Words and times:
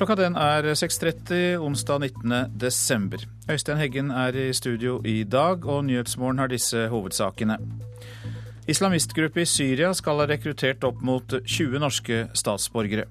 Klokka 0.00 0.14
den 0.16 0.32
er 0.40 0.64
6.30 0.64 1.58
onsdag 1.60 1.98
19. 2.00 2.32
desember. 2.56 3.20
Øystein 3.52 3.76
Heggen 3.76 4.08
er 4.10 4.32
i 4.32 4.46
studio 4.56 4.94
i 5.04 5.26
dag, 5.28 5.66
og 5.68 5.84
Nyhetsmorgen 5.84 6.40
har 6.40 6.48
disse 6.48 6.86
hovedsakene. 6.88 7.58
Islamistgruppe 8.64 9.42
i 9.42 9.44
Syria 9.44 9.92
skal 9.92 10.22
ha 10.22 10.28
rekruttert 10.30 10.88
opp 10.88 11.04
mot 11.04 11.36
20 11.44 11.84
norske 11.84 12.22
statsborgere. 12.32 13.04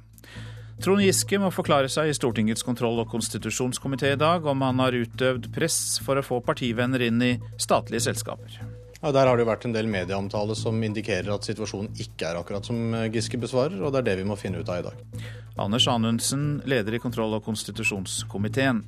Trond 0.81 1.05
Giske 1.05 1.37
må 1.37 1.53
forklare 1.53 1.93
seg 1.93 2.09
i 2.09 2.17
Stortingets 2.17 2.65
kontroll- 2.65 3.05
og 3.05 3.13
konstitusjonskomité 3.13 4.15
i 4.15 4.21
dag 4.25 4.49
om 4.49 4.65
han 4.65 4.81
har 4.81 4.97
utøvd 4.97 5.51
press 5.53 5.99
for 6.01 6.17
å 6.17 6.25
få 6.25 6.41
partivenner 6.41 7.05
inn 7.05 7.21
i 7.21 7.35
statlige 7.61 8.07
selskaper. 8.09 8.78
Ja, 9.01 9.11
Der 9.15 9.27
har 9.27 9.37
det 9.37 9.45
jo 9.45 9.51
vært 9.51 9.65
en 9.65 9.75
del 9.75 9.87
medieomtale 9.87 10.55
som 10.59 10.81
indikerer 10.83 11.31
at 11.31 11.47
situasjonen 11.47 11.93
ikke 12.03 12.27
er 12.27 12.39
akkurat 12.41 12.65
som 12.67 12.95
Giske 13.13 13.39
besvarer, 13.39 13.79
og 13.79 13.93
det 13.93 14.01
er 14.01 14.07
det 14.09 14.17
vi 14.19 14.27
må 14.27 14.35
finne 14.35 14.59
ut 14.59 14.69
av 14.69 14.81
i 14.81 14.87
dag. 14.89 15.27
Anders 15.59 15.87
Anundsen, 15.87 16.61
leder 16.67 16.95
i 16.95 16.99
kontroll- 16.99 17.37
og 17.37 17.45
konstitusjonskomiteen. 17.47 18.83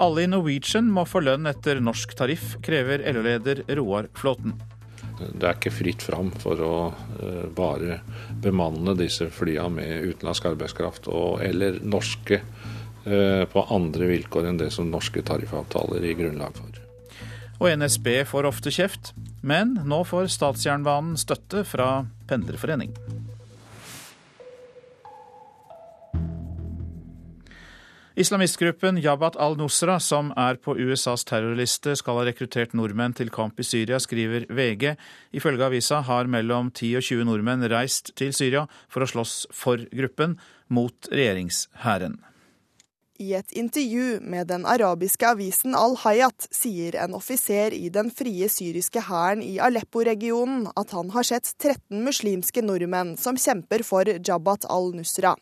Alle 0.00 0.24
i 0.24 0.28
Norwegian 0.28 0.88
må 0.92 1.04
få 1.08 1.20
lønn 1.24 1.48
etter 1.48 1.80
norsk 1.80 2.14
tariff, 2.16 2.56
krever 2.64 3.04
LO-leder 3.12 3.64
Roar 3.76 4.08
Flåten. 4.16 4.56
Det 5.22 5.44
er 5.46 5.56
ikke 5.56 5.72
fritt 5.74 6.02
fram 6.02 6.30
for 6.42 6.60
å 6.64 6.76
uh, 6.90 7.46
bare 7.54 8.00
bemanne 8.42 8.96
disse 8.98 9.28
flya 9.32 9.68
med 9.72 10.08
utenlandsk 10.08 10.48
arbeidskraft 10.52 11.08
og, 11.12 11.42
eller 11.44 11.78
norske 11.84 12.40
uh, 12.40 13.44
på 13.52 13.66
andre 13.74 14.08
vilkår 14.14 14.48
enn 14.48 14.60
det 14.60 14.72
som 14.74 14.90
norske 14.90 15.24
tariffavtaler 15.28 16.04
gir 16.08 16.18
grunnlag 16.24 16.56
for. 16.56 16.71
Og 17.62 17.68
NSB 17.78 18.24
får 18.26 18.48
ofte 18.48 18.72
kjeft, 18.74 19.12
men 19.46 19.76
nå 19.86 20.00
får 20.02 20.32
statsjernbanen 20.34 21.14
støtte 21.20 21.62
fra 21.62 22.02
pendlerforening. 22.26 22.90
Islamistgruppen 28.18 28.98
Jabhat 29.00 29.38
al-Nusra, 29.40 30.00
som 30.02 30.32
er 30.36 30.58
på 30.60 30.74
USAs 30.74 31.22
terrorliste, 31.24 31.94
skal 31.96 32.18
ha 32.18 32.26
rekruttert 32.26 32.74
nordmenn 32.76 33.14
til 33.16 33.30
kamp 33.32 33.62
i 33.62 33.64
Syria, 33.64 34.02
skriver 34.02 34.44
VG. 34.50 34.96
Ifølge 35.38 35.70
avisa 35.70 36.02
har 36.10 36.26
mellom 36.26 36.74
10 36.74 36.98
og 36.98 37.06
20 37.06 37.30
nordmenn 37.30 37.64
reist 37.72 38.12
til 38.18 38.34
Syria 38.36 38.66
for 38.90 39.06
å 39.06 39.10
slåss 39.14 39.38
for 39.54 39.86
gruppen, 39.94 40.36
mot 40.72 41.08
regjeringshæren. 41.14 42.18
I 43.18 43.34
et 43.34 43.52
intervju 43.52 44.20
med 44.20 44.46
den 44.46 44.64
arabiske 44.66 45.26
avisen 45.28 45.74
Al-Hayat 45.76 46.46
sier 46.50 46.96
en 46.96 47.14
offiser 47.14 47.74
i 47.76 47.90
den 47.92 48.08
frie 48.10 48.48
syriske 48.48 49.02
hæren 49.04 49.42
i 49.44 49.58
Aleppo-regionen 49.60 50.70
at 50.72 50.94
han 50.96 51.12
har 51.12 51.28
sett 51.28 51.50
13 51.58 52.00
muslimske 52.06 52.64
nordmenn 52.64 53.18
som 53.20 53.36
kjemper 53.36 53.84
for 53.84 54.08
Jabhat 54.08 54.64
al-Nusra. 54.64 55.34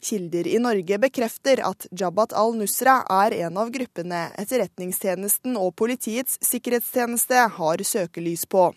Kilder 0.00 0.48
i 0.48 0.58
Norge 0.58 0.98
bekrefter 1.00 1.60
at 1.68 1.86
Jabhat 1.92 2.32
al-Nusra 2.36 2.96
er 3.20 3.36
en 3.44 3.60
av 3.60 3.70
gruppene 3.74 4.24
Etterretningstjenesten 4.40 5.60
og 5.60 5.74
Politiets 5.76 6.40
sikkerhetstjeneste 6.44 7.44
har 7.58 7.84
søkelys 7.84 8.46
på. 8.48 8.70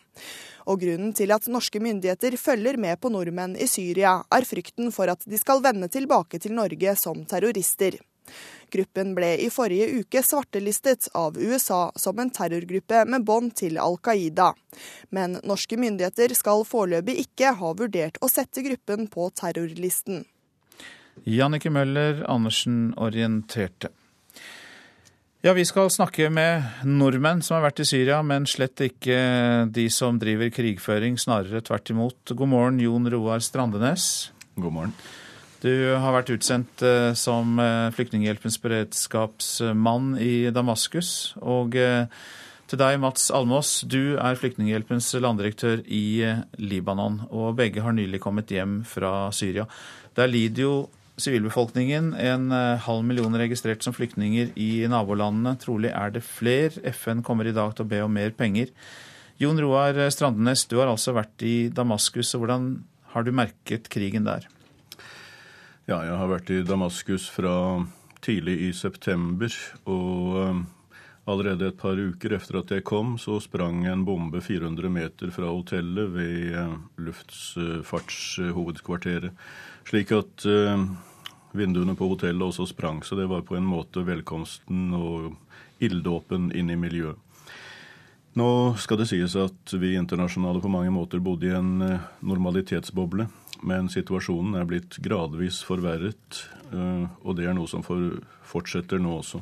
Og 0.68 0.84
grunnen 0.84 1.16
til 1.16 1.32
at 1.32 1.48
norske 1.48 1.80
myndigheter 1.80 2.36
følger 2.40 2.76
med 2.76 3.00
på 3.00 3.12
nordmenn 3.12 3.56
i 3.56 3.70
Syria, 3.72 4.20
er 4.28 4.48
frykten 4.48 4.92
for 4.92 5.08
at 5.08 5.24
de 5.24 5.40
skal 5.40 5.64
vende 5.64 5.88
tilbake 5.88 6.44
til 6.44 6.56
Norge 6.60 6.96
som 7.00 7.24
terrorister. 7.24 7.96
Gruppen 8.74 9.14
ble 9.16 9.34
i 9.40 9.50
forrige 9.54 10.02
uke 10.02 10.22
svartelistet 10.26 11.08
av 11.16 11.38
USA 11.40 11.92
som 11.96 12.20
en 12.20 12.32
terrorgruppe 12.34 13.06
med 13.08 13.24
bånd 13.28 13.54
til 13.56 13.80
Al 13.80 13.96
Qaida. 14.04 14.52
Men 15.16 15.40
norske 15.48 15.80
myndigheter 15.80 16.36
skal 16.36 16.66
foreløpig 16.68 17.16
ikke 17.24 17.54
ha 17.60 17.76
vurdert 17.78 18.20
å 18.22 18.32
sette 18.32 18.66
gruppen 18.66 19.08
på 19.12 19.30
terrorlisten. 19.36 20.26
Jannike 21.26 21.72
Møller 21.74 22.26
Andersen 22.30 22.92
orienterte. 22.98 23.90
Ja, 25.46 25.54
Vi 25.54 25.64
skal 25.66 25.90
snakke 25.94 26.32
med 26.34 26.84
nordmenn 26.84 27.44
som 27.46 27.56
har 27.56 27.70
vært 27.70 27.80
i 27.80 27.86
Syria, 27.88 28.18
men 28.26 28.48
slett 28.50 28.82
ikke 28.84 29.20
de 29.72 29.86
som 29.94 30.18
driver 30.20 30.50
krigføring, 30.52 31.16
snarere 31.22 31.62
tvert 31.62 31.94
imot. 31.94 32.34
God 32.34 32.50
morgen, 32.52 32.82
Jon 32.84 33.08
Roar 33.14 33.40
Strandenes. 33.40 34.32
God 34.58 34.74
morgen. 34.74 34.96
Du 35.58 35.74
har 35.98 36.14
vært 36.14 36.30
utsendt 36.36 36.84
eh, 36.86 37.16
som 37.18 37.58
eh, 37.58 37.90
Flyktninghjelpens 37.96 38.60
beredskapsmann 38.62 40.12
i 40.22 40.52
Damaskus. 40.54 41.34
Og 41.42 41.74
eh, 41.82 42.06
til 42.70 42.78
deg, 42.78 43.00
Mats 43.02 43.32
Almås, 43.34 43.80
du 43.90 44.20
er 44.22 44.38
Flyktninghjelpens 44.38 45.10
landdirektør 45.18 45.82
i 45.82 46.22
Libanon. 46.62 47.24
Og 47.32 47.56
begge 47.58 47.82
har 47.82 47.96
nylig 47.98 48.22
kommet 48.22 48.54
hjem 48.54 48.84
fra 48.86 49.32
Syria. 49.34 49.66
Der 50.20 50.30
lider 50.30 50.62
jo 50.62 50.76
sivilbefolkningen. 51.18 52.12
En 52.22 52.52
halv 52.84 53.08
million 53.08 53.34
registrert 53.40 53.82
som 53.82 53.96
flyktninger 53.96 54.52
i 54.62 54.84
nabolandene. 54.92 55.56
Trolig 55.64 55.90
er 55.90 56.14
det 56.14 56.22
fler. 56.28 56.76
FN 56.92 57.24
kommer 57.26 57.50
i 57.50 57.56
dag 57.56 57.74
til 57.74 57.88
å 57.88 57.90
be 57.96 58.04
om 58.06 58.14
mer 58.14 58.36
penger. 58.38 58.70
Jon 59.42 59.58
Roar 59.64 60.04
Strandenes, 60.14 60.68
du 60.70 60.78
har 60.78 60.92
altså 60.92 61.16
vært 61.18 61.42
i 61.48 61.56
Damaskus. 61.74 62.36
og 62.36 62.46
Hvordan 62.46 62.70
har 63.16 63.26
du 63.26 63.34
merket 63.34 63.90
krigen 63.90 64.28
der? 64.28 64.46
Ja, 65.88 66.02
jeg 66.04 66.18
har 66.20 66.28
vært 66.28 66.50
i 66.52 66.66
Damaskus 66.68 67.30
fra 67.32 67.80
tidlig 68.20 68.60
i 68.66 68.74
september. 68.76 69.48
Og 69.88 70.36
um, 70.36 70.68
allerede 71.32 71.70
et 71.70 71.78
par 71.80 71.96
uker 71.96 72.36
etter 72.36 72.60
at 72.60 72.68
jeg 72.76 72.84
kom, 72.84 73.16
så 73.16 73.40
sprang 73.40 73.88
en 73.88 74.04
bombe 74.04 74.44
400 74.44 74.92
meter 74.92 75.32
fra 75.32 75.48
hotellet 75.48 76.12
ved 76.12 76.60
uh, 76.60 76.76
luftfartshovedkvarteret. 77.00 79.32
Slik 79.88 80.12
at 80.12 80.44
uh, 80.44 80.92
vinduene 81.56 81.96
på 81.96 82.12
hotellet 82.12 82.44
også 82.50 82.68
sprang. 82.74 83.00
Så 83.08 83.16
det 83.16 83.32
var 83.32 83.48
på 83.48 83.56
en 83.56 83.72
måte 83.72 84.04
velkomsten 84.04 84.92
og 84.92 85.40
ilddåpen 85.80 86.52
inn 86.52 86.68
i 86.68 86.76
miljøet. 86.76 87.16
Nå 88.36 88.76
skal 88.76 89.00
det 89.00 89.08
sies 89.16 89.40
at 89.40 89.72
vi 89.80 89.96
internasjonale 89.96 90.60
på 90.60 90.68
mange 90.68 90.92
måter 90.92 91.24
bodde 91.24 91.48
i 91.48 91.56
en 91.56 91.80
normalitetsboble. 92.20 93.47
Men 93.66 93.90
situasjonen 93.90 94.60
er 94.60 94.68
blitt 94.70 95.00
gradvis 95.02 95.64
forverret, 95.66 96.44
og 97.24 97.38
det 97.40 97.48
er 97.48 97.56
noe 97.58 97.70
som 97.72 97.86
fortsetter 97.86 99.02
nå 99.02 99.16
også. 99.18 99.42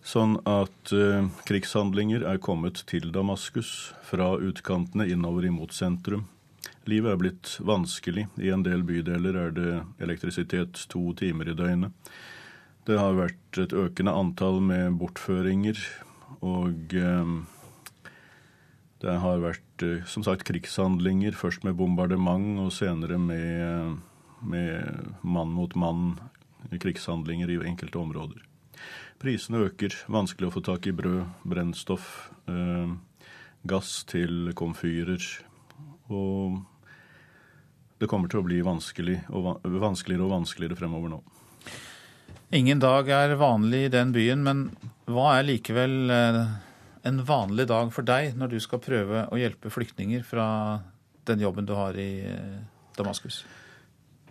Sånn 0.00 0.38
at 0.48 0.92
uh, 0.96 1.28
krigshandlinger 1.48 2.24
er 2.24 2.40
kommet 2.40 2.80
til 2.88 3.10
Damaskus 3.12 3.92
fra 4.08 4.32
utkantene 4.40 5.06
innover 5.12 5.44
imot 5.50 5.76
sentrum. 5.76 6.24
Livet 6.88 7.12
er 7.12 7.20
blitt 7.20 7.52
vanskelig. 7.60 8.26
I 8.40 8.52
en 8.54 8.64
del 8.64 8.82
bydeler 8.88 9.36
er 9.36 9.52
det 9.54 9.72
elektrisitet 10.00 10.86
to 10.90 11.12
timer 11.20 11.52
i 11.52 11.56
døgnet. 11.56 11.92
Det 12.88 12.96
har 12.96 13.18
vært 13.18 13.60
et 13.60 13.76
økende 13.76 14.14
antall 14.16 14.62
med 14.64 14.96
bortføringer, 15.02 15.78
og 16.40 16.96
uh, 16.96 17.36
det 19.00 19.16
har 19.22 19.40
vært 19.40 19.84
eh, 19.86 20.04
som 20.08 20.24
sagt 20.26 20.44
krigshandlinger, 20.48 21.36
først 21.36 21.64
med 21.64 21.78
bombardement 21.78 22.60
og 22.66 22.72
senere 22.76 23.18
med, 23.20 23.96
med 24.44 25.14
mann 25.24 25.54
mot 25.56 25.74
mann 25.78 26.14
krigshandlinger 26.70 27.50
i 27.50 27.60
enkelte 27.64 27.98
områder. 27.98 28.44
Prisene 29.20 29.64
øker, 29.66 29.94
vanskelig 30.08 30.48
å 30.48 30.54
få 30.54 30.62
tak 30.64 30.86
i 30.88 30.96
brød, 30.96 31.24
brennstoff, 31.48 32.30
eh, 32.48 32.92
gass 33.68 34.04
til 34.08 34.52
komfyrer. 34.56 35.20
Og 36.08 36.60
det 38.00 38.08
kommer 38.08 38.32
til 38.32 38.40
å 38.40 38.46
bli 38.46 38.62
vanskelig 38.64 39.18
og, 39.28 39.60
vanskeligere 39.64 40.24
og 40.24 40.34
vanskeligere 40.38 40.78
fremover 40.78 41.12
nå. 41.12 41.20
Ingen 42.56 42.80
dag 42.82 43.08
er 43.12 43.36
vanlig 43.38 43.84
i 43.86 43.92
den 43.92 44.12
byen, 44.16 44.40
men 44.42 44.64
hva 45.06 45.36
er 45.36 45.46
likevel 45.46 46.10
eh, 46.10 46.40
en 47.06 47.22
vanlig 47.24 47.66
dag 47.70 47.92
for 47.94 48.06
deg 48.06 48.36
når 48.38 48.54
du 48.54 48.60
skal 48.62 48.82
prøve 48.82 49.24
å 49.30 49.38
hjelpe 49.40 49.72
flyktninger 49.72 50.24
fra 50.26 50.46
den 51.28 51.42
jobben 51.44 51.68
du 51.68 51.74
har 51.78 51.96
i 52.00 52.10
eh, 52.28 52.60
Damaskus? 52.98 53.42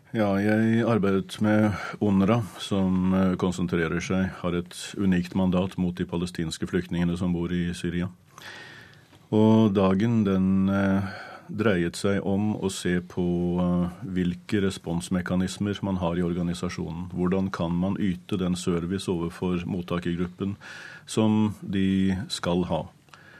Ja, 0.10 0.32
jeg 0.42 0.82
arbeidet 0.90 1.36
med 1.46 1.70
UNRWA, 2.02 2.42
som 2.62 3.14
eh, 3.14 3.36
konsentrerer 3.42 4.02
seg, 4.02 4.32
har 4.42 4.58
et 4.58 4.78
unikt 4.98 5.36
mandat 5.38 5.78
mot 5.78 5.94
de 5.98 6.08
palestinske 6.10 6.66
flyktningene 6.70 7.18
som 7.20 7.34
bor 7.36 7.54
i 7.54 7.68
Syria. 7.78 8.10
Og 9.30 9.70
dagen 9.78 10.24
den 10.26 10.70
eh, 10.74 11.12
dreiet 11.50 11.98
seg 11.98 12.24
om 12.28 12.52
å 12.56 12.70
se 12.74 13.00
på 13.02 13.24
hvilke 14.06 14.62
responsmekanismer 14.64 15.80
man 15.86 16.00
har 16.04 16.20
i 16.20 16.26
organisasjonen. 16.26 17.10
Hvordan 17.16 17.50
kan 17.54 17.76
man 17.76 17.98
yte 18.00 18.38
den 18.40 18.56
service 18.60 19.10
overfor 19.12 19.66
mottakergruppen 19.66 20.56
som 21.10 21.56
de 21.62 22.16
skal 22.30 22.66
ha. 22.70 22.84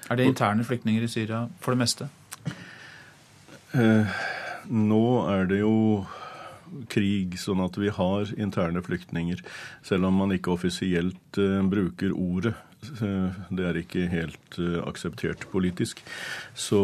Er 0.10 0.18
det 0.18 0.26
interne 0.26 0.66
flyktninger 0.66 1.06
i 1.06 1.12
Syria 1.12 1.44
for 1.62 1.76
det 1.76 1.84
meste? 1.84 2.10
Eh, 3.78 4.22
nå 4.74 5.04
er 5.30 5.46
det 5.52 5.60
jo 5.62 6.08
krig, 6.90 7.38
sånn 7.42 7.62
at 7.62 7.78
vi 7.78 7.92
har 7.94 8.32
interne 8.38 8.82
flyktninger. 8.86 9.44
Selv 9.86 10.10
om 10.10 10.18
man 10.24 10.34
ikke 10.34 10.56
offisielt 10.56 11.38
eh, 11.42 11.62
bruker 11.70 12.16
ordet. 12.16 12.56
Eh, 12.84 13.40
det 13.50 13.66
er 13.66 13.80
ikke 13.82 14.08
helt 14.12 14.60
eh, 14.62 14.80
akseptert 14.88 15.48
politisk. 15.52 16.04
Så 16.56 16.82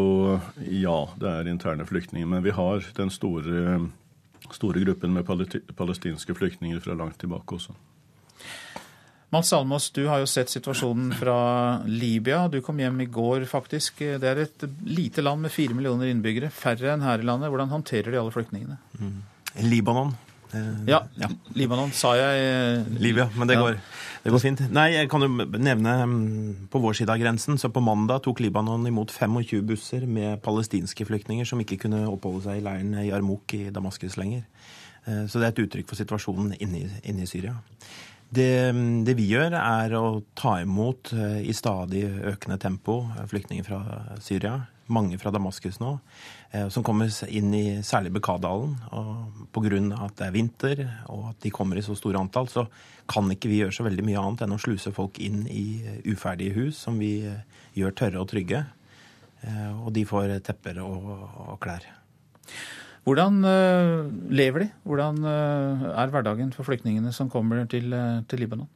ja, 0.68 0.98
det 1.20 1.32
er 1.32 1.52
interne 1.52 1.86
flyktninger. 1.88 2.28
Men 2.28 2.44
vi 2.44 2.54
har 2.56 2.84
den 2.98 3.12
store 3.14 3.80
store 4.54 4.84
gruppen 4.84 5.10
med 5.14 5.26
palestinske 5.76 6.34
flyktninger 6.34 6.80
fra 6.80 6.94
langt 6.94 7.18
tilbake 7.18 7.56
også. 7.56 7.74
Mats 9.34 9.50
Almås, 9.52 9.88
du 9.90 10.04
har 10.06 10.20
jo 10.22 10.28
sett 10.30 10.52
situasjonen 10.52 11.10
fra 11.18 11.38
Libya. 11.90 12.44
Du 12.48 12.60
kom 12.62 12.78
hjem 12.78 13.00
i 13.02 13.08
går, 13.10 13.44
faktisk. 13.50 13.98
Det 14.22 14.28
er 14.30 14.44
et 14.44 14.66
lite 14.86 15.24
land 15.24 15.42
med 15.42 15.52
fire 15.52 15.74
millioner 15.74 16.12
innbyggere, 16.12 16.52
færre 16.54 16.92
enn 16.94 17.02
her 17.02 17.20
i 17.20 17.26
landet. 17.26 17.50
Hvordan 17.50 17.72
håndterer 17.74 18.14
de 18.14 18.20
alle 18.20 18.34
flyktningene? 18.34 18.78
Mm. 19.00 19.18
Libanon. 19.66 20.14
Eh, 20.54 20.86
ja, 20.92 21.02
ja, 21.18 21.30
Libanon 21.58 21.90
sa 21.90 22.14
jeg. 22.14 22.86
Libya, 23.02 23.26
men 23.34 23.50
det, 23.50 23.58
ja. 23.58 23.74
Det, 24.26 24.32
går, 24.34 24.42
fint. 24.42 24.60
Nei, 24.74 24.88
jeg 24.96 25.08
kan 25.12 25.22
jo 25.22 25.28
nevne 25.30 25.92
mm, 26.10 26.66
på 26.72 26.80
vår 26.82 26.96
side 26.98 27.14
av 27.14 27.20
grensen. 27.22 27.60
Så 27.62 27.70
på 27.70 27.82
mandag 27.84 28.24
tok 28.26 28.42
Libanon 28.42 28.86
imot 28.90 29.14
25 29.14 29.62
busser 29.68 30.06
med 30.10 30.42
palestinske 30.42 31.06
flyktninger 31.06 31.46
som 31.46 31.62
ikke 31.62 31.78
kunne 31.86 32.02
oppholde 32.10 32.42
seg 32.48 32.58
i 32.58 32.64
leiren 32.66 32.96
i 33.04 33.12
Armuk 33.14 33.54
i 33.54 33.68
Damaskus 33.70 34.18
lenger. 34.18 34.42
Eh, 35.06 35.24
så 35.30 35.38
det 35.38 35.46
er 35.46 35.54
et 35.54 35.62
uttrykk 35.66 35.90
for 35.90 36.00
situasjonen 36.00 36.56
inne 36.58 37.22
i, 37.22 37.30
Syria. 37.30 37.54
Det, 38.26 38.50
det, 39.06 39.14
vi 39.14 39.28
gjør, 39.30 39.54
er 39.60 39.94
å 39.94 40.06
ta 40.34 40.56
imot 40.64 41.12
eh, 41.14 41.44
i 41.46 41.54
stadig 41.54 42.02
økende 42.32 42.58
tempo 42.58 43.04
eh, 43.14 43.28
flyktninger 43.30 43.66
fra 43.68 44.18
Syria. 44.22 44.58
Mange 44.92 45.18
fra 45.18 45.32
Damaskus 45.34 45.80
nå, 45.82 45.96
eh, 46.54 46.68
som 46.70 46.84
kommer 46.86 47.10
inn 47.26 47.54
i 47.54 47.64
særlig 47.82 48.12
Bekadalen. 48.14 48.76
Og 48.94 49.48
pga. 49.54 49.80
at 50.04 50.16
det 50.16 50.26
er 50.26 50.34
vinter 50.34 50.82
og 51.08 51.30
at 51.30 51.40
de 51.42 51.50
kommer 51.50 51.76
i 51.76 51.82
så 51.82 51.96
store 51.98 52.20
antall, 52.20 52.48
så 52.48 52.66
kan 53.08 53.30
ikke 53.30 53.50
vi 53.50 53.60
gjøre 53.62 53.74
så 53.74 53.86
veldig 53.86 54.04
mye 54.06 54.20
annet 54.20 54.46
enn 54.46 54.54
å 54.54 54.60
sluse 54.62 54.92
folk 54.94 55.18
inn 55.18 55.46
i 55.50 55.82
uferdige 56.06 56.54
hus, 56.54 56.78
som 56.78 56.98
vi 56.98 57.26
gjør 57.74 57.94
tørre 57.94 58.20
og 58.22 58.28
trygge. 58.30 58.64
Og 59.84 59.92
de 59.94 60.02
får 60.08 60.40
tepper 60.42 60.80
og, 60.82 61.06
og 61.46 61.58
klær. 61.62 61.86
Hvordan 63.06 63.38
lever 64.34 64.64
de? 64.64 64.70
Hvordan 64.82 65.22
er 65.26 66.10
hverdagen 66.10 66.50
for 66.54 66.66
flyktningene 66.66 67.12
som 67.14 67.30
kommer 67.30 67.62
til, 67.70 67.94
til, 68.26 68.42
Libanon? 68.42 68.66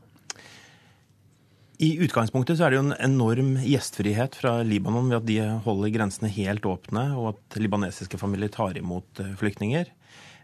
I 1.80 1.94
utgangspunktet 2.04 2.58
så 2.58 2.66
er 2.66 2.74
det 2.74 2.76
jo 2.76 2.82
en 2.90 2.98
enorm 3.00 3.54
gjestfrihet 3.64 4.34
fra 4.36 4.58
Libanon 4.66 5.08
ved 5.08 5.16
at 5.22 5.28
de 5.30 5.38
holder 5.64 5.94
grensene 5.94 6.28
helt 6.34 6.66
åpne, 6.68 7.06
og 7.16 7.30
at 7.32 7.56
libanesiske 7.56 8.20
familier 8.20 8.52
tar 8.52 8.76
imot 8.76 9.22
flyktninger. 9.40 9.88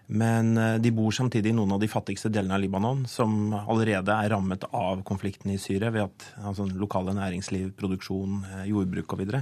Men 0.07 0.55
de 0.81 0.93
bor 0.95 1.11
samtidig 1.13 1.51
i 1.51 1.57
noen 1.59 1.75
av 1.75 1.83
de 1.83 1.91
fattigste 1.91 2.31
delene 2.33 2.57
av 2.57 2.63
Libanon, 2.63 3.03
som 3.11 3.51
allerede 3.59 4.15
er 4.15 4.31
rammet 4.33 4.65
av 4.71 5.03
konflikten 5.05 5.51
i 5.53 5.59
Syria 5.61 5.91
ved 5.93 6.07
at 6.07 6.27
altså, 6.41 6.69
lokale 6.71 7.13
næringsliv, 7.19 7.73
produksjon, 7.77 8.39
jordbruk 8.71 9.13
osv. 9.17 9.35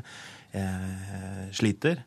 Eh, 0.55 1.47
sliter. 1.55 2.03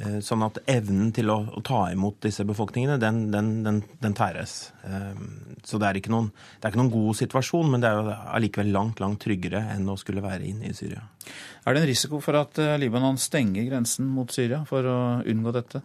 Eh, 0.00 0.20
sånn 0.24 0.40
at 0.46 0.60
evnen 0.70 1.10
til 1.12 1.28
å, 1.28 1.36
å, 1.58 1.60
ta 1.66 1.82
imot 1.92 2.22
disse 2.24 2.44
befolkningene, 2.48 2.96
den, 3.02 3.26
den, 3.32 3.50
den, 3.66 3.80
den 4.00 4.14
tæres. 4.16 4.70
Eh, 4.86 5.18
så 5.66 5.80
det 5.82 5.90
er, 5.90 6.00
noen, 6.12 6.30
det 6.32 6.64
er, 6.64 6.72
ikke 6.72 6.80
noen, 6.80 6.92
god 6.94 7.18
situasjon, 7.18 7.68
men 7.72 7.82
det 7.82 7.90
er 7.90 7.98
jo 7.98 8.14
allikevel 8.38 8.72
langt 8.72 9.02
langt 9.02 9.20
tryggere 9.26 9.60
enn 9.74 9.90
å 9.90 9.98
skulle 10.00 10.24
være 10.24 10.46
inne 10.48 10.70
i 10.70 10.76
Syria. 10.76 11.02
Er 11.66 11.76
det 11.76 11.82
en 11.82 11.90
risiko 11.90 12.22
for 12.24 12.38
at 12.40 12.60
eh, 12.62 12.78
Libanon 12.80 13.20
stenger 13.20 13.66
grensen 13.68 14.08
mot 14.08 14.32
Syria 14.32 14.62
for 14.68 14.88
å 14.88 15.00
unngå 15.20 15.56
dette? 15.58 15.84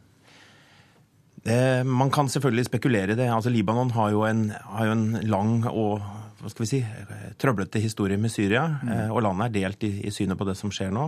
Man 1.46 2.10
kan 2.10 2.26
selvfølgelig 2.26 2.64
spekulere 2.66 3.14
i 3.14 3.18
det. 3.20 3.28
Altså, 3.30 3.52
Libanon 3.54 3.92
har 3.94 4.08
jo 4.16 4.24
en, 4.26 4.48
har 4.50 4.88
jo 4.88 4.94
en 4.96 5.04
lang 5.30 5.52
og 5.70 6.00
hva 6.42 6.52
skal 6.52 6.66
vi 6.66 6.70
si, 6.70 6.80
trøblete 7.42 7.80
historie 7.84 8.18
med 8.22 8.34
Syria. 8.34 8.66
Mm. 8.82 8.92
Eh, 8.92 9.14
og 9.14 9.24
landet 9.26 9.48
er 9.48 9.56
delt 9.56 9.86
i, 9.88 9.92
i, 10.08 10.12
synet 10.14 10.40
på 10.40 10.48
det 10.48 10.58
som 10.60 10.74
skjer 10.74 10.92
nå. 10.96 11.08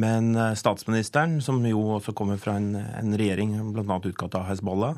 Men 0.00 0.32
eh, 0.36 0.54
statsministeren, 0.58 1.40
som 1.44 1.60
jo 1.66 1.82
også 1.96 2.14
kommer 2.16 2.40
fra 2.40 2.56
en, 2.60 2.72
en 2.78 3.18
regjering 3.18 3.56
bl.a. 3.74 3.98
utgått 3.98 4.38
av 4.38 4.46
Hezbollah, 4.48 4.96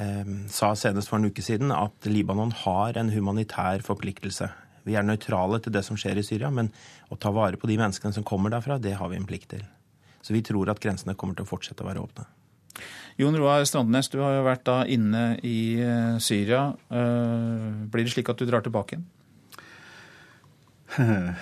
eh, 0.00 0.34
sa 0.52 0.72
senest 0.78 1.12
for 1.12 1.20
en 1.20 1.28
uke 1.30 1.44
siden 1.44 1.74
at 1.76 2.08
Libanon 2.08 2.54
har 2.64 2.98
en 3.00 3.12
humanitær 3.12 3.84
forpliktelse. 3.86 4.48
Vi 4.88 4.96
er 4.98 5.06
nøytrale 5.06 5.60
til 5.62 5.74
det 5.76 5.84
som 5.86 5.98
skjer 6.00 6.18
i 6.18 6.26
Syria, 6.26 6.50
men 6.50 6.72
å 7.12 7.18
ta 7.20 7.30
vare 7.34 7.60
på 7.60 7.70
de 7.70 7.78
menneskene 7.78 8.16
som 8.16 8.26
kommer 8.26 8.50
derfra, 8.50 8.80
det 8.82 8.96
har 8.98 9.12
vi 9.12 9.20
en 9.20 9.28
plikt 9.28 9.52
til. 9.54 9.66
Så 10.22 10.34
vi 10.34 10.42
tror 10.46 10.70
at 10.70 10.80
grensene 10.82 11.14
kommer 11.18 11.38
til 11.38 11.46
å 11.46 11.50
fortsette 11.50 11.84
å 11.84 11.90
være 11.90 12.02
åpne. 12.02 12.26
Jon 13.20 13.36
Roar 13.36 13.64
Strandnes, 13.68 14.08
du 14.08 14.20
har 14.22 14.38
jo 14.38 14.46
vært 14.46 14.64
da 14.68 14.78
inne 14.88 15.36
i 15.44 15.76
eh, 15.80 16.16
Syria. 16.22 16.70
Eh, 16.88 17.66
blir 17.92 18.06
det 18.06 18.14
slik 18.14 18.30
at 18.32 18.40
du 18.40 18.48
drar 18.48 18.64
tilbake 18.64 18.96
igjen? 18.96 19.06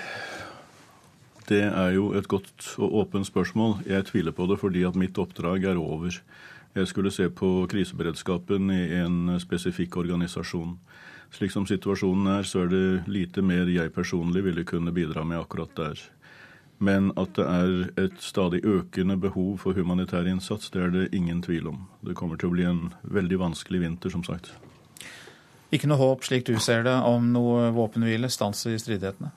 Det 1.50 1.64
er 1.67 1.96
jo 1.96 2.12
et 2.14 2.28
godt 2.31 2.76
og 2.78 2.93
åpent 3.00 3.26
spørsmål. 3.26 3.81
Jeg 3.82 4.06
tviler 4.06 4.31
på 4.31 4.46
det 4.46 4.61
fordi 4.61 4.84
at 4.87 4.94
mitt 4.94 5.19
oppdrag 5.19 5.64
er 5.67 5.81
over. 5.82 6.14
Jeg 6.78 6.87
skulle 6.87 7.11
se 7.11 7.26
på 7.26 7.67
kriseberedskapen 7.67 8.70
i 8.70 8.84
en 9.00 9.34
spesifikk 9.43 9.96
organisasjon. 9.99 10.76
Slik 11.34 11.50
som 11.50 11.67
situasjonen 11.67 12.28
er, 12.37 12.46
så 12.46 12.62
er 12.62 12.70
det 12.70 13.11
lite 13.11 13.43
mer 13.43 13.67
jeg 13.67 13.90
personlig 13.94 14.44
ville 14.46 14.62
kunne 14.67 14.94
bidra 14.94 15.25
med 15.26 15.40
akkurat 15.43 15.75
der. 15.75 15.99
Men 16.81 17.11
at 17.21 17.35
det 17.37 17.44
er 17.44 18.06
et 18.06 18.23
stadig 18.25 18.62
økende 18.65 19.19
behov 19.21 19.59
for 19.61 19.77
humanitær 19.77 20.25
innsats, 20.31 20.71
det 20.73 20.81
er 20.81 20.94
det 20.94 21.09
ingen 21.12 21.43
tvil 21.44 21.69
om. 21.69 21.82
Det 22.00 22.17
kommer 22.17 22.41
til 22.41 22.49
å 22.49 22.55
bli 22.55 22.65
en 22.65 22.87
veldig 23.05 23.37
vanskelig 23.43 23.82
vinter, 23.82 24.12
som 24.15 24.25
sagt. 24.25 24.55
Ikke 25.71 25.91
noe 25.91 26.00
håp, 26.00 26.25
slik 26.25 26.49
du 26.49 26.56
ser 26.59 26.87
det, 26.88 26.94
om 27.05 27.29
noe 27.35 27.69
våpenhvile, 27.77 28.31
stans 28.32 28.65
i 28.67 28.79
stridighetene? 28.81 29.29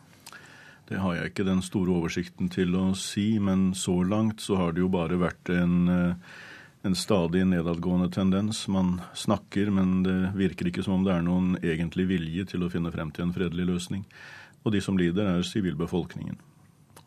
Det 0.87 1.01
har 1.03 1.17
jeg 1.17 1.33
ikke 1.33 1.45
den 1.47 1.61
store 1.63 1.97
oversikten 1.99 2.47
til 2.51 2.73
å 2.79 2.85
si, 2.95 3.37
men 3.43 3.71
så 3.75 3.99
langt 4.07 4.41
så 4.43 4.57
har 4.59 4.73
det 4.73 4.83
jo 4.83 4.89
bare 4.93 5.19
vært 5.19 5.51
en, 5.51 5.75
eh, 5.89 6.15
en 6.87 6.95
stadig 6.95 7.43
nedadgående 7.47 8.11
tendens. 8.11 8.67
Man 8.67 9.01
snakker, 9.13 9.71
men 9.71 10.03
det 10.03 10.33
virker 10.35 10.71
ikke 10.71 10.83
som 10.83 10.99
om 10.99 11.03
det 11.03 11.13
er 11.13 11.21
noen 11.27 11.57
egentlig 11.61 12.07
vilje 12.07 12.47
til 12.55 12.63
å 12.63 12.71
finne 12.71 12.91
frem 12.91 13.11
til 13.11 13.27
en 13.27 13.35
fredelig 13.35 13.67
løsning. 13.67 14.05
Og 14.65 14.71
de 14.71 14.81
som 14.81 14.97
lider, 14.97 15.27
er 15.27 15.43
sivilbefolkningen. 15.43 16.37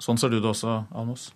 Sånn 0.03 0.19
ser 0.21 0.33
du 0.33 0.41
det 0.41 0.51
også, 0.51 0.83
Almos? 0.97 1.31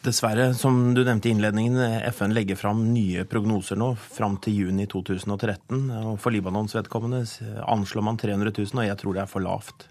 Dessverre, 0.00 0.54
som 0.56 0.94
du 0.96 1.02
nevnte 1.04 1.28
i 1.28 1.32
innledningen, 1.34 1.76
FN 2.14 2.32
legger 2.32 2.56
fram 2.56 2.86
nye 2.94 3.26
prognoser 3.28 3.76
nå 3.76 3.90
fram 4.00 4.38
til 4.40 4.54
juni 4.62 4.86
2013. 4.88 5.90
og 5.92 6.14
For 6.22 6.32
Libanons 6.32 6.72
vedkommende 6.72 7.20
anslår 7.68 8.06
man 8.06 8.16
300 8.20 8.54
000, 8.56 8.80
og 8.80 8.86
jeg 8.86 8.96
tror 9.02 9.16
det 9.16 9.22
er 9.26 9.28
for 9.28 9.44
lavt. 9.44 9.84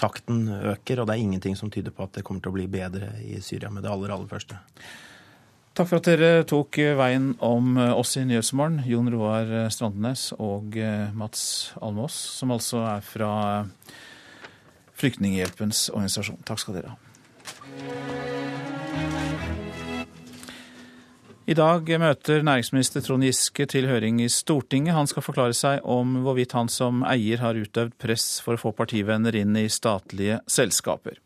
Takten 0.00 0.46
øker, 0.48 1.02
og 1.02 1.10
det 1.10 1.18
er 1.18 1.24
ingenting 1.26 1.58
som 1.58 1.68
tyder 1.70 1.92
på 1.92 2.06
at 2.06 2.16
det 2.16 2.24
kommer 2.24 2.40
til 2.40 2.54
å 2.54 2.56
bli 2.56 2.64
bedre 2.72 3.10
i 3.20 3.42
Syria 3.44 3.68
med 3.68 3.84
det 3.84 3.92
aller, 3.92 4.14
aller 4.14 4.30
første. 4.30 4.56
Takk 5.76 5.90
for 5.90 6.00
at 6.00 6.08
dere 6.08 6.46
tok 6.48 6.78
veien 6.96 7.34
om 7.44 7.76
oss 7.92 8.16
i 8.20 8.24
Nyhetsmorgen, 8.28 8.86
Jon 8.88 9.12
Roar 9.12 9.52
Strandenes 9.72 10.30
og 10.38 10.80
Mats 11.16 11.44
Almås, 11.76 12.16
som 12.40 12.56
altså 12.56 12.86
er 12.88 13.04
fra 13.04 13.34
Flyktninghjelpens 15.02 15.88
organisasjon. 15.92 16.42
Takk 16.46 16.62
skal 16.62 16.78
dere 16.78 16.94
ha. 16.94 17.00
I 21.42 21.56
dag 21.58 21.88
møter 21.98 22.44
næringsminister 22.46 23.02
Trond 23.02 23.26
Giske 23.26 23.66
til 23.66 23.88
høring 23.90 24.20
i 24.22 24.28
Stortinget. 24.30 24.94
Han 24.94 25.10
skal 25.10 25.24
forklare 25.26 25.56
seg 25.58 25.82
om 25.82 26.20
hvorvidt 26.22 26.54
han 26.54 26.70
som 26.70 27.02
eier 27.02 27.42
har 27.42 27.58
utøvd 27.58 27.96
press 27.98 28.38
for 28.44 28.54
å 28.54 28.62
få 28.62 28.70
partivenner 28.78 29.34
inn 29.40 29.58
i 29.58 29.66
statlige 29.66 30.38
selskaper. 30.46 31.18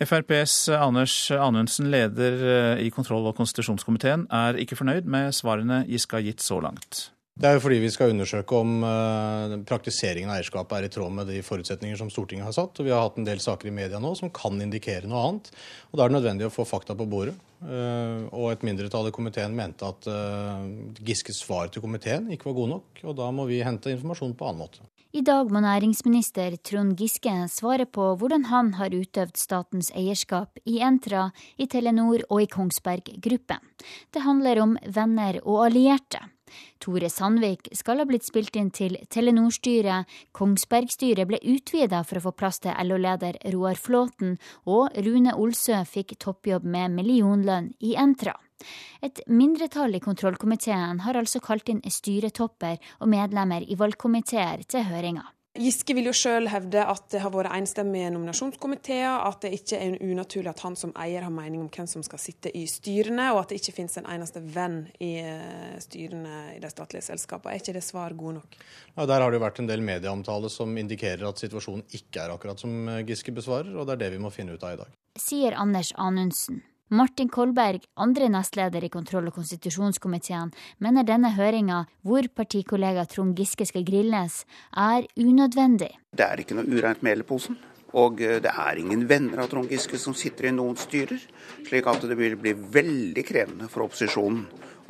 FrPs 0.00 0.56
Anders 0.72 1.14
Anundsen, 1.36 1.92
leder 1.92 2.78
i 2.80 2.88
kontroll- 2.90 3.28
og 3.28 3.36
konstitusjonskomiteen, 3.36 4.24
er 4.32 4.56
ikke 4.58 4.80
fornøyd 4.80 5.04
med 5.04 5.36
svarene 5.36 5.84
Giske 5.84 6.16
har 6.16 6.24
gitt 6.24 6.40
så 6.42 6.58
langt. 6.64 7.10
Det 7.32 7.48
er 7.48 7.56
jo 7.56 7.62
fordi 7.64 7.78
vi 7.80 7.88
skal 7.88 8.10
undersøke 8.12 8.58
om 8.60 8.82
uh, 8.84 9.54
praktiseringen 9.64 10.28
av 10.28 10.36
eierskapet 10.36 10.76
er 10.76 10.86
i 10.86 10.90
tråd 10.92 11.14
med 11.16 11.30
de 11.32 11.38
forutsetninger 11.44 11.96
som 11.96 12.10
Stortinget 12.12 12.44
har 12.44 12.52
satt. 12.52 12.76
Og 12.76 12.84
vi 12.84 12.92
har 12.92 13.06
hatt 13.06 13.16
en 13.16 13.28
del 13.28 13.40
saker 13.40 13.70
i 13.70 13.72
media 13.72 14.00
nå 14.02 14.10
som 14.18 14.30
kan 14.36 14.60
indikere 14.60 15.08
noe 15.08 15.22
annet. 15.30 15.48
Og 15.90 15.96
Da 15.96 16.04
er 16.04 16.12
det 16.12 16.18
nødvendig 16.18 16.50
å 16.50 16.52
få 16.52 16.68
fakta 16.68 16.96
på 16.98 17.08
bordet. 17.08 17.38
Uh, 17.64 18.28
og 18.36 18.50
et 18.52 18.66
mindretall 18.66 19.08
i 19.08 19.14
komiteen 19.16 19.56
mente 19.56 19.88
at 19.88 20.08
uh, 20.12 20.60
Giskes 21.00 21.40
svar 21.46 21.72
til 21.72 21.84
komiteen 21.84 22.28
ikke 22.34 22.50
var 22.50 22.58
god 22.58 22.72
nok. 22.74 23.00
Og 23.06 23.16
da 23.22 23.30
må 23.32 23.48
vi 23.48 23.62
hente 23.64 23.94
informasjon 23.94 24.36
på 24.36 24.50
annen 24.50 24.66
måte. 24.66 24.84
I 25.12 25.24
dag 25.24 25.48
må 25.52 25.60
næringsminister 25.64 26.58
Trond 26.64 27.00
Giske 27.00 27.32
svare 27.52 27.84
på 27.84 28.10
hvordan 28.20 28.46
han 28.48 28.74
har 28.78 28.92
utøvd 28.92 29.40
statens 29.40 29.88
eierskap 29.96 30.60
i 30.68 30.78
Entra, 30.84 31.26
i 31.56 31.68
Telenor 31.68 32.24
og 32.28 32.44
i 32.44 32.48
Kongsberg 32.48 33.08
Gruppen. 33.24 33.60
Det 34.12 34.24
handler 34.24 34.62
om 34.64 34.78
venner 34.84 35.40
og 35.44 35.66
allierte. 35.66 36.22
Tore 36.82 37.10
Sandvik 37.10 37.70
skal 37.76 38.02
ha 38.02 38.06
blitt 38.08 38.26
spilt 38.26 38.56
inn 38.58 38.70
til 38.74 38.96
Telenor-styret, 39.12 40.08
Kongsberg-styret 40.36 41.28
ble 41.28 41.40
utvida 41.54 42.02
for 42.06 42.20
å 42.20 42.24
få 42.28 42.34
plass 42.36 42.62
til 42.62 42.76
LO-leder 42.86 43.40
Roar 43.54 43.78
Flåten, 43.78 44.38
og 44.64 44.94
Rune 45.06 45.34
Olsø 45.34 45.82
fikk 45.88 46.16
toppjobb 46.22 46.64
med 46.64 46.96
millionlønn 46.96 47.72
i 47.80 47.94
Entra. 47.98 48.36
Et 49.02 49.20
mindretall 49.26 49.96
i 49.98 50.02
kontrollkomiteen 50.02 51.02
har 51.06 51.18
altså 51.18 51.42
kalt 51.42 51.68
inn 51.72 51.82
styretopper 51.82 52.78
og 53.00 53.10
medlemmer 53.10 53.66
i 53.66 53.78
valgkomiteer 53.78 54.62
til 54.70 54.86
høringa. 54.90 55.24
Giske 55.52 55.92
vil 55.92 56.06
jo 56.08 56.14
sjøl 56.16 56.46
hevde 56.48 56.80
at 56.88 57.10
det 57.12 57.20
har 57.20 57.32
vært 57.34 57.52
enstemmige 57.52 58.08
nominasjonskomiteer, 58.14 59.18
at 59.28 59.42
det 59.44 59.50
ikke 59.58 59.80
er 59.84 59.98
unaturlig 60.00 60.48
at 60.48 60.62
han 60.64 60.78
som 60.80 60.94
eier 60.96 61.26
har 61.26 61.34
mening 61.34 61.60
om 61.60 61.68
hvem 61.68 61.90
som 61.90 62.04
skal 62.06 62.22
sitte 62.22 62.48
i 62.56 62.62
styrene, 62.70 63.26
og 63.34 63.42
at 63.42 63.52
det 63.52 63.58
ikke 63.60 63.74
finnes 63.82 63.98
en 64.00 64.08
eneste 64.14 64.40
venn 64.40 64.86
i 65.04 65.10
eh, 65.20 65.76
styrene 65.84 66.54
i 66.54 66.58
de 66.62 66.72
statlige 66.72 67.04
selskapene. 67.10 67.52
Er 67.52 67.60
ikke 67.60 67.76
det 67.76 67.84
svar 67.84 68.16
gode 68.16 68.38
nok? 68.40 68.58
Ja, 68.96 69.04
Der 69.04 69.20
har 69.20 69.28
det 69.28 69.42
jo 69.42 69.44
vært 69.44 69.60
en 69.60 69.68
del 69.68 69.84
medieomtale 69.84 70.48
som 70.52 70.72
indikerer 70.80 71.28
at 71.28 71.44
situasjonen 71.44 71.84
ikke 72.00 72.24
er 72.24 72.32
akkurat 72.32 72.64
som 72.64 72.88
Giske 73.04 73.36
besvarer, 73.36 73.76
og 73.76 73.84
det 73.84 73.98
er 73.98 74.04
det 74.06 74.12
vi 74.16 74.24
må 74.24 74.32
finne 74.32 74.56
ut 74.56 74.64
av 74.64 74.78
i 74.78 74.84
dag. 74.86 75.00
Sier 75.20 75.60
Anders 75.60 75.92
Anundsen. 76.00 76.64
Martin 76.92 77.28
Kolberg, 77.32 77.86
andre 77.96 78.26
nestleder 78.28 78.84
i 78.84 78.90
kontroll- 78.92 79.30
og 79.30 79.38
konstitusjonskomiteen, 79.38 80.50
mener 80.84 81.06
denne 81.08 81.30
høringa, 81.32 81.78
hvor 82.04 82.26
partikollega 82.36 83.06
Trond 83.08 83.32
Giske 83.38 83.64
skal 83.64 83.86
grilles, 83.88 84.42
er 84.76 85.06
unødvendig. 85.16 85.88
Det 86.12 86.26
er 86.26 86.42
ikke 86.42 86.58
noe 86.58 86.68
ureint 86.68 87.00
med 87.00 87.22
i. 87.22 87.54
Og 87.96 88.20
eh, 88.20 88.40
det 88.44 88.52
er 88.52 88.80
ingen 88.82 89.06
venner 89.08 89.40
av 89.40 89.48
Trond 89.48 89.72
Giske 89.72 89.96
som 89.96 90.12
sitter 90.12 90.50
i 90.50 90.52
noen 90.52 90.76
styrer. 90.76 91.22
Slik 91.64 91.88
at 91.88 92.04
det 92.10 92.18
vil 92.18 92.36
bli 92.36 92.52
veldig 92.52 93.24
krevende 93.24 93.68
for 93.72 93.86
opposisjonen 93.86 94.42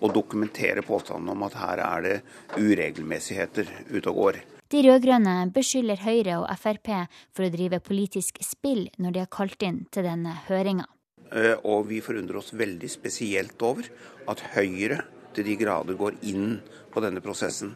å 0.03 0.11
dokumentere 0.11 0.83
påstanden 0.83 1.31
om 1.31 1.45
at 1.47 1.55
her 1.61 1.83
er 1.85 2.07
det 2.09 2.17
uregelmessigheter 2.59 3.71
ute 3.93 4.09
og 4.11 4.19
går. 4.25 4.41
De 4.75 4.83
rød-grønne 4.89 5.37
beskylder 5.55 6.03
Høyre 6.03 6.41
og 6.41 6.51
Frp 6.59 6.91
for 7.31 7.47
å 7.47 7.53
drive 7.55 7.79
politisk 7.79 8.43
spill 8.43 8.89
når 8.99 9.15
de 9.15 9.23
har 9.23 9.31
kalt 9.31 9.63
inn 9.63 9.85
til 9.95 10.09
denne 10.09 10.35
høringa. 10.49 10.89
Eh, 11.33 11.57
og 11.65 11.87
vi 11.89 12.03
forundrer 12.05 12.41
oss 12.43 12.53
veldig 12.53 12.91
spesielt 12.93 13.63
over 13.65 13.89
at 14.29 14.45
Høyre 14.53 15.01
til 15.33 15.47
de 15.49 15.57
grader 15.57 15.97
går 15.97 16.19
inn 16.29 16.59
på 16.93 17.01
denne 17.01 17.23
prosessen. 17.25 17.73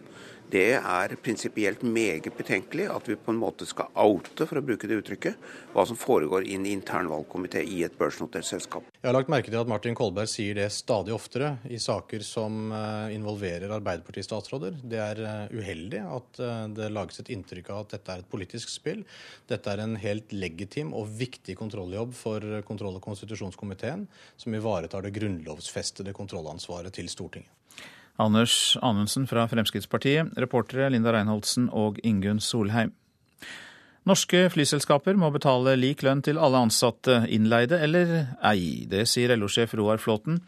Det 0.46 0.76
er 0.78 1.12
prinsipielt 1.18 1.80
meget 1.82 2.28
betenkelig 2.38 2.84
at 2.94 3.08
vi 3.10 3.16
på 3.18 3.32
en 3.32 3.38
måte 3.40 3.66
skal 3.66 3.90
oute, 3.98 4.46
for 4.46 4.60
å 4.60 4.62
bruke 4.62 4.86
det 4.86 5.00
uttrykket, 5.00 5.40
hva 5.72 5.82
som 5.88 5.98
foregår 5.98 6.46
inn 6.46 6.68
i 6.68 6.74
internvalgkomité 6.76 7.64
i 7.66 7.80
et 7.82 7.96
børsnotert 7.98 8.46
selskap. 8.46 8.86
Jeg 9.00 9.08
har 9.08 9.16
lagt 9.16 9.32
merke 9.32 9.50
til 9.50 9.58
at 9.58 9.70
Martin 9.70 9.96
Kolberg 9.98 10.30
sier 10.30 10.54
det 10.54 10.68
stadig 10.74 11.16
oftere 11.16 11.56
i 11.66 11.80
saker 11.82 12.22
som 12.22 12.70
eh, 12.70 13.16
involverer 13.16 13.74
Arbeiderparti-statsråder. 13.74 14.78
Det 14.86 15.02
er 15.02 15.24
eh, 15.26 15.58
uheldig 15.58 16.04
at 16.04 16.40
eh, 16.46 16.62
det 16.78 16.92
lages 16.94 17.24
et 17.24 17.34
inntrykk 17.34 17.72
av 17.74 17.82
at 17.82 17.96
dette 17.96 18.14
er 18.14 18.22
et 18.22 18.30
politisk 18.30 18.70
spill. 18.70 19.02
Dette 19.50 19.74
er 19.74 19.82
en 19.82 19.98
helt 19.98 20.30
legitim 20.30 20.94
og 20.94 21.10
viktig 21.18 21.58
kontrolljobb 21.58 22.14
for 22.14 22.62
kontroll- 22.70 23.00
og 23.00 23.04
konstitusjonskomiteen, 23.08 24.06
som 24.38 24.54
ivaretar 24.54 25.02
det 25.02 25.16
grunnlovsfestede 25.18 26.14
kontrollansvaret 26.14 26.94
til 26.94 27.10
Stortinget. 27.10 27.50
Anders 28.22 28.76
Anundsen 28.82 29.26
fra 29.28 29.44
Fremskrittspartiet, 29.50 30.32
reportere 30.40 30.88
Linda 30.92 31.12
Reinholdsen 31.12 31.68
og 31.72 32.00
Ingunn 32.06 32.40
Solheim. 32.40 32.94
Norske 34.06 34.44
flyselskaper 34.54 35.18
må 35.18 35.32
betale 35.34 35.74
lik 35.76 36.04
lønn 36.06 36.22
til 36.22 36.38
alle 36.38 36.60
ansatte, 36.68 37.24
innleide 37.32 37.80
eller 37.82 38.12
ei. 38.46 38.86
Det 38.86 39.02
sier 39.10 39.34
LO-sjef 39.34 39.74
Roar 39.74 39.98
Flåten. 39.98 40.38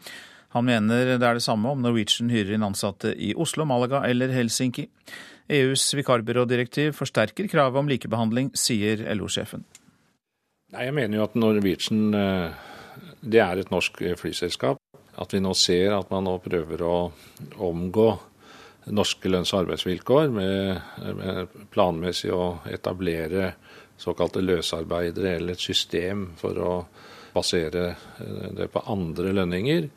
Han 0.55 0.65
mener 0.65 1.17
det 1.19 1.27
er 1.27 1.37
det 1.37 1.43
samme 1.43 1.73
om 1.75 1.83
Norwegian 1.83 2.31
hyrer 2.31 2.55
inn 2.55 2.63
ansatte 2.65 3.11
i 3.13 3.33
Oslo, 3.35 3.67
Malaga 3.69 4.01
eller 4.07 4.31
Helsinki. 4.33 4.87
EUs 5.49 5.83
vikarbyrådirektiv 5.97 6.95
forsterker 6.97 7.49
kravet 7.51 7.83
om 7.83 7.91
likebehandling, 7.91 8.53
sier 8.57 9.03
LO-sjefen. 9.17 9.67
Jeg 10.71 10.93
mener 10.93 11.19
jo 11.19 11.25
at 11.25 11.37
Norwegian 11.37 12.15
eh, 12.15 12.65
det 13.21 13.41
er 13.43 13.59
et 13.59 13.71
norsk 13.73 13.99
flyselskap. 14.21 14.79
At 15.19 15.33
vi 15.35 15.41
nå 15.43 15.53
ser 15.57 15.97
at 15.97 16.11
man 16.13 16.27
nå 16.27 16.37
prøver 16.43 16.83
å 16.85 16.97
omgå 17.67 18.09
norske 18.95 19.29
lønns- 19.29 19.51
og 19.53 19.65
arbeidsvilkår 19.65 20.31
med, 20.33 20.79
med 21.19 21.59
planmessig 21.73 22.31
å 22.33 22.59
etablere 22.71 23.53
såkalte 23.99 24.41
løsarbeidere 24.41 25.35
eller 25.35 25.57
et 25.57 25.61
system 25.61 26.29
for 26.39 26.63
å 26.63 26.73
basere 27.35 27.93
det 28.55 28.69
på 28.71 28.83
andre 28.89 29.35
lønninger. 29.35 29.89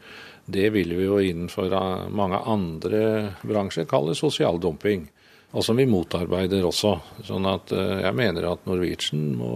Det 0.45 0.69
vil 0.75 0.95
vi 0.99 1.07
jo 1.07 1.21
innenfor 1.23 1.71
mange 2.11 2.43
andre 2.51 3.03
bransjer 3.47 3.87
kalle 3.91 4.17
sosial 4.19 4.59
dumping. 4.61 5.07
Og 5.53 5.65
som 5.65 5.77
vi 5.77 5.85
motarbeider 5.85 6.65
også. 6.65 6.95
Sånn 7.29 7.45
at 7.45 7.75
eh, 7.77 7.99
jeg 8.07 8.17
mener 8.17 8.47
at 8.49 8.63
Norwegian 8.65 9.35
må 9.37 9.51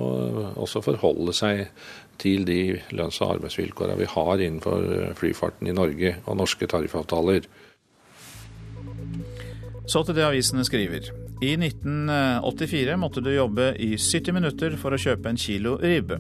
også 0.60 0.82
forholde 0.84 1.32
seg 1.36 1.62
til 2.20 2.44
de 2.48 2.78
lønns- 2.96 3.20
og 3.22 3.36
arbeidsvilkårene 3.36 3.98
vi 4.00 4.08
har 4.10 4.42
innenfor 4.42 5.14
flyfarten 5.18 5.70
i 5.70 5.76
Norge 5.76 6.16
og 6.24 6.36
norske 6.40 6.68
tariffavtaler. 6.70 7.46
Så 9.86 10.02
til 10.02 10.16
det 10.18 10.26
avisene 10.26 10.64
skriver. 10.66 11.12
I 11.44 11.52
1984 11.60 12.96
måtte 12.98 13.20
du 13.20 13.28
jobbe 13.34 13.74
i 13.78 13.92
70 14.00 14.32
minutter 14.34 14.78
for 14.80 14.96
å 14.96 15.00
kjøpe 15.00 15.30
en 15.30 15.38
kilo 15.38 15.76
ribbe. 15.82 16.18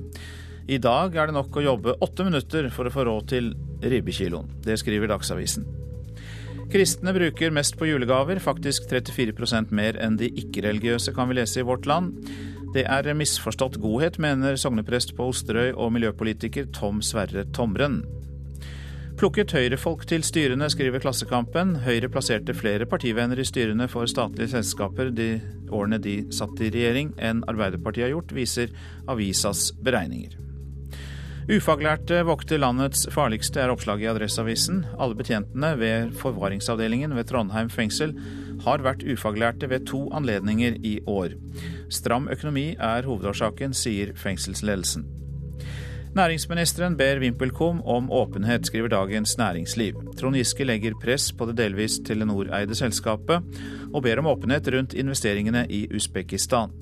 I 0.68 0.78
dag 0.82 1.14
er 1.14 1.30
det 1.30 1.36
nok 1.36 1.56
å 1.56 1.64
jobbe 1.64 1.96
åtte 2.02 2.26
minutter 2.26 2.68
for 2.74 2.88
å 2.88 2.92
få 2.92 3.06
råd 3.06 3.28
til 3.30 3.52
ribbekiloen. 3.82 4.50
Det 4.66 4.76
skriver 4.82 5.10
Dagsavisen. 5.10 5.66
Kristne 6.72 7.12
bruker 7.14 7.52
mest 7.54 7.76
på 7.78 7.86
julegaver, 7.86 8.40
faktisk 8.42 8.88
34% 8.90 9.70
mer 9.70 9.98
enn 10.02 10.18
de 10.18 10.32
ikke-religiøse, 10.42 11.14
kan 11.14 11.30
vi 11.30 11.38
lese 11.38 11.62
i 11.62 11.66
Vårt 11.66 11.86
Land. 11.86 12.16
Det 12.76 12.82
er 12.84 13.06
misforstått 13.16 13.78
godhet, 13.80 14.18
mener 14.20 14.58
sogneprest 14.60 15.14
på 15.16 15.30
Osterøy 15.30 15.70
og 15.80 15.94
miljøpolitiker 15.94 16.66
Tom 16.76 16.98
Sverre 17.00 17.46
Tomren. 17.56 18.02
Plukket 19.16 19.54
Høyre-folk 19.56 20.02
til 20.10 20.20
styrene, 20.26 20.68
skriver 20.68 21.00
Klassekampen. 21.00 21.78
Høyre 21.86 22.10
plasserte 22.12 22.52
flere 22.52 22.84
partivenner 22.84 23.40
i 23.40 23.46
styrene 23.48 23.88
for 23.88 24.04
statlige 24.12 24.52
selskaper 24.52 25.08
de 25.08 25.38
årene 25.72 25.96
de 26.04 26.18
satt 26.36 26.60
i 26.60 26.68
regjering, 26.68 27.14
enn 27.16 27.40
Arbeiderpartiet 27.48 28.10
har 28.10 28.12
gjort, 28.12 28.36
viser 28.36 28.74
avisas 29.08 29.70
beregninger. 29.80 30.36
Ufaglærte 31.48 32.26
vokter 32.28 32.60
landets 32.60 33.06
farligste, 33.14 33.62
er 33.62 33.72
oppslaget 33.72 34.04
i 34.04 34.12
Adresseavisen. 34.12 34.84
Alle 35.00 35.16
betjentene 35.16 35.72
ved 35.80 36.12
forvaringsavdelingen 36.20 37.16
ved 37.16 37.30
Trondheim 37.30 37.72
fengsel 37.72 38.12
har 38.66 38.82
vært 38.84 39.06
ufaglærte 39.06 39.70
ved 39.70 39.86
to 39.86 40.06
anledninger 40.14 40.80
i 40.82 40.98
år. 41.06 41.36
Stram 41.90 42.28
økonomi 42.32 42.72
er 42.74 43.06
hovedårsaken, 43.06 43.74
sier 43.74 44.14
fengselsledelsen. 44.18 45.06
Næringsministeren 46.16 46.94
ber 46.96 47.18
VimpelCom 47.20 47.82
om 47.84 48.06
åpenhet, 48.10 48.66
skriver 48.66 48.88
Dagens 48.88 49.36
Næringsliv. 49.38 49.98
Trond 50.16 50.36
Giske 50.38 50.64
legger 50.64 50.96
press 51.02 51.28
på 51.32 51.44
det 51.50 51.58
delvis 51.58 51.98
Telenor-eide 52.08 52.74
selskapet, 52.74 53.44
og 53.92 54.02
ber 54.02 54.22
om 54.22 54.30
åpenhet 54.32 54.70
rundt 54.72 54.96
investeringene 54.96 55.66
i 55.68 55.84
Usbekistan. 55.92 56.72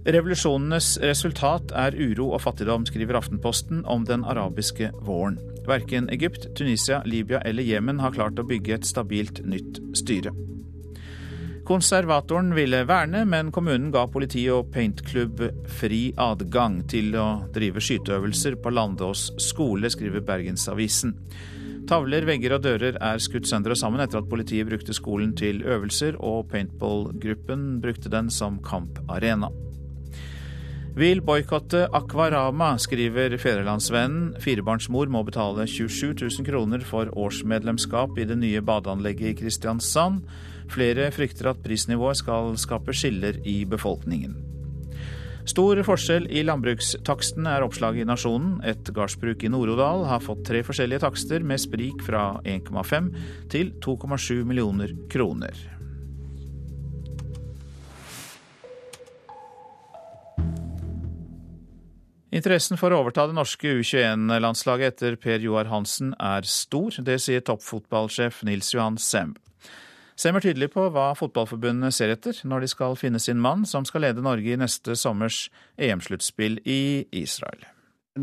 Revolusjonenes 0.00 0.94
resultat 1.04 1.74
er 1.76 1.92
uro 1.92 2.30
og 2.32 2.40
fattigdom, 2.40 2.86
skriver 2.88 3.18
Aftenposten 3.18 3.82
om 3.84 4.06
den 4.08 4.24
arabiske 4.24 4.88
våren. 5.04 5.36
Verken 5.68 6.08
Egypt, 6.08 6.46
Tunisia, 6.56 7.02
Libya 7.04 7.42
eller 7.44 7.66
Jemen 7.66 8.00
har 8.00 8.14
klart 8.16 8.40
å 8.40 8.46
bygge 8.48 8.78
et 8.78 8.88
stabilt 8.88 9.42
nytt 9.44 9.82
styre. 10.00 10.32
Konservatoren 11.68 12.54
ville 12.56 12.80
verne, 12.88 13.26
men 13.28 13.52
kommunen 13.52 13.92
ga 13.92 14.06
politi 14.10 14.46
og 14.50 14.72
paintklubb 14.72 15.44
fri 15.68 16.08
adgang 16.18 16.80
til 16.90 17.12
å 17.20 17.28
drive 17.52 17.84
skyteøvelser 17.84 18.56
på 18.58 18.72
Landås 18.72 19.28
skole, 19.38 19.92
skriver 19.92 20.24
Bergensavisen. 20.24 21.14
Tavler, 21.90 22.24
vegger 22.24 22.56
og 22.56 22.64
dører 22.64 22.96
er 22.96 23.20
skutt 23.20 23.48
sønder 23.50 23.76
og 23.76 23.78
sammen 23.78 24.00
etter 24.00 24.22
at 24.22 24.32
politiet 24.32 24.68
brukte 24.68 24.96
skolen 24.96 25.36
til 25.36 25.60
øvelser, 25.60 26.16
og 26.16 26.48
paintballgruppen 26.50 27.82
brukte 27.84 28.12
den 28.12 28.32
som 28.32 28.62
kamparena. 28.64 29.52
Vil 31.00 31.22
boikotte 31.24 31.86
Akvarama, 31.96 32.74
skriver 32.76 33.32
Fedrelandsvennen. 33.40 34.34
Firebarnsmor 34.44 35.08
må 35.08 35.22
betale 35.24 35.64
27 35.64 36.10
000 36.12 36.44
kroner 36.44 36.84
for 36.84 37.08
årsmedlemskap 37.16 38.20
i 38.20 38.26
det 38.28 38.36
nye 38.36 38.60
badeanlegget 38.60 39.30
i 39.30 39.38
Kristiansand. 39.38 40.20
Flere 40.68 41.08
frykter 41.16 41.54
at 41.54 41.64
prisnivået 41.64 42.20
skal 42.20 42.52
skape 42.60 42.92
skiller 42.92 43.40
i 43.48 43.62
befolkningen. 43.64 44.36
Stor 45.48 45.80
forskjell 45.88 46.28
i 46.28 46.44
landbrukstaksten 46.44 47.48
er 47.48 47.64
oppslaget 47.64 48.04
i 48.04 48.10
Nasjonen. 48.12 48.58
Et 48.60 48.92
gardsbruk 48.92 49.40
i 49.40 49.54
Nord-Odal 49.56 50.04
har 50.04 50.20
fått 50.20 50.44
tre 50.52 50.60
forskjellige 50.68 51.06
takster 51.08 51.40
med 51.40 51.64
sprik 51.64 52.04
fra 52.04 52.34
1,5 52.44 53.12
til 53.48 53.72
2,7 53.80 54.44
millioner 54.44 54.92
kroner. 55.08 55.79
Interessen 62.30 62.78
for 62.78 62.94
å 62.94 63.00
overta 63.02 63.24
det 63.26 63.34
norske 63.34 63.72
U21-landslaget 63.80 64.92
etter 64.92 65.16
Per 65.18 65.42
Joar 65.42 65.66
Hansen 65.66 66.12
er 66.22 66.46
stor. 66.46 66.94
Det 67.02 67.16
sier 67.18 67.42
toppfotballsjef 67.42 68.44
Nils 68.46 68.70
Johan 68.70 69.00
Semb. 69.02 69.40
Sem 70.14 70.36
er 70.38 70.44
tydelig 70.44 70.68
på 70.70 70.84
hva 70.94 71.08
fotballforbundene 71.18 71.90
ser 71.94 72.12
etter 72.14 72.38
når 72.46 72.62
de 72.62 72.70
skal 72.70 72.94
finne 73.00 73.18
sin 73.18 73.40
mann 73.42 73.66
som 73.66 73.86
skal 73.88 74.04
lede 74.06 74.22
Norge 74.22 74.52
i 74.52 74.60
neste 74.60 74.94
sommers 75.00 75.48
EM-sluttspill 75.80 76.60
i 76.68 77.08
Israel. 77.10 77.66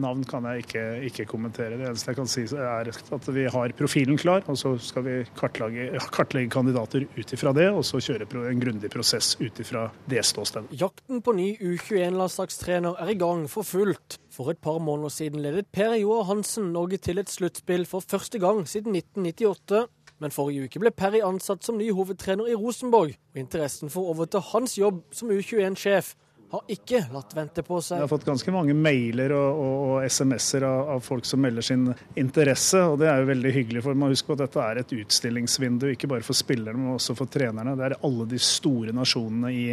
Navn 0.02 0.24
kan 0.28 0.46
jeg 0.50 0.66
ikke, 0.66 0.84
ikke, 1.10 1.26
kommentere. 1.30 1.78
Det 1.80 1.88
eneste 1.90 2.12
jeg 2.12 2.20
kan 2.20 2.30
si 2.32 2.46
er 2.48 2.92
at 2.92 3.30
vi 3.34 3.46
har 3.54 3.74
profilen 3.78 4.20
klar, 4.20 4.46
og 4.48 4.60
så 4.60 4.76
skal 4.82 5.06
vi 5.08 5.16
kartlegge, 5.38 5.90
kartlegge 6.14 6.52
kandidater 6.54 7.08
ut 7.18 7.34
ifra 7.34 7.54
det, 7.58 7.68
og 7.74 7.84
så 7.88 8.02
kjøre 8.04 8.28
en 8.52 8.62
grundig 8.62 8.92
prosess 8.94 9.36
ut 9.42 9.62
ifra 9.64 9.88
det 10.10 10.24
ståstedet. 10.28 10.74
Jakten 10.78 11.24
på 11.26 11.36
ny 11.38 11.50
U21-landslagstrener 11.58 13.02
er 13.04 13.14
i 13.14 13.20
gang 13.20 13.46
for 13.52 13.68
fullt. 13.68 14.20
For 14.38 14.52
et 14.54 14.62
par 14.62 14.78
måneder 14.84 15.10
siden 15.10 15.42
ledet 15.42 15.72
Per 15.74 15.96
Joar 15.98 16.28
Hansen 16.30 16.70
Norge 16.74 17.00
til 17.02 17.18
et 17.18 17.32
sluttspill 17.32 17.88
for 17.90 18.06
første 18.06 18.38
gang 18.40 18.68
siden 18.70 18.94
1998. 18.94 19.88
Men 20.22 20.34
forrige 20.34 20.66
uke 20.66 20.82
ble 20.82 20.92
Perry 20.94 21.22
ansatt 21.26 21.66
som 21.66 21.78
ny 21.78 21.92
hovedtrener 21.94 22.50
i 22.50 22.56
Rosenborg, 22.58 23.14
og 23.14 23.42
interessen 23.42 23.92
for 23.94 24.06
å 24.06 24.16
overta 24.16 24.42
hans 24.54 24.78
jobb 24.80 25.04
som 25.14 25.30
U21-sjef 25.34 26.16
har 26.52 26.72
ikke 26.72 27.02
latt 27.12 27.34
vente 27.36 27.64
på 27.66 27.80
seg. 27.84 27.98
Jeg 27.98 28.06
har 28.06 28.12
fått 28.12 28.26
ganske 28.28 28.54
mange 28.56 28.76
mailer 28.78 29.34
og, 29.36 29.62
og, 29.62 29.76
og 29.88 30.08
SMS-er 30.08 30.66
av, 30.68 30.92
av, 30.96 31.04
folk 31.04 31.28
som 31.28 31.42
melder 31.44 31.66
sin 31.66 31.86
interesse, 32.20 32.82
og 32.88 32.98
det 33.02 33.10
er 33.12 33.22
jo 33.22 33.30
veldig 33.32 33.54
hyggelig. 33.56 33.84
for 33.86 34.00
Man 34.00 34.14
husker 34.14 34.36
at 34.36 34.44
dette 34.46 34.64
er 34.64 34.82
et 34.82 34.94
utstillingsvindu, 34.98 35.88
ikke 35.94 36.10
bare 36.12 36.26
for 36.26 36.38
spillerne, 36.38 36.80
men 36.80 36.96
også 36.96 37.18
for 37.20 37.32
trenerne. 37.32 37.76
Det 37.80 37.90
er 37.90 37.98
alle 38.08 38.28
de 38.32 38.42
store 38.42 38.96
nasjonene 38.96 39.54
i 39.54 39.66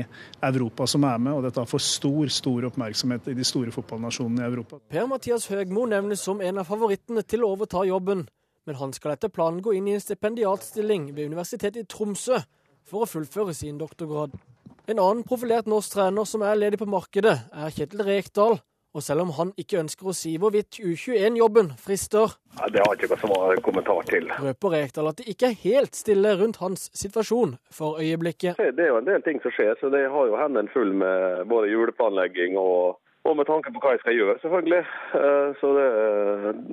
Europa 0.50 0.88
som 0.90 1.06
er 1.08 1.20
med, 1.22 1.34
og 1.38 1.44
dette 1.46 1.62
har 1.62 1.70
fått 1.70 1.86
stor, 1.86 2.30
stor 2.32 2.70
oppmerksomhet 2.70 3.30
i 3.30 3.36
de 3.38 3.46
store 3.46 3.74
fotballnasjonene 3.74 4.42
i 4.42 4.48
Europa. 4.48 4.82
Per-Mathias 4.94 5.46
Høgmo 5.52 5.86
nevnes 5.90 6.24
som 6.26 6.42
en 6.42 6.62
av 6.62 6.66
favorittene 6.68 7.22
til 7.28 7.46
å 7.46 7.54
overta 7.54 7.86
jobben 7.88 8.26
men 8.64 8.78
han 8.80 8.92
skal 8.96 9.12
etter 9.14 9.28
planen 9.32 9.62
gå 9.62 9.74
inn 9.76 9.88
i 9.88 9.96
en 9.96 10.00
stipendiatstilling 10.00 11.10
ved 11.12 11.28
Universitetet 11.32 11.82
i 11.82 11.88
Tromsø 11.90 12.40
for 12.88 13.04
å 13.04 13.08
fullføre 13.08 13.54
sin 13.56 13.76
doktorgrad. 13.80 14.36
En 14.84 14.98
annen 15.00 15.24
profilert 15.24 15.64
norsk 15.64 15.94
trener 15.94 16.26
som 16.28 16.42
er 16.44 16.58
ledig 16.60 16.76
på 16.76 16.86
markedet, 16.92 17.38
er 17.56 17.70
Kjetil 17.72 18.02
Rekdal. 18.04 18.58
Og 18.94 19.02
selv 19.02 19.24
om 19.24 19.30
han 19.34 19.48
ikke 19.58 19.78
ønsker 19.80 20.10
å 20.10 20.12
si 20.14 20.34
hvorvidt 20.38 20.76
U21-jobben 20.76 21.72
frister 21.82 22.34
ja, 22.60 22.68
Det 22.70 22.82
har 22.84 22.92
jeg 22.92 23.08
ikke 23.08 23.30
noen 23.32 23.62
kommentar 23.64 24.04
til. 24.06 24.28
Røper 24.44 24.74
Rekdal 24.76 25.08
at 25.10 25.22
det 25.22 25.32
ikke 25.32 25.48
er 25.48 25.56
helt 25.64 25.96
stille 25.96 26.34
rundt 26.36 26.60
hans 26.60 26.90
situasjon 26.94 27.56
for 27.72 27.96
øyeblikket. 28.04 28.60
Det 28.60 28.84
er 28.84 28.92
jo 28.92 29.00
en 29.00 29.08
del 29.08 29.24
ting 29.24 29.40
som 29.42 29.56
skjer, 29.56 29.72
så 29.80 29.88
det 29.90 30.04
har 30.12 30.28
jo 30.28 30.36
hendene 30.38 30.70
full 30.76 30.92
med 31.00 31.48
både 31.48 31.72
juleplanlegging 31.72 32.60
og 32.60 33.00
og 33.24 33.38
med 33.38 33.46
tanke 33.48 33.70
på 33.72 33.80
hva 33.80 33.94
jeg 33.94 34.02
skal 34.02 34.16
gjøre, 34.18 34.32
selvfølgelig. 34.42 34.80
Eh, 35.16 35.54
så 35.56 35.68
det, 35.78 35.84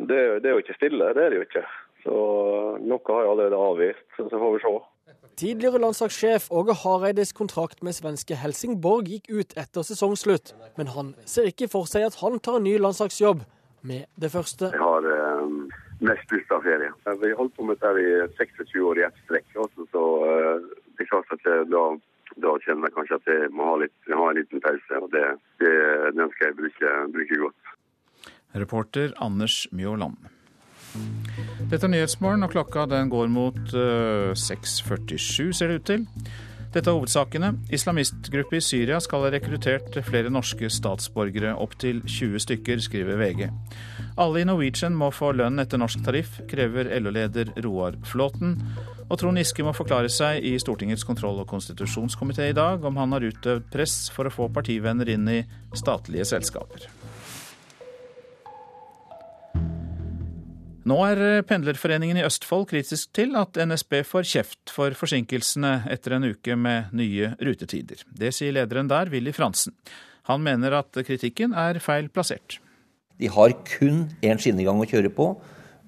det, 0.09 0.17
det, 0.43 0.49
er 0.49 0.57
jo 0.57 0.59
ikke 0.59 0.75
stille, 0.75 1.13
det 1.15 1.23
er 1.23 1.31
det 1.31 1.37
jo 1.37 1.45
ikke. 1.45 1.61
Så 2.03 2.15
noe 2.91 3.13
har 3.15 3.21
jeg 3.23 3.31
allerede 3.31 3.61
avvist, 3.69 4.03
så 4.17 4.27
får 4.27 4.57
vi 4.57 4.59
se. 4.65 4.73
Tidligere 5.39 5.79
landslagssjef 5.81 6.49
Åge 6.51 6.75
Hareides 6.83 7.31
kontrakt 7.33 7.81
med 7.85 7.95
svenske 7.97 8.35
Helsingborg 8.37 9.09
gikk 9.09 9.31
ut 9.31 9.55
etter 9.57 9.85
sesongslutt, 9.87 10.53
men 10.77 10.91
han 10.95 11.15
ser 11.25 11.49
ikke 11.49 11.69
for 11.71 11.89
seg 11.89 12.09
at 12.09 12.19
han 12.21 12.39
tar 12.39 12.59
en 12.59 12.67
ny 12.67 12.77
landslagsjobb 12.81 13.45
med 13.87 14.05
det 14.21 14.29
første. 14.33 14.69
Jeg 14.73 14.83
har 14.83 15.07
eh, 15.09 15.57
mest 16.05 16.35
lyst 16.35 16.51
til 16.51 16.63
ferie. 16.67 16.91
Vi 17.23 17.33
holdt 17.37 17.55
på 17.57 17.65
med 17.65 17.81
dette 17.81 18.03
i 18.03 18.13
26 18.37 18.85
år 18.85 19.01
i 19.01 19.07
ett 19.07 19.25
strekk. 19.25 19.49
Også, 19.65 19.87
så 19.95 20.05
eh, 20.29 20.69
det 20.97 21.07
er 21.07 21.13
klart 21.15 21.37
at 21.37 21.51
da 21.71 21.85
da 22.39 22.53
kjenner 22.63 22.87
jeg 22.87 22.95
kanskje 22.95 23.17
at 23.19 23.29
jeg 23.29 23.49
må 23.55 23.65
ha, 23.67 23.77
litt, 23.81 23.95
ha 24.07 24.27
en 24.29 24.37
liten 24.37 24.61
pause. 24.63 24.99
og 25.01 25.09
det, 25.11 25.23
det, 25.59 25.71
Den 26.15 26.31
skal 26.35 26.47
jeg 26.47 26.57
bruke, 26.59 26.93
bruke 27.15 27.39
godt. 27.45 27.73
Reporter 28.55 29.13
Anders 29.19 29.67
Mjåland. 29.71 30.17
Dette 31.71 31.87
er 31.87 31.93
Nyhetsmorgen, 31.93 32.43
og 32.43 32.53
klokka 32.53 32.85
den 32.89 33.11
går 33.11 33.29
mot 33.31 33.59
uh, 33.75 34.31
eh, 34.31 34.39
6.47, 34.39 35.51
ser 35.55 35.71
det 35.71 35.81
ut 35.81 35.87
til. 35.87 36.07
Dette 36.71 36.87
er 36.87 36.95
hovedsakene. 36.95 37.49
Islamistgruppe 37.75 38.55
i 38.55 38.63
Syria 38.63 38.99
skal 39.03 39.25
ha 39.25 39.31
rekruttert 39.33 39.97
flere 40.07 40.31
norske 40.31 40.69
statsborgere, 40.71 41.51
opptil 41.59 41.99
20 42.07 42.43
stykker, 42.45 42.79
skriver 42.83 43.19
VG. 43.19 43.49
Alle 44.19 44.43
i 44.43 44.47
Norwegian 44.47 44.95
må 44.95 45.09
få 45.11 45.33
lønn 45.35 45.59
etter 45.59 45.81
norsk 45.81 46.03
tariff, 46.05 46.39
krever 46.47 46.87
LO-leder 47.03 47.51
Roar 47.65 47.99
Flåten. 48.07 48.55
Og 49.11 49.19
Trond 49.19 49.41
Giske 49.41 49.65
må 49.67 49.75
forklare 49.75 50.07
seg 50.11 50.47
i 50.47 50.55
Stortingets 50.63 51.03
kontroll- 51.07 51.43
og 51.43 51.49
konstitusjonskomité 51.51 52.47
i 52.47 52.55
dag 52.55 52.83
om 52.87 52.99
han 53.03 53.17
har 53.17 53.27
utøvd 53.27 53.67
press 53.73 54.05
for 54.15 54.27
å 54.27 54.35
få 54.39 54.47
partivenner 54.55 55.11
inn 55.11 55.27
i 55.27 55.41
statlige 55.75 56.29
selskaper. 56.31 56.87
Nå 60.89 60.97
er 61.05 61.43
Pendlerforeningen 61.45 62.17
i 62.17 62.25
Østfold 62.25 62.65
kritisk 62.71 63.11
til 63.13 63.35
at 63.37 63.59
NSB 63.59 63.99
får 64.07 64.25
kjeft 64.31 64.73
for 64.73 64.95
forsinkelsene 64.97 65.83
etter 65.93 66.17
en 66.17 66.25
uke 66.31 66.57
med 66.57 66.89
nye 66.97 67.35
rutetider. 67.37 68.01
Det 68.09 68.33
sier 68.33 68.55
lederen 68.55 68.89
der, 68.89 69.11
Willy 69.13 69.33
Fransen. 69.35 69.75
Han 70.29 70.41
mener 70.45 70.79
at 70.79 70.97
kritikken 71.05 71.53
er 71.53 71.77
feil 71.83 72.09
plassert. 72.09 72.57
De 73.21 73.29
har 73.29 73.53
kun 73.69 74.07
én 74.25 74.41
skinnegang 74.41 74.81
å 74.81 74.89
kjøre 74.89 75.13
på, 75.13 75.35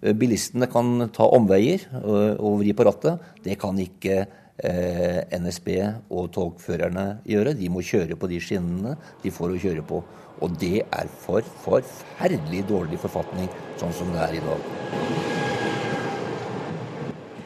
Eh, 0.04 0.12
bilistene 0.16 0.68
kan 0.72 1.08
ta 1.16 1.28
omveier 1.32 1.86
eh, 1.88 2.34
og 2.36 2.60
vri 2.62 2.74
på 2.76 2.86
rattet. 2.88 3.22
Det 3.46 3.56
kan 3.62 3.78
ikke 3.80 4.18
eh, 4.24 4.40
NSB 4.62 5.70
og 6.14 6.30
togførerne 6.36 7.24
gjøre. 7.26 7.56
De 7.58 7.70
må 7.74 7.82
kjøre 7.82 8.18
på 8.20 8.30
de 8.30 8.40
skinnene 8.44 8.96
de 9.24 9.34
får 9.34 9.56
å 9.56 9.62
kjøre 9.66 9.86
på. 9.90 10.04
Og 10.44 10.58
det 10.62 10.84
er 10.84 11.10
for 11.24 11.46
forferdelig 11.64 12.64
dårlig 12.70 13.00
forfatning 13.02 13.50
sånn 13.82 13.96
som 13.96 14.14
det 14.14 14.22
er 14.28 14.38
i 14.38 14.44
dag. 14.44 14.70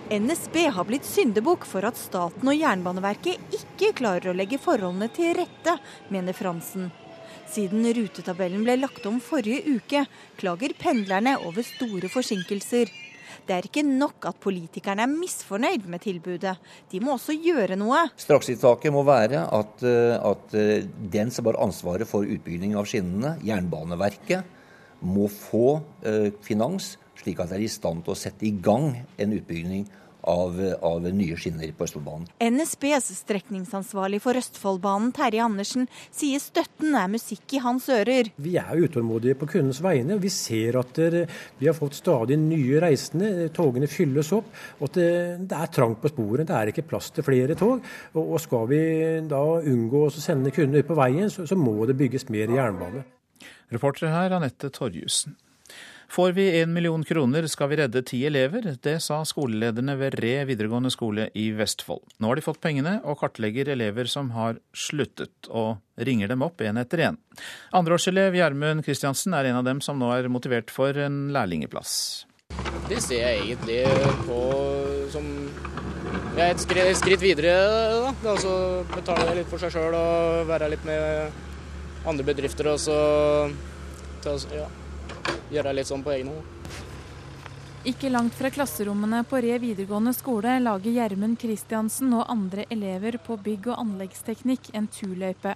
NSB 0.07 0.61
har 0.71 0.87
blitt 0.87 1.03
syndebukk 1.03 1.65
for 1.67 1.83
at 1.87 1.97
staten 1.99 2.47
og 2.47 2.55
Jernbaneverket 2.55 3.57
ikke 3.57 3.91
klarer 3.97 4.31
å 4.31 4.37
legge 4.37 4.59
forholdene 4.59 5.09
til 5.11 5.33
rette, 5.35 5.73
mener 6.13 6.35
Fransen. 6.35 6.87
Siden 7.47 7.83
rutetabellen 7.95 8.63
ble 8.63 8.77
lagt 8.79 9.05
om 9.07 9.19
forrige 9.23 9.67
uke, 9.67 10.05
klager 10.39 10.75
pendlerne 10.79 11.35
over 11.47 11.63
store 11.63 12.11
forsinkelser. 12.11 12.91
Det 13.47 13.55
er 13.55 13.67
ikke 13.67 13.83
nok 13.85 14.27
at 14.29 14.39
politikerne 14.43 15.05
er 15.05 15.11
misfornøyd 15.11 15.87
med 15.89 16.03
tilbudet, 16.03 16.55
de 16.91 17.01
må 17.03 17.15
også 17.15 17.35
gjøre 17.37 17.77
noe. 17.79 18.05
Strakstiltaket 18.19 18.93
må 18.93 19.03
være 19.07 19.45
at, 19.57 19.83
eh, 19.87 20.15
at 20.17 20.57
eh, 20.57 20.87
den 21.13 21.33
som 21.33 21.49
har 21.49 21.59
ansvaret 21.63 22.09
for 22.09 22.27
utbygging 22.27 22.75
av 22.77 22.87
skinnene, 22.89 23.37
Jernbaneverket, 23.47 24.55
må 25.05 25.27
få 25.29 25.79
eh, 26.07 26.31
finans, 26.45 26.95
slik 27.17 27.39
at 27.41 27.51
de 27.51 27.59
er 27.59 27.65
i 27.65 27.71
stand 27.71 28.03
til 28.05 28.13
å 28.13 28.19
sette 28.19 28.47
i 28.47 28.55
gang 28.63 28.91
en 29.17 29.37
utbygging 29.37 29.87
av, 30.27 30.59
av 30.83 31.07
nye 31.07 31.37
skinner 31.39 31.71
på 31.75 31.87
Østfoldbanen. 31.87 32.27
NSBs 32.43 33.09
strekningsansvarlig 33.21 34.19
for 34.23 34.37
Østfoldbanen, 34.39 35.13
Terje 35.15 35.43
Andersen, 35.45 35.87
sier 36.13 36.41
støtten 36.43 36.95
er 36.99 37.09
musikk 37.11 37.57
i 37.57 37.61
hans 37.63 37.87
ører. 37.93 38.31
Vi 38.35 38.57
er 38.59 38.83
utålmodige 38.83 39.37
på 39.39 39.49
kundens 39.53 39.81
vegne. 39.83 40.19
Vi 40.21 40.31
ser 40.33 40.79
at 40.81 40.99
vi 40.99 41.69
har 41.69 41.77
fått 41.77 41.97
stadig 41.99 42.39
nye 42.41 42.81
reisende. 42.83 43.49
Togene 43.55 43.89
fylles 43.91 44.33
opp. 44.35 44.51
og 44.79 44.93
det, 44.97 45.09
det 45.47 45.57
er 45.57 45.73
trangt 45.73 46.01
på 46.03 46.11
sporet. 46.11 46.47
Det 46.47 46.55
er 46.57 46.73
ikke 46.73 46.87
plass 46.91 47.11
til 47.15 47.25
flere 47.25 47.55
tog. 47.57 47.83
Og, 48.13 48.23
og 48.23 48.41
skal 48.43 48.67
vi 48.71 48.81
da 49.29 49.43
unngå 49.57 50.05
å 50.07 50.13
sende 50.13 50.53
kundene 50.55 50.83
ut 50.83 50.89
på 50.89 50.97
veien, 50.97 51.31
så, 51.31 51.47
så 51.47 51.57
må 51.59 51.79
det 51.87 51.97
bygges 51.99 52.27
mer 52.33 52.51
jernbane. 52.51 53.05
Reportere 53.73 54.13
her, 54.13 54.37
Anette 54.37 54.71
Torjussen. 54.73 55.35
Får 56.09 56.31
vi 56.31 56.45
én 56.61 56.71
million 56.71 57.03
kroner, 57.03 57.47
skal 57.51 57.67
vi 57.69 57.77
redde 57.81 58.01
ti 58.07 58.21
elever. 58.25 58.63
Det 58.81 58.95
sa 59.03 59.19
skolelederne 59.27 59.97
ved 59.99 60.15
Re 60.21 60.45
videregående 60.47 60.91
skole 60.93 61.27
i 61.35 61.49
Vestfold. 61.51 62.05
Nå 62.17 62.31
har 62.31 62.39
de 62.39 62.45
fått 62.45 62.61
pengene, 62.63 62.97
og 63.03 63.19
kartlegger 63.19 63.73
elever 63.73 64.07
som 64.07 64.31
har 64.31 64.61
sluttet, 64.71 65.49
og 65.49 65.81
ringer 65.99 66.31
dem 66.31 66.45
opp 66.47 66.63
én 66.63 66.79
etter 66.79 67.03
én. 67.09 67.19
Andreårselev 67.75 68.39
Gjermund 68.39 68.85
Kristiansen 68.87 69.35
er 69.35 69.51
en 69.51 69.59
av 69.59 69.67
dem 69.67 69.83
som 69.83 69.99
nå 69.99 70.13
er 70.15 70.31
motivert 70.31 70.71
for 70.71 70.95
en 70.95 71.27
lærlingeplass. 71.35 72.25
Det 72.87 73.01
ser 73.03 73.25
jeg 73.25 73.43
egentlig 73.43 73.83
på 74.23 74.39
som 75.11 75.27
ja, 76.37 76.47
et 76.47 76.63
skritt, 76.63 76.87
et 76.87 76.99
skritt 77.03 77.21
videre. 77.21 77.59
da. 78.23 78.31
Altså 78.31 78.85
Betale 78.95 79.35
litt 79.41 79.51
for 79.51 79.59
seg 79.59 79.75
sjøl 79.75 79.95
og 79.97 80.47
være 80.47 80.71
litt 80.71 80.87
med 80.87 82.07
andre 82.07 82.27
bedrifter. 82.31 82.71
og 82.71 82.79
så 82.79 82.97
ja, 84.55 84.67
gjøre 85.51 85.73
litt 85.73 85.89
sånn 85.89 86.03
på 86.03 86.13
egen 86.15 86.33
hånd. 86.33 86.53
Ikke 87.87 88.09
langt 88.11 88.33
fra 88.35 88.49
klasserommene 88.51 89.21
på 89.23 89.39
Re 89.39 89.59
videregående 89.63 90.11
skole 90.11 90.57
lager 90.59 90.91
Gjermund 90.91 91.37
Kristiansen 91.39 92.11
og 92.17 92.25
andre 92.27 92.65
elever 92.73 93.15
på 93.23 93.37
bygg- 93.39 93.69
og 93.71 93.79
anleggsteknikk 93.79 94.73
en 94.75 94.89
turløype. 94.91 95.53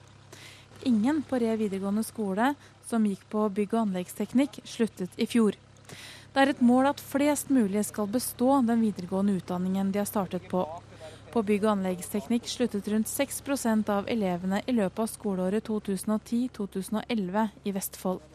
Ingen 0.87 1.19
på 1.27 1.41
Re 1.43 1.57
videregående 1.59 2.05
skole 2.07 2.53
som 2.87 3.03
gikk 3.03 3.25
på 3.33 3.49
bygg- 3.49 3.75
og 3.75 3.81
anleggsteknikk, 3.81 4.61
sluttet 4.63 5.19
i 5.19 5.27
fjor. 5.27 5.59
Det 6.31 6.39
er 6.39 6.53
et 6.53 6.63
mål 6.63 6.93
at 6.93 7.03
flest 7.03 7.51
mulig 7.51 7.83
skal 7.89 8.07
bestå 8.07 8.61
den 8.63 8.79
videregående 8.85 9.35
utdanningen 9.41 9.91
de 9.91 9.99
har 9.99 10.07
startet 10.07 10.47
på. 10.47 10.63
På 11.33 11.43
bygg- 11.43 11.67
og 11.67 11.73
anleggsteknikk 11.75 12.47
sluttet 12.47 12.87
rundt 12.87 13.11
6% 13.11 13.91
av 13.91 14.07
elevene 14.07 14.63
i 14.63 14.79
løpet 14.79 15.03
av 15.03 15.11
skoleåret 15.11 15.67
2010-2011 15.67 17.49
i 17.67 17.75
Vestfold. 17.75 18.30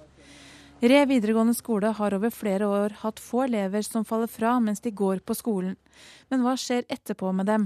Re 0.81 1.07
videregående 1.09 1.55
skole 1.57 1.89
har 1.97 2.13
over 2.13 2.33
flere 2.35 2.67
år 2.69 2.99
hatt 3.01 3.21
få 3.23 3.47
elever 3.47 3.81
som 3.87 4.05
faller 4.05 4.29
fra 4.29 4.59
mens 4.61 4.83
de 4.85 4.91
går 4.93 5.23
på 5.25 5.33
skolen. 5.35 5.79
Men 6.29 6.43
hva 6.45 6.53
skjer 6.61 6.85
etterpå 6.93 7.31
med 7.33 7.49
dem? 7.49 7.65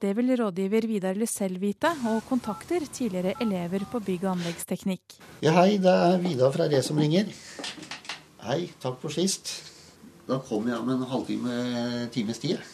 Det 0.00 0.14
vil 0.16 0.32
rådgiver 0.40 0.86
Vidar 0.88 1.16
Lysell 1.20 1.58
vite, 1.60 1.90
og 2.08 2.24
kontakter 2.28 2.84
tidligere 2.88 3.34
elever 3.44 3.84
på 3.92 4.00
bygg- 4.00 4.24
og 4.24 4.34
anleggsteknikk. 4.34 5.18
Ja, 5.44 5.52
hei, 5.56 5.76
det 5.80 5.92
er 5.92 6.16
Vidar 6.24 6.52
fra 6.52 6.68
Re 6.72 6.80
som 6.84 7.00
ringer. 7.00 7.28
Hei, 8.46 8.70
takk 8.80 8.98
for 9.04 9.12
sist. 9.12 9.52
Da 10.24 10.40
kom 10.40 10.68
jeg 10.68 10.80
om 10.80 10.88
en 10.92 11.04
halvtime, 11.12 12.08
times 12.12 12.40
tid. 12.40 12.64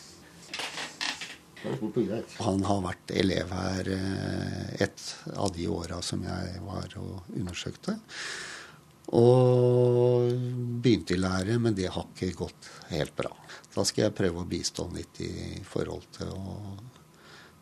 Han 2.42 2.64
har 2.66 2.80
vært 2.86 3.14
elev 3.18 3.50
her 3.54 3.92
eh, 3.98 4.86
et 4.86 5.04
av 5.34 5.50
de 5.54 5.68
åra 5.70 6.00
som 6.02 6.22
jeg 6.26 6.64
var 6.70 6.98
og 7.02 7.34
undersøkte. 7.34 7.98
Og 9.12 10.31
begynte 10.83 11.14
i 11.14 11.20
lære, 11.20 11.59
men 11.61 11.77
det 11.77 11.90
har 11.92 12.09
ikke 12.09 12.33
gått 12.44 12.70
helt 12.90 13.14
bra. 13.16 13.31
Da 13.75 13.85
skal 13.85 14.07
jeg 14.07 14.16
prøve 14.16 14.42
å 14.42 14.48
bistå 14.48 14.88
litt 14.94 15.20
i 15.25 15.61
forhold 15.68 16.09
til 16.16 16.33
å 16.33 16.57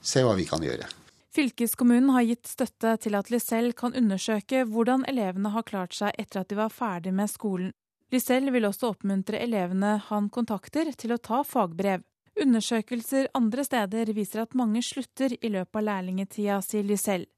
se 0.01 0.23
hva 0.25 0.37
vi 0.39 0.47
kan 0.49 0.63
gjøre. 0.63 0.87
Fylkeskommunen 1.31 2.11
har 2.11 2.27
gitt 2.27 2.49
støtte 2.51 2.97
til 3.05 3.15
at 3.15 3.29
Lisell 3.31 3.71
kan 3.79 3.95
undersøke 3.95 4.65
hvordan 4.67 5.05
elevene 5.11 5.53
har 5.55 5.67
klart 5.67 5.95
seg 5.95 6.17
etter 6.19 6.43
at 6.43 6.51
de 6.51 6.59
var 6.59 6.73
ferdig 6.75 7.13
med 7.15 7.31
skolen. 7.31 7.71
Lisell 8.11 8.51
vil 8.51 8.67
også 8.67 8.91
oppmuntre 8.91 9.39
elevene 9.39 9.95
han 10.09 10.27
kontakter 10.35 10.91
til 10.99 11.15
å 11.15 11.21
ta 11.23 11.45
fagbrev. 11.47 12.03
Undersøkelser 12.41 13.29
andre 13.39 13.63
steder 13.67 14.11
viser 14.17 14.43
at 14.43 14.57
mange 14.59 14.83
slutter 14.83 15.37
i 15.39 15.51
løpet 15.53 15.79
av 15.79 15.87
lærlingetida, 15.87 16.59
sier 16.67 16.87
Lysell. 16.87 17.29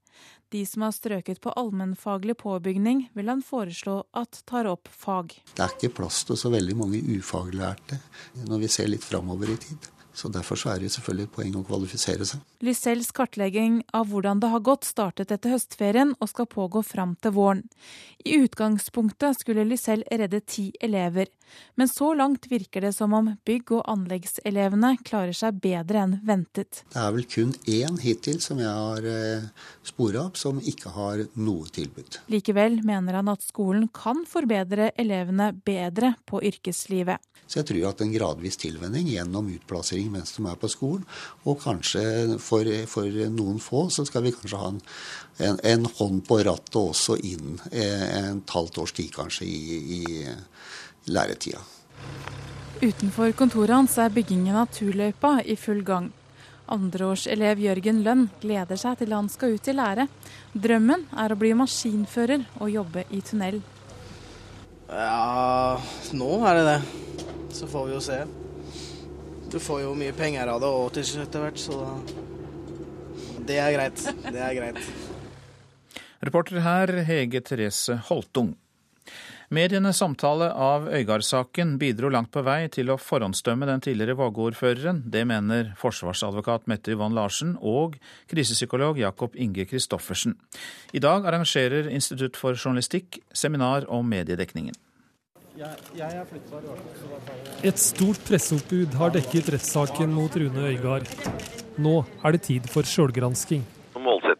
De 0.52 0.66
som 0.68 0.84
har 0.84 0.92
strøket 0.92 1.40
på 1.40 1.54
allmennfaglig 1.56 2.36
påbygning, 2.42 3.06
vil 3.16 3.30
han 3.32 3.42
foreslå 3.44 4.02
at 4.12 4.42
tar 4.48 4.68
opp 4.68 4.90
fag. 4.92 5.32
Det 5.54 5.64
er 5.64 5.76
ikke 5.78 5.96
plass 6.02 6.22
til 6.28 6.36
så 6.40 6.52
veldig 6.52 6.76
mange 6.76 7.00
ufaglærte 7.16 8.02
når 8.44 8.64
vi 8.66 8.72
ser 8.72 8.92
litt 8.92 9.06
framover 9.06 9.54
i 9.54 9.58
tid. 9.64 9.88
Så 10.14 10.28
Derfor 10.32 10.56
så 10.56 10.72
er 10.72 10.82
det 10.82 10.92
selvfølgelig 10.92 11.28
et 11.28 11.34
poeng 11.34 11.56
å 11.56 11.64
kvalifisere 11.66 12.26
seg. 12.28 12.40
Lysells 12.64 13.10
kartlegging 13.16 13.80
av 13.96 14.10
hvordan 14.12 14.40
det 14.42 14.50
har 14.52 14.64
gått 14.64 14.86
startet 14.88 15.32
etter 15.34 15.54
høstferien 15.54 16.14
og 16.18 16.30
skal 16.30 16.48
pågå 16.50 16.82
fram 16.84 17.14
til 17.22 17.34
våren. 17.36 17.62
I 18.24 18.36
utgangspunktet 18.44 19.40
skulle 19.40 19.64
Lysell 19.66 20.04
redde 20.10 20.40
ti 20.46 20.68
elever, 20.80 21.26
men 21.74 21.88
så 21.90 22.12
langt 22.14 22.46
virker 22.50 22.84
det 22.86 22.92
som 22.96 23.12
om 23.16 23.32
bygg- 23.46 23.74
og 23.76 23.82
anleggselevene 23.90 24.94
klarer 25.04 25.34
seg 25.36 25.58
bedre 25.64 26.04
enn 26.04 26.14
ventet. 26.24 26.84
Det 26.92 27.02
er 27.02 27.12
vel 27.16 27.26
kun 27.28 27.54
én 27.66 27.98
hittil 28.02 28.38
som 28.44 28.60
jeg 28.62 28.70
har 28.70 29.08
eh, 29.08 29.48
spora 29.86 30.26
opp, 30.28 30.38
som 30.40 30.60
ikke 30.60 30.94
har 30.94 31.24
noe 31.34 31.68
tilbud. 31.72 32.22
Likevel 32.32 32.80
mener 32.86 33.20
han 33.20 33.32
at 33.32 33.44
skolen 33.44 33.88
kan 33.92 34.24
forbedre 34.28 34.92
elevene 35.00 35.52
bedre 35.66 36.14
på 36.28 36.42
yrkeslivet. 36.46 37.20
Så 37.52 37.60
jeg 37.60 37.68
tror 37.68 37.90
at 37.90 38.00
en 38.00 38.12
gradvis 38.14 38.56
tilvenning 38.56 39.10
gjennom 39.12 39.50
utplassering 39.52 40.01
mens 40.10 40.34
de 40.36 40.46
er 40.48 40.58
på 40.58 40.70
skolen, 40.72 41.04
og 41.44 41.60
kanskje 41.62 42.38
for, 42.42 42.68
for 42.90 43.20
noen 43.34 43.60
få, 43.62 43.86
så 43.92 44.06
skal 44.08 44.24
vi 44.26 44.34
kanskje 44.34 44.60
ha 44.60 44.70
en, 44.72 44.80
en, 45.38 45.60
en 45.74 45.86
hånd 45.98 46.24
på 46.28 46.40
rattet 46.46 46.80
også 46.80 47.18
inn 47.28 47.60
eh, 47.70 48.08
en 48.22 48.42
halvt 48.48 48.82
års 48.82 48.96
tid 48.96 49.12
kanskje 49.14 49.46
i, 49.46 50.00
i 50.00 51.12
læretida. 51.12 51.62
Utenfor 52.82 53.30
kontoret 53.38 53.76
hans 53.76 53.94
er 54.02 54.10
byggingen 54.10 54.58
av 54.58 54.72
turløypa 54.74 55.36
i 55.46 55.54
full 55.54 55.84
gang. 55.86 56.10
Andreårselev 56.72 57.60
Jørgen 57.62 58.00
Lønn 58.02 58.28
gleder 58.42 58.78
seg 58.80 58.98
til 59.00 59.14
han 59.14 59.28
skal 59.30 59.56
ut 59.56 59.68
i 59.68 59.74
lære. 59.76 60.08
Drømmen 60.54 61.06
er 61.18 61.34
å 61.34 61.38
bli 61.38 61.52
maskinfører 61.58 62.46
og 62.58 62.72
jobbe 62.72 63.06
i 63.10 63.22
tunnel. 63.22 63.60
Ja, 64.92 65.78
nå 66.12 66.32
er 66.48 66.58
det 66.58 66.64
det. 66.68 66.78
Så 67.52 67.68
får 67.68 67.86
vi 67.86 67.94
jo 67.94 68.00
se. 68.02 68.22
Du 69.52 69.58
får 69.60 69.82
jo 69.82 69.92
mye 69.92 70.14
penger 70.16 70.48
av 70.48 70.62
det 70.64 70.72
til 70.96 71.20
etter 71.20 71.42
hvert, 71.44 71.60
så 71.60 71.76
det 73.44 73.58
er 73.60 73.74
greit. 73.74 74.04
Det 74.24 74.40
er 74.40 74.54
greit. 74.56 74.78
Reporter 76.24 76.62
her 76.64 76.92
Hege 77.04 77.42
Therese 77.44 77.98
Holtung. 78.08 78.54
Medienes 79.52 79.98
samtale 80.00 80.46
av 80.56 80.86
Øygard-saken 80.88 81.74
bidro 81.76 82.08
langt 82.08 82.30
på 82.32 82.40
vei 82.46 82.70
til 82.72 82.88
å 82.88 82.96
forhåndsdømme 82.96 83.66
den 83.68 83.82
tidligere 83.84 84.16
Vågå-ordføreren. 84.16 85.02
Det 85.12 85.26
mener 85.28 85.74
forsvarsadvokat 85.76 86.64
Mette 86.72 86.94
Yvonne 86.94 87.18
Larsen 87.18 87.58
og 87.60 87.98
krisepsykolog 88.32 89.02
Jakob 89.02 89.36
Inge 89.36 89.66
Christoffersen. 89.68 90.38
I 90.96 91.04
dag 91.04 91.28
arrangerer 91.28 91.90
Institutt 91.92 92.40
for 92.40 92.56
journalistikk 92.56 93.20
seminar 93.36 93.84
om 93.92 94.08
mediedekningen. 94.08 94.78
Et 97.62 97.78
stort 97.78 98.24
presseoppbud 98.26 98.96
har 98.98 99.12
dekket 99.14 99.52
rettssaken 99.54 100.10
mot 100.14 100.34
Rune 100.42 100.66
Øygard. 100.72 101.06
Nå 101.78 102.02
er 102.24 102.34
det 102.34 102.42
tid 102.48 102.66
for 102.72 102.86
sjølgransking. 102.88 103.62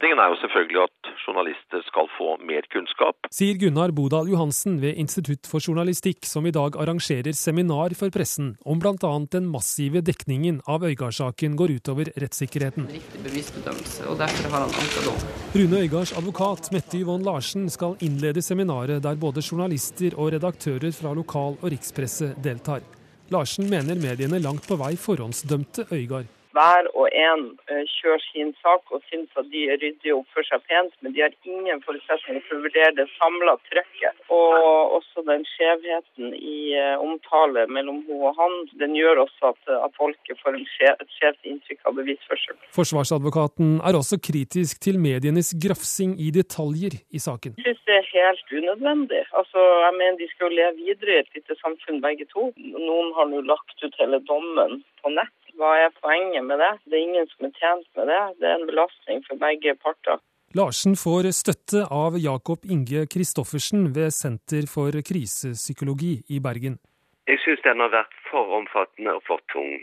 Målsettingen 0.03 0.19
er 0.19 0.33
jo 0.33 0.39
selvfølgelig 0.43 0.81
at 0.83 1.11
journalister 1.23 1.83
skal 1.87 2.09
få 2.17 2.33
mer 2.43 2.65
kunnskap. 2.75 3.29
Sier 3.31 3.55
Gunnar 3.55 3.93
Bodal 3.95 4.27
Johansen 4.33 4.81
ved 4.83 4.99
Institutt 4.99 5.47
for 5.47 5.63
journalistikk, 5.63 6.27
som 6.27 6.43
i 6.43 6.51
dag 6.51 6.75
arrangerer 6.75 7.31
seminar 7.39 7.95
for 7.95 8.11
pressen 8.11 8.57
om 8.67 8.83
bl.a. 8.83 9.13
den 9.31 9.47
massive 9.47 10.03
dekningen 10.03 10.59
av 10.67 10.83
Øygard-saken 10.83 11.55
går 11.55 11.77
utover 11.79 12.11
rettssikkerheten. 12.19 12.91
Riktig 12.91 13.23
bevisbedømmelse, 13.29 14.09
og 14.11 14.19
derfor 14.19 14.51
har 14.51 14.67
han 14.67 14.75
anka 14.83 15.07
dom. 15.07 15.23
Rune 15.55 15.85
Øygards 15.87 16.17
advokat 16.19 16.73
Mette 16.75 16.99
Yvonne 16.99 17.31
Larsen 17.31 17.71
skal 17.71 17.95
innlede 18.03 18.43
seminaret 18.43 19.07
der 19.07 19.15
både 19.15 19.47
journalister 19.47 20.19
og 20.19 20.35
redaktører 20.35 20.91
fra 20.91 21.15
lokal- 21.15 21.61
og 21.63 21.71
rikspresse 21.71 22.35
deltar. 22.43 22.83
Larsen 23.31 23.71
mener 23.71 23.95
mediene 23.95 24.43
langt 24.43 24.67
på 24.67 24.83
vei 24.83 24.97
forhåndsdømte 24.99 25.93
Øygard 25.95 26.42
hver 26.57 26.89
og 26.99 27.09
en 27.11 27.45
eh, 27.71 27.85
kjører 27.99 28.23
sin 28.29 28.53
sak 28.63 28.93
og 28.95 29.03
syns 29.11 29.33
at 29.41 29.49
de 29.53 29.65
er 29.73 29.81
ryddige 29.83 30.15
og 30.15 30.23
oppfører 30.23 30.49
seg 30.51 30.65
pent, 30.71 30.95
men 31.03 31.15
de 31.17 31.25
har 31.25 31.37
ingen 31.49 31.83
forutsetninger 31.87 32.45
for 32.49 32.59
å 32.59 32.65
vurdere 32.67 32.95
det 32.99 33.09
samla 33.17 33.57
trykket. 33.71 34.23
Og 34.33 34.97
også 34.99 35.25
den 35.29 35.45
skjevheten 35.55 36.37
i 36.37 36.75
eh, 36.79 36.95
omtale 37.01 37.67
mellom 37.73 38.03
hun 38.09 38.27
og 38.29 38.39
han, 38.39 38.59
den 38.81 38.97
gjør 38.97 39.25
også 39.25 39.53
at, 39.53 39.73
at 39.89 39.97
folket 39.99 40.39
får 40.43 40.59
skjev, 40.77 40.95
et 41.01 41.17
skjevt 41.17 41.49
inntrykk 41.49 41.89
av 41.89 41.99
bevisførsel. 41.99 42.59
Forsvarsadvokaten 42.77 43.79
er 43.89 43.99
også 43.99 44.21
kritisk 44.23 44.83
til 44.85 45.01
medienes 45.03 45.53
grafsing 45.65 46.15
i 46.21 46.31
detaljer 46.35 46.99
i 47.11 47.23
saken. 47.23 47.57
Jeg 47.59 47.67
synes 47.67 47.85
det 47.89 47.99
er 47.99 48.11
helt 48.13 48.57
unødvendig. 48.59 49.23
Altså, 49.39 49.61
jeg 49.87 49.95
mener 49.99 50.19
De 50.23 50.29
skal 50.31 50.49
jo 50.49 50.57
leve 50.61 50.75
videre 50.77 51.15
i 51.15 51.21
et 51.23 51.37
lite 51.37 51.57
samfunn 51.61 52.03
begge 52.05 52.27
to. 52.35 52.51
Noen 52.57 53.13
har 53.17 53.31
nå 53.31 53.43
lagt 53.49 53.85
ut 53.85 53.97
hele 54.01 54.21
dommen 54.29 54.83
på 55.03 55.13
nett. 55.17 55.35
Hva 55.61 55.73
er 55.85 55.91
poenget 56.01 56.45
med 56.45 56.59
det? 56.63 56.73
Det 56.89 56.99
er 56.99 57.07
ingen 57.07 57.29
som 57.33 57.49
er 57.49 57.57
tjent 57.61 57.89
med 57.99 58.09
det. 58.13 58.23
Det 58.41 58.49
er 58.49 58.57
en 58.59 58.69
belastning 58.71 59.25
for 59.29 59.41
begge 59.41 59.75
parter. 59.85 60.21
Larsen 60.59 60.97
får 61.01 61.31
støtte 61.33 61.87
av 61.89 62.17
Jakob 62.21 62.67
Inge 62.69 63.07
Christoffersen 63.13 63.87
ved 63.97 64.13
Senter 64.13 64.67
for 64.69 64.93
krisepsykologi 65.09 66.15
i 66.37 66.41
Bergen. 66.45 66.77
Jeg 67.31 67.41
syns 67.45 67.63
den 67.65 67.81
har 67.81 67.93
vært 67.93 68.17
for 68.29 68.53
omfattende 68.59 69.15
og 69.17 69.23
for 69.29 69.41
tung. 69.53 69.79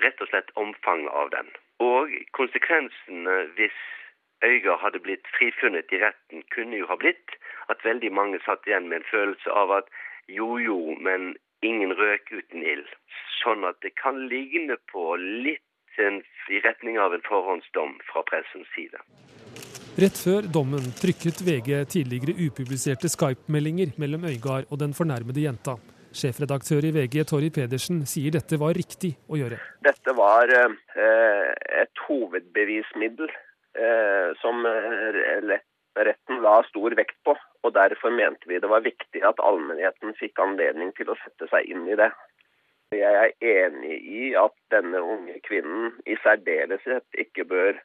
Rett 0.00 0.22
og 0.24 0.30
slett 0.30 0.48
omfanget 0.60 1.12
av 1.12 1.28
den. 1.34 1.50
Og 1.84 2.14
konsekvensene 2.38 3.36
hvis 3.58 3.76
Øygard 4.44 4.80
hadde 4.80 5.00
blitt 5.04 5.28
frifunnet 5.36 5.92
i 5.92 6.00
retten, 6.00 6.44
kunne 6.54 6.80
jo 6.80 6.88
ha 6.88 6.96
blitt 7.00 7.36
at 7.72 7.84
veldig 7.84 8.12
mange 8.12 8.40
satt 8.44 8.66
igjen 8.68 8.88
med 8.88 9.02
en 9.02 9.10
følelse 9.10 9.52
av 9.52 9.72
at 9.80 9.92
jo 10.28 10.56
jo, 10.58 10.78
men 11.04 11.34
ingen 11.64 11.94
røk 11.98 12.32
uten 12.32 12.64
ild. 12.64 12.90
Sånn 13.42 13.64
at 13.68 13.80
det 13.84 13.94
kan 14.00 14.18
ligne 14.30 14.76
på 14.92 15.14
litt 15.20 15.62
en, 16.02 16.20
i 16.50 16.60
retning 16.64 16.98
av 16.98 17.14
en 17.14 17.24
forhåndsdom 17.26 17.96
fra 18.10 18.24
pressens 18.30 18.70
side. 18.74 19.00
Rett 19.94 20.16
før 20.18 20.46
dommen 20.50 20.86
trykket 20.98 21.44
VG 21.46 21.68
tidligere 21.92 22.34
upubliserte 22.48 23.10
Skype-meldinger 23.12 23.92
mellom 24.02 24.24
Øygard 24.26 24.66
og 24.74 24.80
den 24.82 24.94
fornærmede 24.96 25.44
jenta. 25.44 25.76
Sjefredaktør 26.14 26.86
i 26.86 26.90
VG, 26.94 27.20
Torry 27.30 27.50
Pedersen, 27.54 28.02
sier 28.06 28.34
dette 28.34 28.58
var 28.58 28.74
riktig 28.74 29.12
å 29.30 29.38
gjøre. 29.38 29.58
Dette 29.86 30.14
var 30.18 30.50
eh, 30.50 31.50
et 31.82 32.02
hovedbevismiddel 32.06 33.30
eh, 33.30 34.34
som 34.42 34.66
retten 35.96 36.42
la 36.42 36.60
stor 36.68 36.94
vekt 36.98 37.16
på. 37.26 37.36
Og 37.64 37.74
derfor 37.74 38.12
mente 38.12 38.48
vi 38.50 38.60
det 38.60 38.70
var 38.70 38.84
viktig 38.84 39.22
at 39.24 39.40
allmennheten 39.40 40.14
fikk 40.18 40.40
anledning 40.42 40.92
til 40.98 41.10
å 41.10 41.18
sette 41.22 41.48
seg 41.52 41.70
inn 41.70 41.86
i 41.88 41.98
det. 41.98 42.10
Jeg 42.94 43.14
er 43.18 43.66
enig 43.66 43.96
i 44.06 44.24
at 44.38 44.54
denne 44.70 45.00
unge 45.02 45.40
kvinnen 45.46 45.94
i 46.06 46.16
særdeleshet 46.22 47.22
ikke 47.24 47.46
bør 47.50 47.78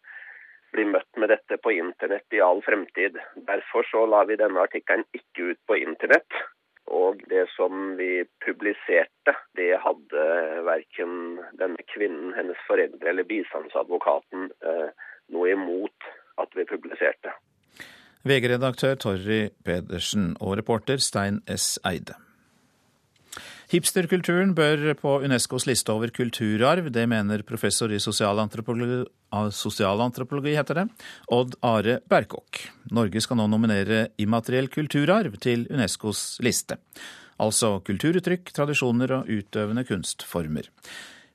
bli 0.74 0.86
møtt 0.86 1.18
med 1.18 1.32
dette 1.34 1.58
på 1.58 1.74
internett 1.74 2.36
i 2.36 2.42
all 2.46 2.62
fremtid. 2.66 3.18
Derfor 3.48 3.88
så 3.90 4.06
la 4.06 4.24
vi 4.30 4.38
denne 4.38 4.62
artikkelen 4.62 5.08
ikke 5.18 5.54
ut 5.54 5.62
på 5.70 5.80
internett. 5.82 6.42
Og 6.90 7.22
det 7.30 7.46
som 7.54 7.96
vi 7.98 8.24
publiserte, 8.46 9.36
det 9.58 9.78
hadde 9.82 10.24
verken 10.66 11.38
denne 11.58 11.86
kvinnen, 11.94 12.34
hennes 12.38 12.62
foreldre 12.68 13.12
eller 13.12 13.28
bistandsadvokaten 13.30 14.50
eh, 14.66 14.90
noe 15.34 15.52
imot 15.54 16.10
at 16.42 16.58
vi 16.58 16.66
publiserte. 16.70 17.34
VG-redaktør 18.28 18.98
Torry 19.00 19.46
Pedersen 19.64 20.34
og 20.44 20.58
reporter 20.60 21.00
Stein 21.00 21.40
S. 21.48 21.78
Eide. 21.88 22.18
Hipsterkulturen 23.70 24.56
bør 24.58 24.96
på 24.98 25.12
Unescos 25.22 25.68
liste 25.70 25.94
over 25.94 26.10
kulturarv. 26.10 26.88
Det 26.90 27.06
mener 27.08 27.44
professor 27.46 27.92
i 27.94 28.00
sosialantropologi, 28.02 29.04
sosialantropologi 29.54 30.56
heter 30.58 30.82
det, 30.82 30.86
Odd 31.32 31.54
Are 31.62 32.00
Berkåk. 32.10 32.64
Norge 32.98 33.22
skal 33.22 33.38
nå 33.38 33.46
nominere 33.52 34.08
immateriell 34.18 34.72
kulturarv 34.74 35.38
til 35.40 35.68
Unescos 35.70 36.42
liste. 36.42 36.80
Altså 37.40 37.78
kulturuttrykk, 37.86 38.50
tradisjoner 38.58 39.20
og 39.20 39.30
utøvende 39.30 39.86
kunstformer. 39.88 40.66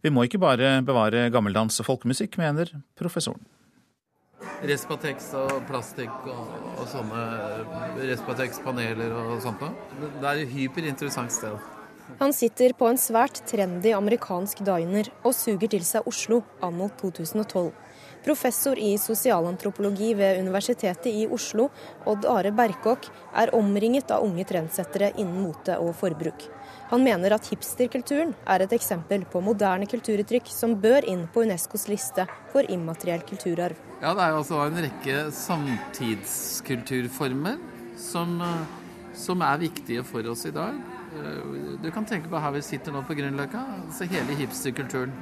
Vi 0.05 0.12
må 0.12 0.27
ikke 0.27 0.42
bare 0.42 0.81
bevare 0.85 1.31
gammeldans 1.33 1.79
og 1.81 1.87
folkemusikk, 1.87 2.37
mener 2.42 2.75
professoren. 2.99 3.47
Respatex 4.62 5.33
og 5.38 5.55
plastikk 5.69 6.29
og, 6.31 6.53
og 6.79 6.87
sånne 6.90 7.23
Respatex-paneler 8.12 9.12
og 9.19 9.40
sånt 9.45 9.64
noe. 9.64 9.75
Det 10.21 10.29
er 10.31 10.43
et 10.45 10.53
hyperinteressant 10.55 11.35
sted. 11.35 11.73
Han 12.21 12.35
sitter 12.37 12.75
på 12.77 12.87
en 12.90 13.01
svært 13.01 13.40
trendy 13.49 13.95
amerikansk 13.97 14.61
diner 14.67 15.09
og 15.25 15.33
suger 15.35 15.71
til 15.73 15.85
seg 15.87 16.07
Oslo 16.09 16.43
anno 16.62 16.90
2012. 17.01 17.73
Professor 18.25 18.79
i 18.81 18.95
sosialantropologi 18.97 20.14
ved 20.17 20.38
Universitetet 20.40 21.11
i 21.12 21.27
Oslo, 21.29 21.69
Odd 22.09 22.25
Are 22.25 22.53
Berkåk, 22.57 23.11
er 23.37 23.53
omringet 23.57 24.12
av 24.14 24.25
unge 24.25 24.47
trendsettere 24.49 25.11
innen 25.19 25.43
mote 25.45 25.77
og 25.77 25.93
forbruk. 25.99 26.47
Han 26.88 27.05
mener 27.05 27.35
at 27.37 27.51
hipsterkulturen 27.51 28.33
er 28.49 28.64
et 28.64 28.73
eksempel 28.77 29.27
på 29.29 29.43
moderne 29.45 29.88
kulturuttrykk 29.90 30.49
som 30.53 30.77
bør 30.81 31.05
inn 31.11 31.27
på 31.33 31.45
Unescos 31.45 31.88
liste 31.93 32.25
for 32.53 32.64
immateriell 32.73 33.25
kulturarv. 33.29 33.77
Ja, 34.05 34.12
Det 34.12 34.21
er 34.21 34.35
jo 34.35 34.43
altså 34.43 34.59
en 34.67 34.83
rekke 34.85 35.14
samtidskulturformer 35.33 37.55
som, 37.97 38.40
eh, 38.40 38.64
som 39.17 39.40
er 39.40 39.57
viktige 39.62 40.05
for 40.05 40.21
oss 40.29 40.45
i 40.45 40.51
dag. 40.51 40.75
Eh, 41.17 41.79
du 41.83 41.90
kan 41.90 42.05
tenke 42.05 42.29
på 42.29 42.38
her 42.38 42.51
vi 42.53 42.61
sitter 42.61 42.93
nå 42.93 43.01
på 43.01 43.14
Grünerløkka, 43.17 43.59
altså 43.87 44.05
hele 44.05 44.35
hipsterkulturen. 44.37 45.12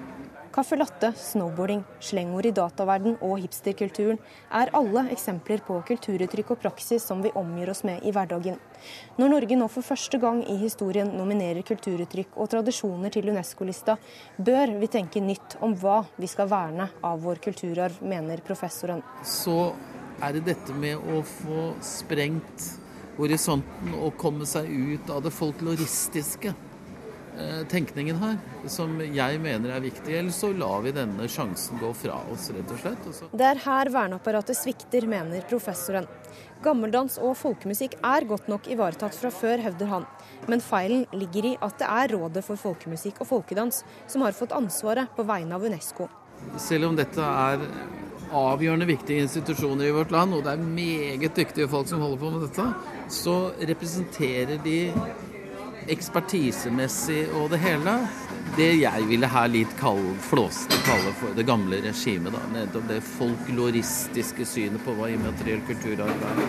Caffè 0.53 0.77
latte, 0.77 1.09
snowboarding, 1.17 1.81
slengord 2.05 2.45
i 2.45 2.51
dataverden 2.53 3.15
og 3.25 3.39
hipsterkulturen 3.41 4.19
er 4.53 4.69
alle 4.77 5.07
eksempler 5.15 5.63
på 5.65 5.79
kulturuttrykk 5.89 6.51
og 6.53 6.59
praksis 6.61 7.07
som 7.09 7.23
vi 7.25 7.31
omgir 7.41 7.71
oss 7.73 7.81
med 7.89 8.05
i 8.05 8.13
hverdagen. 8.13 8.59
Når 9.17 9.33
Norge 9.33 9.57
nå 9.57 9.69
for 9.73 9.87
første 9.87 10.21
gang 10.21 10.43
i 10.45 10.59
historien 10.61 11.09
nominerer 11.17 11.65
kulturuttrykk 11.65 12.37
og 12.37 12.51
tradisjoner 12.53 13.15
til 13.15 13.31
Unesco-lista, 13.33 13.97
bør 14.37 14.75
vi 14.83 14.91
tenke 14.93 15.23
nytt 15.25 15.57
om 15.65 15.73
hva 15.81 16.03
vi 16.19 16.29
skal 16.29 16.51
verne 16.53 16.91
av 17.01 17.25
vår 17.25 17.41
kulturarv, 17.49 18.03
mener 18.05 18.45
professoren. 18.45 19.01
Så 19.25 19.73
er 20.21 20.37
det 20.37 20.45
dette 20.51 20.77
med 20.77 21.01
å 21.01 21.23
få 21.25 21.71
sprengt 21.81 22.69
horisonten 23.17 23.97
og 24.03 24.21
komme 24.21 24.45
seg 24.49 24.69
ut 24.69 25.17
av 25.17 25.25
det 25.25 25.33
folkloristiske. 25.33 26.53
Eh, 27.39 27.63
tenkningen 27.65 28.19
her, 28.21 28.35
som 28.69 28.99
jeg 29.01 29.39
mener 29.41 29.73
er 29.73 29.81
viktig. 29.81 30.13
Ellers 30.19 30.37
så 30.43 30.51
lar 30.53 30.83
vi 30.85 30.93
denne 30.93 31.29
sjansen 31.33 31.81
gå 31.81 31.89
fra 31.97 32.19
oss, 32.33 32.51
rett 32.53 32.75
og 32.75 32.83
slett. 32.83 33.09
Det 33.33 33.47
er 33.49 33.63
her 33.65 33.91
verneapparatet 33.95 34.59
svikter, 34.59 35.07
mener 35.09 35.47
professoren. 35.49 36.09
Gammeldans 36.63 37.17
og 37.25 37.33
folkemusikk 37.41 37.97
er 38.05 38.29
godt 38.29 38.53
nok 38.53 38.69
ivaretatt 38.71 39.17
fra 39.17 39.33
før, 39.33 39.65
hevder 39.65 39.89
han. 39.95 40.07
Men 40.47 40.61
feilen 40.61 41.07
ligger 41.17 41.55
i 41.55 41.57
at 41.65 41.81
det 41.81 41.89
er 41.89 42.13
Rådet 42.13 42.45
for 42.45 42.61
folkemusikk 42.61 43.25
og 43.25 43.31
folkedans 43.33 43.81
som 44.07 44.27
har 44.27 44.37
fått 44.37 44.53
ansvaret 44.53 45.17
på 45.17 45.25
vegne 45.25 45.57
av 45.57 45.65
Unesco. 45.65 46.11
Selv 46.61 46.91
om 46.91 46.97
dette 46.99 47.23
er 47.23 47.65
avgjørende 48.33 48.89
viktige 48.89 49.25
institusjoner 49.25 49.89
i 49.89 49.97
vårt 49.97 50.13
land, 50.13 50.37
og 50.37 50.45
det 50.45 50.53
er 50.53 50.65
meget 50.69 51.37
dyktige 51.37 51.69
folk 51.71 51.89
som 51.89 52.05
holder 52.05 52.21
på 52.21 52.31
med 52.37 52.47
dette, 52.47 52.73
så 53.13 53.37
representerer 53.61 54.61
de 54.65 54.79
ekspertisemessig 55.91 57.25
og 57.39 57.51
det 57.53 57.59
hele, 57.63 57.95
det 58.57 58.69
jeg 58.83 59.09
ville 59.09 59.29
her 59.31 59.49
litt 59.51 59.73
kalle, 59.81 60.15
flåste 60.29 60.79
kalle 60.87 61.13
for 61.19 61.35
det 61.37 61.47
gamle 61.49 61.81
regimet. 61.85 62.35
da, 62.35 62.43
Nettopp 62.53 62.87
det 62.91 63.01
folkloristiske 63.07 64.47
synet 64.49 64.85
på 64.85 64.95
hva 64.99 65.11
immateriell 65.13 65.65
kulturarv 65.67 66.25
er. 66.31 66.43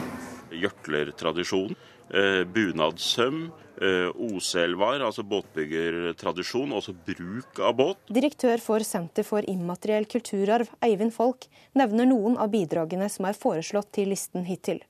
Gjørtlertradisjon, 0.64 1.76
eh, 2.14 2.44
bunadssøm, 2.46 3.52
eh, 3.82 4.10
Oselvar, 4.14 5.02
altså 5.02 5.24
båtbyggertradisjon, 5.24 6.72
også 6.72 6.94
bruk 6.94 7.60
av 7.60 7.76
båt. 7.76 7.98
Direktør 8.08 8.60
for 8.60 8.80
Senter 8.80 9.24
for 9.24 9.42
immateriell 9.42 10.06
kulturarv, 10.06 10.70
Eivind 10.82 11.14
Folk, 11.14 11.48
nevner 11.76 12.06
noen 12.06 12.38
av 12.38 12.52
bidragene 12.52 13.10
som 13.10 13.26
er 13.26 13.34
foreslått 13.34 13.92
til 13.92 14.10
listen 14.10 14.46
hittil. 14.46 14.84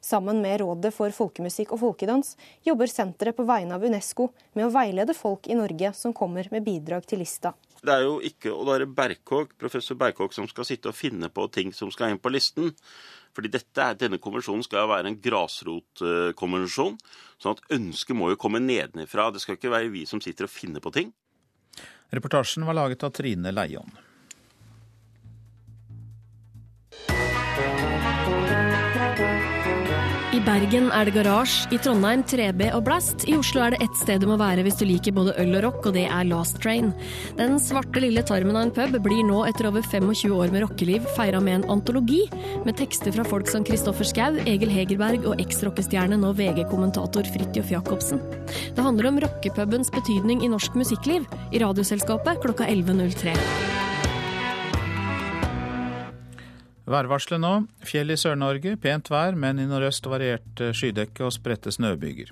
Sammen 0.00 0.40
med 0.42 0.60
Rådet 0.60 0.92
for 0.94 1.12
folkemusikk 1.14 1.74
og 1.74 1.82
folkedans 1.82 2.34
jobber 2.66 2.90
senteret 2.90 3.36
på 3.36 3.46
vegne 3.48 3.76
av 3.76 3.84
Unesco 3.84 4.30
med 4.54 4.66
å 4.66 4.72
veilede 4.74 5.16
folk 5.16 5.48
i 5.50 5.58
Norge 5.58 5.92
som 5.96 6.14
kommer 6.16 6.48
med 6.52 6.64
bidrag 6.66 7.06
til 7.08 7.22
lista. 7.24 7.54
Det 7.82 7.92
er 7.92 8.06
jo 8.06 8.16
ikke 8.24 8.50
å 8.54 8.64
være 8.66 8.88
Berkåk, 8.88 9.54
professor 9.60 9.98
Berkåk 10.00 10.34
som 10.34 10.48
skal 10.50 10.66
sitte 10.68 10.90
og 10.90 10.96
finne 10.98 11.30
på 11.30 11.46
ting 11.52 11.72
som 11.76 11.92
skal 11.94 12.14
inn 12.14 12.22
på 12.22 12.32
listen. 12.32 12.72
Fordi 13.36 13.50
dette, 13.52 13.90
denne 14.00 14.18
konvensjonen 14.22 14.64
skal 14.64 14.84
jo 14.84 14.92
være 14.94 15.12
en 15.12 15.20
grasrotkonvensjon. 15.20 16.96
sånn 17.36 17.56
at 17.58 17.76
ønsket 17.76 18.16
må 18.16 18.30
jo 18.32 18.40
komme 18.40 18.62
nedenifra. 18.64 19.28
Det 19.30 19.44
skal 19.44 19.58
ikke 19.58 19.74
være 19.74 19.92
vi 19.92 20.06
som 20.08 20.22
sitter 20.24 20.48
og 20.48 20.54
finner 20.54 20.80
på 20.80 20.94
ting. 20.94 21.12
Reportasjen 22.16 22.64
var 22.64 22.78
laget 22.78 23.04
av 23.04 23.12
Trine 23.12 23.52
Leion. 23.52 23.92
I 30.36 30.40
Bergen 30.44 30.90
er 30.92 31.08
det 31.08 31.14
Garasje, 31.14 31.70
i 31.72 31.78
Trondheim 31.80 32.20
3B 32.28 32.66
og 32.76 32.82
Blast. 32.84 33.22
I 33.24 33.38
Oslo 33.38 33.62
er 33.64 33.72
det 33.72 33.86
ett 33.86 33.94
sted 33.96 34.20
du 34.20 34.26
må 34.28 34.34
være 34.36 34.66
hvis 34.66 34.76
du 34.76 34.82
liker 34.84 35.14
både 35.16 35.32
øl 35.40 35.54
og 35.56 35.62
rock, 35.64 35.88
og 35.88 35.94
det 35.96 36.02
er 36.12 36.28
Last 36.28 36.58
Train. 36.60 36.90
Den 37.38 37.56
svarte 37.62 38.02
lille 38.04 38.20
tarmen 38.26 38.58
av 38.58 38.66
en 38.66 38.74
pub 38.76 38.98
blir 39.06 39.22
nå, 39.24 39.38
etter 39.48 39.70
over 39.70 39.86
25 39.86 40.34
år 40.36 40.52
med 40.52 40.66
rockeliv, 40.66 41.08
feira 41.16 41.40
med 41.40 41.62
en 41.62 41.66
antologi, 41.78 42.26
med 42.66 42.76
tekster 42.76 43.16
fra 43.16 43.24
folk 43.24 43.48
som 43.48 43.64
Kristoffer 43.64 44.10
Schou, 44.10 44.36
Egil 44.44 44.76
Hegerberg 44.76 45.24
og 45.24 45.40
eks-rockestjerne, 45.40 46.20
nå 46.20 46.34
VG-kommentator 46.36 47.32
Fridtjof 47.32 47.72
Jacobsen. 47.72 48.20
Det 48.76 48.84
handler 48.84 49.08
om 49.14 49.24
rockepubens 49.24 49.94
betydning 49.94 50.44
i 50.44 50.52
norsk 50.52 50.76
musikkliv, 50.76 51.24
i 51.48 51.64
Radioselskapet 51.64 52.44
klokka 52.44 52.68
11.03. 52.68 53.95
Værvarselet 56.86 57.42
nå. 57.42 57.52
Fjell 57.82 58.14
i 58.14 58.16
Sør-Norge, 58.18 58.76
pent 58.78 59.10
vær, 59.10 59.34
men 59.34 59.58
i 59.58 59.66
nordøst 59.66 60.06
variert 60.06 60.62
eh, 60.62 60.74
skydekke 60.76 61.26
og 61.26 61.34
spredte 61.34 61.72
snøbyger. 61.74 62.30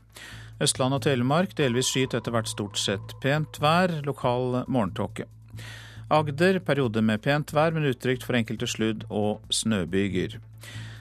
Østland 0.63 0.95
og 0.95 1.03
Telemark 1.03 1.57
delvis 1.59 1.91
skyet, 1.91 2.15
etter 2.15 2.35
hvert 2.35 2.51
stort 2.51 2.79
sett 2.79 3.17
pent 3.23 3.59
vær, 3.63 3.97
lokal 4.07 4.63
morgentåke. 4.69 5.27
Agder 6.15 6.61
periode 6.63 7.03
med 7.03 7.23
pent 7.25 7.51
vær, 7.57 7.75
men 7.75 7.89
utrygt 7.91 8.23
for 8.23 8.39
enkelte 8.39 8.69
sludd- 8.71 9.09
og 9.11 9.43
snøbyger. 9.51 10.39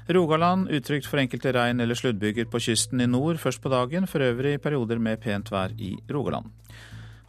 Rogaland 0.10 0.72
utrygt 0.74 1.06
for 1.08 1.22
enkelte 1.22 1.54
regn- 1.54 1.82
eller 1.82 1.96
sluddbyger 1.96 2.50
på 2.50 2.60
kysten 2.60 3.02
i 3.02 3.08
nord 3.08 3.38
først 3.38 3.62
på 3.62 3.70
dagen, 3.70 4.08
for 4.08 4.20
øvrig 4.20 4.58
perioder 4.62 5.00
med 5.00 5.22
pent 5.22 5.52
vær 5.54 5.72
i 5.78 5.94
Rogaland. 6.12 6.50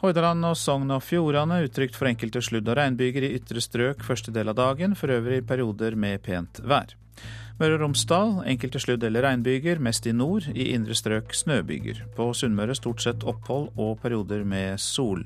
Hordaland 0.04 0.44
og 0.44 0.56
Sogn 0.60 0.90
og 0.92 1.00
Fjordane 1.00 1.62
utrygt 1.64 1.94
for 1.96 2.10
enkelte 2.10 2.42
sludd- 2.44 2.66
og 2.68 2.76
regnbyger 2.76 3.24
i 3.24 3.30
ytre 3.38 3.62
strøk 3.64 4.02
første 4.04 4.34
del 4.34 4.50
av 4.52 4.58
dagen, 4.58 4.92
for 4.92 5.08
øvrig 5.08 5.46
perioder 5.48 5.96
med 5.96 6.20
pent 6.20 6.60
vær. 6.60 6.92
Møre 7.56 7.78
og 7.78 7.80
Romsdal 7.80 8.34
enkelte 8.52 8.82
sludd- 8.82 9.06
eller 9.08 9.24
regnbyger, 9.24 9.80
mest 9.80 10.04
i 10.04 10.12
nord, 10.12 10.50
i 10.52 10.74
indre 10.74 10.92
strøk 10.92 11.32
snøbyger. 11.32 12.02
På 12.18 12.34
Sunnmøre 12.36 12.76
stort 12.76 13.00
sett 13.00 13.24
opphold 13.24 13.70
og 13.80 14.02
perioder 14.02 14.44
med 14.44 14.76
sol. 14.76 15.24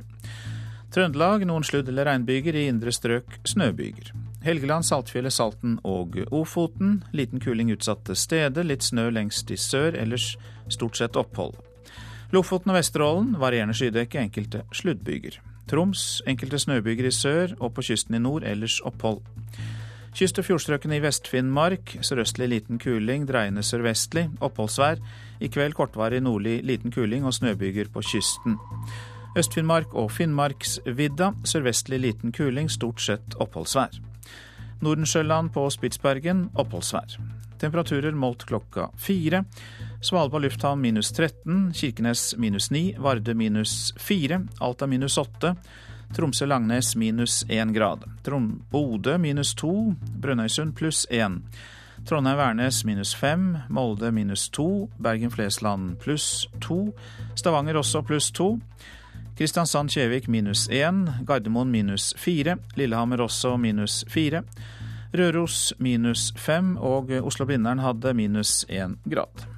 Trøndelag 0.95 1.43
noen 1.45 1.67
sludd- 1.67 1.89
eller 1.89 2.07
regnbyger, 2.07 2.55
i 2.55 2.69
indre 2.71 2.95
strøk 2.95 3.41
snøbyger. 3.43 4.13
Helgeland, 4.47 4.87
Saltfjellet, 4.87 5.33
Salten 5.35 5.81
og 5.83 6.15
Ofoten. 6.31 7.03
Liten 7.13 7.41
kuling 7.41 7.75
utsatte 7.75 8.15
steder, 8.15 8.63
litt 8.63 8.87
snø 8.87 9.11
lengst 9.11 9.51
i 9.51 9.57
sør, 9.57 9.99
ellers 9.99 10.37
stort 10.71 10.97
sett 10.97 11.17
opphold. 11.17 11.59
Lofoten 12.33 12.73
og 12.73 12.77
Vesterålen 12.77 13.37
varierende 13.41 13.75
skydekke, 13.77 14.21
enkelte 14.21 14.63
sluddbyger. 14.77 15.39
Troms 15.69 16.23
enkelte 16.29 16.59
snøbyger 16.61 17.09
i 17.09 17.13
sør 17.13 17.55
og 17.59 17.73
på 17.77 17.85
kysten 17.89 18.19
i 18.19 18.21
nord, 18.21 18.45
ellers 18.45 18.81
opphold. 18.85 19.23
Kyst- 20.17 20.41
og 20.41 20.45
fjordstrøkene 20.45 20.99
i 20.99 21.03
Vest-Finnmark 21.05 21.95
sørøstlig 22.05 22.49
liten 22.49 22.81
kuling, 22.83 23.25
dreiende 23.29 23.63
sørvestlig, 23.63 24.27
oppholdsvær. 24.45 25.01
I 25.41 25.49
kveld 25.49 25.77
kortvarig 25.79 26.21
nordlig 26.25 26.61
liten 26.65 26.93
kuling 26.93 27.25
og 27.25 27.37
snøbyger 27.37 27.89
på 27.93 28.03
kysten. 28.05 28.59
Øst-Finnmark 29.39 29.95
og 29.95 30.11
Finnmarksvidda 30.11 31.33
sørvestlig 31.45 32.01
liten 32.01 32.33
kuling, 32.33 32.71
stort 32.71 33.01
sett 33.01 33.37
oppholdsvær. 33.41 34.01
Nordensjøland 34.81 35.53
på 35.55 35.69
Spitsbergen 35.71 36.49
oppholdsvær. 36.55 37.17
Temperaturer 37.59 38.15
målt 38.15 38.45
klokka 38.47 38.89
fire. 38.97 39.45
Svalbard 40.01 40.43
lufthavn 40.43 40.81
minus 40.81 41.13
13, 41.13 41.73
Kirkenes 41.75 42.37
minus 42.37 42.71
9, 42.71 42.95
Varde 42.99 43.35
minus 43.35 43.95
4, 43.97 44.41
Alta 44.59 44.87
minus 44.87 45.19
8, 45.19 45.55
Tromsø-Langnes 46.17 46.97
minus 46.97 47.45
1 47.49 47.75
grad. 47.75 48.05
Bodø 48.71 49.19
minus 49.19 49.55
2, 49.55 49.95
Brønnøysund 50.23 50.77
pluss 50.77 51.07
1. 51.11 51.43
Trondheim-Værnes 52.07 52.85
minus 52.85 53.15
5, 53.15 53.57
Molde 53.69 54.13
minus 54.13 54.49
2, 54.49 54.91
Bergen-Flesland 54.99 55.99
pluss 55.99 56.49
2, 56.61 56.95
Stavanger 57.35 57.77
også 57.83 58.03
pluss 58.03 58.31
2. 58.31 58.61
Kristiansand-Kjevik 59.39 60.29
minus 60.29 60.69
1, 60.71 61.27
Gardermoen 61.27 61.71
minus 61.71 62.15
4, 62.17 62.57
Lillehammer 62.77 63.27
også 63.27 63.57
minus 63.57 64.05
4. 64.09 64.43
Røros 65.13 65.73
minus 65.79 66.33
5 66.37 66.77
og 66.77 67.11
Oslo-Blindern 67.11 67.83
hadde 67.83 68.15
minus 68.15 68.65
1 68.69 68.99
grad. 69.11 69.58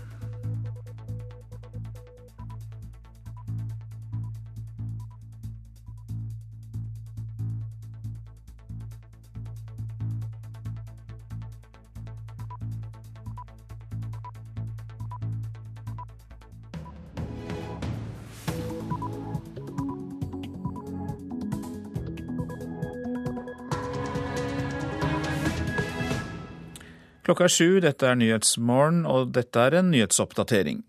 Klokka 27.41 27.55
er 27.55 27.57
sju, 27.57 27.81
dette 27.81 28.05
er 28.05 28.17
Nyhetsmorgen, 28.21 28.99
og 29.09 29.31
dette 29.33 29.57
er 29.65 29.79
en 29.79 29.87
nyhetsoppdatering. 29.89 30.83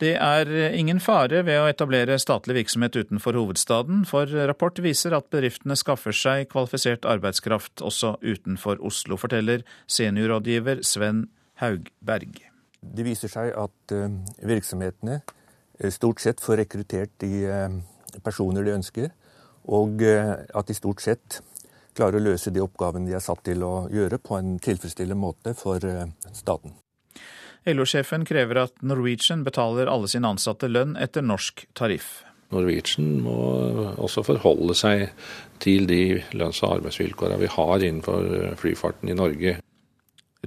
Det 0.00 0.14
er 0.16 0.48
ingen 0.72 0.96
fare 0.96 1.42
ved 1.44 1.60
å 1.60 1.66
etablere 1.68 2.16
statlig 2.16 2.54
virksomhet 2.56 2.96
utenfor 2.96 3.36
hovedstaden, 3.36 4.06
for 4.08 4.24
rapport 4.48 4.80
viser 4.80 5.12
at 5.12 5.28
bedriftene 5.28 5.76
skaffer 5.76 6.16
seg 6.16 6.46
kvalifisert 6.54 7.04
arbeidskraft 7.04 7.84
også 7.84 8.14
utenfor 8.24 8.80
Oslo, 8.80 9.18
forteller 9.20 9.60
seniorrådgiver 9.92 10.80
Sven 10.88 11.26
Haugberg. 11.60 12.40
Det 12.80 13.04
viser 13.04 13.28
seg 13.28 13.52
at 13.52 13.92
eh, 13.92 14.16
virksomhetene 14.40 15.20
eh, 15.20 15.92
stort 15.92 16.24
sett 16.24 16.40
får 16.40 16.62
rekruttert 16.62 17.12
de 17.20 17.44
eh, 17.44 17.76
personer 18.24 18.64
de 18.64 18.78
ønsker, 18.78 19.12
og 19.68 20.00
at 20.00 20.64
de 20.66 20.74
stort 20.74 21.04
sett 21.04 21.42
klarer 22.00 22.20
å 22.20 22.28
løse 22.30 22.52
de 22.54 22.62
oppgavene 22.64 23.10
de 23.10 23.18
er 23.18 23.24
satt 23.24 23.44
til 23.44 23.64
å 23.66 23.74
gjøre, 23.92 24.18
på 24.18 24.38
en 24.40 24.56
tilfredsstillende 24.62 25.20
måte 25.20 25.54
for 25.58 25.84
staten. 26.32 26.74
LO-sjefen 27.68 28.24
krever 28.24 28.62
at 28.62 28.80
Norwegian 28.80 29.44
betaler 29.44 29.90
alle 29.92 30.08
sine 30.08 30.30
ansatte 30.32 30.70
lønn 30.70 30.96
etter 30.96 31.24
norsk 31.24 31.66
tariff. 31.76 32.22
Norwegian 32.50 33.20
må 33.22 33.36
også 34.00 34.24
forholde 34.26 34.74
seg 34.74 35.10
til 35.62 35.86
de 35.86 36.18
lønns- 36.34 36.62
og 36.64 36.80
arbeidsvilkårene 36.80 37.38
vi 37.44 37.50
har 37.52 37.84
innenfor 37.84 38.56
flyfarten 38.58 39.12
i 39.12 39.18
Norge. 39.18 39.58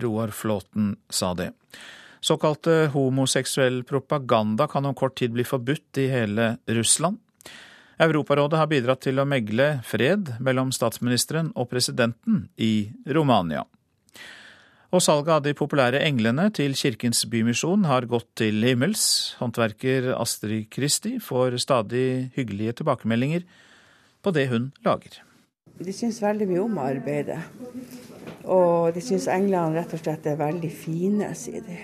Roar 0.02 0.34
Flåten 0.34 0.96
sa 1.10 1.36
det. 1.38 1.52
Såkalte 2.24 2.90
homoseksuell 2.94 3.84
propaganda 3.88 4.68
kan 4.72 4.86
om 4.90 4.96
kort 4.96 5.20
tid 5.20 5.36
bli 5.36 5.46
forbudt 5.46 6.02
i 6.02 6.10
hele 6.12 6.56
Russland. 6.72 7.20
Europarådet 8.02 8.58
har 8.58 8.70
bidratt 8.72 9.04
til 9.06 9.22
å 9.22 9.28
megle 9.28 9.78
fred 9.86 10.34
mellom 10.42 10.72
statsministeren 10.74 11.52
og 11.54 11.70
presidenten 11.70 12.48
i 12.58 12.90
Romania. 13.06 13.66
Og 14.94 15.02
salget 15.02 15.32
av 15.34 15.42
de 15.42 15.56
populære 15.58 16.04
englene 16.06 16.52
til 16.54 16.76
Kirkens 16.78 17.24
Bymisjon 17.26 17.86
har 17.90 18.06
gått 18.06 18.28
til 18.38 18.62
himmels. 18.62 19.34
Håndverker 19.40 20.12
Astrid 20.14 20.68
Kristi 20.74 21.16
får 21.18 21.58
stadig 21.64 22.30
hyggelige 22.36 22.76
tilbakemeldinger 22.82 23.42
på 24.22 24.34
det 24.38 24.48
hun 24.54 24.70
lager. 24.86 25.18
De 25.82 25.94
syns 25.94 26.22
veldig 26.22 26.46
mye 26.52 26.62
om 26.62 26.78
arbeidet. 26.78 27.40
Og 28.46 28.94
de 28.94 29.02
syns 29.02 29.26
englene 29.34 29.80
rett 29.80 29.98
og 29.98 30.04
slett 30.04 30.30
er 30.30 30.38
veldig 30.38 30.70
fine, 30.78 31.34
sier 31.34 31.66
de. 31.66 31.80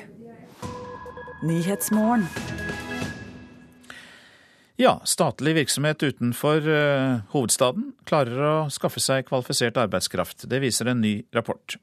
Ja, 4.79 5.01
statlig 5.03 5.55
virksomhet 5.57 6.03
utenfor 6.03 6.63
uh, 6.63 7.17
hovedstaden 7.33 7.89
klarer 8.07 8.43
å 8.47 8.51
skaffe 8.71 9.01
seg 9.03 9.25
kvalifisert 9.27 9.75
arbeidskraft. 9.75 10.45
Det 10.47 10.61
viser 10.63 10.87
en 10.87 11.01
ny 11.03 11.17
rapport. 11.35 11.75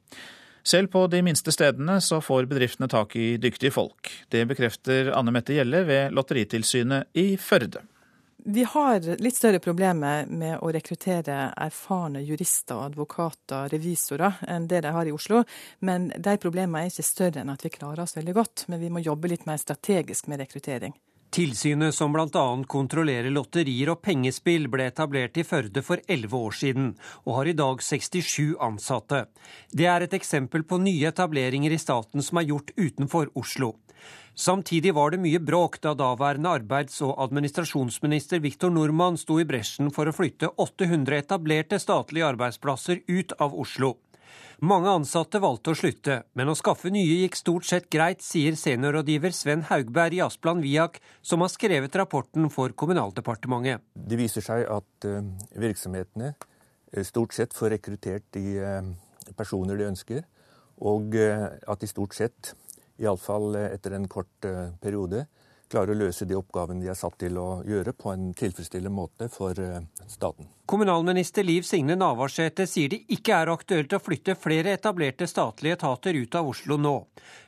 Selv 0.65 0.89
på 0.95 1.03
de 1.13 1.21
minste 1.21 1.53
stedene 1.53 1.99
så 2.01 2.23
får 2.25 2.49
bedriftene 2.49 2.89
tak 2.89 3.13
i 3.21 3.35
dyktige 3.37 3.75
folk. 3.75 4.09
Det 4.33 4.47
bekrefter 4.49 5.11
Anne 5.13 5.35
Mette 5.37 5.53
Gjelle 5.53 5.83
ved 5.85 6.17
Lotteritilsynet 6.17 7.13
i 7.21 7.35
Førde. 7.37 7.83
Vi 8.49 8.65
har 8.65 9.05
litt 9.21 9.37
større 9.37 9.61
problemer 9.61 10.25
med 10.33 10.63
å 10.65 10.71
rekruttere 10.73 11.51
erfarne 11.53 12.23
jurister, 12.25 12.81
advokater, 12.81 13.69
revisorer 13.75 14.39
enn 14.49 14.71
det 14.71 14.81
de 14.87 14.95
har 14.97 15.05
i 15.05 15.13
Oslo. 15.13 15.43
Men 15.85 16.09
de 16.17 16.39
problemene 16.41 16.87
er 16.87 16.95
ikke 16.95 17.05
større 17.05 17.45
enn 17.45 17.53
at 17.53 17.69
vi 17.69 17.75
klarer 17.77 18.07
oss 18.07 18.17
veldig 18.17 18.37
godt. 18.41 18.65
Men 18.73 18.81
vi 18.81 18.89
må 18.89 19.05
jobbe 19.05 19.29
litt 19.35 19.45
mer 19.45 19.61
strategisk 19.61 20.33
med 20.33 20.41
rekruttering. 20.47 20.97
Tilsynet 21.31 21.95
som 21.95 22.12
bl.a. 22.15 22.45
kontrollerer 22.71 23.33
lotterier 23.35 23.91
og 23.93 24.03
pengespill, 24.05 24.69
ble 24.73 24.87
etablert 24.89 25.37
i 25.37 25.45
Førde 25.45 25.83
for 25.85 26.01
elleve 26.09 26.39
år 26.39 26.55
siden, 26.57 26.93
og 27.27 27.41
har 27.41 27.51
i 27.51 27.57
dag 27.59 27.83
67 27.83 28.55
ansatte. 28.62 29.27
Det 29.73 29.89
er 29.91 30.07
et 30.07 30.15
eksempel 30.17 30.65
på 30.65 30.79
nye 30.81 31.11
etableringer 31.11 31.75
i 31.75 31.81
staten 31.83 32.25
som 32.25 32.41
er 32.41 32.49
gjort 32.53 32.73
utenfor 32.79 33.35
Oslo. 33.35 33.75
Samtidig 34.37 34.93
var 34.93 35.11
det 35.11 35.23
mye 35.23 35.41
bråk 35.41 35.79
da 35.81 35.95
daværende 35.97 36.51
arbeids- 36.59 37.01
og 37.01 37.17
administrasjonsminister 37.25 38.43
Viktor 38.45 38.71
Nordmann 38.71 39.17
sto 39.17 39.39
i 39.41 39.47
bresjen 39.49 39.89
for 39.89 40.09
å 40.09 40.12
flytte 40.12 40.51
800 40.61 41.23
etablerte 41.25 41.81
statlige 41.81 42.29
arbeidsplasser 42.35 43.01
ut 43.09 43.33
av 43.41 43.57
Oslo. 43.57 43.95
Mange 44.64 44.88
ansatte 44.88 45.37
valgte 45.37 45.75
å 45.75 45.77
slutte, 45.77 46.14
men 46.33 46.49
å 46.49 46.55
skaffe 46.57 46.88
nye 46.88 47.19
gikk 47.21 47.35
stort 47.37 47.66
sett 47.69 47.90
greit, 47.92 48.23
sier 48.25 48.55
seniorrådgiver 48.57 49.35
Sven 49.37 49.66
Haugberg 49.69 50.16
i 50.16 50.23
Asplan 50.25 50.62
Viak, 50.64 50.97
som 51.21 51.45
har 51.45 51.51
skrevet 51.53 51.99
rapporten 52.01 52.49
for 52.49 52.73
Kommunaldepartementet. 52.73 53.85
Det 53.92 54.16
viser 54.16 54.40
seg 54.47 54.64
at 54.73 55.05
eh, 55.05 55.29
virksomhetene 55.61 56.31
eh, 56.33 57.05
stort 57.05 57.37
sett 57.37 57.53
får 57.53 57.75
rekruttert 57.75 58.25
de 58.33 58.57
eh, 58.57 58.88
personer 59.37 59.77
de 59.77 59.90
ønsker, 59.90 60.25
og 60.81 61.16
at 61.16 61.81
de 61.81 61.88
stort 61.88 62.16
sett 62.16 62.55
iallfall 63.01 63.57
etter 63.61 63.95
en 63.97 64.05
kort 64.12 64.45
periode, 64.81 65.23
klarer 65.71 65.95
å 65.95 65.99
løse 66.07 66.27
de 66.29 66.37
oppgavene 66.39 66.83
de 66.85 66.91
er 66.93 66.99
satt 66.99 67.19
til 67.21 67.39
å 67.41 67.63
gjøre, 67.67 67.95
på 67.97 68.13
en 68.13 68.31
tilfredsstillende 68.37 68.95
måte 68.95 69.29
for 69.33 69.59
eh, 69.61 69.83
staten. 70.11 70.49
Kommunalminister 70.67 71.47
Liv 71.47 71.67
Signe 71.67 71.95
Navarsete 71.99 72.67
sier 72.67 72.93
det 72.93 73.03
ikke 73.15 73.37
er 73.37 73.53
aktuelt 73.53 73.93
å 73.95 74.03
flytte 74.03 74.35
flere 74.39 74.75
etablerte 74.75 75.29
statlige 75.31 75.79
etater 75.79 76.19
ut 76.19 76.39
av 76.39 76.49
Oslo 76.51 76.79
nå. 76.81 76.97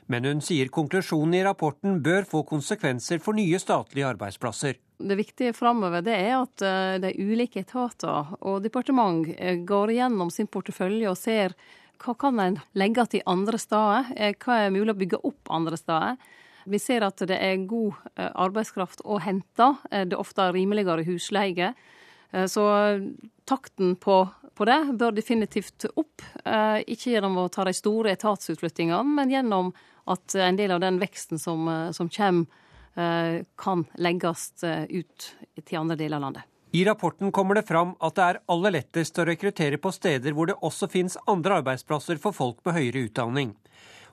Men 0.07 0.27
hun 0.27 0.43
sier 0.43 0.71
konklusjonen 0.73 1.39
i 1.39 1.43
rapporten 1.45 1.99
bør 2.03 2.27
få 2.29 2.43
konsekvenser 2.47 3.19
for 3.23 3.37
nye 3.37 3.59
statlige 3.59 4.07
arbeidsplasser. 4.13 4.79
Det 4.99 5.15
viktige 5.15 5.55
framover 5.55 6.07
er 6.11 6.33
at 6.41 6.63
de 6.99 7.11
ulike 7.19 7.61
etater 7.63 8.33
og 8.39 8.63
departement 8.65 9.27
går 9.67 9.93
gjennom 9.95 10.31
sin 10.33 10.49
portefølje 10.51 11.11
og 11.11 11.19
ser 11.19 11.55
hva 11.99 12.15
kan 12.15 12.39
en 12.39 12.59
legge 12.79 13.03
til 13.11 13.25
andre 13.27 13.59
steder? 13.59 14.13
Eh, 14.15 14.35
hva 14.39 14.63
er 14.63 14.75
mulig 14.75 14.93
å 14.93 14.99
bygge 14.99 15.23
opp 15.27 15.51
andre 15.51 15.79
steder? 15.79 16.15
Vi 16.65 16.79
ser 16.81 17.05
at 17.07 17.21
det 17.29 17.37
er 17.37 17.63
god 17.69 17.97
eh, 18.15 18.29
arbeidskraft 18.33 19.03
å 19.05 19.19
hente. 19.23 19.71
Eh, 19.91 20.05
det 20.09 20.17
er 20.17 20.21
ofte 20.21 20.49
rimeligere 20.55 21.07
husleie. 21.07 21.73
Så 22.29 22.63
takten 23.49 23.95
på, 23.97 24.15
på, 24.53 24.65
det 24.69 24.75
bør 25.01 25.15
definitivt 25.17 25.87
opp. 25.97 26.21
Ikke 26.85 27.15
gjennom 27.15 27.39
å 27.41 27.47
ta 27.49 27.63
de 27.65 27.73
store 27.73 28.11
etatsutflyttingene, 28.13 29.15
men 29.17 29.33
gjennom 29.33 29.71
at 30.13 30.35
en 30.37 30.59
del 30.59 30.75
av 30.75 30.83
den 30.83 30.99
veksten 31.01 31.41
som, 31.41 31.65
som 31.89 32.11
kommer, 32.13 32.45
kan 33.57 33.81
legges 33.97 34.61
ut 34.61 35.27
til 35.65 35.81
andre 35.81 35.97
deler 35.97 36.19
av 36.19 36.27
landet. 36.27 36.45
I 36.71 36.85
rapporten 36.85 37.31
kommer 37.31 37.55
det 37.55 37.65
fram 37.65 37.95
at 37.97 38.13
det 38.13 38.25
er 38.27 38.39
aller 38.53 38.75
lettest 38.75 39.17
å 39.17 39.25
rekruttere 39.25 39.79
på 39.81 39.89
steder 39.89 40.35
hvor 40.37 40.51
det 40.51 40.59
også 40.61 40.85
finnes 40.91 41.17
andre 41.25 41.63
arbeidsplasser 41.63 42.19
for 42.21 42.35
folk 42.35 42.59
med 42.67 42.75
høyere 42.75 43.07
utdanning. 43.07 43.55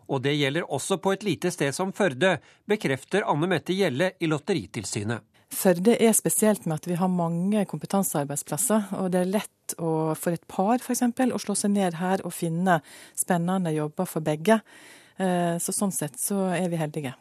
Og 0.07 0.23
det 0.23 0.37
gjelder 0.37 0.69
også 0.73 1.01
på 1.03 1.15
et 1.17 1.25
lite 1.27 1.51
sted 1.55 1.75
som 1.75 1.93
Førde, 1.97 2.37
bekrefter 2.69 3.27
Anne 3.27 3.49
Mette 3.51 3.75
Gjelle 3.75 4.13
i 4.21 4.31
Lotteritilsynet. 4.31 5.25
Førde 5.53 5.95
er 6.03 6.15
spesielt 6.17 6.67
med 6.67 6.81
at 6.81 6.89
vi 6.91 6.97
har 6.99 7.11
mange 7.11 7.63
kompetansearbeidsplasser, 7.71 8.91
og 8.99 9.13
det 9.15 9.23
er 9.23 9.31
lett 9.31 9.77
å, 9.79 10.15
for 10.19 10.35
et 10.35 10.43
par 10.51 10.83
f.eks. 10.83 11.05
å 11.07 11.43
slå 11.43 11.55
seg 11.59 11.73
ned 11.77 11.99
her 12.01 12.25
og 12.27 12.35
finne 12.35 12.81
spennende 13.19 13.73
jobber 13.75 14.11
for 14.11 14.27
begge. 14.27 14.59
Eh, 15.17 15.55
så 15.63 15.73
sånn 15.73 15.95
sett 15.95 16.19
så 16.21 16.49
er 16.57 16.67
vi 16.73 16.81
heldige. 16.81 17.15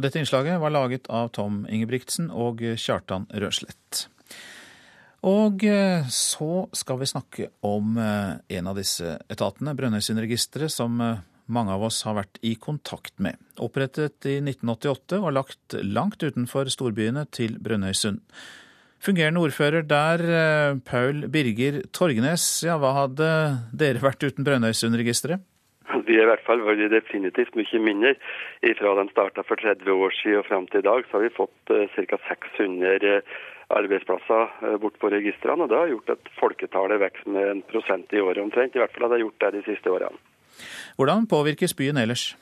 Dette 0.00 0.18
innslaget 0.18 0.58
var 0.62 0.74
laget 0.74 1.06
av 1.12 1.28
Tom 1.34 1.62
Ingebrigtsen 1.70 2.30
og 2.30 2.62
Kjartan 2.62 3.28
Røslett. 3.30 4.08
Og 5.24 5.62
eh, 5.66 6.06
så 6.10 6.66
skal 6.76 6.98
vi 7.00 7.10
snakke 7.10 7.50
om 7.66 7.98
eh, 7.98 8.32
en 8.58 8.70
av 8.70 8.78
disse 8.78 9.16
etatene, 9.30 9.74
Brønnøysundregisteret, 9.78 10.72
som 10.72 11.00
mange 11.46 11.74
av 11.74 11.84
oss 11.86 12.02
har 12.06 12.18
vært 12.18 12.40
i 12.42 12.54
kontakt 12.60 13.16
med. 13.22 13.38
Opprettet 13.62 14.26
i 14.30 14.38
1988 14.40 15.20
og 15.20 15.32
lagt 15.36 15.78
langt 15.82 16.22
utenfor 16.24 16.70
storbyene 16.72 17.26
til 17.34 17.58
Brønnøysund. 17.62 18.22
Fungerende 19.04 19.42
ordfører 19.44 19.84
der, 19.84 20.22
Paul 20.88 21.26
Birger 21.28 21.82
Torgenes, 21.92 22.46
ja, 22.64 22.78
hva 22.80 22.94
hadde 23.02 23.26
dere 23.76 24.00
vært 24.00 24.24
uten 24.24 24.46
Brønnøysundregisteret? 24.46 25.44
Vi 26.06 26.16
er 26.16 26.24
i 26.24 26.30
hvert 26.30 26.44
fall 26.46 26.62
vært 26.64 26.92
definitivt 26.92 27.56
mye 27.58 27.80
mindre. 27.84 28.14
Fra 28.78 28.94
den 28.98 29.10
starta 29.12 29.44
for 29.46 29.60
30 29.60 29.90
år 29.92 30.14
siden 30.16 30.40
og 30.40 30.46
fram 30.48 30.68
til 30.70 30.80
i 30.80 30.86
dag, 30.88 31.04
så 31.08 31.18
har 31.18 31.26
vi 31.26 31.36
fått 31.36 31.74
uh, 31.74 31.84
ca. 32.08 32.20
600 32.28 33.20
arbeidsplasser 33.74 34.54
uh, 34.64 34.76
bort 34.80 34.96
på 35.00 35.12
registrene. 35.12 35.64
og 35.64 35.72
Det 35.72 35.80
har 35.80 35.92
gjort 35.92 36.14
at 36.16 36.30
folketallet 36.40 37.02
vokser 37.04 37.34
med 37.36 37.50
en 37.50 37.64
prosent 37.68 38.16
i 38.16 38.22
året 38.24 38.42
omtrent. 38.42 38.76
I 38.76 38.82
hvert 38.82 38.96
fall 38.96 39.08
har 39.08 39.16
det 39.16 39.26
gjort 39.26 39.44
det 39.44 39.52
de 39.58 39.66
siste 39.68 39.92
årene. 39.92 40.22
Hvordan 40.96 41.26
påvirkes 41.30 41.74
byen 41.74 41.96
ellers? 41.96 42.36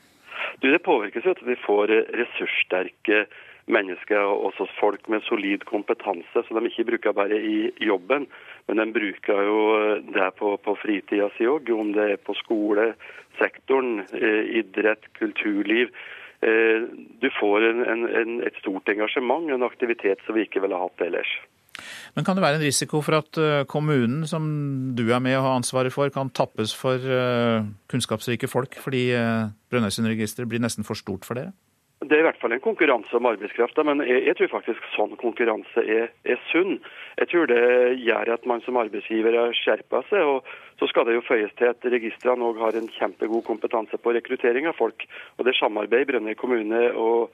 Du, 0.63 0.71
Det 0.71 0.83
påvirkes 0.85 1.25
jo 1.25 1.35
at 1.35 1.47
vi 1.47 1.57
får 1.67 1.91
ressurssterke 2.19 3.27
mennesker 3.71 4.19
og 4.19 4.45
også 4.51 4.67
folk 4.81 5.09
med 5.09 5.23
solid 5.27 5.65
kompetanse, 5.69 6.45
som 6.47 6.59
de 6.59 6.71
ikke 6.71 6.89
bruker 6.91 7.13
bare 7.13 7.39
i 7.39 7.71
jobben, 7.81 8.27
men 8.69 8.79
de 8.79 8.87
bruker 8.93 9.43
jo 9.47 9.61
det 10.15 10.31
på, 10.39 10.57
på 10.65 10.75
fritida 10.83 11.29
si 11.37 11.47
òg, 11.47 11.71
om 11.75 11.93
det 11.95 12.09
er 12.11 12.21
på 12.23 12.35
skolesektoren, 12.39 14.03
eh, 14.19 14.59
idrett, 14.63 15.07
kulturliv. 15.19 15.95
Eh, 16.43 16.89
du 17.23 17.31
får 17.39 17.69
en, 17.71 17.83
en, 17.87 18.37
et 18.43 18.59
stort 18.63 18.89
engasjement, 18.91 19.51
en 19.51 19.67
aktivitet 19.67 20.23
som 20.27 20.39
vi 20.39 20.47
ikke 20.47 20.63
ville 20.65 20.79
hatt 20.79 21.07
ellers. 21.07 21.39
Men 22.17 22.27
kan 22.27 22.37
det 22.37 22.45
være 22.45 22.59
en 22.61 22.67
risiko 22.67 23.01
for 23.05 23.17
at 23.17 23.39
eh, 23.41 23.65
kommunen, 23.71 24.27
som 24.29 24.45
du 24.97 25.07
er 25.09 25.23
med 25.25 25.39
og 25.39 25.47
har 25.47 25.59
ansvaret 25.61 25.95
for, 25.95 26.13
kan 26.13 26.31
tappes 26.31 26.75
for 26.77 27.01
eh, 27.01 27.65
kunnskapsrike 27.89 28.51
folk, 28.51 28.77
fordi 28.83 29.07
eh, 29.17 29.51
Brønnøysundregisteret 29.73 30.51
blir 30.51 30.63
nesten 30.63 30.85
for 30.85 30.99
stort 30.99 31.25
for 31.29 31.41
dere? 31.41 31.55
Det 32.03 32.17
er 32.17 32.23
i 32.23 32.27
hvert 32.27 32.41
fall 32.43 32.55
en 32.57 32.63
konkurranse 32.63 33.15
om 33.15 33.29
arbeidskraft. 33.31 33.79
men 33.87 34.03
jeg, 34.03 34.25
jeg, 34.27 34.37
tror 34.37 34.51
faktisk 34.57 34.87
sånn 34.97 35.15
konkurranse 35.21 35.85
er, 35.87 36.11
er, 36.25 36.41
sunn. 36.51 36.81
Jeg 37.21 37.31
tror 37.31 37.47
det 37.47 37.63
gjør 38.03 38.33
at 38.35 38.47
man 38.49 38.63
som 38.67 38.81
arbeidsgiver 38.81 39.39
skjerper 39.55 40.07
seg. 40.11 40.27
og 40.27 40.47
Så 40.81 40.91
skal 40.91 41.07
det 41.07 41.15
jo 41.15 41.27
føyes 41.27 41.55
til 41.59 41.71
at 41.71 41.91
registrene 41.95 42.49
òg 42.49 42.59
har 42.59 42.79
en 42.79 42.91
kjempegod 42.99 43.47
kompetanse 43.47 43.99
på 44.03 44.15
rekruttering 44.19 44.67
av 44.67 44.79
folk. 44.79 45.07
Og 45.39 45.45
Det 45.45 45.55
er 45.55 45.61
samarbeid 45.63 46.11
Brønnøy 46.11 46.35
kommune 46.35 46.89
og 46.99 47.31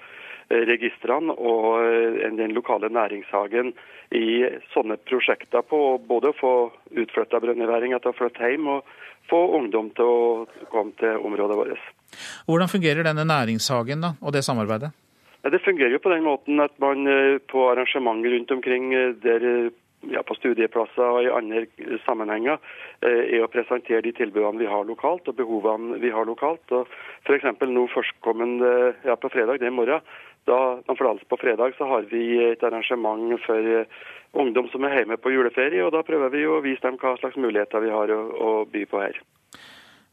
registrene 0.48 1.34
og 1.36 1.84
eh, 1.84 2.28
den 2.36 2.54
lokale 2.56 2.88
næringshagen 2.88 3.74
i 4.16 4.48
sånne 4.72 4.96
prosjekter 5.08 5.64
på 5.68 5.98
både 6.08 6.32
å 6.32 6.38
få 6.38 6.52
utflytta 6.96 7.40
brønnøyværinger 7.44 8.00
til 8.00 8.14
å 8.14 8.16
flytte 8.16 8.48
hjem, 8.48 8.70
og 8.72 8.86
få 9.30 9.40
ungdom 9.58 9.90
til 9.96 10.08
å 10.08 10.46
komme 10.72 10.94
til 11.00 11.18
området 11.24 11.58
vårt. 11.58 11.90
Hvordan 12.48 12.70
fungerer 12.72 13.06
denne 13.06 13.26
næringshagen 13.28 14.04
da, 14.04 14.14
og 14.22 14.34
det 14.34 14.44
samarbeidet? 14.46 14.92
Det 15.48 15.60
fungerer 15.64 15.94
jo 15.94 16.02
på 16.02 16.12
den 16.12 16.24
måten 16.26 16.60
at 16.60 16.74
man 16.82 17.06
eh, 17.06 17.38
på 17.50 17.68
arrangementer 17.70 18.34
rundt 18.34 18.50
omkring 18.56 18.90
eh, 18.94 19.14
der 19.22 19.70
ja, 20.10 20.22
på 20.22 20.34
studieplasser 20.38 21.02
og 21.02 21.24
i 21.24 21.30
andre 21.32 21.64
sammenhenger 22.04 22.60
er 23.02 23.42
å 23.42 23.48
presentere 23.50 24.04
de 24.04 24.12
tilbudene 24.14 24.60
vi 24.62 24.68
har 24.70 24.86
lokalt 24.86 25.26
og 25.26 25.34
behovene 25.38 25.98
vi 25.98 26.12
har 26.14 26.26
lokalt. 26.28 26.62
Og 26.70 26.86
F.eks. 27.26 27.48
nå 27.66 27.86
førstkommende 27.90 28.70
ja, 29.06 29.16
på 29.18 29.30
fredag, 29.32 29.58
det 29.58 29.66
er 29.66 29.74
morgen, 29.74 30.04
da, 30.48 30.60
på 31.28 31.38
fredag 31.40 31.76
så 31.78 31.88
har 31.88 32.06
vi 32.10 32.38
et 32.50 32.62
arrangement 32.66 33.34
for 33.44 33.72
eh, 33.80 33.88
ungdom 34.32 34.68
som 34.72 34.84
er 34.84 35.00
hjemme 35.00 35.18
på 35.20 35.32
juleferie, 35.32 35.84
og 35.84 35.92
da 35.94 36.04
prøver 36.06 36.32
vi 36.34 36.46
å 36.46 36.60
vise 36.64 36.84
dem 36.84 36.98
hva 37.00 37.16
slags 37.20 37.38
muligheter 37.40 37.84
vi 37.84 37.92
har 37.92 38.12
å, 38.14 38.20
å 38.48 38.52
by 38.70 38.84
på 38.90 39.02
her. 39.02 39.20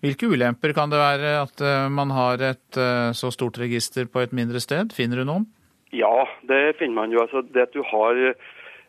Hvilke 0.04 0.30
ulemper 0.30 0.76
kan 0.78 0.92
det 0.92 1.00
være 1.02 1.38
at 1.42 1.64
eh, 1.64 1.88
man 1.92 2.12
har 2.16 2.44
et 2.52 2.82
eh, 2.82 3.12
så 3.18 3.32
stort 3.34 3.60
register 3.62 4.10
på 4.12 4.24
et 4.24 4.36
mindre 4.36 4.62
sted? 4.64 4.94
Finner 4.96 5.22
du 5.24 5.30
noen? 5.30 5.48
Ja, 5.96 6.28
det 6.50 6.78
finner 6.82 7.02
man 7.02 7.16
jo. 7.16 7.24
Altså, 7.24 7.42
det 7.42 7.70
at 7.70 7.76
du 7.76 7.84
har 7.88 8.20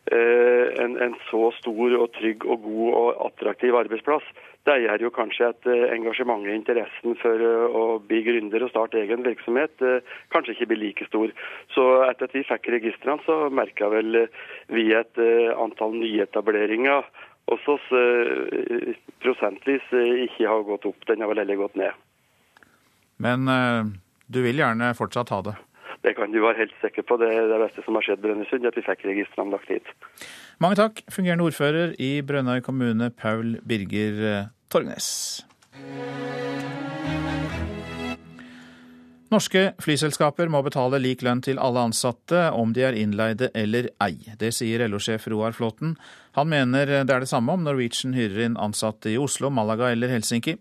en, 0.07 0.93
en 1.03 1.15
så 1.27 1.49
stor 1.57 1.93
og 1.99 2.13
trygg 2.15 2.45
og 2.47 2.61
god 2.63 2.93
og 2.95 3.07
attraktiv 3.25 3.75
arbeidsplass, 3.75 4.23
det 4.67 4.81
gjør 4.83 5.05
jo 5.05 5.11
kanskje 5.15 5.47
at 5.53 5.67
eh, 5.69 5.85
engasjementet 5.95 6.51
og 6.51 6.57
interessen 6.57 7.15
for 7.21 7.43
eh, 7.43 7.75
å 7.79 7.83
bli 8.03 8.19
gründer 8.25 8.65
og 8.65 8.71
starte 8.73 8.99
egen 8.99 9.23
virksomhet 9.23 9.83
eh, 9.85 10.15
kanskje 10.33 10.55
ikke 10.55 10.69
blir 10.73 10.81
like 10.81 11.07
stor. 11.07 11.31
Så 11.75 11.85
etter 12.09 12.27
at 12.27 12.35
vi 12.35 12.43
fikk 12.47 12.67
registrene, 12.75 13.23
så 13.23 13.47
merka 13.53 13.87
vel 13.93 14.25
vi 14.73 14.89
et 14.95 15.21
antall 15.55 15.95
nyetableringer 15.95 17.07
oss 17.47 17.85
prosentvis 19.23 19.85
ikke 19.95 20.49
har 20.49 20.65
gått 20.67 20.89
opp. 20.89 21.05
Den 21.07 21.23
har 21.23 21.31
vel 21.31 21.39
heller 21.39 21.61
gått 21.61 21.77
ned. 21.79 21.95
Men 23.23 23.47
du 24.27 24.41
vil 24.43 24.59
gjerne 24.59 24.91
fortsatt 24.97 25.31
ha 25.31 25.39
det? 25.45 25.53
Det 26.03 26.13
kan 26.17 26.33
du 26.33 26.41
være 26.43 26.65
helt 26.65 26.75
sikker 26.83 27.07
på. 27.07 27.15
Det 27.21 27.29
er 27.31 27.47
det 27.47 27.61
beste 27.63 27.85
som 27.85 27.95
har 27.95 28.03
skjedd 28.03 28.19
Brønnøysund, 28.25 28.67
at 28.67 28.75
vi 28.75 28.83
fikk 28.83 29.07
registrene 29.07 29.55
lagt 29.55 29.71
hit. 29.71 29.95
Mange 30.59 30.75
takk, 30.79 30.99
fungerende 31.13 31.47
ordfører 31.47 31.95
i 32.03 32.11
Brønnøy 32.27 32.59
kommune, 32.67 33.09
Paul 33.15 33.55
Birger 33.63 34.51
Torgnes. 34.71 35.07
Norske 39.27 39.73
flyselskaper 39.83 40.47
må 40.47 40.61
betale 40.63 41.01
lik 41.03 41.23
lønn 41.25 41.41
til 41.43 41.59
alle 41.59 41.81
ansatte, 41.89 42.45
om 42.55 42.71
de 42.75 42.85
er 42.87 42.95
innleide 42.95 43.49
eller 43.59 43.89
ei. 44.03 44.15
Det 44.39 44.53
sier 44.55 44.85
LO-sjef 44.87 45.27
Roar 45.27 45.55
Flåten. 45.55 45.97
Han 46.39 46.47
mener 46.53 46.87
det 47.03 47.11
er 47.11 47.25
det 47.25 47.31
samme 47.31 47.57
om 47.57 47.65
Norwegian 47.65 48.15
hyrer 48.15 48.45
inn 48.45 48.55
ansatte 48.55 49.11
i 49.11 49.17
Oslo, 49.19 49.51
Malaga 49.51 49.91
eller 49.91 50.13
Helsinki. 50.15 50.55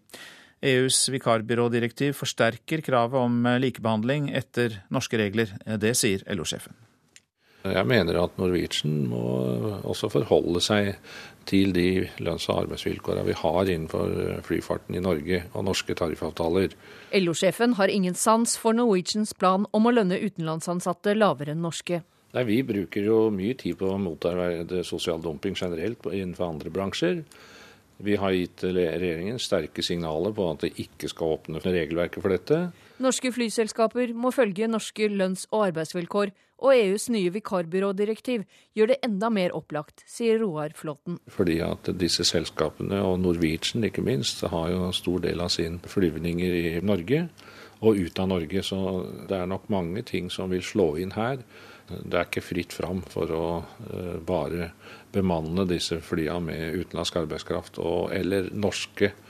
EUs 0.66 1.04
vikarbyrådirektiv 1.14 2.16
forsterker 2.18 2.82
kravet 2.82 3.22
om 3.22 3.46
likebehandling 3.62 4.32
etter 4.34 4.80
norske 4.90 5.20
regler. 5.20 5.54
Det 5.78 5.94
sier 5.94 6.26
LO-sjefen. 6.34 6.74
Jeg 7.74 7.88
mener 7.88 8.18
at 8.20 8.36
Norwegian 8.38 9.06
må 9.10 9.22
også 9.86 10.10
forholde 10.12 10.60
seg 10.64 10.94
til 11.46 11.72
de 11.74 12.06
lønns- 12.22 12.48
og 12.50 12.64
arbeidsvilkårene 12.64 13.26
vi 13.28 13.36
har 13.38 13.70
innenfor 13.70 14.42
flyfarten 14.46 14.98
i 14.98 15.02
Norge 15.02 15.44
og 15.52 15.66
norske 15.68 15.94
tariffavtaler. 15.94 16.74
LO-sjefen 17.14 17.76
har 17.78 17.92
ingen 17.92 18.14
sans 18.18 18.56
for 18.58 18.76
Norwegians 18.76 19.34
plan 19.38 19.66
om 19.72 19.86
å 19.86 19.94
lønne 19.94 20.18
utenlandsansatte 20.18 21.14
lavere 21.14 21.54
enn 21.54 21.62
norske. 21.62 22.02
Nei, 22.34 22.44
Vi 22.44 22.62
bruker 22.62 23.04
jo 23.06 23.18
mye 23.30 23.54
tid 23.56 23.78
på 23.78 23.92
å 23.92 24.00
motarbeide 24.00 24.82
sosial 24.84 25.22
dumping 25.22 25.54
generelt 25.56 26.04
innenfor 26.10 26.50
andre 26.50 26.70
bransjer. 26.70 27.22
Vi 27.96 28.16
har 28.20 28.34
gitt 28.36 28.64
regjeringen 28.66 29.38
sterke 29.40 29.82
signaler 29.82 30.34
på 30.36 30.50
at 30.50 30.66
det 30.66 30.74
ikke 30.82 31.08
skal 31.08 31.38
åpne 31.38 31.62
regelverket 31.64 32.20
for 32.20 32.34
dette. 32.34 32.58
Norske 33.02 33.28
flyselskaper 33.28 34.14
må 34.16 34.30
følge 34.32 34.68
norske 34.70 35.10
lønns- 35.12 35.44
og 35.52 35.66
arbeidsvilkår, 35.68 36.30
og 36.64 36.72
EUs 36.72 37.10
nye 37.12 37.28
vikarbyrådirektiv 37.34 38.46
gjør 38.76 38.94
det 38.94 38.96
enda 39.04 39.28
mer 39.28 39.52
opplagt, 39.52 40.00
sier 40.08 40.40
Roar 40.40 40.72
Flåten. 40.76 41.18
Fordi 41.28 41.58
at 41.60 41.90
disse 42.00 42.24
selskapene, 42.24 43.02
og 43.04 43.20
Norwegian 43.20 43.84
ikke 43.84 44.04
minst, 44.04 44.40
har 44.40 44.70
jo 44.72 44.88
stor 44.96 45.20
del 45.26 45.44
av 45.44 45.52
sin 45.52 45.76
flyvninger 45.84 46.56
i 46.56 46.80
Norge 46.80 47.26
og 47.84 48.00
ut 48.00 48.18
av 48.18 48.30
Norge. 48.32 48.64
Så 48.64 48.80
det 49.28 49.36
er 49.36 49.52
nok 49.52 49.68
mange 49.68 50.00
ting 50.08 50.32
som 50.32 50.48
vil 50.54 50.64
slå 50.64 50.94
inn 51.02 51.12
her. 51.12 51.44
Det 51.86 52.16
er 52.16 52.24
ikke 52.24 52.42
fritt 52.48 52.72
fram 52.72 53.04
for 53.04 53.30
å 53.30 53.46
uh, 53.60 54.16
bare 54.26 54.72
bemanne 55.12 55.68
disse 55.68 56.00
flya 56.02 56.40
med 56.40 56.80
utenlandsk 56.80 57.20
arbeidskraft 57.20 57.76
og, 57.78 58.08
eller 58.16 58.48
norske 58.56 59.12
uh, 59.12 59.25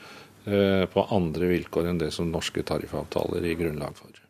på 0.46 1.04
andre 1.10 1.50
vilkår 1.50 1.90
enn 1.90 1.98
det 1.98 2.12
som 2.14 2.30
norske 2.30 2.62
tariffavtaler 2.66 3.42
gir 3.42 3.58
grunnlag 3.58 3.98
for. 3.98 4.22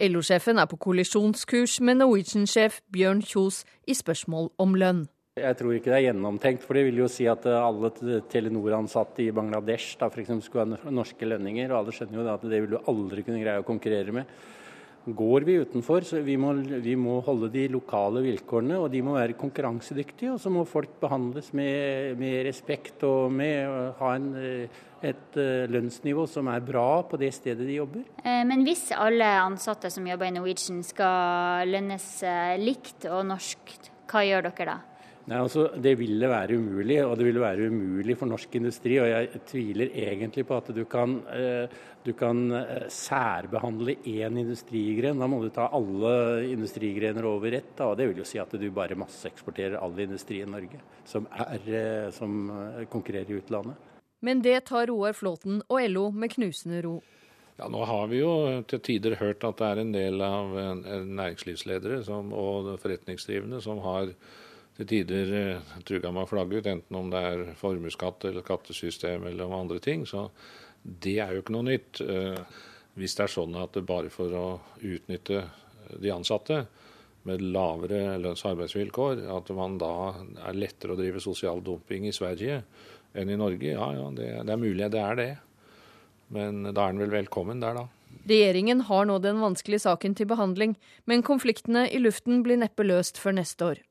LO-sjefen 0.00 0.60
er 0.60 0.68
på 0.68 0.78
kollisjonskurs 0.80 1.78
med 1.84 1.98
Norwegian-sjef 2.00 2.80
Bjørn 2.92 3.20
Kjos 3.24 3.64
i 3.84 3.96
spørsmål 3.96 4.52
om 4.60 4.76
lønn. 4.80 5.02
Jeg 5.40 5.56
tror 5.56 5.74
ikke 5.76 5.92
det 5.92 5.98
er 5.98 6.06
gjennomtenkt, 6.08 6.64
for 6.66 6.76
det 6.76 6.86
vil 6.88 7.02
jo 7.02 7.08
si 7.12 7.26
at 7.30 7.44
alle 7.48 7.90
Telenor-ansatte 8.32 9.22
i 9.24 9.32
Bangladesh 9.34 9.98
da 10.00 10.08
for 10.10 10.22
eksempel, 10.22 10.46
skulle 10.46 10.80
ha 10.80 10.94
norske 10.94 11.28
lønninger, 11.28 11.70
og 11.70 11.82
alle 11.82 11.94
skjønner 11.96 12.18
jo 12.18 12.32
at 12.32 12.48
det 12.48 12.62
vil 12.64 12.72
du 12.74 12.80
aldri 12.90 13.24
kunne 13.26 13.42
greie 13.42 13.62
å 13.62 13.66
konkurrere 13.66 14.16
med. 14.16 14.32
Går 15.06 15.46
vi 15.48 15.56
utenfor, 15.62 16.04
så 16.04 16.20
vi 16.22 16.36
må, 16.36 16.52
vi 16.84 16.92
må 16.98 17.16
holde 17.24 17.48
de 17.54 17.64
lokale 17.72 18.20
vilkårene, 18.26 18.76
og 18.76 18.90
de 18.92 19.00
må 19.02 19.16
være 19.16 19.38
konkurransedyktige. 19.40 20.34
Og 20.34 20.42
så 20.42 20.52
må 20.52 20.66
folk 20.68 20.92
behandles 21.00 21.54
med, 21.56 22.18
med 22.20 22.44
respekt 22.50 23.02
og 23.08 23.32
med 23.32 23.96
ha 23.98 24.14
en 24.18 24.30
et 25.00 25.38
eh, 25.40 25.64
lønnsnivå 25.70 26.26
som 26.28 26.48
er 26.52 26.64
bra 26.64 27.02
på 27.08 27.18
det 27.20 27.32
stedet 27.34 27.66
de 27.66 27.78
jobber. 27.78 28.04
Eh, 28.22 28.42
men 28.46 28.64
hvis 28.66 28.90
alle 28.96 29.28
ansatte 29.40 29.90
som 29.92 30.06
jobber 30.06 30.28
i 30.28 30.34
Norwegian 30.36 30.82
skal 30.86 31.68
lønnes 31.70 32.08
eh, 32.26 32.56
likt 32.60 33.08
og 33.08 33.24
norskt, 33.30 33.90
hva 34.10 34.24
gjør 34.26 34.50
dere 34.50 34.74
da? 34.74 34.78
Nei, 35.30 35.38
altså, 35.38 35.68
Det 35.78 35.92
ville 35.94 36.26
være 36.26 36.56
umulig, 36.58 36.96
og 37.06 37.12
det 37.18 37.26
ville 37.28 37.42
være 37.42 37.68
umulig 37.70 38.16
for 38.18 38.26
norsk 38.26 38.56
industri. 38.58 38.96
Og 38.98 39.06
jeg 39.06 39.42
tviler 39.46 39.92
egentlig 39.94 40.42
på 40.48 40.56
at 40.58 40.72
du 40.74 40.82
kan, 40.90 41.20
du 42.02 42.10
kan 42.18 42.40
særbehandle 42.90 43.94
én 44.10 44.40
industrigren. 44.42 45.22
Da 45.22 45.28
må 45.30 45.38
du 45.44 45.52
ta 45.54 45.68
alle 45.70 46.48
industrigrener 46.50 47.28
over 47.30 47.54
ett. 47.60 47.76
Da, 47.78 47.92
og 47.92 48.00
Det 48.00 48.08
vil 48.10 48.24
jo 48.24 48.26
si 48.26 48.42
at 48.42 48.58
du 48.58 48.66
bare 48.74 48.98
masseeksporterer 48.98 49.78
all 49.78 49.94
industri 50.02 50.42
i 50.42 50.50
Norge 50.50 50.82
som, 51.06 51.30
er, 51.30 52.10
som 52.10 52.50
konkurrerer 52.90 53.30
i 53.30 53.38
utlandet. 53.38 53.78
Men 54.20 54.42
det 54.42 54.64
tar 54.66 54.90
Roar 54.90 55.14
Flåten 55.16 55.62
og 55.68 55.80
LO 55.88 56.10
med 56.10 56.34
knusende 56.34 56.82
ro. 56.84 56.98
Ja, 57.60 57.68
Nå 57.68 57.84
har 57.86 58.06
vi 58.10 58.20
jo 58.20 58.34
til 58.68 58.80
tider 58.82 59.14
hørt 59.20 59.44
at 59.44 59.58
det 59.60 59.66
er 59.68 59.80
en 59.80 59.94
del 59.94 60.22
av 60.24 60.52
næringslivsledere 61.06 62.02
som, 62.04 62.32
og 62.32 62.74
forretningsdrivende 62.82 63.60
som 63.62 63.78
har 63.84 64.14
til 64.80 64.88
tider 64.88 65.28
truga 65.28 65.84
trugga 65.84 66.12
med 66.14 66.24
å 66.24 66.30
flagge 66.30 66.60
ut, 66.60 66.68
enten 66.70 66.96
om 66.96 67.10
det 67.12 67.20
er 67.20 67.46
formuesskatt 67.60 68.24
eller 68.30 68.44
skattesystem 68.46 69.26
eller 69.28 69.44
om 69.46 69.58
andre 69.58 69.80
ting. 69.82 70.06
Så 70.08 70.28
det 70.82 71.18
er 71.20 71.34
jo 71.34 71.42
ikke 71.42 71.56
noe 71.56 71.68
nytt. 71.68 72.00
Eh, 72.00 72.40
hvis 72.96 73.16
det 73.16 73.26
er 73.26 73.34
sånn 73.34 73.56
at 73.60 73.76
det 73.76 73.84
bare 73.88 74.10
for 74.12 74.32
å 74.34 74.46
utnytte 74.80 75.44
de 76.00 76.12
ansatte 76.14 76.64
med 77.28 77.44
lavere 77.44 78.16
lønns- 78.22 78.42
og 78.46 78.54
arbeidsvilkår, 78.54 79.26
at 79.36 79.52
man 79.56 79.76
da 79.80 79.92
er 80.48 80.56
lettere 80.56 80.96
å 80.96 80.98
drive 80.98 81.20
sosial 81.20 81.60
dumping 81.64 82.08
i 82.08 82.14
Sverige 82.16 82.62
enn 83.12 83.30
i 83.30 83.38
Norge. 83.38 83.74
Ja 83.74 83.92
ja, 83.92 84.08
det, 84.16 84.30
det 84.48 84.54
er 84.54 84.64
mulig 84.64 84.88
det 84.92 85.04
er 85.04 85.20
det. 85.20 85.30
Men 86.32 86.62
da 86.70 86.86
er 86.86 86.94
den 86.94 87.02
vel 87.02 87.12
velkommen 87.12 87.60
der, 87.60 87.76
da. 87.76 87.86
Regjeringen 88.30 88.84
har 88.88 89.06
nå 89.06 89.18
den 89.22 89.40
vanskelige 89.42 89.84
saken 89.84 90.16
til 90.16 90.28
behandling, 90.30 90.76
men 91.10 91.26
konfliktene 91.26 91.86
i 91.90 92.00
luften 92.00 92.44
blir 92.46 92.60
neppe 92.60 92.86
løst 92.86 93.20
før 93.20 93.36
neste 93.40 93.72
år. 93.74 93.84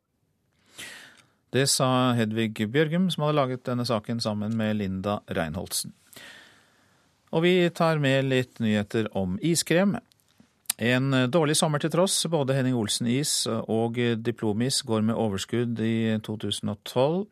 Det 1.53 1.65
sa 1.69 2.13
Hedvig 2.17 2.53
Bjørgum, 2.69 3.07
som 3.09 3.25
hadde 3.25 3.37
laget 3.39 3.65
denne 3.65 3.85
saken 3.87 4.21
sammen 4.21 4.53
med 4.57 4.77
Linda 4.77 5.19
Reinholdsen. 5.33 5.95
Og 7.33 7.43
vi 7.45 7.53
tar 7.73 8.01
med 8.01 8.29
litt 8.29 8.61
nyheter 8.61 9.09
om 9.17 9.37
iskrem. 9.41 9.95
En 10.79 11.11
dårlig 11.29 11.57
sommer 11.59 11.81
til 11.81 11.91
tross. 11.93 12.21
Både 12.31 12.55
Henning 12.57 12.77
Olsen-is 12.77 13.43
og 13.49 13.97
Diplomis 14.23 14.81
går 14.87 15.03
med 15.05 15.17
overskudd 15.17 15.81
i 15.83 16.17
2012. 16.25 17.25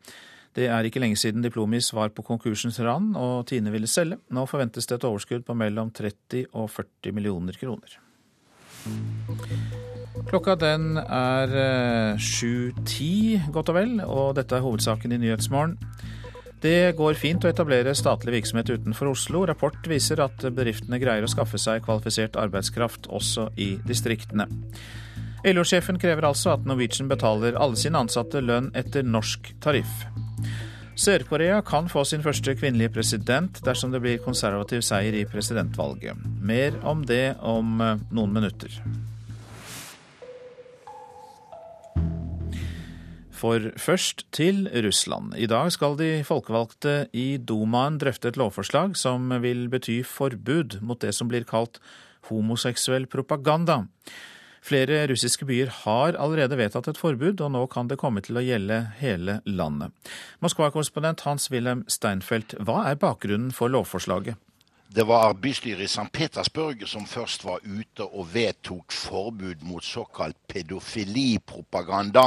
Det 0.58 0.66
er 0.66 0.86
ikke 0.86 1.00
lenge 1.02 1.18
siden 1.20 1.44
Diplomis 1.44 1.92
var 1.94 2.10
på 2.14 2.24
konkursens 2.26 2.80
rand 2.82 3.14
og 3.18 3.46
Tine 3.50 3.70
ville 3.74 3.90
selge. 3.90 4.18
Nå 4.34 4.46
forventes 4.50 4.90
det 4.90 4.98
et 4.98 5.06
overskudd 5.06 5.46
på 5.46 5.54
mellom 5.58 5.92
30 5.94 6.50
og 6.52 6.70
40 6.74 7.14
millioner 7.14 7.58
kroner. 7.60 7.98
Klokka 10.26 10.56
den 10.58 10.98
er 10.98 11.52
7.10 12.18 13.52
godt 13.54 13.70
og 13.70 13.76
vel, 13.78 13.92
og 14.02 14.34
dette 14.38 14.58
er 14.58 14.64
hovedsaken 14.64 15.14
i 15.14 15.20
Nyhetsmorgen. 15.22 15.78
Det 16.58 16.96
går 16.98 17.14
fint 17.14 17.44
å 17.46 17.50
etablere 17.52 17.94
statlig 17.94 18.34
virksomhet 18.40 18.72
utenfor 18.74 19.12
Oslo. 19.12 19.44
Rapport 19.46 19.78
viser 19.86 20.18
at 20.24 20.42
bedriftene 20.42 20.98
greier 20.98 21.22
å 21.22 21.30
skaffe 21.30 21.60
seg 21.62 21.84
kvalifisert 21.86 22.38
arbeidskraft 22.40 23.06
også 23.14 23.52
i 23.62 23.76
distriktene. 23.86 24.48
LO-sjefen 25.46 26.00
krever 26.02 26.26
altså 26.26 26.56
at 26.56 26.66
Norwegian 26.66 27.10
betaler 27.10 27.54
alle 27.62 27.78
sine 27.78 28.00
ansatte 28.02 28.42
lønn 28.42 28.72
etter 28.78 29.06
norsk 29.06 29.52
tariff. 29.62 30.02
Sør-Korea 30.98 31.60
kan 31.62 31.86
få 31.86 32.02
sin 32.02 32.24
første 32.24 32.56
kvinnelige 32.58 32.90
president 32.96 33.60
dersom 33.62 33.92
det 33.94 34.00
blir 34.02 34.18
konservativ 34.24 34.82
seier 34.82 35.14
i 35.14 35.22
presidentvalget. 35.30 36.18
Mer 36.42 36.74
om 36.82 37.04
det 37.06 37.36
om 37.38 37.78
eh, 37.78 38.02
noen 38.10 38.34
minutter. 38.34 38.74
For 43.38 43.70
først 43.78 44.24
til 44.34 44.66
Russland. 44.82 45.36
I 45.38 45.46
dag 45.46 45.70
skal 45.70 45.94
de 45.98 46.24
folkevalgte 46.26 47.06
i 47.14 47.36
Dumaen 47.38 48.00
drøfte 48.02 48.32
et 48.32 48.38
lovforslag 48.40 48.96
som 48.98 49.30
vil 49.44 49.68
bety 49.70 50.00
forbud 50.02 50.80
mot 50.82 50.98
det 50.98 51.12
som 51.14 51.30
blir 51.30 51.46
kalt 51.46 51.78
homoseksuell 52.26 53.06
propaganda. 53.06 53.84
Flere 54.68 55.04
russiske 55.06 55.46
byer 55.46 55.70
har 55.84 56.18
allerede 56.18 56.58
vedtatt 56.58 56.90
et 56.90 56.98
forbud, 56.98 57.38
og 57.40 57.52
nå 57.54 57.62
kan 57.70 57.88
det 57.88 58.00
komme 58.00 58.20
til 58.26 58.40
å 58.40 58.42
gjelde 58.42 58.80
hele 58.98 59.38
landet. 59.46 59.94
Moskva-korrespondent 60.42 61.22
Hans-Wilhelm 61.24 61.86
Steinfeld, 61.88 62.58
hva 62.66 62.88
er 62.90 62.98
bakgrunnen 62.98 63.54
for 63.54 63.70
lovforslaget? 63.70 64.34
Det 64.90 65.04
var 65.04 65.34
bystyret 65.34 65.80
i 65.80 65.84
St. 65.84 66.08
Petersburg 66.12 66.82
som 66.88 67.04
først 67.06 67.42
var 67.44 67.60
ute 67.60 68.06
og 68.06 68.30
vedtok 68.32 68.92
forbud 68.92 69.60
mot 69.68 69.84
såkalt 69.84 70.36
pedofilipropaganda. 70.48 72.22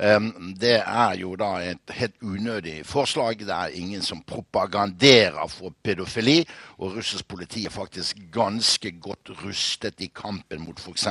Ehm, 0.00 0.54
det 0.56 0.78
er 0.80 1.18
jo 1.20 1.34
da 1.36 1.50
et 1.68 1.92
helt 1.98 2.16
unødig 2.22 2.78
forslag. 2.88 3.44
Det 3.44 3.52
er 3.52 3.76
ingen 3.76 4.02
som 4.02 4.22
propaganderer 4.24 5.52
for 5.52 5.74
pedofili. 5.84 6.46
Og 6.78 6.96
russisk 6.96 7.28
politi 7.28 7.66
er 7.66 7.76
faktisk 7.76 8.16
ganske 8.32 8.94
godt 9.00 9.34
rustet 9.44 10.00
i 10.00 10.08
kampen 10.08 10.64
mot 10.64 10.80
f.eks. 10.80 11.06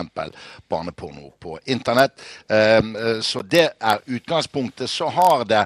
barneporno 0.70 1.30
på 1.40 1.60
internett. 1.66 2.18
Ehm, 2.50 2.96
eh, 2.96 3.22
så 3.22 3.46
det 3.46 3.70
er 3.80 4.02
utgangspunktet. 4.08 4.90
Så 4.90 5.14
har 5.14 5.46
det 5.46 5.66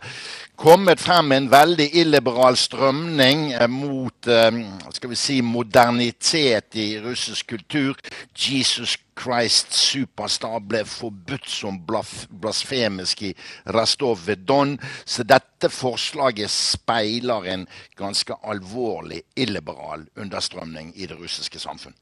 kommet 0.61 1.01
frem 1.01 1.31
en 1.33 1.47
veldig 1.49 1.87
illiberal 1.97 2.53
strømning 2.59 3.47
eh, 3.55 3.69
mot 3.71 4.27
eh, 4.29 4.59
skal 4.93 5.09
vi 5.09 5.17
si, 5.17 5.39
modernitet 5.41 6.77
i 6.77 6.85
russisk 7.01 7.49
kultur. 7.55 7.97
Jesus 8.37 8.93
Christ 9.17 9.73
Superstar 9.73 10.59
ble 10.61 10.83
forbudt 10.85 11.49
som 11.49 11.79
blasfemisk 11.87 13.23
i 13.31 13.31
Rastov 13.73 14.21
ved 14.27 14.45
Don. 14.45 14.75
Så 15.05 15.25
dette 15.25 15.71
forslaget 15.73 16.53
speiler 16.53 17.49
en 17.55 17.65
ganske 17.97 18.37
alvorlig 18.45 19.23
illiberal 19.35 20.05
understrømning 20.17 20.93
i 20.95 21.09
det 21.09 21.17
russiske 21.17 21.61
samfunn. 21.61 21.97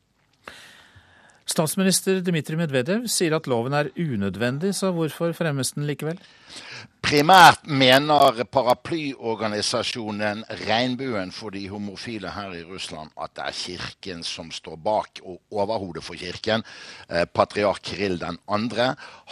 Statsminister 1.49 2.19
Dmitrij 2.21 2.59
Medvedev 2.59 3.07
sier 3.09 3.33
at 3.39 3.47
loven 3.49 3.73
er 3.73 3.89
unødvendig, 3.97 4.75
så 4.75 4.91
hvorfor 4.93 5.31
fremmes 5.33 5.71
den 5.73 5.87
likevel? 5.87 6.19
Primært 6.99 7.63
mener 7.65 8.43
paraplyorganisasjonen 8.51 10.43
Regnbuen 10.67 11.31
for 11.33 11.49
de 11.55 11.63
homofile 11.71 12.29
her 12.35 12.51
i 12.53 12.63
Russland 12.67 13.09
at 13.17 13.31
det 13.33 13.45
er 13.47 13.55
Kirken 13.55 14.19
som 14.27 14.51
står 14.53 14.75
bak, 14.83 15.21
og 15.23 15.39
overhodet 15.49 16.03
for 16.03 16.19
Kirken. 16.19 16.61
Eh, 17.09 17.23
patriark 17.25 17.81
Kirill 17.87 18.19
2. 18.19 18.35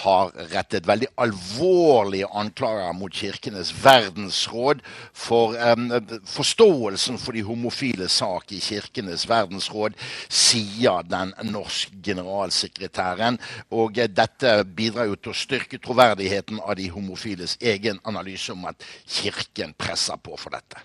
har 0.04 0.32
rettet 0.56 0.88
veldig 0.88 1.08
alvorlige 1.22 2.30
anklager 2.34 2.96
mot 2.98 3.14
Kirkenes 3.14 3.74
verdensråd 3.84 4.82
for 5.14 5.54
um, 5.60 5.92
forståelsen 6.26 7.20
for 7.22 7.36
de 7.36 7.44
homofile 7.46 8.08
sak 8.10 8.56
i 8.56 8.62
Kirkenes 8.64 9.28
verdensråd, 9.30 9.94
sier 10.30 11.04
den 11.04 11.36
norske 11.52 11.92
generalsekretæren. 12.02 13.38
Og 13.70 14.02
dette 14.18 14.64
bidrar 14.66 15.12
jo 15.12 15.20
til 15.20 15.36
å 15.36 15.40
styrke 15.46 15.78
troverdigheten 15.84 16.64
av 16.64 16.80
de 16.80 16.90
homofiles 17.08 17.58
egen 17.62 18.02
analyse 18.06 18.52
om 18.52 18.68
at 18.68 18.84
Kirken 19.08 19.74
presser 19.78 20.20
på 20.20 20.38
for 20.38 20.54
dette. 20.54 20.84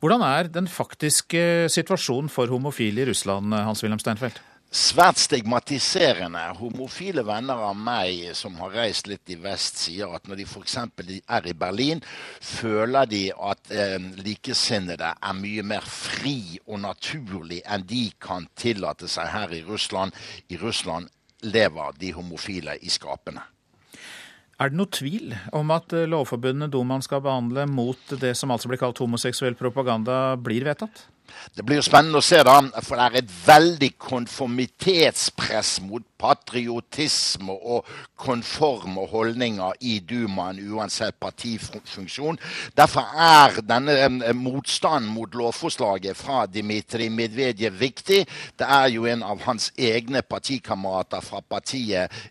Hvordan 0.00 0.22
er 0.24 0.48
den 0.48 0.68
faktiske 0.68 1.68
situasjonen 1.68 2.30
for 2.32 2.48
homofile 2.48 3.02
i 3.02 3.10
Russland, 3.10 3.52
Hans-Wilhelm 3.52 4.00
Steinfeld? 4.00 4.38
Svært 4.70 5.18
stigmatiserende. 5.18 6.44
Homofile 6.60 7.24
venner 7.26 7.58
av 7.66 7.74
meg 7.74 8.30
som 8.38 8.54
har 8.62 8.76
reist 8.78 9.10
litt 9.10 9.32
i 9.34 9.36
vest, 9.42 9.82
sier 9.82 10.14
at 10.14 10.30
når 10.30 10.40
de 10.40 10.46
f.eks. 10.46 10.76
er 11.26 11.48
i 11.50 11.56
Berlin, 11.58 12.02
føler 12.38 13.10
de 13.10 13.24
at 13.34 13.72
eh, 13.74 13.98
likesinnede 14.22 15.10
er 15.18 15.38
mye 15.42 15.66
mer 15.66 15.82
fri 15.90 16.60
og 16.68 16.84
naturlig 16.86 17.64
enn 17.66 17.82
de 17.90 18.06
kan 18.22 18.46
tillate 18.54 19.10
seg 19.10 19.34
her 19.34 19.58
i 19.58 19.64
Russland. 19.66 20.14
I 20.48 20.62
Russland 20.62 21.10
lever 21.42 21.98
de 21.98 22.14
homofile 22.14 22.78
i 22.80 22.94
skapene. 22.94 23.42
Er 24.60 24.68
det 24.68 24.76
noe 24.76 24.92
tvil 24.92 25.30
om 25.56 25.70
at 25.72 25.94
eh, 25.96 26.08
lovforbundene 26.10 26.68
Dumaen 26.68 27.00
skal 27.04 27.22
behandle 27.24 27.64
mot 27.70 28.12
det 28.20 28.34
som 28.36 28.50
altså 28.52 28.68
blir 28.68 28.80
kalt 28.82 28.98
homoseksuell 29.00 29.54
propaganda, 29.56 30.36
blir 30.36 30.66
vedtatt? 30.68 31.06
Det 31.56 31.62
blir 31.64 31.78
jo 31.78 31.84
spennende 31.86 32.18
å 32.20 32.24
se, 32.26 32.42
da. 32.44 32.58
For 32.82 32.98
det 32.98 33.04
er 33.06 33.14
et 33.22 33.30
veldig 33.46 33.88
konformitetspress 34.02 35.70
mot 35.86 36.04
patriotisme 36.20 37.54
og 37.54 37.86
konforme 38.20 39.06
holdninger 39.08 39.78
i 39.88 39.94
Dumaen, 40.04 40.58
uansett 40.74 41.16
partifunksjon. 41.22 42.36
Derfor 42.76 43.14
er 43.14 43.62
denne 43.64 44.34
motstanden 44.36 45.08
mot 45.14 45.38
lovforslaget 45.38 46.18
fra 46.18 46.42
Dmitrij 46.50 47.08
Medvedev 47.14 47.78
viktig. 47.80 48.20
Det 48.58 48.68
er 48.68 48.90
jo 48.92 49.08
en 49.08 49.24
av 49.24 49.46
hans 49.46 49.70
egne 49.78 50.20
partikamerater 50.26 51.24
fra 51.24 51.40
partiet 51.46 52.10
Eh, 52.10 52.30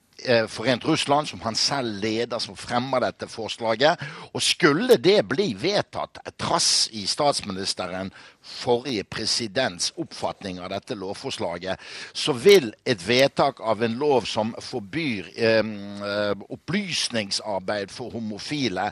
Forent 0.51 0.85
Russland, 0.85 1.29
som 1.29 1.41
han 1.41 1.55
selv 1.55 2.01
leder, 2.03 2.39
som 2.43 2.57
fremmer 2.59 3.03
dette 3.03 3.27
forslaget. 3.31 4.01
Og 4.33 4.43
skulle 4.43 4.97
det 4.99 5.21
bli 5.29 5.53
vedtatt, 5.59 6.21
trass 6.39 6.89
i 6.91 7.05
statsministeren 7.09 8.11
forrige 8.41 9.03
presidents 9.03 9.93
oppfatning 9.99 10.59
av 10.59 10.69
dette 10.73 10.95
lovforslaget, 10.95 11.79
så 12.13 12.33
vil 12.33 12.71
et 12.85 13.01
vedtak 13.07 13.59
av 13.59 13.83
en 13.83 13.97
lov 13.99 14.27
som 14.29 14.53
forbyr 14.63 15.29
eh, 15.35 16.33
opplysningsarbeid 16.49 17.91
for 17.93 18.15
homofile, 18.15 18.89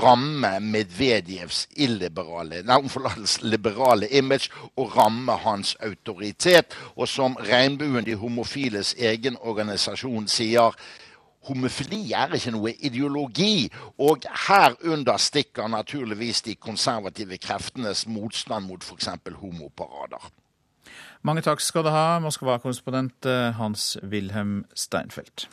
ramme 0.00 0.56
Medvedjevs 0.60 1.66
illiberale, 1.76 2.62
nei, 2.66 2.80
liberale 3.42 4.08
image 4.10 4.50
og 4.76 4.96
ramme 4.96 5.36
hans 5.44 5.76
autoritet. 5.84 6.76
Og 6.96 7.08
som 7.08 7.36
Regnbuen, 7.36 8.04
de 8.06 8.16
homofiles 8.18 8.94
egen 8.98 9.36
organisasjon, 9.40 10.28
sier 10.28 10.72
Homofili 11.46 12.00
er 12.16 12.34
ikke 12.34 12.54
noe 12.54 12.72
ideologi, 12.74 13.68
og 14.02 14.26
herunder 14.46 15.20
stikker 15.22 15.70
naturligvis 15.70 16.42
de 16.46 16.56
konservative 16.58 17.38
kreftenes 17.38 18.06
motstand 18.10 18.66
mot 18.66 18.82
f.eks. 18.82 19.12
homoparader. 19.40 20.32
Mange 21.26 21.42
takk 21.42 21.62
skal 21.62 21.86
du 21.86 21.90
ha, 21.90 22.18
Moskva-korrespondent 22.22 23.26
eh, 23.30 23.52
Hans-Wilhelm 23.58 24.64
Steinfeld. 24.74 25.46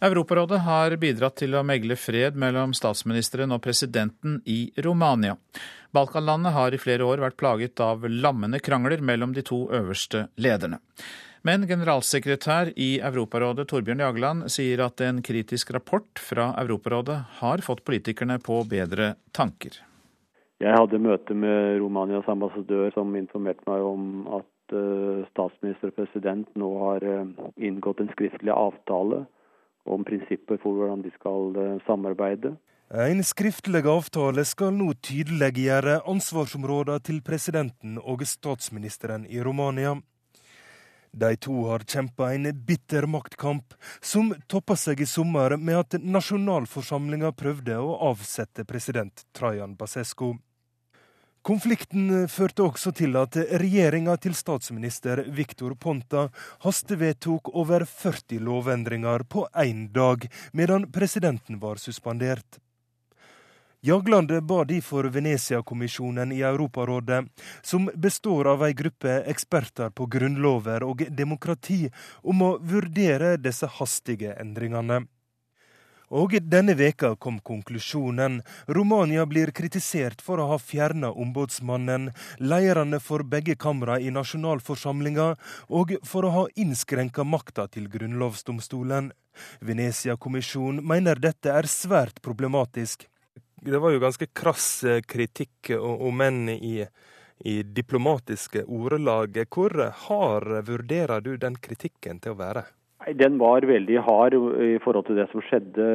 Europarådet 0.00 0.62
har 0.64 0.94
bidratt 0.96 1.36
til 1.42 1.54
å 1.54 1.64
megle 1.66 1.96
fred 2.00 2.38
mellom 2.40 2.72
statsministeren 2.72 3.52
og 3.52 3.60
presidenten 3.66 4.38
i 4.48 4.70
Romania. 4.80 5.34
Balkanlandet 5.92 6.54
har 6.56 6.72
i 6.72 6.80
flere 6.80 7.04
år 7.04 7.20
vært 7.26 7.36
plaget 7.40 7.82
av 7.84 8.06
lammende 8.08 8.62
krangler 8.64 9.02
mellom 9.04 9.34
de 9.36 9.44
to 9.44 9.66
øverste 9.76 10.28
lederne. 10.40 10.80
Men 11.46 11.64
generalsekretær 11.64 12.74
i 12.76 12.98
Europarådet 13.00 13.64
Torbjørn 13.70 14.02
Jagland 14.04 14.48
sier 14.52 14.82
at 14.84 15.00
en 15.00 15.22
kritisk 15.24 15.70
rapport 15.72 16.20
fra 16.20 16.50
Europarådet 16.60 17.16
har 17.38 17.62
fått 17.64 17.80
politikerne 17.86 18.36
på 18.44 18.58
bedre 18.68 19.14
tanker. 19.32 19.78
Jeg 20.60 20.76
hadde 20.76 21.00
møte 21.00 21.32
med 21.32 21.78
Romanias 21.80 22.28
ambassadør 22.28 22.92
som 22.92 23.16
informerte 23.16 23.64
meg 23.64 23.84
om 23.88 24.02
at 24.36 24.74
eh, 24.76 25.22
statsminister 25.30 25.88
og 25.88 25.96
president 25.96 26.50
nå 26.60 26.68
har 26.82 27.06
eh, 27.08 27.30
inngått 27.56 28.02
en 28.04 28.12
skriftlig 28.12 28.52
avtale 28.52 29.22
om 29.88 30.04
prinsipper 30.04 30.60
for 30.60 30.76
hvordan 30.76 31.06
de 31.06 31.14
skal 31.14 31.56
eh, 31.56 31.78
samarbeide. 31.86 32.52
En 32.92 33.24
skriftlig 33.24 33.86
avtale 33.88 34.44
skal 34.44 34.74
nå 34.76 34.92
tydeliggjøre 35.00 36.02
ansvarsområdene 36.10 37.00
til 37.08 37.24
presidenten 37.24 37.96
og 38.02 38.26
statsministeren 38.28 39.24
i 39.24 39.40
Romania. 39.40 39.96
De 41.12 41.36
to 41.36 41.64
har 41.66 41.82
kjempa 41.82 42.34
en 42.34 42.46
bitter 42.66 43.06
maktkamp, 43.06 43.74
som 44.00 44.30
toppa 44.46 44.76
seg 44.78 45.00
i 45.02 45.08
sommer 45.10 45.56
med 45.56 45.78
at 45.78 45.98
nasjonalforsamlinga 46.02 47.32
prøvde 47.34 47.80
å 47.82 47.96
avsette 48.12 48.64
president 48.64 49.26
Trajan 49.34 49.74
Basescu. 49.76 50.36
Konflikten 51.42 52.28
førte 52.28 52.66
også 52.68 52.92
til 52.92 53.16
at 53.16 53.38
regjeringa 53.62 54.18
til 54.20 54.34
statsminister 54.36 55.22
Viktor 55.32 55.72
Ponta 55.72 56.26
hastevedtok 56.66 57.54
over 57.56 57.86
40 57.88 58.42
lovendringer 58.44 59.24
på 59.24 59.46
én 59.56 59.86
dag, 59.94 60.28
medan 60.52 60.84
presidenten 60.92 61.58
var 61.62 61.80
suspendert. 61.80 62.60
Jagland 63.82 64.42
ba 64.42 64.64
derfor 64.64 65.04
Venezia-kommisjonen 65.04 66.32
i 66.32 66.42
Europarådet, 66.42 67.24
som 67.62 67.90
består 67.94 68.48
av 68.52 68.64
ei 68.66 68.74
gruppe 68.76 69.14
eksperter 69.32 69.88
på 69.96 70.04
grunnlover 70.06 70.84
og 70.84 71.06
demokrati, 71.16 71.86
om 72.20 72.42
å 72.44 72.50
vurdere 72.60 73.38
disse 73.40 73.70
hastige 73.78 74.34
endringene. 74.42 75.06
Og 76.10 76.34
denne 76.42 76.74
veka 76.76 77.14
kom 77.16 77.38
konklusjonen. 77.40 78.42
Romania 78.68 79.24
blir 79.30 79.52
kritisert 79.56 80.20
for 80.20 80.42
å 80.42 80.48
ha 80.50 80.58
fjerna 80.58 81.12
ombudsmannen, 81.14 82.10
lederne 82.36 83.00
for 83.00 83.24
begge 83.24 83.54
kamra 83.56 83.96
i 83.96 84.10
nasjonalforsamlinga, 84.12 85.28
og 85.70 85.94
for 86.04 86.26
å 86.26 86.34
ha 86.34 86.44
innskrenka 86.52 87.24
makta 87.24 87.68
til 87.70 87.88
grunnlovsdomstolen. 87.88 89.08
Venezia-kommisjonen 89.64 90.84
mener 90.84 91.22
dette 91.22 91.54
er 91.54 91.70
svært 91.70 92.20
problematisk. 92.20 93.06
Det 93.62 93.78
var 93.78 93.92
jo 93.92 94.00
ganske 94.00 94.26
krass 94.32 94.84
eh, 94.88 95.02
kritikk, 95.04 95.68
om 95.76 96.16
menn 96.16 96.48
i, 96.48 96.80
i 97.44 97.56
diplomatiske 97.62 98.62
ordelag. 98.64 99.36
Hvor 99.52 99.74
hard 100.06 100.54
vurderer 100.68 101.20
du 101.20 101.34
den 101.36 101.58
kritikken 101.60 102.22
til 102.24 102.32
å 102.32 102.38
være? 102.40 102.62
Den 103.16 103.36
var 103.40 103.64
veldig 103.68 104.00
hard 104.04 104.34
i 104.64 104.78
forhold 104.84 105.06
til 105.08 105.20
det 105.20 105.26
som 105.32 105.44
skjedde, 105.44 105.90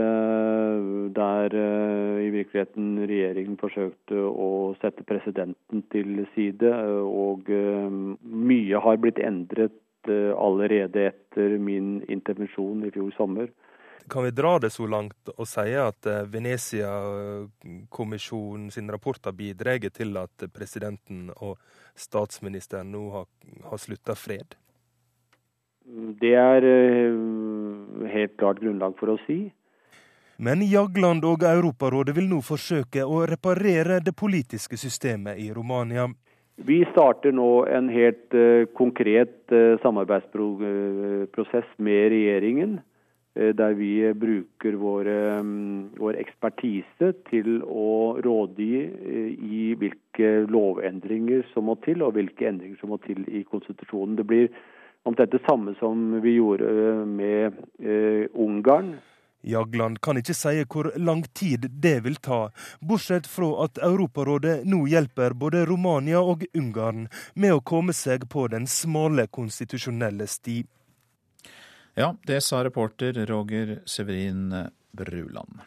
der 1.18 1.58
eh, 1.58 2.22
i 2.28 2.30
virkeligheten 2.38 3.02
regjeringen 3.02 3.58
forsøkte 3.62 4.22
å 4.30 4.76
sette 4.84 5.06
presidenten 5.10 5.82
til 5.94 6.22
side. 6.38 6.70
Og 7.02 7.50
eh, 7.50 8.00
mye 8.22 8.86
har 8.86 9.02
blitt 9.02 9.22
endret 9.26 9.82
allerede 10.06 11.08
etter 11.10 11.56
min 11.58 11.96
intervensjon 12.14 12.86
i 12.86 12.92
fjor 12.94 13.10
sommer. 13.18 13.48
Kan 14.10 14.24
vi 14.24 14.32
dra 14.32 14.60
det 14.60 14.70
så 14.70 14.88
langt 14.88 15.30
og 15.34 15.48
si 15.50 15.74
at 15.82 16.06
eh, 16.06 16.28
Venezia-kommisjonen 16.30 18.72
sin 18.72 18.92
rapport 18.94 19.26
har 19.26 19.34
bidratt 19.34 19.94
til 19.98 20.18
at 20.22 20.44
presidenten 20.54 21.32
og 21.42 21.58
statsministeren 21.98 22.92
nå 22.94 23.10
har, 23.16 23.26
har 23.72 23.78
slutta 23.82 24.16
fred? 24.16 24.56
Det 26.22 26.36
er 26.38 26.64
eh, 26.70 27.14
helt 28.14 28.38
klart 28.38 28.62
grunnlag 28.62 28.94
for 29.02 29.10
å 29.16 29.18
si. 29.26 29.52
Men 30.38 30.62
Jagland 30.68 31.24
og 31.26 31.44
Europarådet 31.48 32.16
vil 32.16 32.30
nå 32.30 32.42
forsøke 32.46 33.06
å 33.08 33.26
reparere 33.26 34.00
det 34.06 34.14
politiske 34.14 34.78
systemet 34.78 35.38
i 35.42 35.54
Romania. 35.56 36.08
Vi 36.56 36.86
starter 36.92 37.32
nå 37.36 37.66
en 37.72 37.90
helt 37.92 38.34
uh, 38.36 38.66
konkret 38.76 39.52
samarbeidsprosess 39.84 41.66
med 41.80 42.12
regjeringen. 42.12 42.80
Eh, 43.36 43.56
der 43.56 43.74
vi 43.74 44.14
bruker 44.14 44.74
våre, 44.80 45.42
mm, 45.44 45.90
vår 46.00 46.16
ekspertise 46.22 47.12
til 47.30 47.58
å 47.68 48.16
rådgi 48.24 48.76
eh, 48.80 49.34
i 49.36 49.64
hvilke 49.76 50.46
lovendringer 50.48 51.44
som 51.52 51.68
må 51.68 51.76
til, 51.84 52.06
og 52.06 52.16
hvilke 52.16 52.48
endringer 52.48 52.80
som 52.80 52.94
må 52.94 53.00
til 53.04 53.26
i 53.28 53.44
konstitusjonen. 53.44 54.16
Det 54.16 54.24
blir 54.30 54.48
omtrent 55.04 55.36
det 55.36 55.44
samme 55.44 55.76
som 55.82 56.22
vi 56.24 56.38
gjorde 56.38 56.70
eh, 56.72 57.04
med 57.04 57.60
Ungarn. 58.32 58.96
Jagland 59.46 60.00
kan 60.02 60.18
ikke 60.18 60.34
si 60.34 60.64
hvor 60.72 60.88
lang 60.96 61.26
tid 61.36 61.68
det 61.84 62.00
vil 62.06 62.16
ta, 62.16 62.48
bortsett 62.80 63.28
fra 63.30 63.52
at 63.68 63.84
Europarådet 63.84 64.62
nå 64.64 64.86
hjelper 64.90 65.36
både 65.36 65.66
Romania 65.68 66.24
og 66.24 66.48
Ungarn 66.56 67.10
med 67.36 67.54
å 67.54 67.62
komme 67.62 67.94
seg 67.94 68.26
på 68.32 68.48
den 68.56 68.66
smale 68.66 69.28
konstitusjonelle 69.28 70.26
sti. 70.32 70.64
Ja, 71.96 72.16
det 72.28 72.42
sa 72.44 72.64
reporter 72.64 73.14
Roger 73.26 73.80
Severin 73.86 74.52
Bruland. 74.92 75.62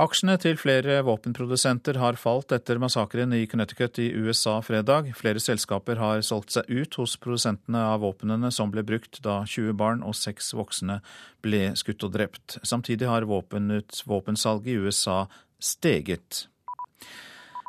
Aksjene 0.00 0.34
til 0.40 0.58
flere 0.60 0.98
våpenprodusenter 1.04 1.96
har 2.00 2.16
falt 2.20 2.52
etter 2.52 2.78
massakren 2.80 3.32
i 3.36 3.46
Connecticut 3.48 3.98
i 4.00 4.10
USA 4.12 4.58
fredag. 4.64 5.10
Flere 5.16 5.40
selskaper 5.40 6.00
har 6.00 6.20
solgt 6.24 6.52
seg 6.52 6.68
ut 6.68 7.00
hos 7.00 7.16
produsentene 7.20 7.80
av 7.94 8.04
våpnene 8.04 8.52
som 8.52 8.72
ble 8.72 8.84
brukt 8.84 9.22
da 9.24 9.42
20 9.48 9.76
barn 9.80 10.04
og 10.04 10.16
6 10.16 10.52
voksne 10.56 11.00
ble 11.44 11.70
skutt 11.80 12.04
og 12.04 12.14
drept. 12.16 12.56
Samtidig 12.60 13.08
har 13.08 13.28
våpensalget 13.28 14.72
i 14.72 14.78
USA 14.84 15.18
steget. 15.60 16.46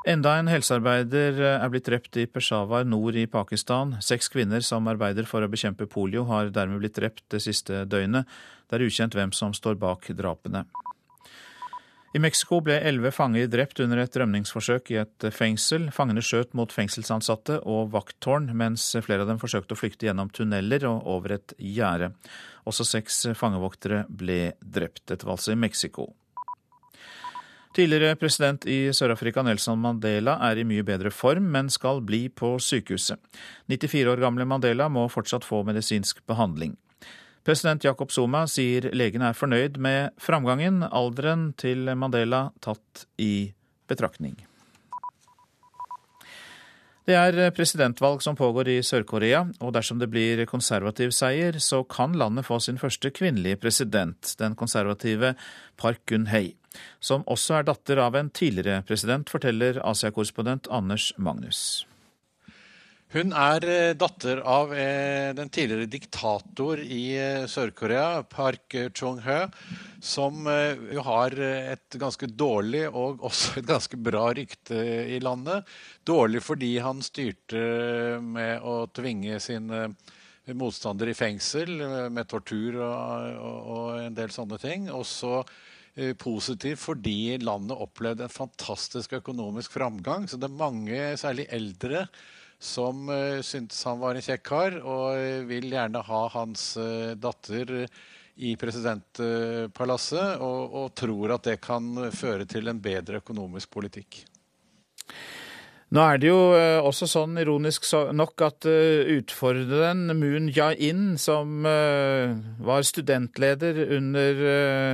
Enda 0.09 0.31
en 0.39 0.47
helsearbeider 0.49 1.37
er 1.45 1.69
blitt 1.69 1.85
drept 1.85 2.17
i 2.17 2.23
Peshawar 2.25 2.87
nord 2.89 3.13
i 3.21 3.27
Pakistan. 3.29 3.93
Seks 4.01 4.31
kvinner 4.33 4.63
som 4.65 4.87
arbeider 4.89 5.27
for 5.29 5.45
å 5.45 5.49
bekjempe 5.51 5.85
polio, 5.85 6.23
har 6.25 6.49
dermed 6.49 6.81
blitt 6.81 6.95
drept 6.97 7.21
det 7.29 7.43
siste 7.45 7.83
døgnet. 7.85 8.25
Det 8.65 8.79
er 8.79 8.87
ukjent 8.87 9.13
hvem 9.13 9.33
som 9.37 9.53
står 9.53 9.77
bak 9.77 10.09
drapene. 10.17 10.63
I 12.17 12.19
Mexico 12.19 12.57
ble 12.65 12.79
elleve 12.81 13.13
fanger 13.13 13.45
drept 13.47 13.79
under 13.85 14.01
et 14.01 14.17
rømningsforsøk 14.17 14.89
i 14.91 14.97
et 15.03 15.27
fengsel. 15.31 15.85
Fangene 15.95 16.23
skjøt 16.25 16.57
mot 16.57 16.73
fengselsansatte 16.73 17.59
og 17.61 17.93
vakttårn, 17.93 18.49
mens 18.57 18.89
flere 19.05 19.23
av 19.23 19.29
dem 19.29 19.39
forsøkte 19.39 19.77
å 19.77 19.79
flykte 19.79 20.09
gjennom 20.09 20.33
tunneler 20.33 20.87
og 20.89 21.05
over 21.13 21.37
et 21.37 21.53
gjerde. 21.61 22.09
Også 22.67 22.89
seks 22.89 23.21
fangevoktere 23.37 24.07
ble 24.09 24.57
drept. 24.59 25.05
Dette 25.13 25.29
var 25.29 25.37
altså 25.37 25.53
i 25.53 25.61
Mexico. 25.61 26.09
Tidligere 27.71 28.17
president 28.19 28.65
i 28.67 28.89
Sør-Afrika 28.91 29.39
Nelson 29.47 29.79
Mandela 29.79 30.33
er 30.43 30.59
i 30.59 30.65
mye 30.67 30.83
bedre 30.83 31.07
form, 31.15 31.45
men 31.53 31.69
skal 31.71 32.01
bli 32.03 32.25
på 32.27 32.57
sykehuset. 32.59 33.15
94 33.71 34.11
år 34.11 34.19
gamle 34.19 34.43
Mandela 34.43 34.89
må 34.91 35.05
fortsatt 35.07 35.47
få 35.47 35.61
medisinsk 35.63 36.19
behandling. 36.27 36.75
President 37.47 37.87
Jacob 37.87 38.11
Zuma 38.11 38.43
sier 38.51 38.89
legene 38.91 39.31
er 39.31 39.39
fornøyd 39.39 39.79
med 39.79 40.11
framgangen, 40.19 40.83
alderen 40.83 41.53
til 41.55 41.87
Mandela 41.95 42.49
tatt 42.59 43.07
i 43.23 43.53
betraktning. 43.87 44.35
Det 47.07 47.15
er 47.17 47.53
presidentvalg 47.55 48.19
som 48.21 48.35
pågår 48.37 48.67
i 48.75 48.79
Sør-Korea, 48.85 49.45
og 49.63 49.71
dersom 49.73 49.97
det 49.99 50.11
blir 50.11 50.43
konservativ 50.45 51.15
seier, 51.15 51.55
så 51.63 51.85
kan 51.87 52.19
landet 52.19 52.45
få 52.45 52.59
sin 52.59 52.77
første 52.77 53.09
kvinnelige 53.15 53.63
president, 53.63 54.35
den 54.37 54.59
konservative 54.59 55.37
Park 55.79 56.03
Gun-hei 56.11 56.51
som 56.99 57.25
også 57.27 57.59
er 57.59 57.69
datter 57.69 58.01
av 58.01 58.15
en 58.15 58.29
tidligere 58.29 58.83
president, 58.87 59.29
forteller 59.29 59.81
Asia-korrespondent 59.83 60.69
Anders 60.71 61.11
Magnus. 61.17 61.85
Hun 63.11 63.33
er 63.35 63.65
eh, 63.67 63.93
datter 63.99 64.39
av 64.47 64.69
eh, 64.71 65.33
den 65.35 65.49
tidligere 65.51 65.89
diktator 65.91 66.79
i 66.79 67.01
eh, 67.19 67.43
Sør-Korea, 67.49 68.21
Park 68.23 68.71
Chung-hø, 68.95 69.49
som 69.99 70.47
jo 70.47 71.03
har 71.05 71.35
et 71.43 71.97
ganske 71.99 72.29
dårlig 72.39 72.85
og 72.87 73.19
også 73.27 73.59
et 73.59 73.67
ganske 73.67 73.99
bra 73.99 74.29
rykte 74.37 74.79
i 75.11 75.19
landet. 75.19 75.67
Dårlig 76.07 76.39
fordi 76.45 76.71
han 76.79 77.03
styrte 77.03 77.65
med 78.23 78.63
å 78.63 78.85
tvinge 78.95 79.41
sine 79.43 79.89
motstandere 80.57 81.11
i 81.11 81.17
fengsel 81.17 81.75
med 82.15 82.31
tortur 82.31 82.79
og, 82.79 83.27
og, 83.35 83.59
og 83.75 84.01
en 84.05 84.15
del 84.15 84.31
sånne 84.33 84.57
ting. 84.63 84.87
Og 84.95 85.03
så 85.07 85.41
Eh, 85.41 85.49
positiv 86.17 86.77
fordi 86.79 87.35
landet 87.43 87.79
opplevde 87.83 88.23
en 88.23 88.31
fantastisk 88.31 89.17
økonomisk 89.17 89.73
framgang. 89.75 90.27
Så 90.29 90.39
det 90.39 90.47
er 90.47 90.61
mange, 90.61 90.99
særlig 91.19 91.47
eldre, 91.51 92.05
som 92.61 93.09
uh, 93.09 93.41
syntes 93.43 93.83
han 93.89 93.99
var 93.99 94.15
en 94.15 94.23
kjekk 94.23 94.43
kar, 94.47 94.77
og 94.79 95.17
uh, 95.17 95.43
vil 95.49 95.67
gjerne 95.73 96.03
ha 96.07 96.21
hans 96.37 96.65
datter 97.19 97.87
i 98.41 98.55
presidentpalasset, 98.57 100.39
og, 100.41 100.75
og 100.79 100.93
tror 100.97 101.35
at 101.35 101.49
det 101.49 101.59
kan 101.61 102.07
føre 102.15 102.47
til 102.49 102.71
en 102.71 102.79
bedre 102.81 103.19
økonomisk 103.21 103.73
politikk. 103.73 104.23
Nå 105.91 105.99
er 106.07 106.19
det 106.23 106.29
jo 106.29 106.39
eh, 106.55 106.79
også 106.79 107.07
sånn 107.09 107.35
ironisk 107.41 107.83
nok 108.15 108.45
at 108.45 108.67
eh, 108.69 109.09
utfordreren 109.17 110.13
Moon 110.15 110.47
Jae-in, 110.47 111.17
som 111.19 111.65
eh, 111.67 112.31
var 112.63 112.85
studentleder 112.87 113.75
under 113.97 114.39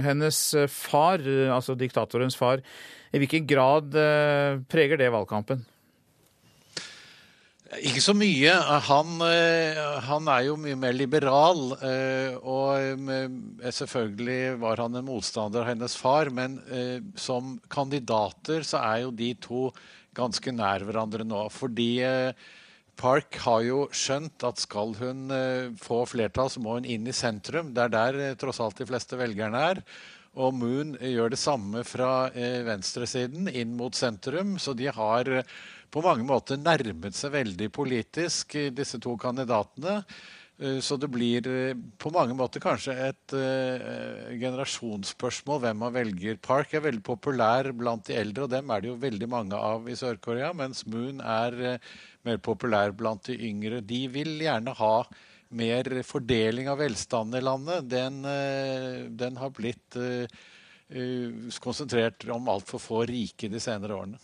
hennes 0.07 0.39
far, 0.73 1.21
altså 1.53 1.77
diktatorens 1.77 2.37
far, 2.39 2.63
i 3.13 3.21
hvilken 3.21 3.45
grad 3.47 3.93
preger 4.67 4.99
det 4.99 5.11
valgkampen? 5.13 5.61
Ikke 7.85 8.01
så 8.01 8.15
mye. 8.17 8.51
Han, 8.87 9.21
han, 10.07 10.29
er 10.31 10.41
jo 10.47 10.57
mye 10.59 10.77
mer 10.79 10.95
liberal. 10.95 11.61
Og 12.41 13.71
selvfølgelig 13.75 14.57
var 14.63 14.83
han 14.83 14.99
en 14.99 15.07
motstander 15.07 15.63
av 15.63 15.71
hennes 15.71 15.95
far, 15.99 16.31
men 16.35 16.57
som 17.19 17.55
kandidater 17.71 18.67
så 18.67 18.81
er 18.83 19.05
jo 19.05 19.13
de 19.15 19.33
to 19.43 19.65
ganske 20.17 20.53
nær 20.55 20.85
hverandre 20.87 21.25
nå. 21.27 21.45
Fordi 21.53 21.91
eh, 22.05 22.47
Park 22.97 23.37
har 23.43 23.61
jo 23.67 23.79
skjønt 23.93 24.41
at 24.47 24.57
skal 24.57 24.95
hun 24.97 25.29
få 25.77 25.99
flertall, 26.09 26.49
så 26.49 26.61
må 26.63 26.79
hun 26.79 26.87
inn 26.89 27.05
i 27.05 27.13
sentrum. 27.13 27.69
Det 27.75 27.83
er 27.83 27.91
der 27.93 28.39
tross 28.41 28.57
alt 28.63 28.79
de 28.81 28.87
fleste 28.89 29.19
velgerne 29.19 29.61
er. 29.71 29.83
Og 30.33 30.55
Moon 30.57 30.95
gjør 30.97 31.29
det 31.29 31.37
samme 31.37 31.83
fra 31.85 32.31
venstresiden 32.65 33.51
inn 33.53 33.77
mot 33.77 33.93
sentrum. 33.93 34.55
Så 34.57 34.73
de 34.77 34.89
har 34.89 35.29
på 35.93 36.01
mange 36.01 36.25
måter 36.25 36.57
nærmet 36.57 37.13
seg 37.13 37.35
veldig 37.37 37.69
politisk, 37.77 38.57
disse 38.73 38.97
to 39.01 39.13
kandidatene. 39.21 40.01
Eh, 40.57 40.79
så 40.81 40.97
det 40.97 41.09
blir 41.13 41.47
eh, 41.47 41.77
på 42.01 42.09
mange 42.13 42.33
måter 42.37 42.61
kanskje 42.63 42.95
et 43.07 43.35
uh, 43.37 44.31
generasjonsspørsmål 44.41 45.61
hvem 45.61 45.79
man 45.83 45.93
velger. 45.93 46.39
Park 46.41 46.73
er 46.73 46.85
veldig 46.87 47.03
populær 47.05 47.69
blant 47.77 48.07
de 48.09 48.17
eldre, 48.17 48.47
og 48.47 48.53
dem 48.55 48.73
er 48.73 48.81
det 48.81 48.89
jo 48.89 48.97
veldig 49.03 49.29
mange 49.29 49.59
av 49.69 49.85
i 49.89 49.97
Sør-Korea. 49.97 50.51
Mens 50.57 50.85
Moon 50.89 51.21
er 51.21 51.77
mer 52.25 52.41
populær 52.41 52.95
blant 52.97 53.29
de 53.29 53.37
yngre. 53.49 53.83
De 53.85 54.05
vil 54.11 54.33
gjerne 54.41 54.73
ha 54.79 54.95
mer 55.57 55.87
fordeling 56.03 56.67
av 56.71 56.81
velstanden 56.81 57.37
i 57.39 57.45
landet. 57.45 57.85
Den, 57.87 58.17
den 59.15 59.37
har 59.39 59.53
blitt 59.55 59.95
konsentrert 61.63 62.25
om 62.33 62.49
altfor 62.51 62.81
få 62.83 63.05
rike 63.07 63.47
de 63.51 63.61
senere 63.63 63.95
årene. 63.95 64.19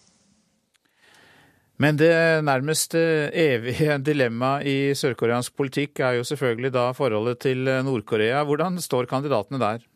Men 1.81 1.97
det 1.97 2.13
nærmest 2.45 2.93
eh, 2.97 3.31
evige 3.33 3.97
dilemmaet 4.09 4.67
i 4.69 4.77
sørkoreansk 4.97 5.55
politikk 5.57 6.03
er 6.05 6.19
jo 6.19 6.27
selvfølgelig 6.27 6.73
da 6.75 6.91
forholdet 6.93 7.41
til 7.47 7.67
eh, 7.67 7.81
Nord-Korea. 7.85 8.43
Hvordan 8.45 8.77
står 8.81 9.09
kandidatene 9.09 9.61
der? 9.61 9.87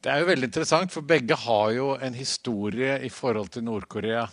Det 0.00 0.08
er 0.08 0.22
jo 0.22 0.30
veldig 0.30 0.48
interessant, 0.48 0.92
for 0.92 1.04
begge 1.04 1.36
har 1.36 1.74
jo 1.76 1.90
en 2.00 2.16
historie 2.16 2.96
i 3.04 3.10
forhold 3.12 3.52
til 3.52 3.66
Nord-Korea. 3.66 4.24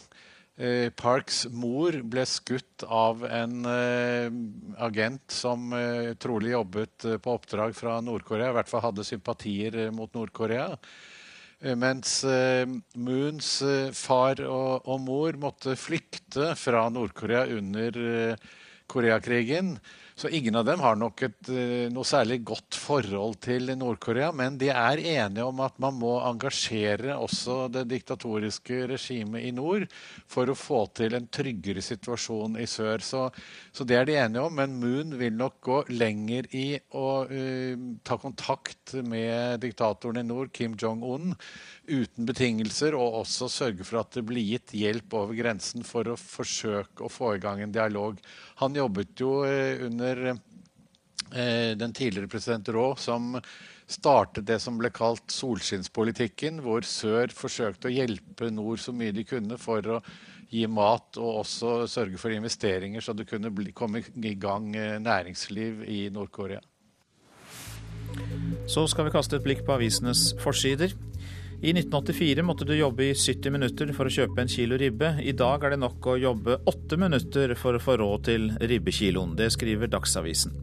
Eh, 0.55 0.87
Parks 0.95 1.43
mor 1.51 1.99
ble 2.07 2.23
skutt 2.23 2.87
av 2.87 3.27
en 3.27 3.67
agent 3.67 5.35
som 5.35 5.75
trolig 6.23 6.55
jobbet 6.55 7.09
på 7.19 7.35
oppdrag 7.35 7.75
fra 7.75 7.99
Nord-Korea, 7.99 8.53
i 8.53 8.57
hvert 8.61 8.71
fall 8.71 8.85
hadde 8.87 9.05
sympatier 9.05 9.91
mot 9.91 10.15
Nord-Korea. 10.15 10.71
Eh, 11.57 11.73
mens 11.73 12.19
eh, 12.23 12.67
Moons 13.01 13.47
eh, 13.65 13.89
far 13.97 14.43
og, 14.45 14.85
mor 15.01 15.39
måtte 15.41 15.73
flykte 15.79 16.51
fra 16.53 16.83
Nord-Korea 16.93 17.47
under 17.57 18.35
Koreakrigen. 18.87 19.77
Så 20.17 20.29
ingen 20.29 20.55
av 20.55 20.65
dem 20.65 20.79
har 20.81 20.95
nok 20.97 21.21
et 21.27 21.49
eh, 21.53 21.91
noe 21.93 22.07
særlig 22.07 22.39
godt 22.49 22.73
forhold 22.81 23.35
til 23.45 23.69
Nord-Korea. 23.77 24.31
Men 24.33 24.55
de 24.57 24.71
er 24.73 24.97
enige 24.97 25.45
om 25.45 25.59
at 25.61 25.75
man 25.77 25.93
må 25.93 26.15
engasjere 26.25 27.13
også 27.21 27.67
det 27.69 27.83
diktatoriske 27.91 28.79
regimet 28.89 29.45
i 29.45 29.51
nord 29.53 29.85
for 30.25 30.49
å 30.49 30.57
få 30.57 30.79
til 30.97 31.13
en 31.13 31.27
tryggere 31.29 31.83
situasjon 31.85 32.57
i 32.57 32.65
sør. 32.65 33.05
Så, 33.05 33.21
så 33.69 33.85
det 33.85 33.99
er 33.99 34.09
de 34.09 34.17
enige 34.23 34.47
om. 34.47 34.57
Men 34.57 34.79
Moon 34.81 35.13
vil 35.19 35.37
nok 35.37 35.59
gå 35.69 35.77
lenger 35.93 36.49
i 36.57 36.65
å 36.97 37.05
uh, 37.29 37.85
ta 38.01 38.17
kontakt 38.17 38.95
med 39.05 39.61
diktatoren 39.61 40.23
i 40.23 40.25
nord, 40.25 40.49
Kim 40.49 40.73
Jong-un, 40.81 41.35
uten 41.85 42.25
betingelser, 42.25 42.97
og 42.97 43.21
også 43.21 43.51
sørge 43.53 43.85
for 43.85 44.01
at 44.01 44.17
det 44.17 44.25
blir 44.25 44.49
gitt 44.49 44.73
hjelp 44.81 45.13
over 45.21 45.37
grensen 45.37 45.85
for 45.85 46.09
å 46.09 46.17
forsøke 46.17 47.05
å 47.05 47.13
få 47.13 47.35
i 47.35 47.43
gang 47.45 47.61
en 47.61 47.77
dialog. 47.77 48.17
Han 48.61 48.75
jobbet 48.75 49.19
jo 49.21 49.41
under 49.45 49.85
under 49.85 50.37
eh, 51.35 51.77
den 51.77 51.93
tidligere 51.93 52.27
president 52.27 52.69
Rå, 52.69 52.95
som 52.95 53.41
startet 53.87 54.47
det 54.47 54.59
som 54.59 54.77
ble 54.79 54.91
kalt 54.91 55.31
solskinnspolitikken, 55.31 56.61
hvor 56.65 56.83
sør 56.87 57.31
forsøkte 57.35 57.87
å 57.87 57.93
hjelpe 57.93 58.49
nord 58.51 58.81
så 58.83 58.93
mye 58.95 59.15
de 59.15 59.23
kunne 59.27 59.59
for 59.61 59.85
å 59.97 60.01
gi 60.49 60.63
mat 60.71 61.19
og 61.19 61.41
også 61.43 61.87
sørge 61.91 62.19
for 62.19 62.31
investeringer, 62.31 63.03
så 63.03 63.15
det 63.15 63.27
kunne 63.27 63.51
bli, 63.51 63.73
komme 63.75 64.03
i 64.03 64.35
gang 64.39 64.73
eh, 64.75 64.97
næringsliv 65.03 65.83
i 65.87 66.07
Nord-Korea. 66.13 66.63
Så 68.67 68.85
skal 68.87 69.07
vi 69.07 69.13
kaste 69.13 69.37
et 69.37 69.43
blikk 69.43 69.65
på 69.67 69.75
avisenes 69.75 70.31
forsider. 70.43 70.95
I 71.57 71.71
1984 71.73 72.43
måtte 72.45 72.65
du 72.69 72.75
jobbe 72.77 73.07
i 73.07 73.13
70 73.17 73.49
minutter 73.49 73.89
for 73.97 74.05
å 74.05 74.11
kjøpe 74.13 74.43
en 74.43 74.51
kilo 74.51 74.77
ribbe. 74.77 75.15
I 75.25 75.33
dag 75.33 75.63
er 75.65 75.73
det 75.73 75.79
nok 75.81 76.05
å 76.05 76.13
jobbe 76.21 76.59
åtte 76.69 76.99
minutter 77.01 77.55
for 77.57 77.73
å 77.73 77.81
få 77.81 77.95
råd 77.97 78.25
til 78.27 78.45
ribbekiloen. 78.61 79.33
Det 79.39 79.49
skriver 79.55 79.89
Dagsavisen. 79.89 80.53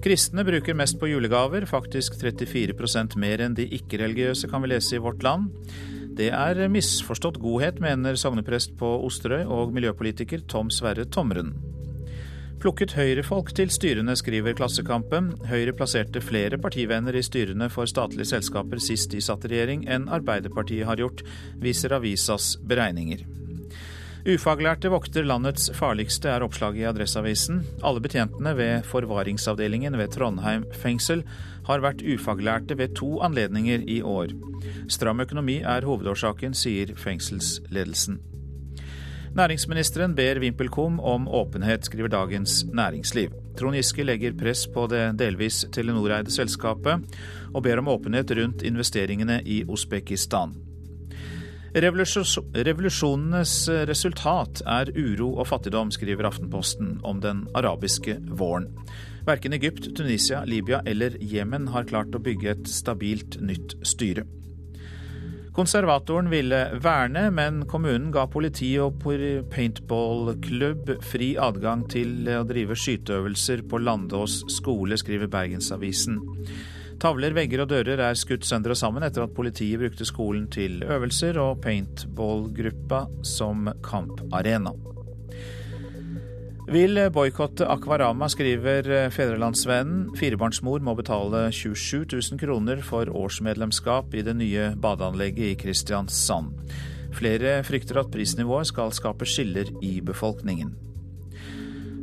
Kristne 0.00 0.46
bruker 0.48 0.78
mest 0.78 0.96
på 0.96 1.10
julegaver, 1.10 1.66
faktisk 1.68 2.16
34% 2.22 3.18
mer 3.20 3.42
enn 3.44 3.56
de 3.58 3.66
ikke-religiøse, 3.76 4.48
kan 4.48 4.64
vi 4.64 4.72
lese 4.72 4.96
i 4.96 5.02
Vårt 5.04 5.26
Land. 5.26 5.52
Det 6.16 6.30
er 6.32 6.64
misforstått 6.72 7.36
godhet, 7.42 7.82
mener 7.84 8.16
sogneprest 8.16 8.78
på 8.80 8.94
Osterøy 9.04 9.44
og 9.44 9.76
miljøpolitiker 9.76 10.48
Tom 10.48 10.72
Sverre 10.72 11.04
Tomren. 11.04 11.52
Plukket 12.58 12.96
Høyre-folk 12.98 13.52
til 13.54 13.70
styrene, 13.70 14.16
skriver 14.18 14.56
Klassekampen. 14.58 15.28
Høyre 15.46 15.70
plasserte 15.78 16.18
flere 16.18 16.58
partivenner 16.58 17.14
i 17.14 17.22
styrene 17.22 17.68
for 17.70 17.86
statlige 17.86 18.26
selskaper 18.32 18.82
sist 18.82 19.12
de 19.12 19.20
satt 19.22 19.46
i 19.46 19.52
regjering 19.52 19.84
enn 19.86 20.08
Arbeiderpartiet 20.10 20.88
har 20.88 20.98
gjort, 20.98 21.22
viser 21.62 21.94
avisas 21.94 22.56
beregninger. 22.66 23.22
Ufaglærte 24.26 24.90
vokter 24.90 25.22
landets 25.22 25.70
farligste, 25.78 26.32
er 26.34 26.42
oppslaget 26.42 26.82
i 26.82 26.88
Adresseavisen. 26.90 27.62
Alle 27.86 28.02
betjentene 28.02 28.56
ved 28.58 28.88
forvaringsavdelingen 28.90 29.94
ved 30.00 30.16
Trondheim 30.16 30.66
fengsel 30.82 31.22
har 31.70 31.84
vært 31.84 32.02
ufaglærte 32.02 32.74
ved 32.80 32.98
to 32.98 33.20
anledninger 33.22 33.86
i 33.86 34.00
år. 34.02 34.34
Stram 34.90 35.22
økonomi 35.22 35.60
er 35.62 35.86
hovedårsaken, 35.86 36.58
sier 36.58 36.90
fengselsledelsen. 36.98 38.18
Næringsministeren 39.36 40.14
ber 40.16 40.40
VimpelCom 40.40 41.00
om 41.00 41.28
åpenhet, 41.28 41.84
skriver 41.84 42.08
Dagens 42.08 42.64
Næringsliv. 42.72 43.34
Trond 43.58 43.76
Giske 43.76 44.04
legger 44.06 44.32
press 44.38 44.66
på 44.74 44.86
det 44.88 45.18
delvis 45.20 45.66
Telenor-eide 45.74 46.32
selskapet, 46.32 47.04
og 47.54 47.62
ber 47.62 47.78
om 47.82 47.88
åpenhet 47.92 48.30
rundt 48.38 48.62
investeringene 48.62 49.42
i 49.44 49.64
Usbekistan. 49.68 50.56
Revolusjonenes 51.76 53.52
resultat 53.90 54.62
er 54.64 54.88
uro 54.96 55.34
og 55.36 55.46
fattigdom, 55.50 55.92
skriver 55.92 56.30
Aftenposten 56.30 56.96
om 57.04 57.20
den 57.20 57.44
arabiske 57.54 58.16
våren. 58.40 58.70
Verken 59.28 59.52
Egypt, 59.52 59.90
Tunisia, 59.96 60.44
Libya 60.48 60.80
eller 60.86 61.18
Jemen 61.20 61.68
har 61.68 61.84
klart 61.84 62.16
å 62.16 62.22
bygge 62.24 62.54
et 62.54 62.68
stabilt 62.72 63.36
nytt 63.44 63.76
styre. 63.84 64.24
Konservatoren 65.56 66.30
ville 66.30 66.58
verne, 66.82 67.28
men 67.34 67.62
kommunen 67.70 68.10
ga 68.14 68.26
politi 68.30 68.72
og 68.82 69.00
paintballklubb 69.02 70.92
fri 71.04 71.32
adgang 71.40 71.86
til 71.90 72.28
å 72.38 72.44
drive 72.48 72.76
skyteøvelser 72.78 73.64
på 73.68 73.80
Landås 73.82 74.42
skole, 74.54 74.98
skriver 75.00 75.30
Bergensavisen. 75.32 76.20
Tavler, 76.98 77.34
vegger 77.34 77.62
og 77.62 77.70
dører 77.70 78.00
er 78.08 78.18
skutt 78.18 78.46
sønder 78.46 78.74
og 78.74 78.80
sammen 78.80 79.06
etter 79.06 79.22
at 79.22 79.34
politiet 79.36 79.78
brukte 79.78 80.06
skolen 80.08 80.48
til 80.50 80.82
øvelser 80.82 81.38
og 81.42 81.60
paintballgruppa 81.62 83.04
som 83.36 83.70
kamparena 83.86 84.74
vil 86.72 87.00
boikotte 87.14 87.66
Akvarama, 87.70 88.28
skriver 88.28 88.88
eh, 88.92 89.06
Fedrelandsvennen. 89.12 90.08
Firebarnsmor 90.18 90.82
må 90.84 90.94
betale 90.98 91.46
27 91.54 92.04
000 92.12 92.40
kroner 92.40 92.82
for 92.84 93.08
årsmedlemskap 93.08 94.14
i 94.14 94.24
det 94.26 94.34
nye 94.36 94.72
badeanlegget 94.76 95.52
i 95.52 95.56
Kristiansand. 95.60 96.52
Flere 97.16 97.62
frykter 97.64 98.02
at 98.02 98.12
prisnivået 98.12 98.68
skal 98.68 98.92
skape 98.92 99.26
skiller 99.28 99.70
i 99.84 99.98
befolkningen. 100.04 100.74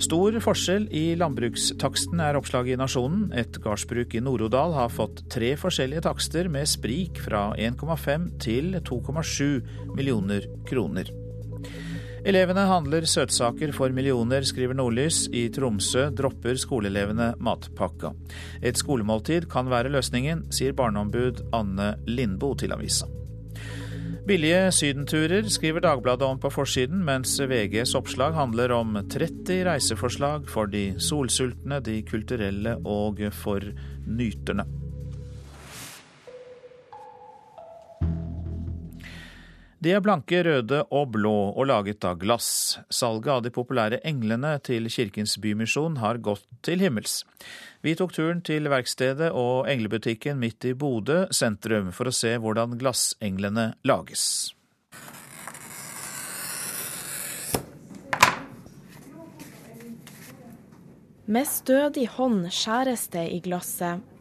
Stor 0.02 0.36
forskjell 0.44 0.90
i 0.92 1.14
landbrukstaksten 1.16 2.20
er 2.20 2.36
oppslaget 2.36 2.76
i 2.76 2.80
Nasjonen. 2.82 3.30
Et 3.38 3.60
gardsbruk 3.64 4.18
i 4.18 4.24
Nord-Odal 4.24 4.76
har 4.76 4.92
fått 4.92 5.24
tre 5.32 5.54
forskjellige 5.60 6.04
takster 6.10 6.50
med 6.52 6.68
sprik 6.68 7.22
fra 7.24 7.48
1,5 7.56 8.32
til 8.44 8.76
2,7 8.82 9.96
millioner 9.96 10.50
kroner. 10.68 11.14
Elevene 12.26 12.64
handler 12.66 13.06
søtsaker 13.06 13.70
for 13.76 13.94
millioner, 13.94 14.42
skriver 14.50 14.74
Nordlys. 14.74 15.28
I 15.30 15.44
Tromsø 15.54 16.08
dropper 16.10 16.58
skoleelevene 16.58 17.36
matpakka. 17.38 18.16
Et 18.66 18.80
skolemåltid 18.82 19.46
kan 19.52 19.70
være 19.70 19.92
løsningen, 19.94 20.48
sier 20.50 20.74
barneombud 20.74 21.44
Anne 21.54 21.92
Lindboe 22.10 22.58
til 22.58 22.74
avisa. 22.74 23.06
Billige 24.26 24.72
sydenturer 24.74 25.46
skriver 25.54 25.86
Dagbladet 25.86 26.26
om 26.26 26.40
på 26.42 26.50
forsiden, 26.50 27.04
mens 27.06 27.36
VGs 27.38 27.94
oppslag 27.94 28.34
handler 28.34 28.74
om 28.74 28.98
30 29.06 29.62
reiseforslag 29.70 30.50
for 30.50 30.66
de 30.66 30.96
solsultne, 30.98 31.78
de 31.86 32.00
kulturelle 32.10 32.80
og 32.90 33.22
for 33.38 33.62
nyterne. 34.10 34.66
De 39.86 39.92
er 39.94 40.02
blanke, 40.02 40.40
røde 40.42 40.80
og 40.98 41.12
blå 41.14 41.32
og 41.52 41.68
laget 41.70 42.06
av 42.10 42.16
glass. 42.18 42.80
Salget 42.90 43.28
av 43.30 43.42
de 43.46 43.52
populære 43.54 44.00
englene 44.10 44.56
til 44.66 44.90
Kirkens 44.90 45.36
Bymisjon 45.38 46.00
har 46.02 46.18
gått 46.26 46.48
til 46.66 46.82
himmels. 46.82 47.20
Vi 47.86 47.94
tok 47.94 48.16
turen 48.16 48.42
til 48.42 48.66
verkstedet 48.74 49.28
og 49.30 49.70
englebutikken 49.70 50.42
midt 50.42 50.66
i 50.66 50.74
Bodø 50.74 51.28
sentrum 51.30 51.92
for 51.94 52.10
å 52.10 52.16
se 52.18 52.34
hvordan 52.42 52.74
glassenglene 52.82 53.68
lages. 53.86 54.56
Med 61.30 61.46
stødig 61.46 62.10
hånd 62.18 62.50
skjæres 62.50 63.06
det 63.14 63.30
i 63.38 63.40
glasset. 63.46 64.15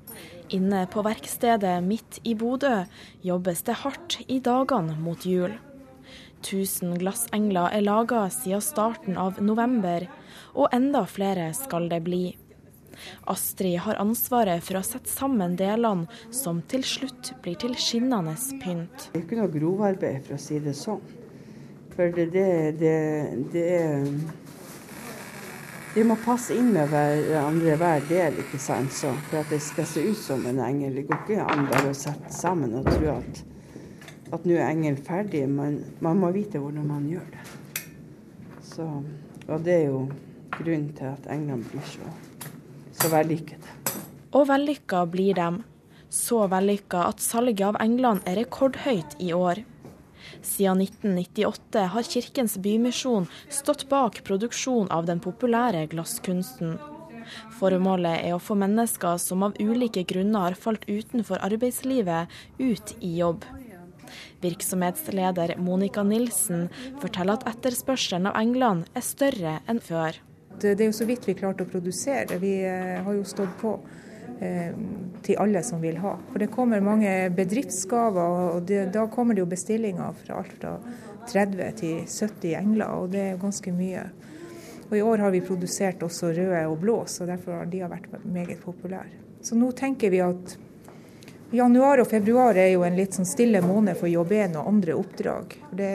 Inne 0.55 0.85
på 0.87 1.03
verkstedet 1.03 1.81
midt 1.83 2.21
i 2.23 2.35
Bodø 2.39 2.85
jobbes 3.27 3.65
det 3.67 3.81
hardt 3.83 4.21
i 4.31 4.39
dagene 4.39 4.95
mot 5.03 5.27
jul. 5.27 5.57
1000 6.45 6.99
glassengler 7.01 7.73
er 7.75 7.83
laga 7.83 8.27
siden 8.31 8.63
starten 8.63 9.19
av 9.19 9.41
november, 9.43 10.07
og 10.55 10.71
enda 10.77 11.03
flere 11.11 11.49
skal 11.57 11.89
det 11.91 12.03
bli. 12.07 12.25
Astrid 13.27 13.81
har 13.83 13.99
ansvaret 13.99 14.63
for 14.63 14.79
å 14.79 14.85
sette 14.87 15.11
sammen 15.11 15.57
delene 15.59 16.07
som 16.31 16.63
til 16.71 16.85
slutt 16.87 17.33
blir 17.43 17.59
til 17.59 17.75
skinnende 17.75 18.37
pynt. 18.63 19.09
Det 19.11 19.19
er 19.19 19.25
ikke 19.25 19.41
noe 19.41 19.51
grovarbeid, 19.51 20.23
for 20.29 20.37
å 20.37 20.43
si 20.45 20.61
det 20.63 20.77
sånn. 20.79 21.03
For 21.97 22.15
det, 22.15 22.31
det, 22.35 22.49
det, 22.79 22.97
det 23.55 23.67
er 23.81 24.07
De 25.95 26.03
må 26.03 26.17
passe 26.19 26.51
inn 26.59 26.73
med 26.75 26.89
hverandre 26.91 27.77
hver 27.79 28.07
del, 28.09 28.39
ikke 28.43 28.59
sant. 28.59 28.91
Så 28.91 29.13
for 29.29 29.45
at 29.45 29.53
det 29.55 29.61
skal 29.63 29.87
se 29.87 30.03
ut 30.03 30.19
som 30.19 30.43
en 30.51 30.59
engel. 30.65 30.97
Det 30.99 31.05
går 31.07 31.21
ikke 31.23 31.45
an 31.45 31.69
bare 31.71 31.93
å 31.93 31.95
sette 31.95 32.33
sammen 32.35 32.75
og 32.81 32.89
tro 32.89 33.13
at, 33.13 33.43
at 34.35 34.49
nå 34.49 34.57
er 34.57 34.73
engelen 34.73 34.99
ferdig. 34.99 35.45
Men 35.47 35.79
man 36.03 36.19
må 36.19 36.33
vite 36.35 36.59
hvordan 36.59 36.89
man 36.91 37.05
gjør 37.13 37.29
det. 37.37 37.45
Så, 38.67 38.89
og 39.47 39.63
det 39.63 39.77
er 39.77 39.85
jo 39.93 40.01
grunnen 40.57 40.91
til 40.99 41.13
at 41.13 41.29
englene 41.31 41.63
blir 41.71 41.87
så, 41.87 42.11
så 42.99 43.13
vellykkede. 43.15 43.79
Og 44.35 44.49
vellykka 44.51 45.05
blir 45.15 45.39
de. 45.39 45.49
Så 46.11 46.41
vellykka 46.51 47.07
at 47.13 47.23
salget 47.23 47.63
av 47.69 47.79
englene 47.83 48.23
er 48.27 48.41
rekordhøyt 48.43 49.15
i 49.23 49.31
år. 49.35 49.63
Siden 50.45 50.81
1998 50.85 51.87
har 51.89 52.03
Kirkens 52.03 52.59
Bymisjon 52.61 53.27
stått 53.49 53.87
bak 53.89 54.21
produksjon 54.27 54.91
av 54.93 55.07
den 55.09 55.23
populære 55.25 55.87
glasskunsten. 55.89 56.77
Formålet 57.59 58.27
er 58.27 58.35
å 58.37 58.43
få 58.43 58.57
mennesker 58.61 59.17
som 59.23 59.47
av 59.47 59.57
ulike 59.57 60.05
grunner 60.05 60.51
har 60.51 60.59
falt 60.61 60.85
utenfor 60.85 61.41
arbeidslivet, 61.47 62.29
ut 62.61 62.93
i 63.01 63.15
jobb. 63.23 63.47
Virksomhetsleder 64.45 65.57
Monica 65.57 66.05
Nilsen 66.05 66.69
forteller 67.01 67.41
at 67.41 67.49
etterspørselen 67.55 68.29
av 68.29 68.37
England 68.37 68.91
er 68.93 69.07
større 69.07 69.59
enn 69.65 69.81
før. 69.81 70.21
Det 70.61 70.77
er 70.77 70.91
jo 70.91 70.95
så 70.95 71.09
vidt 71.09 71.25
vi 71.27 71.39
klarte 71.39 71.65
å 71.65 71.71
produsere. 71.71 72.37
Vi 72.39 72.59
eh, 72.69 73.01
har 73.03 73.17
jo 73.17 73.25
stått 73.27 73.57
på 73.63 73.79
til 75.25 75.41
alle 75.41 75.63
som 75.65 75.81
vil 75.83 75.97
ha. 76.03 76.15
For 76.31 76.43
det 76.43 76.51
kommer 76.53 76.85
mange 76.85 77.13
bedriftsgaver, 77.35 78.57
og 78.57 78.69
det, 78.69 78.87
da 78.95 79.07
kommer 79.13 79.35
det 79.37 79.45
jo 79.45 79.51
bestillinger 79.51 80.17
fra 80.21 80.43
alt 80.43 80.57
fra 80.61 80.77
30 81.31 81.71
til 81.81 82.05
70 82.05 82.55
engler, 82.59 82.91
og 82.93 83.11
det 83.15 83.25
er 83.31 83.41
ganske 83.41 83.73
mye. 83.73 84.05
Og 84.91 84.99
I 84.99 85.03
år 85.03 85.25
har 85.25 85.33
vi 85.33 85.41
produsert 85.45 86.03
også 86.05 86.35
røde 86.37 86.67
og 86.69 86.79
blå, 86.83 86.99
så 87.09 87.27
derfor 87.27 87.61
har 87.61 87.71
de 87.73 87.81
vært 87.89 88.11
meget 88.25 88.61
populære. 88.63 89.23
Så 89.45 89.57
nå 89.57 89.73
tenker 89.77 90.13
vi 90.13 90.21
at 90.25 90.57
januar 91.55 92.03
og 92.03 92.09
februar 92.09 92.57
er 92.57 92.71
jo 92.75 92.85
en 92.87 92.97
litt 92.97 93.17
sånn 93.17 93.29
stille 93.29 93.61
måned 93.65 93.97
for 93.99 94.09
1 94.09 94.57
og 94.61 94.69
andre 94.69 94.97
oppdrag. 94.97 95.57
Det, 95.73 95.93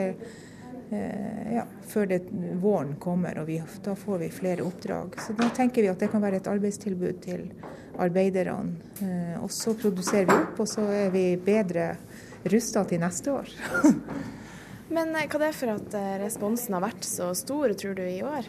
eh, 0.90 1.54
ja, 1.56 1.64
før 1.86 2.06
det, 2.06 2.20
våren 2.62 2.94
kommer 2.98 3.38
og 3.42 3.48
vi, 3.50 3.60
da 3.84 3.94
får 3.94 4.18
vi 4.24 4.30
flere 4.34 4.66
oppdrag. 4.66 5.18
Så 5.20 5.36
da 5.38 5.50
tenker 5.56 5.82
vi 5.82 5.92
at 5.92 5.98
det 5.98 6.10
kan 6.12 6.22
være 6.22 6.42
et 6.42 6.50
arbeidstilbud 6.50 7.22
til 7.24 7.48
arbeiderne. 8.00 8.76
Eh, 9.02 9.36
og 9.42 9.50
så 9.54 9.74
produserer 9.78 10.28
vi 10.28 10.36
opp, 10.36 10.60
og 10.62 10.68
så 10.68 10.84
er 10.92 11.12
vi 11.14 11.24
bedre 11.40 11.94
rusta 12.50 12.84
til 12.88 13.02
neste 13.02 13.34
år. 13.34 13.52
Men 14.94 15.14
eh, 15.14 15.28
hva 15.30 15.42
det 15.42 15.50
er 15.50 15.56
for 15.56 15.74
at 15.76 15.96
eh, 15.98 16.16
responsen 16.24 16.76
har 16.76 16.84
vært 16.84 17.06
så 17.06 17.30
stor, 17.38 17.74
tror 17.78 17.96
du, 17.98 18.04
i 18.06 18.22
år? 18.26 18.48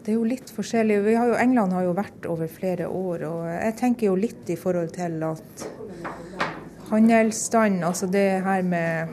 Det 0.00 0.14
er 0.14 0.16
jo 0.16 0.28
litt 0.28 0.50
forskjellig. 0.54 1.02
Har 1.12 1.34
jo, 1.34 1.38
England 1.40 1.76
har 1.76 1.84
jo 1.84 1.96
vært 1.98 2.28
over 2.30 2.48
flere 2.50 2.88
år. 2.88 3.26
og 3.28 3.42
Jeg 3.52 3.76
tenker 3.80 4.08
jo 4.08 4.16
litt 4.18 4.48
i 4.48 4.56
forhold 4.58 4.94
til 4.96 5.20
at 5.28 5.66
handelsstand, 6.90 7.84
altså 7.84 8.08
det 8.10 8.40
her 8.42 8.64
med 8.66 9.12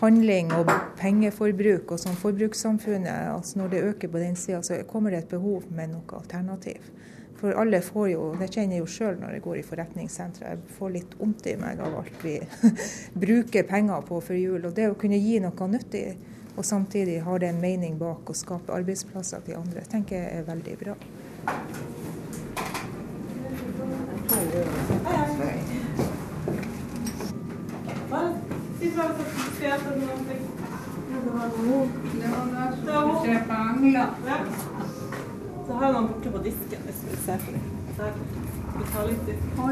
handling 0.00 0.52
og 0.56 0.70
pengeforbruk 1.00 1.92
og 1.92 2.00
sånn 2.00 2.16
forbrukssamfunnet, 2.20 3.32
altså 3.34 3.60
når 3.60 3.72
det 3.72 3.82
øker 3.90 4.12
på 4.12 4.22
den 4.22 4.36
sida, 4.38 4.62
så 4.64 4.80
kommer 4.88 5.12
det 5.12 5.24
et 5.24 5.32
behov 5.34 5.66
med 5.74 5.92
noe 5.92 6.20
alternativ. 6.20 6.80
For 7.40 7.56
alle 7.56 7.80
får 7.80 8.08
jo, 8.10 8.24
det 8.36 8.50
kjenner 8.52 8.76
jeg 8.76 8.82
jo 8.82 8.88
sjøl 8.92 9.14
når 9.20 9.38
jeg 9.38 9.42
går 9.46 9.56
i 9.56 9.62
forretningssentre, 9.64 10.50
jeg 10.50 10.74
får 10.76 10.90
litt 10.92 11.14
vondt 11.16 11.46
i 11.48 11.54
meg 11.56 11.80
av 11.80 11.94
alt 12.02 12.18
vi 12.24 12.34
bruker 13.24 13.64
penger 13.68 14.04
på 14.08 14.20
før 14.26 14.36
jul. 14.36 14.66
Og 14.68 14.74
det 14.76 14.90
å 14.90 14.98
kunne 15.00 15.16
gi 15.16 15.38
noe 15.40 15.68
nyttig, 15.72 16.04
og 16.52 16.66
samtidig 16.68 17.22
har 17.24 17.40
det 17.40 17.48
en 17.54 17.62
mening 17.62 17.96
bak 17.96 18.28
å 18.28 18.36
skape 18.36 18.74
arbeidsplasser 18.76 19.40
til 19.46 19.56
andre, 19.56 19.86
tenker 19.88 20.20
jeg 20.20 20.42
er 20.42 20.44
veldig 20.50 20.76
bra. 20.84 20.98
Det 34.20 34.89
så 35.70 35.76
har 35.78 35.92
noen 35.94 36.06
borte 36.10 36.30
på 36.34 36.38
disken 36.42 36.80
hvis 36.82 37.02
du 37.06 37.10
ser 37.22 37.42
på 37.44 37.52
dem. 37.54 37.66
Vi 38.74 38.86
tar 38.90 39.04
litt 39.06 39.28
i. 39.30 39.34
Så 39.54 39.66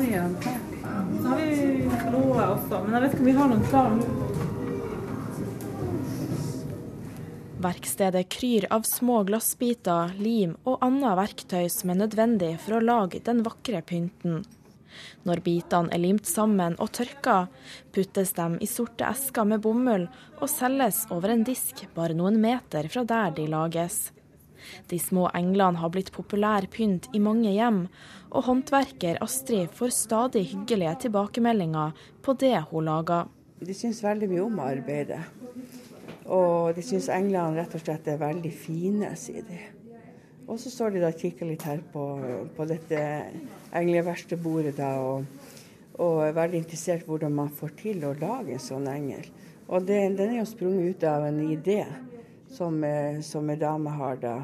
har 1.27 1.41
vi 1.41 1.57
blå 2.05 2.21
også, 2.39 2.83
men 2.85 2.93
jeg 2.95 3.03
vet 3.03 3.15
ikke 3.15 3.23
om 3.25 3.29
vi 3.29 3.33
har 3.39 3.49
noen 3.51 3.65
klar 3.67 3.89
nå. 3.97 4.05
Verkstedet 7.65 8.23
kryr 8.31 8.69
av 8.71 8.85
små 8.87 9.25
glassbiter, 9.27 10.13
lim 10.23 10.53
og 10.63 10.85
annet 10.87 11.19
verktøy 11.19 11.67
som 11.75 11.91
er 11.91 11.99
nødvendig 12.05 12.53
for 12.63 12.77
å 12.77 12.85
lage 12.85 13.19
den 13.27 13.43
vakre 13.47 13.81
pynten. 13.83 14.45
Når 15.27 15.43
bitene 15.43 15.91
er 15.95 16.03
limt 16.05 16.31
sammen 16.31 16.77
og 16.79 16.93
tørka, 16.95 17.41
puttes 17.91 18.31
de 18.39 18.47
i 18.63 18.71
sorte 18.71 19.09
esker 19.09 19.51
med 19.51 19.67
bomull 19.67 20.07
og 20.39 20.47
selges 20.53 21.09
over 21.11 21.35
en 21.35 21.43
disk 21.49 21.89
bare 21.99 22.15
noen 22.15 22.39
meter 22.39 22.87
fra 22.87 23.03
der 23.03 23.35
de 23.35 23.49
lages. 23.51 23.99
De 24.91 24.99
små 25.03 25.29
englene 25.37 25.81
har 25.83 25.93
blitt 25.95 26.13
populær 26.15 26.67
pynt 26.73 27.09
i 27.15 27.23
mange 27.23 27.53
hjem, 27.55 27.87
og 28.29 28.47
håndverker 28.49 29.21
Astrid 29.25 29.73
får 29.77 29.95
stadig 29.97 30.45
hyggelige 30.53 30.95
tilbakemeldinger 31.07 31.97
på 32.25 32.37
det 32.41 32.57
hun 32.71 32.89
lager. 32.89 33.29
De 33.59 33.75
syns 33.75 34.05
veldig 34.05 34.29
mye 34.31 34.45
om 34.45 34.61
arbeidet. 34.63 35.23
Og 36.29 36.77
de 36.77 36.85
syns 36.85 37.09
englene 37.11 37.57
rett 37.57 37.75
og 37.75 37.83
slett 37.83 38.09
er 38.13 38.21
veldig 38.21 38.53
fine, 38.55 39.15
sier 39.19 39.47
de. 39.49 39.59
Og 40.49 40.57
så 40.61 40.71
står 40.73 40.95
de 40.95 41.01
da 41.03 41.11
og 41.13 41.21
kikker 41.21 41.49
litt 41.49 41.65
her 41.69 41.81
på, 41.93 42.05
på 42.57 42.67
dette 42.69 43.01
engleverkstedbordet 43.77 44.77
da, 44.79 44.95
og, 45.05 45.27
og, 45.99 46.23
er 46.25 46.37
veldig 46.37 46.63
interessert 46.63 47.09
hvordan 47.09 47.35
man 47.37 47.51
får 47.53 47.75
til 47.83 48.07
å 48.09 48.15
lage 48.17 48.55
en 48.57 48.63
sånn 48.63 48.89
engel. 48.89 49.27
Og 49.69 49.85
det, 49.89 49.99
den 50.17 50.33
er 50.33 50.39
jo 50.41 50.47
sprunget 50.49 50.97
ut 50.97 51.05
av 51.09 51.27
en 51.29 51.43
idé 51.45 51.83
som, 52.51 52.85
eh, 52.85 53.21
som 53.21 53.51
en 53.51 53.59
dame 53.59 53.91
har 53.91 54.17
da. 54.17 54.43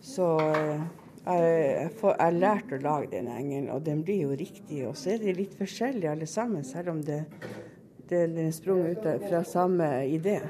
Så 0.00 0.40
eh, 0.40 0.80
jeg 1.24 1.90
har 2.02 2.32
lært 2.32 2.72
å 2.72 2.80
lage 2.80 3.10
den 3.12 3.28
engelen, 3.28 3.70
og 3.74 3.84
den 3.84 4.02
blir 4.04 4.24
jo 4.28 4.36
riktig. 4.36 4.86
Og 4.88 4.96
så 4.96 5.14
er 5.14 5.24
de 5.24 5.36
litt 5.36 5.54
forskjellige 5.58 6.14
alle 6.14 6.28
sammen, 6.30 6.64
selv 6.64 6.94
om 6.94 7.02
det, 7.04 7.24
det, 8.08 8.26
det 8.34 8.46
er 8.48 8.56
sprunget 8.56 9.04
ut 9.04 9.28
fra 9.28 9.44
samme 9.44 9.90
idé. 10.08 10.40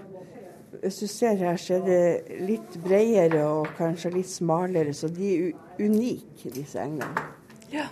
Hvis 0.81 1.03
du 1.03 1.07
ser 1.11 1.37
her, 1.43 1.59
så 1.61 1.81
er 1.81 1.85
det 1.89 2.39
litt 2.47 2.79
bredere 2.85 3.43
og 3.49 3.75
kanskje 3.77 4.15
litt 4.15 4.31
smalere, 4.31 4.95
så 4.97 5.11
de 5.13 5.35
er 5.35 5.83
unike, 5.83 6.55
disse 6.55 6.81
englene. 6.81 7.29
Ja. 7.75 7.91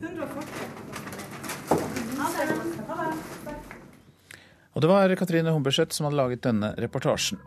140. 0.00 0.84
Og 4.74 4.82
det 4.82 4.88
var 4.90 5.14
Katrine 5.14 5.52
Humberseth 5.54 5.94
som 5.94 6.08
hadde 6.08 6.18
laget 6.18 6.42
denne 6.46 6.72
reportasjen. 6.82 7.38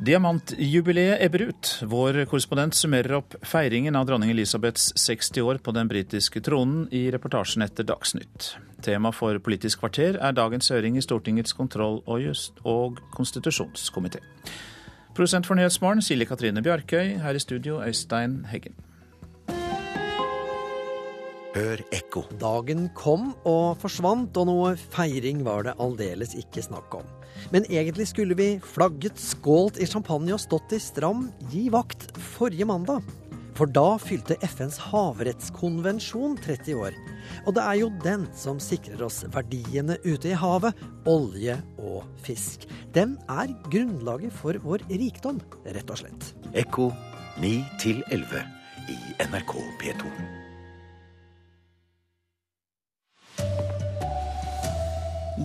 Diamantjubileet 0.00 1.20
ebber 1.20 1.42
ut. 1.50 1.70
Vår 1.84 2.24
korrespondent 2.24 2.72
summerer 2.74 3.18
opp 3.18 3.34
feiringen 3.44 3.98
av 3.98 4.06
dronning 4.08 4.30
Elisabeths 4.32 4.94
60 4.96 5.44
år 5.44 5.60
på 5.60 5.74
den 5.76 5.90
britiske 5.90 6.40
tronen 6.40 6.86
i 6.88 7.02
reportasjen 7.12 7.60
etter 7.66 7.84
Dagsnytt. 7.84 8.54
Tema 8.80 9.12
for 9.12 9.36
Politisk 9.44 9.82
kvarter 9.82 10.16
er 10.16 10.32
dagens 10.32 10.72
høring 10.72 10.96
i 10.96 11.04
Stortingets 11.04 11.52
kontroll- 11.52 12.00
og, 12.06 12.16
just 12.24 12.64
og 12.64 13.02
konstitusjonskomité. 13.12 14.24
Produsent 15.12 15.44
for 15.44 15.60
Nyhetsmorgen 15.60 16.00
Silje 16.00 16.24
Katrine 16.32 16.64
Bjarkøy. 16.64 17.18
Her 17.20 17.36
i 17.36 17.44
studio 17.44 17.82
Øystein 17.84 18.46
Heggen. 18.48 18.72
Hør 21.50 21.80
ekko. 21.90 22.22
Dagen 22.38 22.84
kom 22.94 23.32
og 23.48 23.80
forsvant, 23.82 24.36
og 24.38 24.46
noe 24.46 24.74
feiring 24.78 25.42
var 25.46 25.64
det 25.66 25.74
aldeles 25.82 26.36
ikke 26.38 26.62
snakk 26.62 26.94
om. 27.00 27.08
Men 27.50 27.66
egentlig 27.66 28.06
skulle 28.12 28.36
vi 28.38 28.52
flagget, 28.62 29.18
skålt 29.18 29.80
i 29.82 29.88
champagne 29.90 30.36
og 30.36 30.42
stått 30.42 30.76
i 30.76 30.80
stram 30.82 31.26
gi 31.50 31.66
vakt 31.74 32.06
forrige 32.36 32.68
mandag. 32.70 33.02
For 33.58 33.66
da 33.66 33.98
fylte 34.00 34.38
FNs 34.46 34.78
havrettskonvensjon 34.92 36.38
30 36.38 36.78
år. 36.80 36.94
Og 37.44 37.56
det 37.58 37.66
er 37.66 37.80
jo 37.82 37.90
den 38.06 38.28
som 38.38 38.62
sikrer 38.62 39.02
oss 39.04 39.24
verdiene 39.34 39.98
ute 40.06 40.30
i 40.30 40.38
havet, 40.38 40.78
olje 41.10 41.58
og 41.82 42.06
fisk. 42.22 42.68
Den 42.94 43.18
er 43.28 43.50
grunnlaget 43.72 44.32
for 44.38 44.56
vår 44.62 44.86
rikdom, 44.88 45.42
rett 45.66 45.90
og 45.90 46.04
slett. 46.04 46.30
Ekko 46.54 46.92
9 47.42 47.56
til 47.82 48.04
11 48.14 48.46
i 48.94 49.00
NRK 49.26 49.58
P2. 49.82 50.39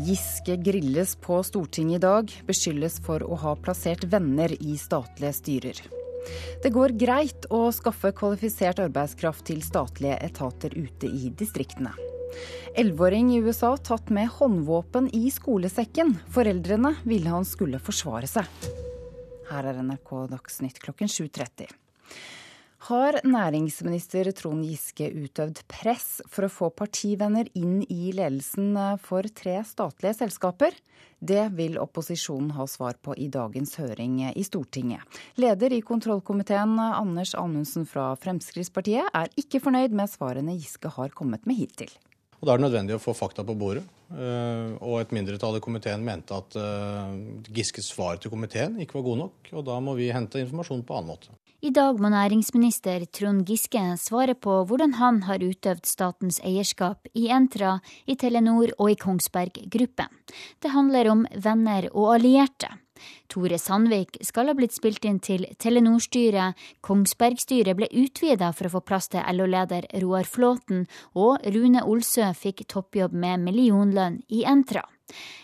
Giske 0.03 0.55
grilles 0.55 1.15
på 1.15 1.43
Stortinget 1.43 1.95
i 1.95 2.03
dag, 2.03 2.31
beskyldes 2.47 2.97
for 3.05 3.23
å 3.23 3.37
ha 3.39 3.53
plassert 3.55 4.03
venner 4.11 4.51
i 4.59 4.75
statlige 4.77 5.31
styrer. 5.37 5.79
Det 6.63 6.71
går 6.75 6.97
greit 6.99 7.47
å 7.53 7.69
skaffe 7.71 8.11
kvalifisert 8.17 8.81
arbeidskraft 8.83 9.45
til 9.47 9.61
statlige 9.63 10.17
etater 10.25 10.75
ute 10.75 11.07
i 11.07 11.31
distriktene. 11.39 11.93
Elleveåring 12.75 13.31
i 13.31 13.39
USA 13.45 13.71
tatt 13.77 14.11
med 14.11 14.27
håndvåpen 14.35 15.07
i 15.15 15.29
skolesekken. 15.31 16.17
Foreldrene 16.27 16.97
ville 17.07 17.31
han 17.31 17.47
skulle 17.47 17.79
forsvare 17.79 18.27
seg. 18.27 18.51
Her 19.47 19.71
er 19.71 19.79
NRK 19.79 20.15
Dagsnytt 20.33 20.83
klokken 20.83 21.07
7.30. 21.07 21.71
Har 22.85 23.15
næringsminister 23.25 24.27
Trond 24.37 24.61
Giske 24.61 25.07
utøvd 25.09 25.63
press 25.65 26.19
for 26.29 26.45
å 26.45 26.51
få 26.53 26.67
partivenner 26.77 27.47
inn 27.57 27.79
i 27.89 28.11
ledelsen 28.13 28.75
for 29.01 29.25
tre 29.33 29.55
statlige 29.65 30.19
selskaper? 30.19 30.75
Det 31.17 31.47
vil 31.57 31.79
opposisjonen 31.81 32.51
ha 32.53 32.67
svar 32.69 32.99
på 33.01 33.15
i 33.17 33.25
dagens 33.33 33.73
høring 33.81 34.19
i 34.27 34.43
Stortinget. 34.45 35.01
Leder 35.41 35.73
i 35.73 35.81
kontrollkomiteen 35.81 36.77
Anders 36.77 37.33
Anundsen 37.33 37.87
fra 37.89 38.11
Fremskrittspartiet 38.21 39.09
er 39.17 39.33
ikke 39.41 39.63
fornøyd 39.63 39.95
med 39.97 40.11
svarene 40.11 40.53
Giske 40.53 40.91
har 40.93 41.15
kommet 41.17 41.49
med 41.49 41.57
hittil. 41.63 41.89
Da 42.37 42.53
er 42.53 42.59
det 42.59 42.67
nødvendig 42.67 42.99
å 42.99 43.01
få 43.01 43.15
fakta 43.17 43.41
på 43.47 43.55
bordet. 43.57 43.81
Eh, 44.13 44.75
og 44.85 44.99
et 44.99 45.15
mindretall 45.15 45.57
i 45.57 45.63
komiteen 45.65 46.05
mente 46.05 46.37
at 46.37 46.53
eh, 46.61 47.17
Giskes 47.49 47.89
svar 47.95 48.21
til 48.21 48.29
komiteen 48.29 48.77
ikke 48.83 48.99
var 48.99 49.07
god 49.09 49.21
nok. 49.23 49.51
Og 49.55 49.65
da 49.65 49.79
må 49.81 49.97
vi 49.97 50.11
hente 50.13 50.43
informasjon 50.45 50.85
på 50.85 50.99
annen 50.99 51.15
måte. 51.15 51.33
I 51.65 51.71
dag 51.73 51.97
må 51.97 52.11
næringsminister 52.13 53.07
Trond 53.09 53.47
Giske 53.49 53.79
svare 53.97 54.35
på 54.37 54.59
hvordan 54.69 54.91
han 54.99 55.23
har 55.25 55.41
utøvd 55.41 55.87
statens 55.89 56.37
eierskap 56.45 57.07
i 57.17 57.23
Entra, 57.33 57.79
i 58.05 58.13
Telenor 58.13 58.75
og 58.77 58.91
i 58.91 58.97
Kongsberg 59.01 59.57
Gruppen. 59.73 60.11
Det 60.61 60.75
handler 60.75 61.09
om 61.09 61.25
venner 61.33 61.87
og 61.89 62.11
allierte. 62.19 62.69
Tore 63.33 63.57
Sandvik 63.57 64.19
skal 64.21 64.51
ha 64.51 64.53
blitt 64.53 64.77
spilt 64.77 65.09
inn 65.09 65.17
til 65.17 65.47
Telenor-styret, 65.57 66.53
Kongsberg-styret 66.85 67.79
ble 67.79 67.89
utvida 67.97 68.51
for 68.53 68.69
å 68.69 68.75
få 68.75 68.85
plass 68.85 69.09
til 69.15 69.25
LO-leder 69.33 69.89
Roar 70.03 70.29
Flåten, 70.29 70.85
og 71.17 71.41
Rune 71.49 71.81
Olsø 71.81 72.29
fikk 72.37 72.67
toppjobb 72.69 73.17
med 73.25 73.41
millionlønn 73.47 74.21
i 74.29 74.45
Entra. 74.45 74.85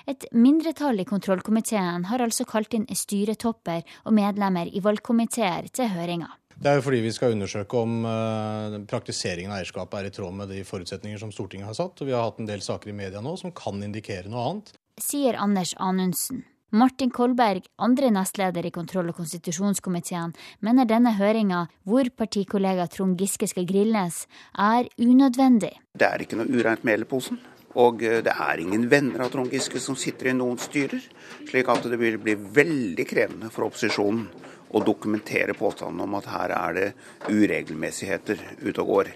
Et 0.10 0.26
mindretall 0.34 1.00
i 1.02 1.08
kontrollkomiteen 1.08 2.08
har 2.10 2.24
altså 2.26 2.46
kalt 2.50 2.74
inn 2.78 2.88
styretopper 2.90 3.84
og 4.06 4.16
medlemmer 4.18 4.70
i 4.72 4.84
valgkomiteer 4.84 5.70
til 5.74 5.92
høringa. 5.94 6.32
Det 6.62 6.70
er 6.70 6.78
jo 6.78 6.84
fordi 6.86 7.00
vi 7.02 7.14
skal 7.16 7.34
undersøke 7.34 7.80
om 7.80 8.04
uh, 8.06 8.76
praktiseringen 8.90 9.54
av 9.54 9.62
eierskapet 9.62 9.98
er 9.98 10.10
i 10.12 10.14
tråd 10.14 10.36
med 10.38 10.52
de 10.54 10.62
forutsetninger 10.68 11.18
som 11.18 11.32
Stortinget 11.34 11.72
har 11.72 11.78
satt. 11.78 12.04
Og 12.04 12.10
vi 12.10 12.14
har 12.14 12.28
hatt 12.28 12.42
en 12.42 12.50
del 12.50 12.62
saker 12.62 12.92
i 12.92 12.98
media 12.98 13.22
nå 13.24 13.34
som 13.42 13.54
kan 13.56 13.82
indikere 13.82 14.30
noe 14.30 14.46
annet. 14.50 14.74
Sier 15.02 15.40
Anders 15.42 15.74
Anundsen. 15.82 16.44
Martin 16.72 17.10
Kolberg, 17.12 17.66
andre 17.84 18.12
nestleder 18.16 18.64
i 18.64 18.72
kontroll- 18.72 19.10
og 19.12 19.18
konstitusjonskomiteen, 19.18 20.32
mener 20.64 20.88
denne 20.88 21.12
høringa, 21.18 21.66
hvor 21.84 22.08
partikollega 22.16 22.86
Trond 22.88 23.20
Giske 23.20 23.50
skal 23.52 23.66
grilles, 23.68 24.22
er 24.56 24.88
unødvendig. 24.96 25.74
Det 25.92 26.08
er 26.08 26.24
ikke 26.24 26.40
noe 26.40 26.48
ureint 26.48 26.86
mel 26.88 27.04
i 27.04 27.10
posen. 27.10 27.42
Og 27.80 28.04
eh, 28.04 28.20
det 28.26 28.34
er 28.34 28.64
ingen 28.64 28.88
venner 28.92 29.26
av 29.26 29.32
Trond 29.34 29.54
Giske 29.54 29.80
som 29.80 29.98
sitter 30.00 30.32
i 30.32 30.38
noen 30.38 30.60
styrer. 30.62 31.04
Slik 31.48 31.72
at 31.72 31.88
det 31.88 32.00
vil 32.02 32.20
bli 32.22 32.36
veldig 32.36 33.08
krevende 33.08 33.52
for 33.54 33.70
opposisjonen 33.70 34.28
å 34.72 34.84
dokumentere 34.84 35.56
påstanden 35.58 36.04
om 36.06 36.20
at 36.20 36.30
her 36.32 36.54
er 36.56 36.78
det 36.78 36.90
uregelmessigheter 37.32 38.40
ute 38.64 38.84
og 38.84 38.94
går. 38.94 39.16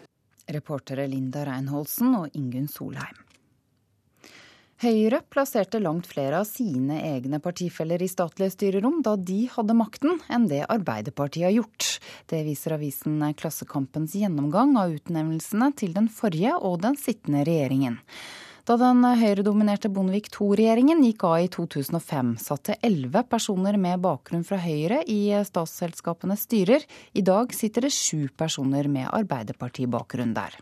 Reportere 0.51 1.07
Linda 1.09 1.45
Reinholsen 1.47 2.11
og 2.19 2.35
Ingunn 2.37 2.67
Solheim. 2.69 3.25
Høyre 4.83 5.21
plasserte 5.31 5.79
langt 5.79 6.09
flere 6.11 6.41
av 6.41 6.47
sine 6.49 6.97
egne 7.07 7.39
partifeller 7.39 8.01
i 8.03 8.09
statlige 8.11 8.51
styrerom 8.57 8.97
da 9.05 9.13
de 9.15 9.45
hadde 9.53 9.75
makten, 9.77 10.17
enn 10.27 10.49
det 10.51 10.65
Arbeiderpartiet 10.67 11.47
har 11.47 11.55
gjort. 11.55 11.87
Det 12.27 12.41
viser 12.43 12.75
avisen 12.75 13.23
Klassekampens 13.39 14.17
gjennomgang 14.19 14.75
av 14.81 14.91
utnevnelsene 14.97 15.71
til 15.79 15.95
den 15.95 16.11
forrige 16.11 16.57
og 16.59 16.81
den 16.83 16.99
sittende 16.99 17.45
regjeringen. 17.47 18.01
Da 18.65 18.79
den 18.81 19.03
høyredominerte 19.05 19.91
Bondevik 19.93 20.31
II-regjeringen 20.31 21.03
gikk 21.05 21.21
av 21.27 21.35
i 21.43 21.49
2005, 21.53 22.31
satte 22.41 22.79
elleve 22.81 23.21
personer 23.29 23.77
med 23.77 24.01
bakgrunn 24.01 24.41
fra 24.47 24.57
Høyre 24.57 25.03
i 25.05 25.19
statsselskapenes 25.45 26.47
styrer. 26.47 26.81
I 27.13 27.21
dag 27.21 27.53
sitter 27.53 27.85
det 27.85 27.93
sju 27.93 28.25
personer 28.33 28.89
med 28.89 29.11
Arbeiderpartibakgrunn 29.13 30.33
der. 30.33 30.57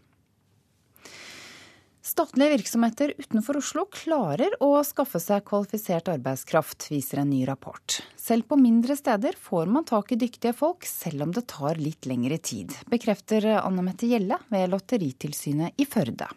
Statlige 2.03 2.57
virksomheter 2.57 3.15
utenfor 3.15 3.61
Oslo 3.61 3.87
klarer 3.87 4.59
å 4.59 4.73
skaffe 4.83 5.23
seg 5.23 5.47
kvalifisert 5.47 6.11
arbeidskraft, 6.11 6.91
viser 6.91 7.23
en 7.23 7.31
ny 7.31 7.45
rapport. 7.47 8.01
Selv 8.19 8.51
på 8.51 8.59
mindre 8.59 8.99
steder 8.99 9.39
får 9.39 9.71
man 9.71 9.87
tak 9.87 10.11
i 10.11 10.19
dyktige 10.19 10.51
folk, 10.51 10.83
selv 10.83 11.23
om 11.23 11.31
det 11.31 11.47
tar 11.55 11.79
litt 11.79 12.03
lengre 12.11 12.43
tid, 12.43 12.75
bekrefter 12.91 13.53
Anne 13.63 13.87
Mette 13.87 14.11
Gjelle 14.11 14.43
ved 14.51 14.73
Lotteritilsynet 14.75 15.79
i 15.79 15.87
Førde. 15.87 16.27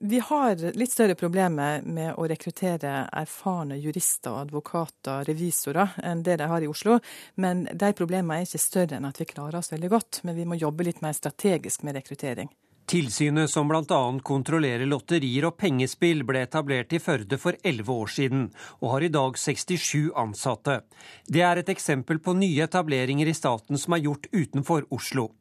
Vi 0.00 0.20
har 0.20 0.54
litt 0.78 0.92
større 0.92 1.14
problemer 1.18 1.82
med 1.82 2.12
å 2.14 2.26
rekruttere 2.30 3.08
erfarne 3.18 3.80
jurister, 3.82 4.36
advokater, 4.44 5.24
revisorer 5.26 5.96
enn 6.06 6.22
det 6.22 6.36
de 6.38 6.46
har 6.46 6.62
i 6.62 6.68
Oslo. 6.70 7.00
Men 7.34 7.64
de 7.72 7.90
problemene 7.98 8.38
er 8.38 8.46
ikke 8.46 8.62
større 8.62 9.00
enn 9.00 9.08
at 9.08 9.18
vi 9.18 9.26
klarer 9.26 9.58
oss 9.58 9.72
veldig 9.72 9.90
godt. 9.90 10.20
Men 10.22 10.38
vi 10.38 10.46
må 10.46 10.60
jobbe 10.60 10.86
litt 10.86 11.02
mer 11.02 11.18
strategisk 11.18 11.82
med 11.82 11.98
rekruttering. 11.98 12.52
Tilsynet 12.88 13.50
som 13.50 13.68
bl.a. 13.68 13.98
kontrollerer 14.24 14.86
lotterier 14.88 15.48
og 15.50 15.58
pengespill, 15.60 16.22
ble 16.24 16.46
etablert 16.46 16.94
i 16.96 17.02
Førde 17.02 17.36
for 17.36 17.58
elleve 17.66 17.92
år 17.92 18.14
siden, 18.14 18.46
og 18.78 18.94
har 18.94 19.04
i 19.04 19.10
dag 19.12 19.34
67 19.36 20.14
ansatte. 20.16 20.78
Det 21.26 21.42
er 21.44 21.60
et 21.60 21.74
eksempel 21.74 22.22
på 22.22 22.38
nye 22.38 22.64
etableringer 22.64 23.28
i 23.28 23.36
staten 23.36 23.76
som 23.82 23.98
er 23.98 24.06
gjort 24.06 24.30
utenfor 24.32 24.86
Oslo. 24.94 25.32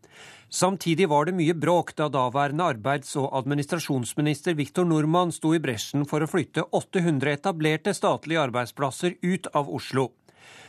Samtidig 0.49 1.09
var 1.11 1.27
det 1.27 1.35
mye 1.35 1.53
bråk 1.53 1.91
da 1.99 2.07
daværende 2.07 2.63
arbeids- 2.63 3.17
og 3.19 3.33
administrasjonsminister 3.35 4.55
Viktor 4.55 4.85
Nordmann 4.87 5.33
sto 5.35 5.51
i 5.51 5.59
bresjen 5.59 6.05
for 6.07 6.23
å 6.23 6.29
flytte 6.31 6.63
800 6.71 7.33
etablerte 7.35 7.91
statlige 7.93 8.45
arbeidsplasser 8.47 9.17
ut 9.27 9.49
av 9.51 9.67
Oslo. 9.67 10.13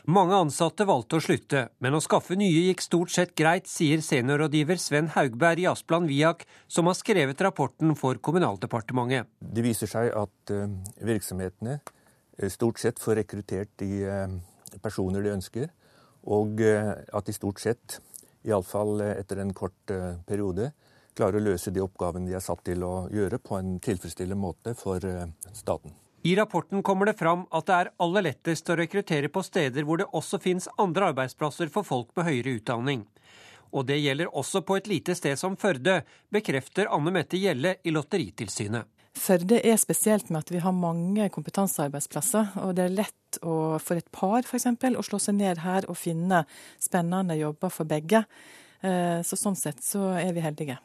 Mange 0.09 0.35
ansatte 0.35 0.87
valgte 0.89 1.19
å 1.19 1.23
slutte, 1.23 1.63
men 1.79 1.95
å 1.95 2.01
skaffe 2.03 2.35
nye 2.35 2.65
gikk 2.71 2.83
stort 2.83 3.13
sett 3.15 3.37
greit, 3.39 3.69
sier 3.71 4.03
seniorrådgiver 4.03 4.81
Sven 4.83 5.13
Haugberg 5.15 5.63
i 5.63 5.69
Asplan 5.71 6.09
Viak, 6.11 6.43
som 6.67 6.91
har 6.91 6.97
skrevet 6.99 7.43
rapporten 7.45 7.95
for 7.95 8.19
Kommunaldepartementet. 8.19 9.29
Det 9.39 9.63
viser 9.63 9.91
seg 9.91 10.11
at 10.11 10.55
uh, 10.57 10.65
virksomhetene 11.07 11.79
uh, 11.79 12.49
stort 12.51 12.83
sett 12.83 12.99
får 12.99 13.21
rekruttert 13.21 13.77
de 13.79 13.93
uh, 14.09 14.81
personer 14.83 15.23
de 15.23 15.37
ønsker, 15.37 15.71
og 16.29 16.61
at 16.61 17.25
de 17.25 17.33
stort 17.33 17.61
sett 17.63 18.01
iallfall 18.47 19.01
etter 19.09 19.43
en 19.43 19.55
kort 19.55 19.91
eh, 19.91 20.19
periode, 20.27 20.73
klarer 21.19 21.41
å 21.41 21.47
løse 21.51 21.73
de 21.75 21.83
oppgavene 21.83 22.29
de 22.29 22.37
er 22.39 22.45
satt 22.45 22.63
til 22.67 22.85
å 22.87 23.09
gjøre, 23.13 23.41
på 23.43 23.59
en 23.59 23.79
tilfredsstillende 23.83 24.39
måte 24.39 24.75
for 24.79 25.05
eh, 25.05 25.27
staten. 25.53 25.95
I 26.27 26.35
rapporten 26.37 26.83
kommer 26.83 27.07
det 27.07 27.19
fram 27.19 27.45
at 27.55 27.67
det 27.69 27.77
er 27.77 27.93
aller 28.03 28.27
lettest 28.27 28.71
å 28.71 28.77
rekruttere 28.79 29.31
på 29.31 29.43
steder 29.47 29.87
hvor 29.87 30.01
det 30.01 30.09
også 30.19 30.41
finnes 30.43 30.67
andre 30.77 31.13
arbeidsplasser 31.13 31.71
for 31.73 31.87
folk 31.87 32.11
med 32.19 32.27
høyere 32.27 32.57
utdanning. 32.59 33.07
Og 33.71 33.87
det 33.87 34.01
gjelder 34.01 34.33
også 34.35 34.65
på 34.67 34.79
et 34.79 34.89
lite 34.91 35.15
sted 35.15 35.39
som 35.39 35.57
Førde, 35.57 36.01
bekrefter 36.33 36.91
Anne 36.91 37.13
Mette 37.15 37.39
Gjelle 37.39 37.77
i 37.85 37.93
Lotteritilsynet. 37.95 38.89
Førde 39.19 39.59
er 39.67 39.79
spesielt 39.81 40.31
med 40.31 40.45
at 40.45 40.53
vi 40.53 40.61
har 40.63 40.75
mange 40.75 41.29
kompetansearbeidsplasser. 41.35 42.55
Og 42.65 42.75
det 42.79 42.87
er 42.87 42.97
lett 43.01 43.41
å, 43.43 43.79
for 43.83 43.99
et 43.99 44.09
par 44.15 44.47
f.eks. 44.47 44.69
å 44.71 45.05
slå 45.07 45.21
seg 45.23 45.39
ned 45.41 45.63
her 45.65 45.89
og 45.91 45.99
finne 45.99 46.45
spennende 46.83 47.37
jobber 47.39 47.73
for 47.75 47.89
begge. 47.89 48.25
Eh, 48.81 49.21
så 49.27 49.39
sånn 49.39 49.59
sett 49.59 49.83
så 49.85 50.13
er 50.21 50.33
vi 50.37 50.45
heldige. 50.45 50.79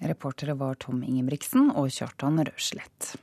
Reportere 0.00 0.54
var 0.56 0.78
Tom 0.80 1.02
Ingebrigtsen 1.04 1.72
og 1.76 1.90
Kjartan 1.92 2.40
Røslett. 2.46 3.14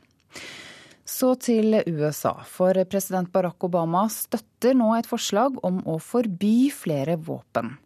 Så 1.07 1.29
til 1.39 1.77
USA, 1.87 2.33
for 2.43 2.75
president 2.91 3.29
Barack 3.31 3.63
Obama 3.63 4.03
støtter 4.11 4.75
nå 4.75 4.89
et 4.97 5.07
forslag 5.07 5.55
om 5.63 5.79
å 5.87 5.95
forby 6.03 6.67
flere 6.75 7.15
våpen. 7.15 7.77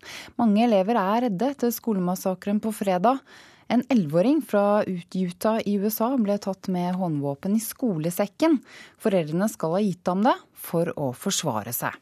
Mange 0.42 0.64
elever 0.66 0.98
er 0.98 1.28
redde 1.28 1.52
etter 1.54 1.74
skolemassakren 1.76 2.58
på 2.64 2.74
fredag. 2.74 3.22
En 3.70 3.86
elleveåring 3.94 4.42
fra 4.42 4.82
Utah 4.90 5.62
i 5.70 5.78
USA 5.78 6.10
ble 6.18 6.40
tatt 6.42 6.68
med 6.74 6.98
håndvåpen 6.98 7.54
i 7.56 7.62
skolesekken. 7.62 8.58
Foreldrene 8.98 9.48
skal 9.54 9.78
ha 9.78 9.86
gitt 9.86 10.10
ham 10.10 10.26
det 10.26 10.36
for 10.58 10.90
å 10.98 11.14
forsvare 11.14 11.78
seg. 11.78 11.94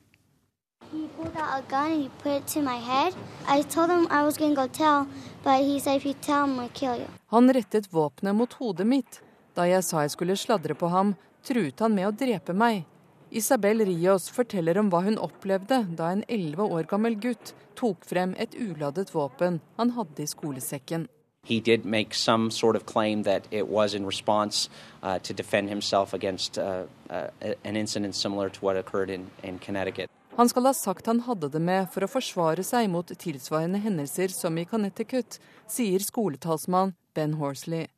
Han 7.36 7.58
rettet 7.60 7.92
våpenet 7.94 8.40
mot 8.40 8.62
hodet 8.64 8.88
mitt. 8.88 9.26
Da 9.60 9.66
jeg 9.68 9.84
sa 9.84 10.06
jeg 10.06 10.14
skulle 10.14 10.38
sladre 10.40 10.72
på 10.72 10.88
ham, 10.88 11.18
truet 11.44 11.82
han 11.84 11.92
med 11.92 12.08
å 12.08 12.16
drepe 12.16 12.54
meg. 12.56 12.86
Isabel 13.30 13.84
Rios 13.84 14.30
forteller 14.32 14.78
om 14.80 14.88
hva 14.90 15.02
hun 15.04 15.20
opplevde 15.20 15.82
da 16.00 16.14
en 16.14 16.22
elleve 16.32 16.64
år 16.64 16.88
gammel 16.88 17.18
gutt 17.20 17.52
tok 17.76 18.08
frem 18.08 18.38
et 18.40 18.56
uladet 18.56 19.12
våpen 19.12 19.60
han 19.76 19.92
hadde 19.98 20.24
i 20.24 20.30
skolesekken. 20.32 21.10
He 21.44 21.60
did 21.60 21.84
make 21.84 22.16
some 22.16 22.52
sort 22.52 22.78
of 22.78 22.86
claim 22.86 23.24
that 23.24 23.52
it 23.52 23.68
was 23.68 23.94
in 23.94 24.06
response 24.06 24.70
uh, 25.04 25.20
to 25.20 25.34
defend 25.34 25.70
himself 25.70 26.14
against 26.14 26.58
uh, 26.58 26.88
uh, 27.10 27.28
an 27.66 27.76
incident 27.76 28.16
similar 28.16 28.50
to 28.50 28.66
what 28.66 28.78
occurred 28.78 29.10
in, 29.10 29.28
in 29.44 29.60
Connecticut. 29.60 30.10
Han 30.36 30.50
skal 30.50 30.66
ha 30.66 30.74
sagt 30.74 31.06
han 31.06 31.20
hadde 31.28 31.52
det 31.52 31.60
med 31.60 31.92
for 31.92 32.08
å 32.08 32.08
forsvare 32.08 32.64
seg 32.64 32.88
mot 32.88 33.12
tilsvarende 33.12 33.84
hendelser 33.84 34.32
som 34.32 34.58
i 34.58 34.64
Connecticut, 34.66 35.42
sier 35.68 36.00
skoletalsmann 36.00 36.96
Ben 37.14 37.36
Horsley. 37.42 37.90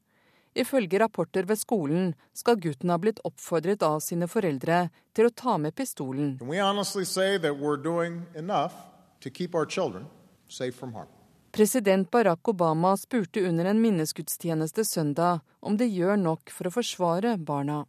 Ifølge 0.54 1.00
rapporter 1.00 1.48
ved 1.48 1.60
skolen 1.60 2.12
skal 2.36 2.60
gutten 2.60 2.92
ha 2.92 2.98
blitt 3.00 3.22
oppfordret 3.28 3.84
av 3.88 4.02
sine 4.04 4.28
foreldre 4.28 4.90
til 5.16 5.30
å 5.30 5.36
ta 5.36 5.56
med 5.58 5.76
pistolen. 5.76 6.36
President 11.52 12.12
Barack 12.12 12.48
Obama 12.48 12.98
spurte 12.98 13.48
under 13.48 13.66
en 13.66 13.82
minnesgudstjeneste 13.82 14.86
søndag 14.86 15.40
om 15.60 15.78
det 15.78 15.88
gjør 15.88 16.20
nok 16.20 16.52
for 16.52 16.68
å 16.68 16.76
forsvare 16.76 17.38
barna. 17.38 17.86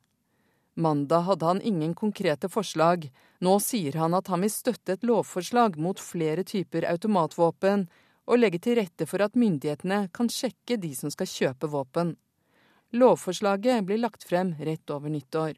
Mandag 0.75 1.27
hadde 1.27 1.47
han 1.47 1.61
ingen 1.63 1.95
konkrete 1.95 2.49
forslag. 2.49 3.11
Nå 3.45 3.59
sier 3.61 3.99
han 4.01 4.15
at 4.15 4.31
han 4.33 4.43
vil 4.43 4.55
støtte 4.55 4.97
et 4.97 5.05
lovforslag 5.05 5.77
mot 5.77 6.01
flere 6.01 6.47
typer 6.49 6.87
automatvåpen, 6.89 7.89
og 8.31 8.39
legge 8.39 8.61
til 8.63 8.79
rette 8.79 9.07
for 9.11 9.23
at 9.25 9.35
myndighetene 9.35 10.07
kan 10.15 10.31
sjekke 10.31 10.79
de 10.79 10.93
som 10.95 11.11
skal 11.11 11.29
kjøpe 11.29 11.69
våpen. 11.69 12.15
Lovforslaget 12.93 13.85
blir 13.85 13.99
lagt 13.99 14.25
frem 14.25 14.55
rett 14.61 14.91
over 14.91 15.09
nyttår. 15.11 15.55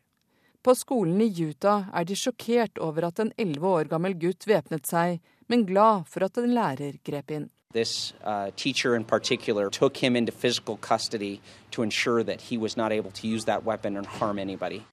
På 0.63 0.75
skolen 0.75 1.21
i 1.21 1.43
Utah 1.43 1.89
er 1.93 2.05
de 2.05 2.15
sjokkert 2.17 2.79
over 2.79 3.05
at 3.09 3.19
en 3.19 3.33
elleve 3.37 3.67
år 3.69 3.91
gammel 3.91 4.15
gutt 4.15 4.47
væpnet 4.47 4.87
seg, 4.87 5.19
men 5.51 5.67
glad 5.67 6.07
for 6.09 6.25
at 6.25 6.39
en 6.39 6.55
lærer 6.55 7.01
grep 7.05 7.35
inn. 7.35 7.51
This 7.75 8.15
uh, 8.23 8.51
teacher 8.55 8.95
in 8.95 9.05
particular 9.05 9.69
took 9.69 9.97
him 9.97 10.17
into 10.17 10.33
physical 10.33 10.77
custody 10.77 11.41
to 11.73 11.83
ensure 11.83 12.23
that 12.23 12.41
he 12.41 12.57
was 12.57 12.77
not 12.77 12.93
able 12.93 13.11
to 13.11 13.27
use 13.27 13.45
that 13.47 13.65
weapon 13.65 13.97
and 13.97 14.07
harm 14.07 14.39
anybody. 14.39 14.85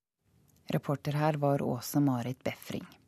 Reporter 0.74 1.12
her 1.12 1.38
var 1.38 1.62
Åse 1.62 2.00
Marit 2.00 2.44
Befring. 2.44 3.01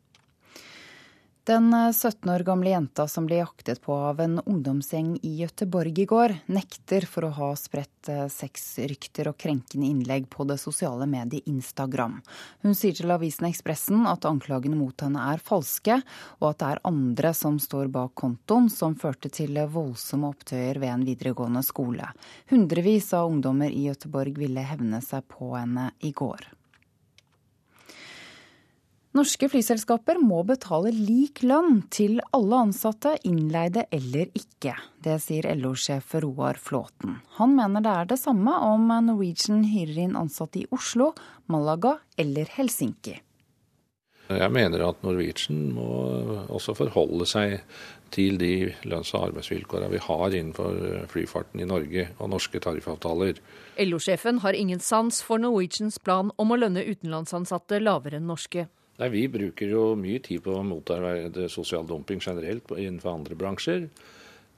Den 1.43 1.93
17 1.93 2.29
år 2.29 2.39
gamle 2.39 2.69
jenta 2.69 3.03
som 3.07 3.25
ble 3.27 3.41
jaktet 3.41 3.81
på 3.83 3.91
av 3.93 4.21
en 4.23 4.37
ungdomsgjeng 4.39 5.17
i 5.27 5.31
Gøteborg 5.41 5.97
i 5.99 6.05
går, 6.07 6.33
nekter 6.47 7.03
for 7.03 7.27
å 7.27 7.31
ha 7.35 7.49
spredt 7.59 8.11
sexrykter 8.31 9.27
og 9.27 9.35
krenkende 9.43 9.89
innlegg 9.89 10.29
på 10.31 10.45
det 10.47 10.55
sosiale 10.63 11.03
mediet 11.03 11.43
Instagram. 11.51 12.15
Hun 12.63 12.79
sier 12.79 12.95
til 12.95 13.11
avisen 13.11 13.49
Ekspressen 13.49 14.07
at 14.07 14.23
anklagene 14.29 14.79
mot 14.79 15.03
henne 15.03 15.27
er 15.33 15.43
falske, 15.43 15.99
og 16.39 16.49
at 16.53 16.63
det 16.63 16.71
er 16.71 16.83
andre 16.93 17.35
som 17.35 17.59
står 17.59 17.91
bak 17.91 18.15
kontoen 18.23 18.71
som 18.71 18.95
førte 18.95 19.27
til 19.27 19.59
voldsomme 19.75 20.31
opptøyer 20.31 20.79
ved 20.79 20.95
en 20.95 21.07
videregående 21.11 21.67
skole. 21.67 22.07
Hundrevis 22.55 23.11
av 23.19 23.27
ungdommer 23.35 23.67
i 23.67 23.89
Gøteborg 23.89 24.39
ville 24.39 24.63
hevne 24.63 25.03
seg 25.03 25.27
på 25.27 25.57
henne 25.57 25.91
i 26.07 26.15
går. 26.15 26.53
Norske 29.13 29.45
flyselskaper 29.45 30.17
må 30.17 30.39
betale 30.49 30.89
lik 30.89 31.43
lønn 31.45 31.83
til 31.93 32.15
alle 32.33 32.63
ansatte, 32.65 33.11
innleide 33.29 33.83
eller 33.93 34.31
ikke. 34.33 34.73
Det 35.05 35.19
sier 35.21 35.45
LO-sjef 35.53 36.15
Roar 36.23 36.57
Flåten. 36.57 37.19
Han 37.37 37.53
mener 37.53 37.85
det 37.85 37.93
er 37.93 38.09
det 38.09 38.17
samme 38.23 38.55
om 38.71 38.89
Norwegian 39.05 39.61
hyrer 39.69 40.07
inn 40.07 40.17
ansatte 40.17 40.63
i 40.63 40.65
Oslo, 40.73 41.11
Malaga 41.45 41.99
eller 42.17 42.49
Helsinki. 42.55 43.19
Jeg 44.33 44.49
mener 44.55 44.81
at 44.87 45.05
Norwegian 45.05 45.61
må 45.77 45.87
også 46.49 46.73
forholde 46.73 47.29
seg 47.29 47.59
til 48.13 48.41
de 48.41 48.71
lønns- 48.89 49.13
og 49.13 49.29
arbeidsvilkårene 49.29 49.93
vi 49.93 50.01
har 50.09 50.33
innenfor 50.33 51.05
flyfarten 51.13 51.61
i 51.61 51.69
Norge 51.69 52.09
og 52.17 52.33
norske 52.33 52.65
tariffavtaler. 52.65 53.37
LO-sjefen 53.77 54.41
har 54.41 54.57
ingen 54.57 54.81
sans 54.81 55.21
for 55.21 55.37
Norwegians 55.37 56.01
plan 56.01 56.33
om 56.41 56.49
å 56.49 56.63
lønne 56.65 56.81
utenlandsansatte 56.87 57.77
lavere 57.83 58.17
enn 58.17 58.33
norske. 58.33 58.71
Nei, 58.99 59.09
Vi 59.09 59.27
bruker 59.27 59.69
jo 59.69 59.85
mye 59.97 60.21
tid 60.21 60.43
på 60.45 60.53
å 60.53 60.65
motarbeide 60.65 61.47
sosial 61.49 61.87
dumping 61.89 62.21
generelt 62.21 62.69
innenfor 62.75 63.15
andre 63.15 63.37
bransjer. 63.37 63.87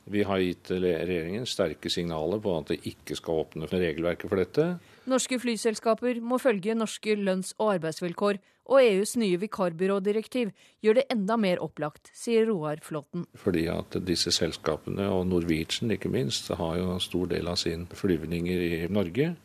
Vi 0.05 0.21
har 0.21 0.37
gitt 0.37 0.69
regjeringen 0.69 1.47
sterke 1.49 1.89
signaler 1.89 2.41
på 2.43 2.51
at 2.59 2.73
det 2.73 2.83
ikke 2.91 3.15
skal 3.17 3.39
åpne 3.41 3.69
for 3.69 3.81
regelverket 3.81 4.29
for 4.29 4.37
dette. 4.37 4.65
Norske 5.09 5.39
flyselskaper 5.41 6.19
må 6.21 6.37
følge 6.41 6.75
norske 6.77 7.15
lønns- 7.17 7.55
og 7.57 7.79
arbeidsvilkår, 7.79 8.37
og 8.65 8.81
EUs 8.81 9.13
nye 9.21 9.37
vikarbyrådirektiv 9.41 10.51
gjør 10.81 10.99
det 10.99 11.05
enda 11.13 11.37
mer 11.37 11.61
opplagt, 11.61 12.09
sier 12.17 12.47
Roar 12.49 12.81
Flåten. 12.85 13.27
Fordi 13.37 13.67
at 13.69 13.97
disse 14.05 14.33
selskapene, 14.33 15.05
og 15.13 15.27
Norwegian 15.29 15.93
ikke 15.93 16.09
minst, 16.09 16.49
har 16.53 16.77
jo 16.81 16.91
en 16.93 17.01
stor 17.01 17.29
del 17.33 17.49
av 17.49 17.59
sine 17.61 17.85
flyvninger 17.89 18.65
i 18.65 18.79
Norge 18.89 19.35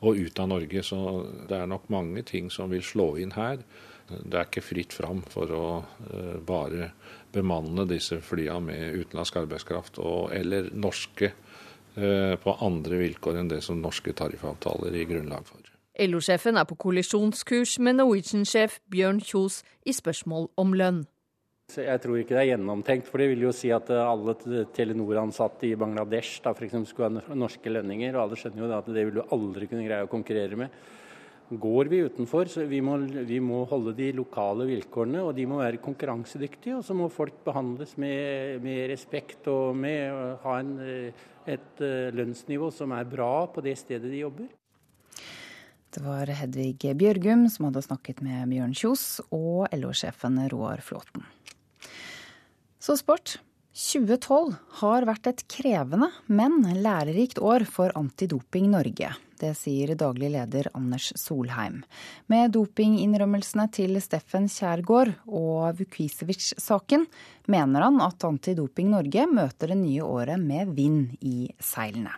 og 0.00 0.18
ut 0.18 0.38
av 0.38 0.50
Norge. 0.50 0.82
Så 0.86 0.98
det 1.50 1.58
er 1.58 1.70
nok 1.70 1.88
mange 1.90 2.22
ting 2.26 2.50
som 2.54 2.70
vil 2.70 2.82
slå 2.86 3.12
inn 3.22 3.34
her. 3.34 3.62
Det 4.08 4.36
er 4.38 4.46
ikke 4.46 4.64
fritt 4.64 4.94
fram 4.96 5.20
for 5.28 5.52
å 5.52 5.64
uh, 5.82 6.36
bare 6.44 6.92
bemanne 7.32 7.84
disse 7.88 8.20
flyene 8.24 8.70
med 8.70 9.02
utenlandsk 9.02 9.40
arbeidskraft 9.42 10.00
og, 10.00 10.32
eller 10.36 10.70
norske 10.72 11.32
uh, 11.32 12.34
på 12.40 12.56
andre 12.64 13.02
vilkår 13.04 13.40
enn 13.40 13.52
det 13.52 13.60
som 13.66 13.82
norske 13.82 14.14
tariffavtaler 14.16 14.96
gir 14.96 15.10
grunnlag 15.12 15.44
for. 15.48 15.60
LO-sjefen 15.98 16.60
er 16.60 16.66
på 16.68 16.78
kollisjonskurs 16.78 17.78
med 17.82 17.98
Norwegian-sjef 17.98 18.78
Bjørn 18.90 19.18
Kjos 19.24 19.62
i 19.82 19.94
spørsmål 19.96 20.52
om 20.60 20.76
lønn. 20.78 21.00
Jeg 21.68 22.00
tror 22.00 22.16
ikke 22.16 22.32
det 22.32 22.44
er 22.46 22.52
gjennomtenkt, 22.54 23.10
for 23.10 23.20
det 23.20 23.26
vil 23.34 23.42
jo 23.44 23.50
si 23.52 23.68
at 23.74 23.90
alle 23.92 24.32
Telenor-ansatte 24.72 25.66
i 25.68 25.74
Bangladesh 25.76 26.38
da, 26.40 26.54
for 26.56 26.86
skulle 26.88 27.20
ha 27.26 27.36
norske 27.36 27.68
lønninger, 27.68 28.14
og 28.14 28.22
alle 28.22 28.38
skjønner 28.40 28.64
jo 28.64 28.70
at 28.78 28.88
det 28.88 29.04
vil 29.04 29.18
du 29.18 29.26
aldri 29.36 29.68
kunne 29.68 29.84
greie 29.84 30.06
å 30.06 30.08
konkurrere 30.08 30.56
med 30.56 30.78
går 31.50 31.88
vi 31.88 32.02
utenfor, 32.04 32.48
så 32.50 32.64
vi 32.68 32.80
må, 32.84 32.98
vi 33.28 33.38
må, 33.40 33.62
holde 33.70 33.94
de 33.96 34.10
lokale 34.16 34.66
vilkårene, 34.68 35.22
og 35.24 35.34
de 35.36 35.46
må 35.48 35.60
være 35.62 35.80
konkurransedyktige. 35.80 36.76
Og 36.78 36.84
så 36.84 36.96
må 36.96 37.08
folk 37.12 37.40
behandles 37.46 37.96
med, 38.00 38.60
med 38.64 38.84
respekt 38.92 39.48
og 39.48 39.76
med 39.76 40.36
ha 40.44 40.58
en, 40.60 40.74
et 41.48 41.82
eh, 41.84 42.12
lønnsnivå 42.12 42.70
som 42.74 42.92
er 42.96 43.08
bra 43.08 43.48
på 43.52 43.64
det 43.64 43.78
stedet 43.80 44.12
de 44.12 44.22
jobber. 44.26 44.48
Det 45.88 46.04
var 46.04 46.28
Hedvig 46.28 46.92
Bjørgum 47.00 47.46
som 47.48 47.70
hadde 47.70 47.86
snakket 47.86 48.20
med 48.20 48.50
Bjørn 48.52 48.74
Kjos 48.76 49.04
og 49.32 49.70
LO-sjefen 49.72 50.36
Roar 50.52 50.84
Flåten. 50.84 51.24
Så 52.78 52.98
sport. 53.00 53.38
2012 53.78 54.52
har 54.80 55.06
vært 55.06 55.28
et 55.30 55.42
krevende, 55.50 56.08
men 56.26 56.60
lærerikt 56.82 57.38
år 57.38 57.62
for 57.68 57.94
Antidoping 57.96 58.66
Norge. 58.72 59.12
Det 59.40 59.54
sier 59.58 59.94
daglig 59.98 60.32
leder 60.34 60.68
Anders 60.76 61.10
Solheim. 61.18 61.80
Med 62.30 62.52
dopinginnrømmelsene 62.56 63.68
til 63.74 63.98
Steffen 64.02 64.48
Kjærgaard 64.52 65.14
og 65.26 65.80
Vukisevic-saken 65.80 67.06
mener 67.48 67.86
han 67.86 68.00
at 68.04 68.28
Antidoping 68.28 68.92
Norge 68.92 69.26
møter 69.30 69.72
det 69.72 69.80
nye 69.80 70.06
året 70.06 70.40
med 70.42 70.74
vind 70.76 71.18
i 71.20 71.50
seilene. 71.62 72.14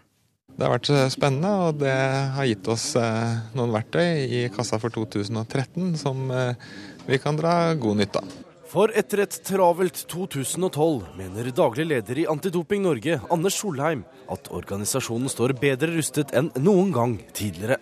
Det 0.51 0.67
har 0.67 0.75
vært 0.75 0.91
spennende, 1.15 1.51
og 1.71 1.79
det 1.81 1.97
har 2.35 2.49
gitt 2.49 2.67
oss 2.69 2.91
eh, 2.99 3.39
noen 3.57 3.73
verktøy 3.73 4.27
i 4.27 4.45
kassa 4.53 4.81
for 4.83 4.93
2013 4.93 5.95
som 6.01 6.27
eh, 6.35 6.71
vi 7.07 7.21
kan 7.23 7.39
dra 7.39 7.75
god 7.81 8.03
nytte 8.03 8.21
av. 8.21 8.49
For 8.71 8.93
etter 8.95 9.25
et 9.25 9.35
travelt 9.43 9.97
2012 10.13 11.17
mener 11.19 11.49
daglig 11.51 11.89
leder 11.91 12.21
i 12.23 12.27
Antidoping 12.31 12.85
Norge, 12.85 13.17
Anders 13.35 13.57
Solheim, 13.59 14.05
at 14.31 14.47
organisasjonen 14.55 15.27
står 15.33 15.57
bedre 15.59 15.89
rustet 15.97 16.31
enn 16.39 16.53
noen 16.63 16.93
gang 16.95 17.17
tidligere. 17.35 17.81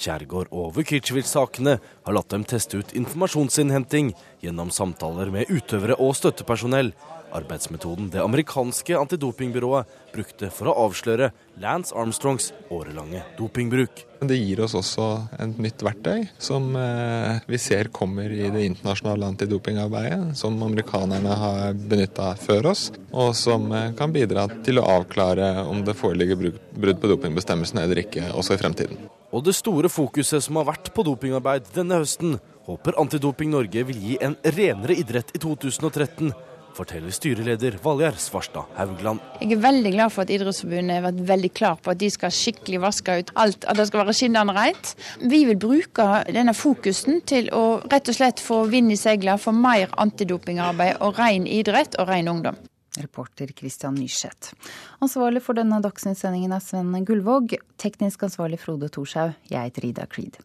Kjærgaard 0.00 0.48
og 0.48 0.70
Vukicevic-sakene 0.78 1.74
har 1.76 2.16
latt 2.16 2.32
dem 2.32 2.46
teste 2.48 2.80
ut 2.80 2.94
informasjonsinnhenting 2.96 4.14
gjennom 4.40 4.72
samtaler 4.72 5.28
med 5.34 5.52
utøvere 5.52 5.98
og 6.00 6.16
støttepersonell, 6.16 6.94
arbeidsmetoden 7.36 8.10
det 8.12 8.22
amerikanske 8.22 8.96
antidopingbyrået 8.98 9.98
brukte 10.14 10.50
for 10.54 10.70
å 10.70 10.76
avsløre 10.86 11.30
Lance 11.60 11.94
Armstrongs 11.96 12.50
årelange 12.72 13.22
dopingbruk. 13.38 14.04
Det 14.20 14.36
gir 14.36 14.60
oss 14.64 14.74
også 14.76 15.06
et 15.40 15.60
nytt 15.62 15.84
verktøy 15.84 16.26
som 16.42 16.74
eh, 16.76 17.40
vi 17.48 17.60
ser 17.60 17.88
kommer 17.94 18.32
i 18.32 18.50
det 18.52 18.64
internasjonale 18.68 19.30
antidopingarbeidet, 19.32 20.34
som 20.36 20.58
amerikanerne 20.66 21.38
har 21.42 21.78
benytta 21.78 22.34
før 22.40 22.72
oss, 22.72 22.90
og 23.12 23.32
som 23.38 23.70
eh, 23.76 23.92
kan 23.96 24.12
bidra 24.12 24.48
til 24.66 24.82
å 24.82 24.88
avklare 24.98 25.52
om 25.64 25.84
det 25.86 25.96
foreligger 25.98 26.40
brudd 26.40 27.00
på 27.00 27.14
dopingbestemmelsene 27.14 27.86
eller 27.86 28.04
ikke, 28.04 28.28
også 28.34 28.58
i 28.58 28.62
fremtiden. 28.62 29.08
Og 29.30 29.44
det 29.46 29.54
store 29.54 29.88
fokuset 29.92 30.42
som 30.42 30.58
har 30.58 30.68
vært 30.72 30.90
på 30.94 31.06
dopingarbeid 31.06 31.70
denne 31.76 32.00
høsten, 32.02 32.38
håper 32.66 32.98
Antidoping 33.00 33.52
Norge 33.54 33.84
vil 33.88 33.98
gi 33.98 34.16
en 34.22 34.36
renere 34.56 34.96
idrett 34.98 35.32
i 35.34 35.40
2013 35.42 36.32
forteller 36.76 37.12
styreleder 37.14 37.76
Valgjerd 37.82 38.18
Svarstad 38.22 38.70
Haugland. 38.78 39.20
Jeg 39.40 39.54
er 39.56 39.62
veldig 39.62 39.92
glad 39.94 40.14
for 40.14 40.24
at 40.24 40.32
Idrettsforbundet 40.34 40.96
har 40.96 41.06
vært 41.08 41.22
veldig 41.30 41.52
klar 41.56 41.78
på 41.82 41.92
at 41.92 42.00
de 42.00 42.10
skal 42.12 42.34
skikkelig 42.34 42.80
vaske 42.84 43.18
ut 43.20 43.32
alt, 43.40 43.64
at 43.64 43.78
det 43.78 43.86
skal 43.90 44.04
være 44.04 44.16
skinnende 44.16 44.56
rent. 44.56 44.94
Vi 45.20 45.44
vil 45.48 45.60
bruke 45.60 46.08
denne 46.30 46.54
fokusen 46.56 47.22
til 47.28 47.50
å 47.56 47.64
rett 47.84 48.10
og 48.10 48.18
slett 48.18 48.42
få 48.42 48.62
vind 48.72 48.94
i 48.94 48.98
seilene 49.00 49.38
for 49.40 49.56
mer 49.56 49.92
antidopingarbeid 50.00 51.00
og 51.04 51.18
ren 51.20 51.48
idrett 51.50 51.98
og 52.00 52.10
ren 52.10 52.30
ungdom. 52.32 52.60
Reporter 52.98 53.52
Christian 53.56 53.94
Nyseth. 53.94 54.54
Ansvarlig 55.00 55.44
for 55.44 55.58
denne 55.58 55.78
Dagsnytt-sendingen 55.82 56.54
er 56.56 56.62
Sven 56.64 57.04
Gullvåg. 57.06 57.54
Teknisk 57.78 58.26
ansvarlig 58.26 58.58
Frode 58.62 58.90
Thorshaug. 58.90 59.36
Jeg 59.50 59.70
heter 59.70 59.86
Ida 59.92 60.08
Creed. 60.10 60.40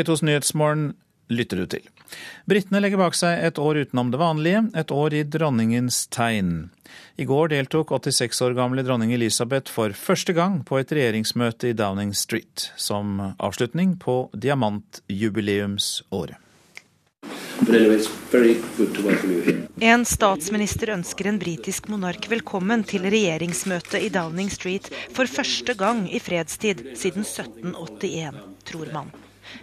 P2s 0.00 0.24
Nyhetsmorgen 0.24 0.94
lytter 1.28 1.60
du 1.60 1.66
til. 1.66 1.84
Britene 2.48 2.80
legger 2.80 2.98
bak 2.98 3.14
seg 3.14 3.38
et 3.44 3.58
år 3.60 3.84
utenom 3.84 4.10
det 4.10 4.18
vanlige, 4.20 4.62
et 4.80 4.90
år 4.90 5.14
i 5.14 5.22
dronningens 5.28 6.06
tegn. 6.10 6.70
I 7.20 7.24
går 7.28 7.48
deltok 7.52 7.92
86 7.92 8.40
år 8.46 8.56
gamle 8.56 8.82
dronning 8.86 9.12
Elisabeth 9.14 9.70
for 9.70 9.92
første 9.92 10.32
gang 10.34 10.64
på 10.64 10.78
et 10.80 10.92
regjeringsmøte 10.96 11.68
i 11.70 11.76
Downing 11.76 12.14
Street, 12.16 12.72
som 12.80 13.20
avslutning 13.36 13.98
på 14.00 14.30
diamantjubileumsåret. 14.32 16.36
En 19.84 20.04
statsminister 20.08 20.96
ønsker 20.96 21.28
en 21.28 21.38
britisk 21.38 21.92
monark 21.92 22.24
velkommen 22.32 22.88
til 22.88 23.04
regjeringsmøtet 23.04 24.00
i 24.00 24.08
Downing 24.16 24.48
Street 24.50 24.88
for 25.12 25.28
første 25.28 25.76
gang 25.76 26.08
i 26.08 26.18
fredstid 26.24 26.96
siden 26.96 27.28
1781, 27.28 28.40
tror 28.64 28.88
man. 28.96 29.12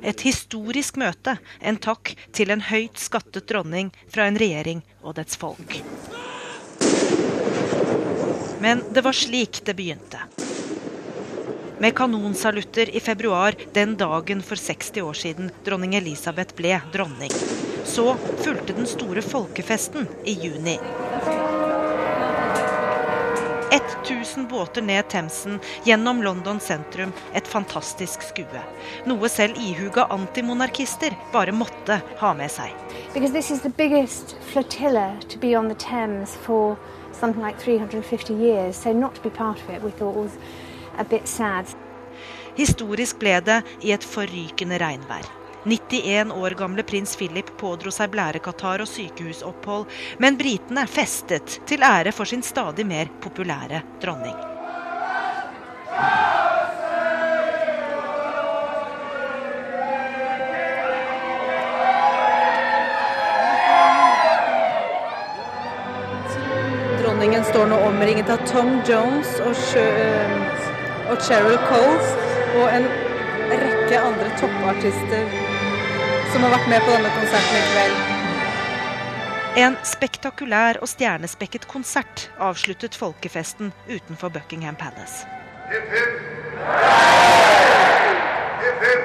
Et 0.01 0.21
historisk 0.27 0.97
møte, 1.01 1.37
en 1.61 1.77
takk 1.81 2.13
til 2.35 2.51
en 2.53 2.63
høyt 2.69 2.99
skattet 3.01 3.47
dronning 3.49 3.91
fra 4.13 4.27
en 4.27 4.39
regjering 4.39 4.83
og 5.03 5.17
dets 5.19 5.39
folk. 5.39 5.79
Men 8.61 8.81
det 8.93 9.03
var 9.05 9.15
slik 9.15 9.61
det 9.65 9.77
begynte. 9.77 10.21
Med 11.79 11.93
kanonsalutter 11.95 12.89
i 12.95 12.99
februar, 12.99 13.53
den 13.73 13.93
dagen 13.97 14.41
for 14.41 14.57
60 14.57 15.01
år 15.01 15.13
siden 15.13 15.51
dronning 15.65 15.93
Elisabeth 15.99 16.57
ble 16.57 16.79
dronning. 16.93 17.33
Så 17.85 18.15
fulgte 18.41 18.73
den 18.73 18.89
store 18.89 19.21
folkefesten 19.21 20.09
i 20.25 20.33
juni. 20.41 20.79
1000 23.71 24.47
båter 24.47 24.81
ned 24.81 25.09
Themsen, 25.09 25.59
gjennom 25.83 26.23
London 26.23 26.59
sentrum. 26.59 27.13
Et 27.33 27.47
fantastisk 27.47 28.21
skue. 28.21 28.61
Noe 29.05 29.29
selv 29.29 29.57
ihuga 29.59 30.07
antimonarkister 30.13 31.15
bare 31.33 31.51
måtte 31.51 32.01
ha 32.19 32.33
med 32.33 32.51
seg. 32.51 32.73
Because 33.13 33.33
this 33.33 33.51
is 33.51 33.61
the 33.61 33.69
biggest 33.69 34.35
flotilla 34.51 35.15
to 35.29 35.39
be 35.39 35.57
on 35.57 35.69
the 35.69 35.75
Thames 35.75 36.35
for 36.35 36.77
something 37.11 37.43
like 37.43 37.59
350 37.59 38.33
years, 38.33 38.75
so 38.75 38.93
not 38.93 39.15
to 39.15 39.21
be 39.21 39.29
part 39.29 39.57
of 39.57 39.69
it 39.69 39.83
we 39.83 39.91
thought 39.91 40.15
was 40.15 40.31
a 40.97 41.03
bit 41.03 41.27
sad. 41.27 41.65
Historisk 42.57 43.19
ble 43.19 43.37
det 43.45 43.61
i 43.85 43.91
et 43.93 44.03
forrykende 44.03 44.79
regnvær. 44.81 45.36
91 45.67 46.31
år 46.31 46.49
gamle 46.49 46.83
prins 46.83 47.15
Philip 47.19 47.49
pådro 47.59 47.91
seg 47.91 48.13
blærekatarr 48.13 48.85
og 48.85 48.87
sykehusopphold, 48.87 49.89
men 50.23 50.37
britene 50.39 50.85
festet 50.87 51.57
til 51.67 51.83
ære 51.83 52.13
for 52.15 52.29
sin 52.29 52.43
stadig 52.45 52.85
mer 52.87 53.11
populære 53.19 53.81
dronning. 53.99 54.37
Dronningen 67.01 67.43
står 67.51 67.67
nå 67.73 67.81
omringet 67.89 68.31
av 68.31 68.47
Tom 68.47 68.79
Jones 68.87 69.35
og, 69.43 69.51
og 71.11 71.27
Cheryl 71.27 71.59
Coles 71.67 72.15
og 72.55 72.71
en 72.71 72.89
rekke 73.51 73.99
andre 73.99 74.31
toppartister 74.39 75.56
som 76.31 76.43
har 76.43 76.51
vært 76.53 76.69
med 76.71 76.83
på 76.85 76.93
denne 76.93 77.11
konserten 77.15 77.57
i 77.57 77.65
kveld. 77.71 77.95
En 79.57 79.77
spektakulær 79.87 80.77
og 80.85 80.89
stjernespekket 80.91 81.65
konsert 81.71 82.27
avsluttet 82.37 82.97
folkefesten 82.97 83.71
utenfor 83.89 84.29
Buckingham 84.35 84.77
Palace. 84.77 85.25
Hip, 85.71 85.87
hip. 85.93 86.11
Hip, 88.61 88.83
hip. 88.85 89.01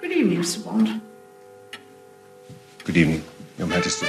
Good 0.00 0.12
evening, 0.12 0.38
Mr. 0.40 0.64
Bond. 0.64 0.88
Good 2.84 2.96
evening, 2.96 3.22
Your 3.58 3.68
Majesty. 3.68 4.06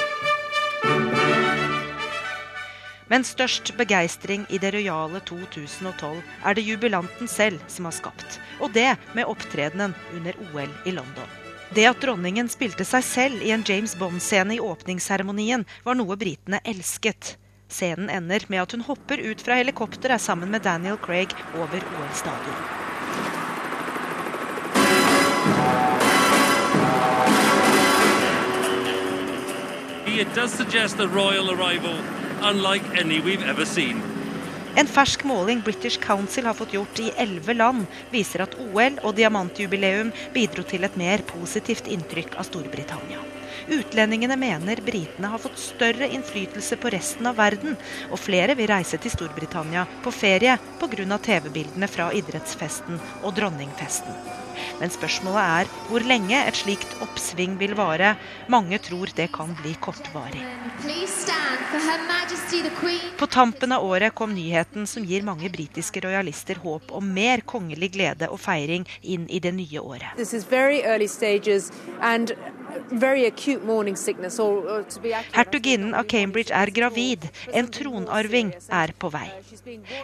Men 3.15 3.23
størst 3.23 3.69
begeistring 3.77 4.41
i 4.51 4.57
det 4.59 4.73
rojale 4.75 5.21
2012 5.23 6.17
er 6.43 6.55
det 6.57 6.63
jubilanten 6.67 7.29
selv 7.31 7.61
som 7.71 7.85
har 7.87 7.93
skapt. 7.95 8.39
Og 8.59 8.73
det 8.75 8.89
med 9.15 9.29
opptredenen 9.31 9.93
under 10.17 10.35
OL 10.49 10.73
i 10.83 10.91
London. 10.91 11.29
Det 11.71 11.85
at 11.87 12.01
dronningen 12.03 12.49
spilte 12.51 12.83
seg 12.83 13.05
selv 13.07 13.45
i 13.45 13.53
en 13.55 13.63
James 13.63 13.93
Bond-scene 13.95 14.57
i 14.57 14.59
åpningsseremonien, 14.59 15.63
var 15.87 15.95
noe 15.95 16.17
britene 16.19 16.59
elsket. 16.67 17.37
Scenen 17.71 18.11
ender 18.11 18.43
med 18.51 18.65
at 18.65 18.75
hun 18.75 18.83
hopper 18.83 19.23
ut 19.23 19.45
fra 19.47 19.61
helikopteret 19.61 20.19
sammen 20.19 20.51
med 20.51 20.67
Daniel 20.67 20.99
Craig 20.99 21.31
over 21.55 21.87
OL-stadion. 21.95 22.59
It 30.19 30.35
does 30.35 30.51
suggest 30.51 30.99
a 30.99 31.07
royal 31.07 31.55
arrival 31.55 31.95
unlike 32.45 32.85
any 33.01 33.19
we've 33.19 33.49
ever 33.49 33.65
seen. 33.65 34.01
En 34.75 34.87
fersk 34.87 35.23
måling 35.23 35.61
British 35.61 35.99
Council 35.99 36.45
har 36.45 36.53
fått 36.53 36.73
gjort 36.73 36.99
i 36.99 37.11
elleve 37.17 37.53
land, 37.53 37.85
viser 38.11 38.43
at 38.43 38.57
OL 38.59 38.99
og 39.07 39.15
diamantjubileum 39.15 40.11
bidro 40.35 40.65
til 40.67 40.83
et 40.83 40.97
mer 40.99 41.23
positivt 41.29 41.87
inntrykk 41.87 42.35
av 42.35 42.49
Storbritannia. 42.49 43.23
Utlendingene 43.71 44.35
mener 44.37 44.83
britene 44.85 45.31
har 45.31 45.41
fått 45.41 45.57
større 45.57 46.09
innflytelse 46.11 46.77
på 46.77 46.91
resten 46.93 47.31
av 47.31 47.39
verden, 47.39 47.79
og 48.11 48.19
flere 48.19 48.57
vil 48.59 48.69
reise 48.69 48.99
til 48.99 49.15
Storbritannia 49.15 49.87
på 50.03 50.13
ferie 50.13 50.59
pga. 50.81 51.21
TV-bildene 51.25 51.87
fra 51.89 52.11
idrettsfesten 52.13 52.99
og 53.23 53.31
dronningfesten. 53.39 54.44
Men 54.79 54.93
spørsmålet 54.93 55.41
er 55.43 55.71
hvor 55.89 56.05
lenge 56.05 56.39
et 56.41 56.59
slikt 56.59 56.95
oppsving 57.05 57.57
vil 57.61 57.75
vare. 57.77 58.15
Mange 58.51 58.79
tror 58.83 59.11
det 59.15 59.29
kan 59.35 59.55
bli 59.61 59.75
kortvarig. 59.81 60.43
På 63.17 63.27
tampen 63.27 63.71
av 63.75 63.83
året 63.85 64.15
kom 64.15 64.33
nyheten 64.35 64.87
som 64.87 65.05
gir 65.05 65.25
mange 65.27 65.49
britiske 65.51 66.03
rojalister 66.05 66.59
håp 66.63 66.91
om 66.95 67.13
mer 67.15 67.43
kongelig 67.47 67.91
glede 67.95 68.29
og 68.31 68.39
feiring 68.39 68.85
inn 69.01 69.27
i 69.29 69.41
det 69.43 69.53
nye 69.55 69.81
året. 69.81 70.15
Hertuginnen 75.31 75.93
av 75.93 76.03
Cambridge 76.03 76.53
er 76.53 76.71
gravid. 76.75 77.27
En 77.53 77.67
tronarving 77.67 78.53
er 78.69 78.93
på 78.99 79.09
vei. 79.13 79.29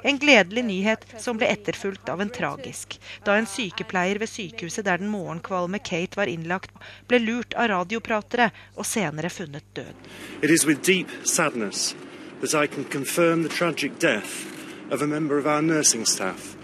En 0.03 0.19
gledelig 0.21 0.63
nyhet 0.65 1.05
som 1.21 1.39
ble 1.39 1.49
etterfulgt 1.51 2.09
av 2.09 2.21
en 2.21 2.31
tragisk. 2.33 2.99
Da 3.25 3.35
en 3.37 3.49
sykepleier 3.49 4.21
ved 4.21 4.31
sykehuset 4.31 4.85
der 4.87 5.01
den 5.01 5.11
morgenkvalme 5.11 5.79
Kate 5.79 6.19
var 6.19 6.31
innlagt, 6.31 6.71
ble 7.07 7.19
lurt 7.23 7.53
av 7.53 7.71
radiopratere 7.73 8.51
og 8.75 8.87
senere 8.87 9.29
funnet 9.29 9.65
død. 9.75 10.07
It 10.41 10.49
is 10.49 10.65
with 10.65 10.81
deep 10.85 11.09
sadness 11.23 11.95
that 12.41 12.55
I 12.55 12.67
can 12.67 12.85
confirm 12.85 13.43
the 13.43 13.49
tragic 13.49 13.99
death 13.99 14.47
of 14.91 15.01
a 15.01 15.07
member 15.07 15.37
of 15.37 15.45
our 15.45 15.61
nursing 15.61 16.05
staff. 16.05 16.55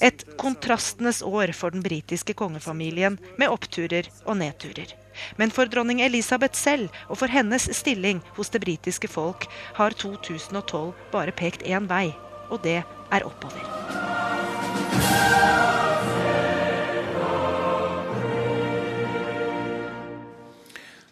Et 0.00 0.24
kontrastenes 0.36 1.22
år 1.22 1.52
for 1.56 1.70
den 1.70 1.82
britiske 1.82 2.34
kongefamilien, 2.36 3.18
med 3.38 3.48
oppturer 3.48 4.10
og 4.24 4.36
nedturer. 4.36 4.92
Men 5.40 5.54
for 5.54 5.70
dronning 5.70 6.02
Elisabeth 6.04 6.58
selv 6.58 6.92
og 7.08 7.20
for 7.22 7.32
hennes 7.32 7.68
stilling 7.76 8.22
hos 8.36 8.52
det 8.52 8.62
britiske 8.64 9.10
folk 9.10 9.48
har 9.78 9.96
2012 9.96 10.92
bare 11.12 11.34
pekt 11.36 11.66
én 11.66 11.88
vei, 11.90 12.10
og 12.50 12.62
det 12.66 12.82
er 12.84 13.26
oppover. 13.26 13.64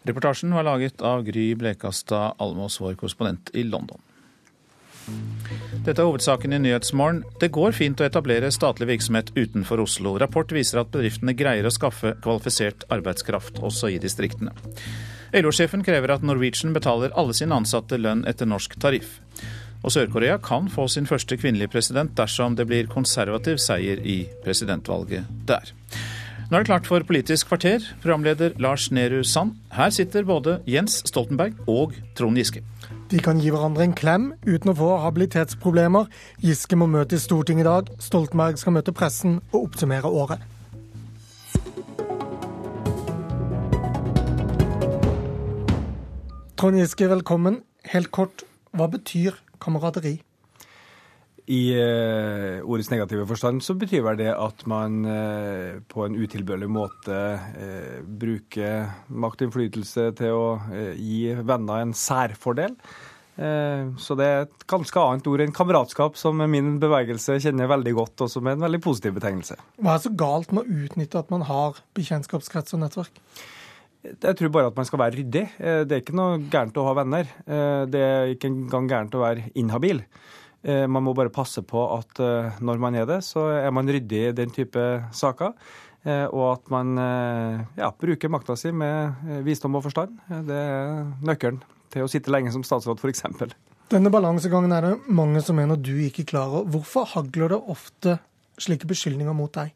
Reportasjen 0.05 0.53
var 0.53 0.67
laget 0.67 1.01
av 1.01 1.23
Gry 1.25 1.55
Blekastad 1.57 2.35
Almås, 2.37 2.77
vår 2.77 2.99
korrespondent 3.01 3.49
i 3.57 3.65
London. 3.65 4.04
Dette 5.85 6.01
er 6.01 6.09
hovedsaken 6.09 6.55
i 6.57 6.61
Nyhetsmorgen. 6.65 7.23
Det 7.41 7.51
går 7.53 7.75
fint 7.77 8.01
å 8.01 8.07
etablere 8.07 8.53
statlig 8.55 8.89
virksomhet 8.89 9.35
utenfor 9.37 9.83
Oslo. 9.85 10.15
Rapport 10.21 10.53
viser 10.55 10.81
at 10.81 10.93
bedriftene 10.95 11.35
greier 11.37 11.67
å 11.69 11.73
skaffe 11.75 12.15
kvalifisert 12.25 12.87
arbeidskraft, 12.95 13.61
også 13.61 13.93
i 13.93 13.99
distriktene. 14.01 14.55
LO-sjefen 15.35 15.83
krever 15.85 16.15
at 16.15 16.25
Norwegian 16.25 16.73
betaler 16.73 17.13
alle 17.19 17.35
sine 17.37 17.57
ansatte 17.59 17.99
lønn 18.01 18.25
etter 18.31 18.49
norsk 18.49 18.79
tariff. 18.81 19.19
Og 19.85 19.93
Sør-Korea 19.93 20.39
kan 20.41 20.71
få 20.73 20.87
sin 20.89 21.09
første 21.11 21.37
kvinnelige 21.37 21.75
president 21.75 22.15
dersom 22.17 22.57
det 22.57 22.65
blir 22.71 22.89
konservativ 22.89 23.59
seier 23.61 24.01
i 24.01 24.23
presidentvalget 24.45 25.29
der. 25.49 25.75
Nå 26.49 26.57
er 26.57 26.65
det 26.65 26.69
klart 26.69 26.89
for 26.89 27.05
Politisk 27.05 27.51
kvarter. 27.51 27.85
Programleder 28.01 28.57
Lars 28.63 28.91
Nehru 28.93 29.23
Sand. 29.25 29.57
Her 29.73 29.93
sitter 29.93 30.25
både 30.29 30.61
Jens 30.69 31.03
Stoltenberg 31.09 31.57
og 31.69 31.97
Trond 32.17 32.41
Giske. 32.41 32.65
De 33.11 33.21
kan 33.21 33.37
gi 33.37 33.51
hverandre 33.53 33.85
en 33.85 33.93
klem 33.93 34.31
uten 34.49 34.73
å 34.73 34.77
få 34.79 34.87
habilitetsproblemer. 35.03 36.09
Giske 36.41 36.77
må 36.81 36.87
møte 36.89 37.19
i 37.19 37.21
Stortinget 37.21 37.67
i 37.67 37.69
dag. 37.69 37.91
Stoltenberg 38.01 38.57
skal 38.57 38.77
møte 38.79 38.95
pressen 38.97 39.39
og 39.53 39.67
oppsummere 39.67 40.09
året. 40.09 40.41
Trond 46.57 46.81
Giske, 46.81 47.11
velkommen. 47.13 47.61
Helt 47.93 48.09
kort, 48.09 48.47
hva 48.73 48.89
betyr 48.89 49.37
kameraderi? 49.61 50.23
I 51.45 51.77
eh, 51.77 52.63
ordets 52.65 52.89
negative 52.89 53.27
forstand 53.29 53.61
så 53.65 53.75
betyr 53.77 54.05
vel 54.07 54.17
det 54.17 54.31
at 54.33 54.63
man 54.71 55.03
eh, 55.05 55.81
på 55.93 56.07
en 56.07 56.15
utilbørlig 56.17 56.71
måte 56.73 57.19
eh, 57.37 57.99
bruker 58.01 58.87
makt 59.13 59.43
og 59.43 59.51
innflytelse 59.51 60.07
til 60.17 60.39
å 60.39 60.47
gi 60.97 61.35
venner 61.45 61.83
en 61.83 61.93
særfordel. 61.97 62.79
Så 63.35 64.15
det 64.15 64.27
er 64.31 64.45
et 64.45 64.65
ganske 64.71 65.01
annet 65.03 65.27
ord 65.27 65.41
enn 65.43 65.51
kameratskap, 65.51 66.15
som 66.15 66.39
min 66.39 66.77
bevegelse 66.79 67.41
kjenner 67.43 67.67
veldig 67.67 67.95
godt, 67.97 68.23
og 68.23 68.31
som 68.31 68.47
er 68.47 68.55
en 68.55 68.63
veldig 68.63 68.79
positiv 68.85 69.17
betegnelse. 69.17 69.57
Hva 69.83 69.97
er 69.97 70.05
så 70.05 70.13
galt 70.15 70.55
med 70.55 70.63
å 70.63 70.77
utnytte 70.85 71.19
at 71.19 71.33
man 71.35 71.43
har 71.49 71.81
bekjentskapskrets 71.99 72.77
og 72.79 72.85
nettverk? 72.85 73.19
Jeg 74.07 74.39
tror 74.39 74.55
bare 74.55 74.71
at 74.71 74.79
man 74.79 74.87
skal 74.87 75.03
være 75.03 75.19
ryddig. 75.19 75.45
Det 75.59 75.99
er 75.99 76.05
ikke 76.05 76.15
noe 76.15 76.39
gærent 76.47 76.79
å 76.79 76.87
ha 76.87 76.95
venner. 77.01 77.35
Det 77.91 78.05
er 78.07 78.37
ikke 78.37 78.53
engang 78.53 78.87
gærent 78.95 79.19
å 79.19 79.25
være 79.25 79.51
inhabil. 79.59 80.05
Eh, 80.65 80.87
man 80.89 81.05
må 81.05 81.13
bare 81.17 81.33
passe 81.33 81.61
på 81.67 81.81
at 81.93 82.21
eh, 82.25 82.61
når 82.65 82.81
man 82.81 82.97
er 82.97 83.09
det, 83.09 83.21
så 83.27 83.51
er 83.53 83.73
man 83.75 83.89
ryddig 83.91 84.21
i 84.31 84.37
den 84.37 84.53
type 84.55 84.81
saker. 85.13 85.53
Eh, 86.05 86.25
og 86.25 86.47
at 86.55 86.73
man 86.73 86.97
ja, 87.77 87.91
bruker 88.01 88.33
makta 88.33 88.57
si 88.61 88.73
med 88.73 89.45
visdom 89.45 89.77
og 89.77 89.85
forstand. 89.87 90.17
Det 90.49 90.57
er 90.57 91.05
nøkkelen 91.25 91.61
til 91.93 92.05
å 92.05 92.11
sitte 92.11 92.33
lenge 92.33 92.53
som 92.53 92.65
statsråd, 92.65 93.01
f.eks. 93.01 93.27
Denne 93.93 94.13
balansegangen 94.13 94.73
er 94.73 94.89
det 94.89 95.13
mange 95.13 95.43
som 95.45 95.59
mener 95.61 95.77
du 95.77 95.93
ikke 96.07 96.27
klarer. 96.33 96.65
Hvorfor 96.73 97.07
hagler 97.13 97.53
det 97.53 97.61
ofte 97.73 98.19
slike 98.61 98.89
beskyldninger 98.89 99.37
mot 99.37 99.53
deg? 99.53 99.75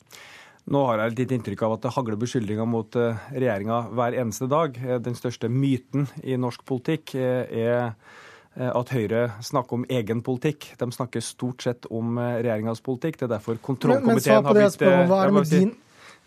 Nå 0.69 0.83
har 0.85 1.01
jeg 1.01 1.17
litt 1.17 1.33
inntrykk 1.33 1.63
av 1.65 1.75
at 1.77 1.85
det 1.85 1.93
hagler 1.95 2.19
beskyldninger 2.21 2.69
mot 2.69 2.97
regjeringa 2.97 3.83
hver 3.97 4.17
eneste 4.21 4.49
dag. 4.53 4.77
Den 5.05 5.17
største 5.17 5.49
myten 5.53 6.09
i 6.21 6.37
norsk 6.41 6.65
politikk 6.69 7.15
er 7.17 7.95
at 8.59 8.91
Høyre 8.91 9.25
snakker 9.45 9.79
om 9.79 9.85
egen 9.89 10.23
politikk. 10.27 10.73
De 10.81 10.89
snakker 10.95 11.23
stort 11.23 11.63
sett 11.63 11.87
om 11.95 12.19
eh, 12.19 12.41
regjeringas 12.43 12.83
politikk. 12.85 13.21
Det 13.21 13.29
er 13.29 13.37
derfor 13.37 13.61
kontrollkomiteen 13.63 14.49
har 14.49 14.57
blitt 14.57 14.83
eh, 14.83 15.05
hva 15.07 15.21
er 15.23 15.31
det 15.31 15.37
med 15.39 15.53
din 15.53 15.77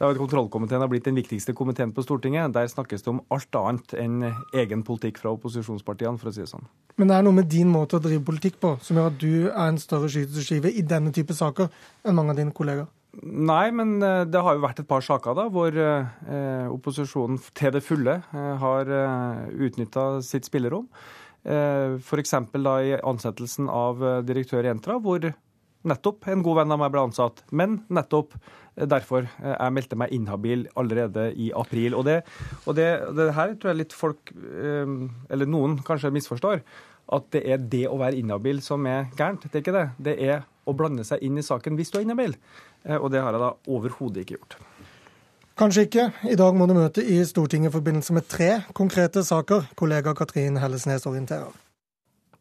Kontrollkomiteen 0.01 0.81
har 0.81 0.89
blitt 0.89 1.05
den 1.05 1.13
viktigste 1.19 1.53
komiteen 1.53 1.91
på 1.93 2.01
Stortinget. 2.01 2.55
Der 2.55 2.65
snakkes 2.71 3.03
det 3.05 3.11
om 3.11 3.19
alt 3.29 3.57
annet 3.59 3.91
enn 4.01 4.23
egen 4.57 4.81
politikk 4.81 5.19
fra 5.21 5.29
opposisjonspartiene, 5.35 6.17
for 6.17 6.31
å 6.31 6.33
si 6.33 6.41
det 6.41 6.47
sånn. 6.49 6.65
Men 6.97 7.11
det 7.11 7.19
er 7.19 7.27
noe 7.27 7.37
med 7.37 7.51
din 7.51 7.69
måte 7.69 7.99
å 7.99 8.01
drive 8.01 8.23
politikk 8.25 8.57
på 8.63 8.71
som 8.81 8.97
gjør 8.97 9.11
at 9.11 9.19
du 9.21 9.35
er 9.51 9.61
en 9.67 9.77
større 9.77 10.09
skyteskive 10.09 10.73
i 10.73 10.81
denne 10.81 11.13
type 11.13 11.37
saker 11.37 11.69
enn 12.01 12.17
mange 12.17 12.33
av 12.33 12.41
dine 12.41 12.55
kollegaer? 12.57 12.89
Nei, 13.21 13.67
men 13.75 13.99
det 14.01 14.41
har 14.41 14.55
jo 14.55 14.63
vært 14.63 14.81
et 14.81 14.89
par 14.89 15.05
saker 15.05 15.37
da, 15.37 15.45
hvor 15.53 15.75
eh, 15.75 16.67
opposisjonen 16.71 17.37
til 17.53 17.73
det 17.75 17.83
fulle 17.85 18.21
eh, 18.23 18.53
har 18.63 18.89
eh, 18.89 19.41
utnytta 19.67 20.05
sitt 20.25 20.49
spillerom. 20.49 20.87
Eh, 21.43 21.97
F.eks. 21.97 22.33
i 22.33 22.97
ansettelsen 23.01 23.69
av 23.69 24.03
eh, 24.05 24.19
direktør 24.25 24.65
i 24.65 24.69
Entra, 24.69 24.99
hvor 25.01 25.25
nettopp 25.89 26.27
en 26.29 26.43
god 26.45 26.59
venn 26.59 26.75
av 26.75 26.81
meg 26.83 26.91
ble 26.93 27.05
ansatt. 27.07 27.41
Men 27.49 27.79
nettopp 27.89 28.35
eh, 28.37 28.85
derfor 28.85 29.25
jeg 29.25 29.73
meldte 29.73 29.97
meg 29.97 30.13
inhabil 30.13 30.67
allerede 30.77 31.31
i 31.33 31.49
april. 31.57 31.97
Og 31.97 32.05
det, 32.05 32.21
og 32.65 32.77
det, 32.77 32.87
det 33.17 33.31
her 33.37 33.55
tror 33.57 33.73
jeg 33.73 33.81
litt 33.81 33.97
folk, 33.97 34.33
eller 34.33 35.49
noen 35.49 35.79
kanskje 35.87 36.13
misforstår, 36.13 36.61
at 37.11 37.31
det 37.33 37.41
er 37.49 37.63
det 37.73 37.87
å 37.89 37.97
være 37.99 38.21
inhabil 38.21 38.61
som 38.63 38.85
er 38.87 39.09
gærent. 39.17 39.49
Det 39.49 39.57
er 39.57 39.65
ikke 39.65 39.79
det. 39.79 39.87
Det 39.97 40.17
er 40.21 40.45
å 40.69 40.77
blande 40.77 41.03
seg 41.07 41.25
inn 41.25 41.41
i 41.41 41.45
saken 41.45 41.79
hvis 41.79 41.91
du 41.91 41.99
er 41.99 42.05
inhabil. 42.05 42.37
Og 43.01 43.09
det 43.13 43.25
har 43.25 43.33
jeg 43.33 43.43
da 43.43 43.55
overhodet 43.73 44.23
ikke 44.23 44.37
gjort. 44.37 44.61
Kanskje 45.61 45.83
ikke. 45.85 46.03
I 46.25 46.33
dag 46.33 46.55
må 46.57 46.65
du 46.65 46.71
møte 46.73 47.03
i 47.05 47.19
Stortinget 47.21 47.69
i 47.69 47.75
forbindelse 47.75 48.15
med 48.17 48.25
tre 48.25 48.63
konkrete 48.73 49.21
saker. 49.21 49.67
Kollega 49.77 50.15
Katrin 50.17 50.55
Hellesnes 50.57 51.05
orienterer. 51.05 51.51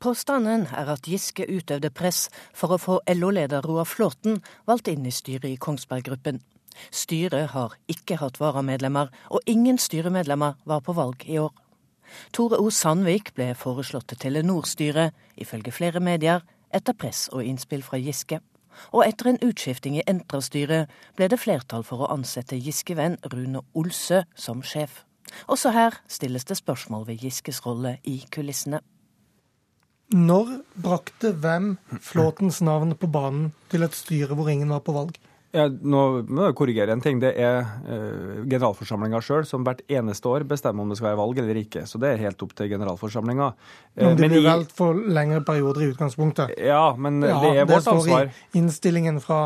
Påstanden 0.00 0.62
er 0.72 0.88
at 0.88 1.04
Giske 1.04 1.44
utøvde 1.44 1.90
press 1.92 2.30
for 2.56 2.72
å 2.72 2.78
få 2.80 2.96
LO-leder 3.12 3.60
Roar 3.68 3.84
Flåten 3.84 4.40
valgt 4.64 4.88
inn 4.88 5.04
i 5.04 5.12
styret 5.12 5.50
i 5.50 5.58
Kongsberg 5.60 6.08
Gruppen. 6.08 6.40
Styret 6.88 7.52
har 7.52 7.76
ikke 7.92 8.16
hatt 8.22 8.40
varamedlemmer, 8.40 9.12
og 9.28 9.44
ingen 9.44 9.76
styremedlemmer 9.76 10.56
var 10.64 10.80
på 10.80 10.96
valg 10.96 11.28
i 11.28 11.36
år. 11.42 11.52
Tore 12.32 12.56
O. 12.56 12.70
Sandvik 12.72 13.34
ble 13.36 13.52
foreslått 13.52 14.08
til 14.14 14.22
Telenor-styret, 14.24 15.12
ifølge 15.36 15.76
flere 15.76 16.00
medier, 16.00 16.40
etter 16.72 16.96
press 16.96 17.28
og 17.34 17.44
innspill 17.44 17.84
fra 17.84 18.00
Giske 18.00 18.40
og 18.92 19.04
etter 19.06 19.30
en 19.30 19.40
utskifting 19.44 19.98
i 19.98 20.04
Entra-styret 20.10 20.90
ble 21.18 21.28
det 21.30 21.40
flertall 21.40 21.84
for 21.86 22.04
å 22.04 22.10
ansette 22.14 22.58
Giske-venn 22.58 23.18
Rune 23.32 23.64
Olsø 23.74 24.22
som 24.34 24.62
sjef. 24.62 25.04
Også 25.46 25.72
her 25.74 26.00
stilles 26.10 26.46
det 26.48 26.58
spørsmål 26.58 27.06
ved 27.10 27.22
Giskes 27.24 27.62
rolle 27.66 27.98
i 28.04 28.18
kulissene. 28.32 28.80
Når 30.10 30.56
brakte 30.74 31.30
hvem 31.38 31.76
Flåtens 32.02 32.58
navn 32.66 32.96
på 32.98 33.06
banen 33.06 33.52
til 33.70 33.86
et 33.86 33.94
styre 33.94 34.34
hvor 34.34 34.50
ingen 34.50 34.72
var 34.74 34.82
på 34.82 34.94
valg? 34.96 35.18
Ja, 35.50 35.64
nå 35.66 36.00
må 36.30 36.44
jeg 36.46 36.54
korrigere 36.58 36.94
en 36.94 37.02
ting. 37.02 37.18
Det 37.22 37.32
er 37.34 37.64
uh, 37.64 38.42
generalforsamlinga 38.44 39.18
sjøl 39.24 39.42
som 39.48 39.64
hvert 39.66 39.82
eneste 39.90 40.30
år 40.30 40.46
bestemmer 40.50 40.86
om 40.86 40.92
det 40.92 41.00
skal 41.00 41.10
være 41.10 41.20
valg 41.24 41.42
eller 41.42 41.58
ikke. 41.64 41.82
Så 41.90 41.98
det 42.02 42.12
er 42.12 42.22
helt 42.22 42.44
opp 42.46 42.54
til 42.58 42.70
generalforsamlinga. 42.70 43.50
Det 43.98 44.06
men 44.06 44.20
de 44.20 44.30
blir 44.30 44.46
valgt 44.46 44.76
for 44.78 44.94
lengre 44.94 45.42
perioder 45.46 45.88
i 45.88 45.90
utgangspunktet? 45.90 46.54
Ja, 46.54 46.92
men 46.94 47.18
det 47.24 47.34
er 47.34 47.66
vårt 47.66 47.82
ansvar. 47.82 48.30
Det 48.30 48.36
står 48.36 48.58
i 48.60 48.62
innstillingen 48.62 49.18
fra 49.24 49.40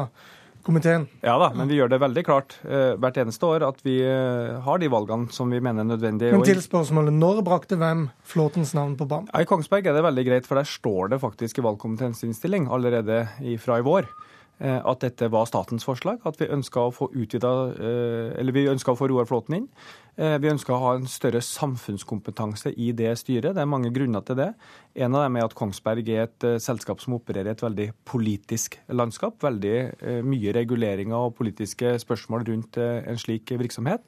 komiteen. 0.64 1.06
Ja 1.24 1.39
da, 1.40 1.51
men 1.56 1.68
vi 1.68 1.76
gjør 1.76 1.90
det 1.93 2.01
veldig 2.05 2.24
klart 2.24 2.59
uh, 2.66 2.93
hvert 3.01 3.22
eneste 3.24 3.48
år 3.48 3.64
at 3.70 3.81
vi 3.85 3.97
uh, 4.05 4.60
har 4.64 4.81
de 4.81 4.93
valgene 4.93 5.32
som 5.32 5.48
vi 5.52 5.62
mener 5.64 5.86
er 5.86 5.89
nødvendige. 5.89 6.36
Men 6.36 6.44
til 6.44 6.60
spørsmålet, 6.64 7.16
når 7.16 7.40
brakte 7.48 7.81
hvem 7.81 8.06
Flåtens 8.28 8.76
navn 8.76 8.93
på 9.01 9.09
banen? 9.09 9.32
Ja, 9.32 9.40
I 9.40 9.48
Kongsberg 9.48 9.89
er 9.89 9.97
det 9.97 10.05
veldig 10.05 10.28
greit, 10.28 10.48
for 10.48 10.60
der 10.60 10.68
står 10.68 11.16
det 11.16 11.22
faktisk 11.24 11.60
i 11.60 11.66
valgkomiteens 11.70 12.24
innstilling 12.28 12.68
allerede 12.72 13.24
fra 13.64 13.81
i 13.81 13.89
vår 13.89 14.09
Eh, 14.09 14.34
at 14.62 15.02
dette 15.02 15.26
var 15.32 15.48
statens 15.51 15.85
forslag, 15.85 16.20
at 16.24 16.39
vi 16.39 16.47
ønska 16.55 16.86
å 16.86 16.93
få 16.94 17.09
utvida, 17.10 17.51
eh, 17.74 18.39
eller 18.39 18.55
vi 18.55 18.68
ønska 18.70 18.93
å 18.93 18.98
få 18.98 19.09
Roar 19.10 19.26
Flåten 19.26 19.56
inn. 19.56 19.68
Eh, 20.16 20.39
vi 20.39 20.48
ønska 20.48 20.72
å 20.72 20.78
ha 20.78 20.93
en 20.94 21.09
større 21.10 21.40
samfunnskompetanse 21.43 22.70
i 22.78 22.93
det 22.93 23.10
styret. 23.18 23.55
Det 23.55 23.62
er 23.62 23.66
mange 23.66 23.93
grunner 23.93 24.24
til 24.24 24.36
det. 24.36 24.55
En 24.94 25.14
av 25.14 25.24
dem 25.24 25.36
er 25.36 25.44
at 25.44 25.55
Kongsberg 25.55 26.09
er 26.09 26.22
et 26.28 26.47
selskap 26.62 27.01
som 27.02 27.14
opererer 27.18 27.51
i 27.51 27.51
et 27.51 27.64
veldig 27.66 27.89
politisk 28.06 28.78
landskap. 28.89 29.40
Veldig 29.43 30.22
mye 30.22 30.55
reguleringer 30.55 31.16
og 31.18 31.35
politiske 31.35 31.98
spørsmål 31.98 32.47
rundt 32.47 32.78
en 32.78 33.18
slik 33.18 33.51
virksomhet. 33.51 34.06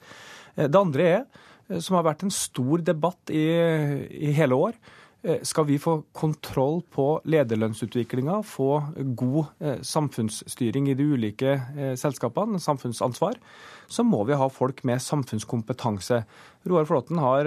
Det 0.54 0.76
andre 0.76 1.02
er, 1.02 1.24
som 1.80 1.96
har 1.96 2.06
vært 2.06 2.22
en 2.22 2.30
stor 2.30 2.78
debatt 2.78 3.34
i, 3.34 3.50
i 4.30 4.30
hele 4.30 4.54
år, 4.54 4.78
Eh, 4.78 5.05
skal 5.42 5.66
vi 5.66 5.78
få 5.82 5.98
kontroll 6.14 6.80
på 6.92 7.06
lederlønnsutviklinga, 7.26 8.40
få 8.46 8.70
god 9.18 9.46
eh, 9.60 9.80
samfunnsstyring 9.82 10.90
i 10.90 10.96
de 10.98 11.06
ulike 11.16 11.54
eh, 11.56 11.94
selskapene, 11.98 12.60
samfunnsansvar, 12.62 13.40
så 13.90 14.04
må 14.06 14.22
vi 14.28 14.38
ha 14.38 14.48
folk 14.50 14.82
med 14.86 15.02
samfunnskompetanse. 15.02 16.20
Roar 16.66 16.86
Flåtten 16.88 17.20
har 17.22 17.46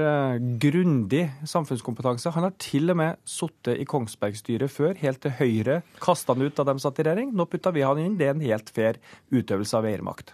grundig 0.63 1.25
samfunnskompetanse. 1.47 2.31
Han 2.31 2.47
har 2.47 2.53
til 2.63 2.93
og 2.93 2.99
med 3.01 3.19
sittet 3.27 3.81
i 3.83 3.87
Kongsberg-styret 3.87 4.71
før, 4.71 4.93
helt 5.01 5.19
til 5.25 5.35
Høyre 5.35 5.81
kasta 5.99 6.35
han 6.35 6.47
ut 6.47 6.55
da 6.55 6.67
de 6.69 6.79
satt 6.79 7.01
i 7.01 7.07
regjering. 7.07 7.33
Nå 7.35 7.47
putta 7.51 7.75
vi 7.75 7.83
han 7.83 7.99
inn. 7.99 8.15
Det 8.19 8.29
er 8.29 8.37
en 8.37 8.45
helt 8.47 8.71
fair 8.71 9.01
utøvelse 9.35 9.75
av 9.75 9.89
eiermakt. 9.89 10.31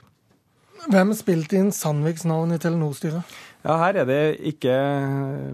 Hvem 0.86 1.16
spilte 1.18 1.58
inn 1.58 1.72
Sandviks 1.74 2.28
navn 2.30 2.54
i 2.54 2.62
Telenor-styret? 2.62 3.26
Ja, 3.66 3.80
Her 3.82 4.04
er 4.04 4.06
det 4.10 4.22
ikke 4.54 4.76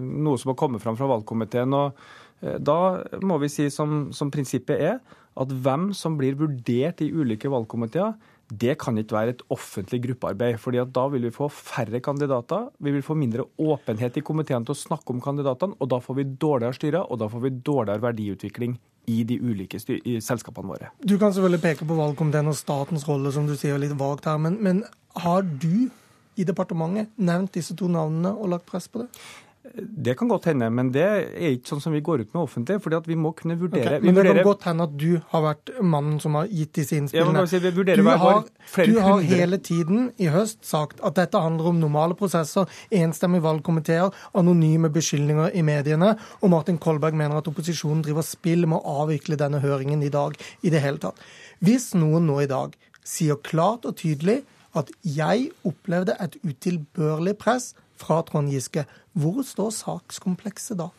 noe 0.04 0.36
som 0.40 0.52
har 0.52 0.58
kommet 0.60 0.84
fram 0.84 0.98
fra 0.98 1.08
valgkomiteen. 1.08 1.72
og 1.72 1.96
eh, 2.44 2.58
Da 2.60 3.02
må 3.24 3.40
vi 3.40 3.48
si 3.52 3.70
som, 3.72 4.10
som 4.12 4.30
prinsippet 4.30 4.76
er 4.76 5.00
at 5.40 5.48
hvem 5.64 5.92
som 5.96 6.18
blir 6.18 6.36
vurdert 6.36 7.00
i 7.00 7.08
ulike 7.08 7.48
valgkomiteer, 7.48 8.12
det 8.52 8.74
kan 8.76 8.98
ikke 9.00 9.16
være 9.16 9.32
et 9.32 9.42
offentlig 9.54 10.02
gruppearbeid. 10.04 10.58
fordi 10.60 10.84
Da 10.92 11.06
vil 11.08 11.22
vi 11.22 11.30
få 11.30 11.48
færre 11.48 12.00
kandidater, 12.00 12.68
vi 12.78 12.92
vil 12.92 13.02
få 13.02 13.14
mindre 13.16 13.46
åpenhet 13.58 14.16
i 14.16 14.20
komiteen 14.20 14.64
til 14.64 14.74
å 14.74 14.82
snakke 14.82 15.10
om 15.10 15.20
kandidatene, 15.20 15.76
og 15.80 15.88
da 15.88 15.98
får 15.98 16.14
vi 16.20 16.24
dårligere 16.24 16.76
styrer, 16.76 17.10
og 17.10 17.18
da 17.18 17.28
får 17.28 17.40
vi 17.40 17.50
dårligere 17.50 18.02
verdiutvikling 18.02 18.76
i 19.08 19.22
de 19.24 19.40
ulike 19.40 19.80
i 20.04 20.20
selskapene 20.20 20.68
våre. 20.68 20.92
Du 21.00 21.16
kan 21.18 21.32
selvfølgelig 21.32 21.62
peke 21.62 21.88
på 21.88 21.96
valgkomiteen 21.96 22.52
og 22.52 22.54
statens 22.60 23.08
rolle, 23.08 23.32
som 23.32 23.48
du 23.48 23.56
sier 23.56 23.80
litt 23.80 23.96
vagt 23.98 24.28
her. 24.28 24.36
Men, 24.36 24.60
men 24.60 24.84
har 25.16 25.42
du 25.42 25.88
i 26.36 26.46
departementet 26.48 27.12
nevnt 27.20 27.54
disse 27.56 27.76
to 27.78 27.88
navnene 27.92 28.32
og 28.32 28.54
lagt 28.54 28.68
press 28.68 28.88
på 28.88 29.04
det? 29.04 29.10
Det 29.78 30.16
kan 30.18 30.26
godt 30.28 30.48
hende, 30.50 30.66
men 30.74 30.88
det 30.90 31.02
er 31.06 31.52
ikke 31.54 31.70
sånn 31.70 31.80
som 31.84 31.92
vi 31.94 32.00
går 32.02 32.24
ut 32.24 32.32
med 32.34 32.40
offentlig. 32.42 32.80
fordi 32.82 32.96
at 32.98 33.06
vi 33.06 33.14
må 33.14 33.30
kunne 33.38 33.54
vurdere... 33.60 34.00
Okay, 34.00 34.02
men 34.02 34.16
det 34.18 34.24
kan 34.26 34.40
godt 34.48 34.66
hende 34.66 34.86
at 34.88 34.96
du 34.98 35.20
har 35.30 35.44
vært 35.44 35.70
mannen 35.78 36.18
som 36.20 36.34
har 36.34 36.50
gitt 36.50 36.72
disse 36.80 36.98
innspillene. 36.98 37.44
Ja, 37.46 37.70
du 37.94 38.02
har, 38.10 38.42
du 38.90 38.98
har 39.06 39.22
hele 39.30 39.60
tiden 39.62 40.10
i 40.18 40.26
høst 40.34 40.66
sagt 40.66 40.98
at 41.06 41.14
dette 41.20 41.40
handler 41.40 41.70
om 41.70 41.78
normale 41.78 42.18
prosesser, 42.18 42.66
enstemmige 42.90 43.46
valgkomiteer, 43.46 44.10
anonyme 44.34 44.90
beskyldninger 44.92 45.54
i 45.54 45.62
mediene, 45.62 46.16
og 46.42 46.52
Martin 46.52 46.80
Kolberg 46.82 47.14
mener 47.14 47.38
at 47.38 47.48
opposisjonen 47.52 48.02
driver 48.02 48.26
spill 48.26 48.66
med 48.66 48.82
å 48.82 48.98
avvikle 49.06 49.38
denne 49.38 49.62
høringen 49.62 50.02
i 50.02 50.10
dag 50.10 50.34
i 50.66 50.74
det 50.74 50.82
hele 50.82 50.98
tatt. 51.06 51.22
Hvis 51.62 51.92
noen 51.94 52.26
nå 52.26 52.42
i 52.42 52.50
dag 52.50 52.74
sier 53.06 53.38
klart 53.46 53.86
og 53.86 53.94
tydelig 54.02 54.42
at 54.78 54.90
jeg 55.04 55.50
opplevde 55.68 56.16
et 56.22 56.38
utilbørlig 56.42 57.36
press 57.40 57.72
fra 58.00 58.22
Trond 58.26 58.50
Giske. 58.52 58.86
Hvor 59.12 59.42
står 59.46 59.72
sakskomplekset 59.76 60.80
da? 60.80 60.90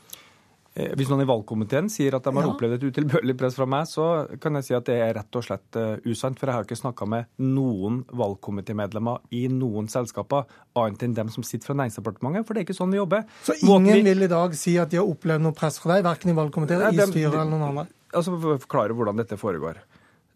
Eh, 0.74 0.90
hvis 0.98 1.10
noen 1.12 1.22
i 1.22 1.28
valgkomiteen 1.30 1.86
sier 1.94 2.16
at 2.18 2.26
de 2.26 2.32
har 2.34 2.48
ja. 2.48 2.50
opplevd 2.50 2.80
et 2.80 2.86
utilbørlig 2.90 3.36
press 3.38 3.58
fra 3.60 3.68
meg, 3.70 3.86
så 3.90 4.26
kan 4.42 4.58
jeg 4.58 4.66
si 4.66 4.76
at 4.78 4.88
det 4.88 4.96
er 5.06 5.12
rett 5.20 5.38
og 5.38 5.46
slett 5.46 5.78
uh, 5.78 6.00
usant. 6.10 6.40
For 6.40 6.50
jeg 6.50 6.58
har 6.58 6.66
ikke 6.66 6.80
snakka 6.80 7.08
med 7.10 7.30
noen 7.46 8.02
valgkomitémedlemmer 8.10 9.22
i 9.38 9.46
noen 9.54 9.90
selskaper, 9.94 10.48
annet 10.80 11.06
enn 11.06 11.18
dem 11.20 11.30
som 11.34 11.46
sitter 11.46 11.70
fra 11.70 11.78
Næringsdepartementet. 11.78 12.48
For 12.48 12.58
det 12.58 12.64
er 12.64 12.70
ikke 12.70 12.80
sånn 12.80 12.94
vi 12.94 13.02
jobber. 13.02 13.28
Så 13.46 13.58
ingen 13.62 14.00
vi... 14.00 14.06
vil 14.10 14.26
i 14.26 14.32
dag 14.34 14.58
si 14.58 14.78
at 14.82 14.94
de 14.94 15.02
har 15.02 15.10
opplevd 15.10 15.46
noe 15.46 15.58
press 15.58 15.78
fra 15.84 15.94
deg, 15.94 16.08
verken 16.10 16.34
i 16.34 16.38
valgkomiteen, 16.42 16.88
i 16.90 17.10
styret 17.12 17.38
eller 17.38 17.52
noen 17.54 17.68
andre? 17.70 17.90
Altså, 18.14 18.34
For 18.34 18.56
å 18.56 18.62
forklare 18.66 18.98
hvordan 18.98 19.22
dette 19.22 19.38
foregår. 19.42 19.82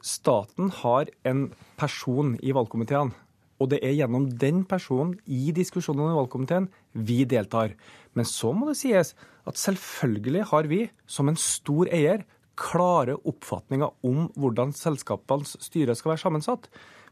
Staten 0.06 0.70
har 0.84 1.10
en 1.26 1.48
person 1.82 2.36
i 2.46 2.54
valgkomiteene 2.54 3.26
og 3.58 3.72
det 3.72 3.80
er 3.86 3.96
gjennom 3.98 4.28
den 4.40 4.64
personen 4.70 5.16
i 5.26 5.52
diskusjonene 5.56 6.14
i 6.14 6.18
valgkomiteen 6.20 6.70
vi 6.94 7.24
deltar. 7.30 7.74
Men 8.14 8.28
så 8.30 8.54
må 8.54 8.70
det 8.70 8.80
sies 8.82 9.14
at 9.48 9.60
selvfølgelig 9.60 10.50
har 10.52 10.70
vi, 10.70 10.82
som 11.08 11.30
en 11.30 11.40
stor 11.40 11.90
eier, 11.94 12.26
klare 12.58 13.18
oppfatninger 13.30 13.92
om 14.08 14.28
hvordan 14.38 14.74
selskapenes 14.74 15.56
styre 15.62 15.96
skal 15.96 16.16
være 16.16 16.24
sammensatt. 16.26 16.68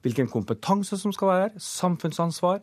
Hvilken 0.05 0.30
kompetanse 0.30 0.97
som 1.01 1.13
skal 1.13 1.30
være, 1.30 1.45
her, 1.47 1.61
samfunnsansvar, 1.61 2.59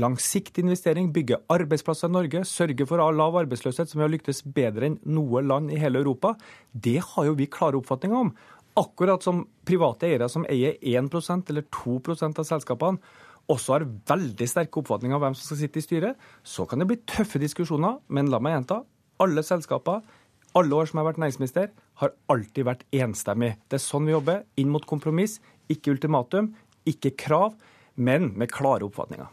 langsiktig 0.00 0.64
investering, 0.64 1.10
bygge 1.12 1.40
arbeidsplasser 1.52 2.08
i 2.08 2.14
Norge, 2.14 2.44
sørge 2.48 2.86
for 2.88 3.00
lav 3.00 3.36
arbeidsløshet, 3.40 3.88
som 3.88 4.00
vi 4.00 4.06
har 4.06 4.12
lyktes 4.12 4.42
bedre 4.44 4.90
enn 4.90 4.98
noe 5.08 5.42
land 5.44 5.72
i 5.72 5.80
hele 5.80 6.00
Europa. 6.00 6.34
Det 6.72 6.98
har 7.12 7.28
jo 7.28 7.36
vi 7.36 7.48
klare 7.52 7.80
oppfatninger 7.80 8.26
om. 8.28 8.32
Akkurat 8.76 9.24
som 9.24 9.46
private 9.64 10.08
eiere 10.08 10.28
som 10.28 10.44
eier 10.48 10.76
1% 10.84 11.52
eller 11.52 11.64
2% 11.72 12.42
av 12.42 12.48
selskapene, 12.48 13.00
også 13.52 13.76
har 13.76 13.86
veldig 14.10 14.48
sterke 14.50 14.80
oppfatninger 14.80 15.16
av 15.16 15.22
hvem 15.22 15.36
som 15.38 15.48
skal 15.48 15.60
sitte 15.62 15.80
i 15.80 15.84
styret, 15.84 16.28
så 16.42 16.66
kan 16.66 16.82
det 16.82 16.88
bli 16.90 16.98
tøffe 17.08 17.40
diskusjoner. 17.42 18.00
Men 18.08 18.30
la 18.32 18.40
meg 18.42 18.56
gjenta. 18.56 18.82
Alle 19.22 19.44
selskaper, 19.46 20.02
alle 20.56 20.76
år 20.76 20.88
som 20.88 20.98
jeg 20.98 21.04
har 21.04 21.10
vært 21.12 21.22
næringsminister, 21.22 21.70
har 22.02 22.14
alltid 22.32 22.68
vært 22.68 22.84
enstemmig. 22.96 23.54
Det 23.70 23.78
er 23.78 23.86
sånn 23.86 24.08
vi 24.08 24.16
jobber. 24.16 24.44
Inn 24.60 24.72
mot 24.72 24.84
kompromiss, 24.88 25.38
ikke 25.72 25.94
ultimatum, 25.94 26.52
ikke 26.88 27.14
krav, 27.18 27.56
men 27.96 28.32
med 28.36 28.52
klare 28.52 28.86
oppfatninger. 28.86 29.32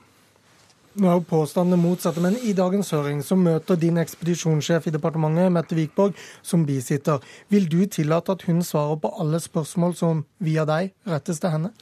Nå 0.93 1.07
er 1.09 1.15
jo 1.17 1.25
påstandene 1.25 1.81
motsatte, 1.81 2.21
men 2.21 2.35
i 2.45 2.51
dagens 2.53 2.91
høring 2.93 3.23
så 3.25 3.33
møter 3.33 3.79
din 3.81 3.97
ekspedisjonssjef 3.97 4.85
i 4.87 4.93
departementet, 4.93 5.49
Mette 5.49 5.73
Wikborg, 5.73 6.13
som 6.45 6.67
bisitter. 6.67 7.23
Vil 7.49 7.65
du 7.65 7.79
tillate 7.89 8.35
at 8.35 8.45
hun 8.45 8.61
svarer 8.61 8.99
på 9.01 9.09
alle 9.17 9.41
spørsmål 9.41 9.95
som 9.97 10.21
via 10.37 10.67
deg 10.69 10.93
rettes 11.09 11.41
til 11.41 11.49
henne? 11.55 11.73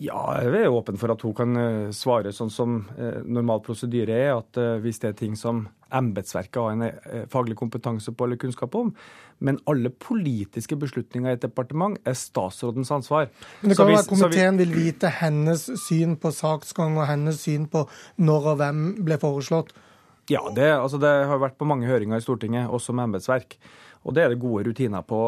Ja, 0.00 0.38
jeg 0.40 0.54
er 0.56 0.72
åpen 0.72 0.96
for 0.96 1.12
at 1.12 1.20
hun 1.20 1.34
kan 1.36 1.58
eh, 1.60 1.90
svare 1.94 2.32
sånn 2.32 2.50
som 2.52 2.78
eh, 2.96 3.20
normal 3.28 3.60
prosedyre 3.64 4.16
er. 4.16 4.30
At 4.38 4.56
eh, 4.60 4.78
hvis 4.82 5.02
det 5.02 5.10
er 5.10 5.18
ting 5.18 5.36
som 5.38 5.66
embetsverket 5.92 6.56
har 6.56 6.72
en 6.72 7.26
faglig 7.28 7.52
kompetanse 7.60 8.14
på 8.16 8.24
eller 8.24 8.38
kunnskap 8.40 8.72
om. 8.78 8.94
Men 9.44 9.58
alle 9.68 9.90
politiske 9.92 10.78
beslutninger 10.80 11.34
i 11.34 11.36
et 11.36 11.42
departement 11.44 11.98
er 12.08 12.16
statsrådens 12.16 12.88
ansvar. 12.96 13.28
Men 13.60 13.74
det 13.74 13.76
kan 13.76 13.90
være 13.90 14.06
komiteen 14.08 14.56
vi... 14.56 14.64
vil 14.64 14.86
vite 14.86 15.10
hennes 15.18 15.66
syn 15.84 16.16
på 16.22 16.32
saksgang 16.32 16.96
og 16.96 17.10
hennes 17.10 17.42
syn 17.44 17.68
på 17.68 17.84
når 18.24 18.48
og 18.54 18.62
hvem 18.62 18.82
ble 19.04 19.20
foreslått? 19.20 19.74
Ja, 20.32 20.40
det, 20.56 20.70
altså 20.78 21.02
det 21.02 21.12
har 21.28 21.42
vært 21.42 21.58
på 21.60 21.68
mange 21.68 21.90
høringer 21.90 22.22
i 22.22 22.24
Stortinget, 22.24 22.72
også 22.72 22.96
med 22.96 23.10
embetsverk. 23.10 23.58
Og 24.02 24.16
det 24.16 24.24
er 24.24 24.32
det 24.32 24.40
gode 24.42 24.64
rutiner 24.66 25.04
på, 25.06 25.18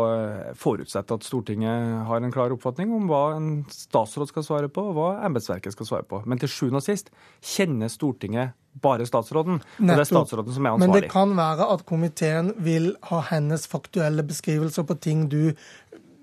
forutsatt 0.59 1.13
at 1.15 1.27
Stortinget 1.27 2.07
har 2.09 2.25
en 2.25 2.35
klar 2.35 2.51
oppfatning 2.55 2.91
om 2.97 3.07
hva 3.07 3.23
en 3.37 3.49
statsråd 3.71 4.33
skal 4.33 4.47
svare 4.47 4.71
på, 4.73 4.89
og 4.91 4.99
hva 4.99 5.09
embetsverket 5.29 5.77
skal 5.77 5.89
svare 5.89 6.09
på. 6.11 6.25
Men 6.27 6.43
til 6.43 6.51
sjuende 6.51 6.83
og 6.83 6.87
sist 6.87 7.13
kjenner 7.55 7.93
Stortinget 7.93 8.57
bare 8.83 9.07
statsråden. 9.07 9.61
Og 9.63 9.87
det 9.87 9.99
er 9.99 10.09
statsråden 10.11 10.57
som 10.57 10.67
er 10.67 10.75
ansvarlig. 10.75 10.91
Men 10.91 11.07
det 11.07 11.13
kan 11.13 11.37
være 11.39 11.69
at 11.77 11.85
komiteen 11.87 12.51
vil 12.67 12.91
ha 13.11 13.23
hennes 13.31 13.69
faktuelle 13.71 14.27
beskrivelser 14.27 14.87
på 14.89 14.99
ting 14.99 15.29
du 15.31 15.55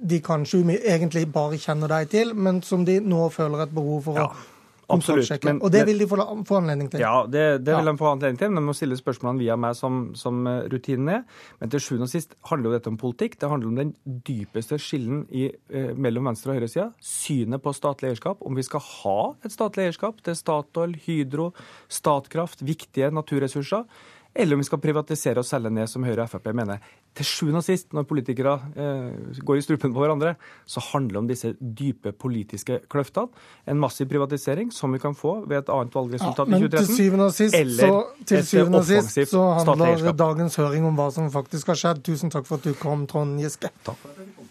de 0.02 0.18
kanskje 0.24 0.64
egentlig 0.80 1.28
bare 1.32 1.60
kjenner 1.62 1.92
deg 1.92 2.10
til, 2.12 2.34
men 2.34 2.62
som 2.66 2.84
de 2.88 2.98
nå 3.06 3.28
føler 3.34 3.68
et 3.68 3.76
behov 3.76 4.02
for 4.10 4.18
ja. 4.18 4.28
å 4.28 4.61
Absolutt. 4.96 5.46
Men, 5.48 5.62
og 5.64 5.72
det 5.74 5.84
vil 5.88 6.02
de 6.02 6.08
få, 6.10 6.18
få 6.48 6.60
anledning 6.62 6.92
til? 6.92 7.04
Ja, 7.04 7.24
det, 7.30 7.46
det 7.66 7.76
vil 7.78 7.90
de 7.92 7.96
få 8.00 8.12
anledning 8.12 8.40
til. 8.42 8.52
Men 8.52 8.62
de 8.62 8.68
må 8.70 8.76
stille 8.78 8.98
spørsmålene 9.00 9.44
via 9.44 9.58
meg, 9.60 9.76
som, 9.80 10.04
som 10.20 10.46
eh, 10.50 10.64
rutinen 10.72 11.12
er. 11.16 11.26
Men 11.62 11.74
til 11.74 11.84
sjuende 11.84 12.10
og 12.10 12.14
sist 12.14 12.38
handler 12.52 12.72
jo 12.72 12.78
dette 12.78 12.94
om 12.94 13.00
politikk. 13.02 13.40
Det 13.42 13.52
handler 13.52 13.72
om 13.72 13.82
den 13.82 14.22
dypeste 14.28 14.80
skillen 14.82 15.26
i, 15.30 15.50
eh, 15.74 15.92
mellom 15.96 16.32
venstre- 16.32 16.54
og 16.54 16.60
høyresida. 16.60 16.88
Synet 17.04 17.64
på 17.64 17.76
statlig 17.78 18.12
eierskap. 18.12 18.42
Om 18.46 18.60
vi 18.60 18.68
skal 18.68 18.86
ha 18.88 19.20
et 19.46 19.56
statlig 19.56 19.90
eierskap 19.90 20.24
til 20.26 20.38
Statoil, 20.38 20.98
Hydro, 21.06 21.52
Statkraft, 21.92 22.66
viktige 22.68 23.12
naturressurser 23.14 23.88
eller 24.34 24.56
om 24.56 24.62
vi 24.62 24.68
skal 24.68 24.80
privatisere 24.80 25.42
og 25.42 25.46
selge 25.48 25.70
ned, 25.74 25.90
som 25.92 26.04
Høyre 26.08 26.24
og 26.24 26.32
Frp 26.32 26.48
mener. 26.56 26.80
Til 27.18 27.28
sjuende 27.28 27.60
og 27.60 27.66
sist, 27.66 27.90
når 27.94 28.06
politikere 28.08 28.54
eh, 28.80 29.42
går 29.44 29.60
i 29.60 29.64
strupen 29.66 29.92
på 29.92 30.00
hverandre, 30.00 30.36
så 30.66 30.84
handler 30.92 31.18
det 31.18 31.22
om 31.22 31.28
disse 31.28 31.52
dype 31.60 32.14
politiske 32.16 32.80
kløftene. 32.92 33.28
En 33.68 33.80
massiv 33.82 34.08
privatisering, 34.12 34.72
som 34.74 34.94
vi 34.96 35.02
kan 35.04 35.16
få 35.18 35.42
ved 35.50 35.58
et 35.60 35.74
annet 35.74 35.96
valgresultat 35.96 36.48
ja, 36.48 36.62
i 36.62 36.64
2013. 36.64 36.88
Til 36.88 36.96
syvende 36.96 37.28
og 37.28 37.36
sist, 37.36 37.56
eller 37.60 37.92
så, 37.92 38.26
til 38.32 38.48
syvende 38.48 38.80
og 38.80 38.88
sist 38.88 39.20
så 39.34 39.44
handler 39.60 40.16
dagens 40.24 40.56
høring 40.62 40.88
om 40.88 40.96
hva 40.96 41.12
som 41.12 41.28
faktisk 41.34 41.74
har 41.74 41.84
skjedd. 41.84 42.04
Tusen 42.08 42.32
takk 42.32 42.48
for 42.48 42.62
at 42.62 42.66
du 42.66 42.74
kom, 42.80 43.04
Trond 43.12 43.40
Giske. 43.42 43.68
Takk 43.84 44.00
for 44.00 44.16
at 44.16 44.24
du 44.24 44.32
kom. 44.40 44.48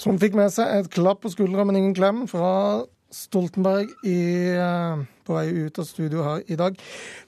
Som 0.00 0.20
fikk 0.22 0.36
med 0.38 0.52
seg 0.54 0.70
et 0.70 0.92
klapp 0.92 1.24
på 1.24 1.32
skuldra, 1.32 1.64
men 1.66 1.80
ingen 1.80 1.96
klem 1.96 2.26
fra 2.30 2.84
Stoltenberg 3.10 3.92
i, 4.04 4.50
eh, 4.50 5.02
på 5.24 5.34
vei 5.34 5.46
ut 5.66 5.78
av 5.78 5.86
studio 5.86 6.22
her 6.26 6.42
i 6.50 6.56
dag. 6.58 6.78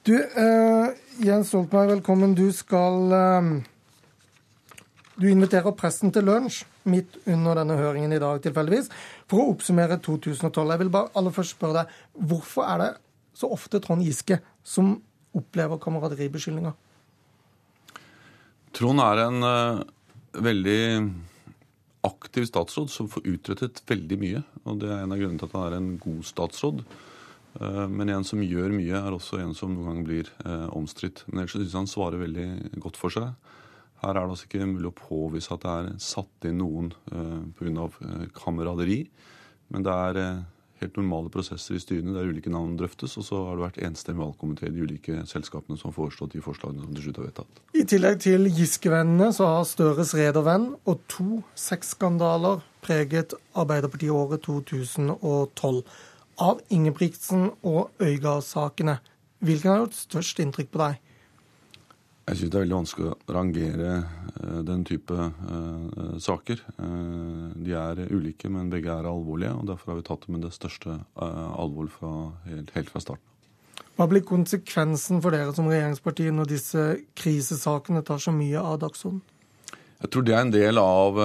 Du, 0.03 0.13
uh, 0.15 0.91
Jens 1.23 1.47
Stoltenberg, 1.47 1.93
velkommen. 1.95 2.35
Du 2.35 2.51
skal 2.51 3.13
uh, 3.13 3.61
Du 5.19 5.27
inviterer 5.27 5.75
pressen 5.75 6.11
til 6.15 6.23
lunsj 6.23 6.63
midt 6.87 7.17
under 7.27 7.59
denne 7.59 7.75
høringen 7.75 8.13
i 8.15 8.19
dag, 8.19 8.39
tilfeldigvis, 8.43 8.87
for 9.27 9.41
å 9.41 9.53
oppsummere 9.53 9.99
2012. 9.99 10.71
Jeg 10.71 10.79
vil 10.79 10.91
bare 10.93 11.11
aller 11.19 11.35
først 11.35 11.57
spørre 11.57 11.81
deg, 11.81 11.97
hvorfor 12.15 12.63
er 12.63 12.83
det 12.83 12.89
så 13.35 13.49
ofte 13.51 13.81
Trond 13.83 14.03
Giske 14.03 14.39
som 14.63 14.93
opplever 15.35 15.79
kamerateribeskyldninger? 15.83 16.71
Trond 18.79 19.03
er 19.03 19.25
en 19.25 19.43
uh, 19.43 19.83
veldig 20.39 20.79
aktiv 22.07 22.47
statsråd 22.47 22.89
som 22.91 23.09
får 23.11 23.27
utrettet 23.27 23.83
veldig 23.89 24.17
mye. 24.21 24.41
Og 24.65 24.81
det 24.81 24.89
er 24.91 25.03
en 25.03 25.13
av 25.15 25.19
grunnene 25.19 25.41
til 25.41 25.49
at 25.49 25.55
han 25.57 25.67
er 25.67 25.77
en 25.77 25.93
god 26.01 26.21
statsråd. 26.27 26.83
Eh, 27.59 27.85
men 27.91 28.13
en 28.13 28.27
som 28.27 28.43
gjør 28.43 28.75
mye, 28.75 28.99
er 28.99 29.15
også 29.15 29.41
en 29.41 29.55
som 29.57 29.73
noen 29.73 29.91
ganger 29.91 30.07
blir 30.07 30.29
eh, 30.45 30.67
omstridt. 30.75 31.25
Men 31.27 31.43
ellers 31.43 31.57
syns 31.57 31.71
jeg 31.71 31.79
han 31.79 31.91
svarer 31.91 32.23
veldig 32.23 32.47
godt 32.83 32.99
for 32.99 33.15
seg. 33.15 33.33
Her 33.99 34.15
er 34.15 34.21
det 34.21 34.35
altså 34.35 34.47
ikke 34.47 34.69
mulig 34.69 34.93
å 34.93 34.95
påvise 34.95 35.51
at 35.55 35.65
det 35.65 35.75
er 35.75 35.89
satt 36.03 36.47
inn 36.47 36.61
noen 36.61 36.93
eh, 37.11 37.41
pga. 37.57 37.89
Kameraderi. 38.37 39.01
Men 39.73 39.85
det 39.85 39.97
er 40.07 40.21
helt 40.81 40.97
normale 40.99 41.31
prosesser 41.33 41.77
i 41.77 41.81
styrene 41.81 42.15
der 42.15 42.29
ulike 42.29 42.51
navn 42.51 42.75
drøftes. 42.79 43.17
Og 43.19 43.25
så 43.27 43.41
har 43.47 43.57
det 43.57 43.65
vært 43.65 43.81
enstemmig 43.87 44.23
valgkomité 44.23 44.69
i 44.69 44.73
de 44.75 44.85
ulike 44.85 45.23
selskapene 45.29 45.79
som 45.79 45.89
har 45.89 45.97
foreslått 45.97 46.35
de 46.35 46.43
forslagene 46.43 46.85
som 46.85 46.93
til 46.95 47.07
slutt 47.07 47.19
er 47.19 47.27
vedtatt. 47.29 47.61
I 47.75 47.85
tillegg 47.89 48.21
til 48.25 48.49
Giske-vennene 48.53 49.31
så 49.35 49.49
har 49.53 49.67
Støres 49.69 50.13
redervenn 50.17 50.71
og 50.89 51.03
to 51.11 51.41
sexskandaler 51.59 52.63
preget 52.85 53.35
Arbeiderpartiet 53.57 54.15
året 54.15 54.45
2012. 54.47 55.83
Av 56.39 56.61
Ingebrigtsen 56.71 57.49
og 57.67 57.89
Øygard-sakene, 57.99 58.99
hvilken 59.43 59.73
har 59.73 59.81
gjort 59.83 59.97
størst 59.99 60.39
inntrykk 60.39 60.71
på 60.71 60.83
deg? 60.85 61.08
Jeg 62.29 62.37
syns 62.37 62.51
det 62.53 62.57
er 62.59 62.63
veldig 62.67 62.77
vanskelig 62.77 63.07
å 63.09 63.33
rangere 63.33 63.93
uh, 64.03 64.59
den 64.67 64.83
type 64.85 65.15
uh, 65.17 66.17
saker. 66.21 66.61
Uh, 66.77 67.49
de 67.57 67.73
er 67.73 68.03
ulike, 68.13 68.51
men 68.53 68.69
begge 68.69 68.91
er 68.93 69.07
alvorlige. 69.09 69.55
og 69.57 69.65
Derfor 69.71 69.93
har 69.93 69.97
vi 69.97 70.05
tatt 70.11 70.27
det 70.27 70.35
med 70.35 70.45
det 70.45 70.53
største 70.53 70.99
alvor 71.17 71.89
fra, 71.89 72.13
helt, 72.45 72.69
helt, 72.75 72.93
fra 72.93 73.01
starten. 73.01 73.25
Hva 73.97 74.05
blir 74.07 74.23
konsekvensen 74.23 75.23
for 75.23 75.35
dere 75.35 75.55
som 75.57 75.67
regjeringsparti 75.67 76.29
når 76.31 76.53
disse 76.53 76.85
krisesakene 77.17 78.05
tar 78.05 78.21
så 78.21 78.31
mye 78.35 78.61
av 78.61 78.77
dagsordenen? 78.85 79.25
Jeg 79.99 80.13
tror 80.13 80.23
det 80.23 80.35
er 80.37 80.45
en 80.45 80.53
del 80.53 80.79
av 80.79 81.17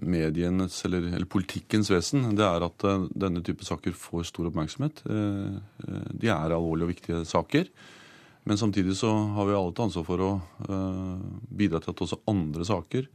medienes 0.00 0.78
eller, 0.86 1.10
eller, 1.10 1.26
politikkens 1.28 1.90
vesen, 1.92 2.30
det 2.38 2.46
er 2.46 2.64
at 2.64 2.86
uh, 2.86 3.04
denne 3.10 3.42
type 3.44 3.66
saker 3.66 3.92
får 3.98 4.30
stor 4.30 4.48
oppmerksomhet. 4.52 5.02
Uh, 5.04 5.58
de 6.14 6.30
er 6.30 6.54
alvorlige 6.54 6.86
og 6.86 6.94
viktige 6.94 7.20
saker. 7.28 7.68
Men 8.44 8.60
samtidig 8.60 8.96
så 8.98 9.08
har 9.08 9.46
vi 9.48 9.56
alle 9.56 9.72
et 9.72 9.80
ansvar 9.80 10.04
for 10.04 10.20
å 10.20 10.30
bidra 11.48 11.80
til 11.80 11.94
at 11.94 12.02
også 12.04 12.20
andre 12.28 12.66
saker, 12.68 13.06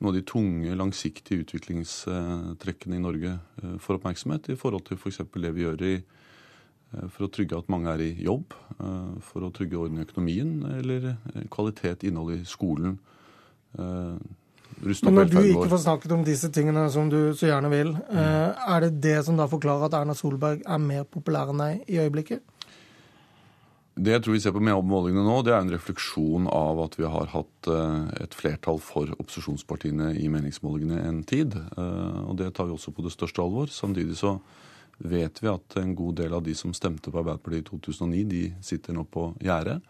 noen 0.00 0.12
av 0.12 0.16
de 0.16 0.22
tunge, 0.24 0.76
langsiktige 0.78 1.42
utviklingstrekkene 1.42 2.96
i 2.96 3.02
Norge, 3.02 3.32
får 3.82 3.98
oppmerksomhet 3.98 4.52
i 4.54 4.56
forhold 4.56 4.86
til 4.86 4.96
f.eks. 4.96 5.24
For 5.26 5.42
det 5.42 5.50
vi 5.56 5.66
gjør 5.66 5.82
i 5.88 5.94
for 6.90 7.26
å 7.26 7.30
trygge 7.30 7.58
at 7.58 7.70
mange 7.70 7.92
er 7.92 8.02
i 8.02 8.10
jobb, 8.24 8.54
for 9.22 9.46
å 9.46 9.52
trygge 9.54 9.78
orden 9.78 10.00
i 10.00 10.04
økonomien, 10.06 10.54
eller 10.80 11.12
kvalitet, 11.52 12.06
innhold 12.08 12.34
i 12.34 12.40
skolen. 12.48 12.96
Men 13.76 15.14
når 15.14 15.28
du 15.30 15.38
ikke 15.44 15.68
får 15.70 15.82
snakket 15.84 16.14
om 16.16 16.24
disse 16.26 16.50
tingene 16.54 16.86
som 16.90 17.10
du 17.12 17.34
så 17.36 17.50
gjerne 17.50 17.70
vil, 17.72 17.92
mm. 17.94 18.64
er 18.74 18.86
det 18.86 18.90
det 19.04 19.18
som 19.26 19.38
da 19.38 19.46
forklarer 19.50 19.86
at 19.86 19.98
Erna 20.00 20.16
Solberg 20.18 20.64
er 20.64 20.82
mer 20.82 21.06
populær 21.06 21.52
enn 21.52 21.62
deg 21.62 21.84
i 21.90 22.00
øyeblikket? 22.02 22.42
Det 24.00 24.14
jeg 24.14 24.22
tror 24.24 24.32
vi 24.32 24.40
ser 24.40 24.54
på 24.56 24.62
målingene 24.64 25.26
nå, 25.26 25.40
det 25.44 25.52
er 25.52 25.60
en 25.60 25.74
refleksjon 25.74 26.46
av 26.48 26.78
at 26.86 26.94
vi 26.96 27.04
har 27.04 27.28
hatt 27.34 27.68
eh, 27.68 28.06
et 28.24 28.32
flertall 28.32 28.78
for 28.80 29.10
opposisjonspartiene 29.18 30.14
i 30.16 30.30
meningsmålingene 30.32 31.02
en 31.04 31.18
tid. 31.28 31.52
Eh, 31.52 32.20
og 32.24 32.38
det 32.40 32.48
tar 32.56 32.70
vi 32.70 32.72
også 32.78 32.94
på 32.96 33.04
det 33.04 33.12
største 33.12 33.44
alvor. 33.44 33.68
Samtidig 33.68 34.16
så 34.16 34.38
vet 35.04 35.42
vi 35.42 35.50
at 35.52 35.76
en 35.82 35.92
god 35.98 36.16
del 36.22 36.32
av 36.38 36.46
de 36.46 36.56
som 36.56 36.72
stemte 36.76 37.12
på 37.12 37.20
Arbeiderpartiet 37.20 37.66
i 37.66 37.68
2009, 37.68 38.24
de 38.30 38.42
sitter 38.64 38.96
nå 38.96 39.04
på 39.04 39.34
gjerdet. 39.44 39.82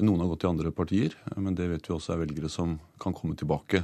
Noen 0.00 0.24
har 0.24 0.32
gått 0.32 0.46
i 0.46 0.52
andre 0.54 0.72
partier, 0.72 1.16
men 1.36 1.58
det 1.58 1.68
vet 1.74 1.90
vi 1.90 1.92
også 1.92 2.14
er 2.14 2.22
velgere 2.24 2.48
som 2.48 2.78
kan 3.02 3.12
komme 3.12 3.36
tilbake. 3.36 3.82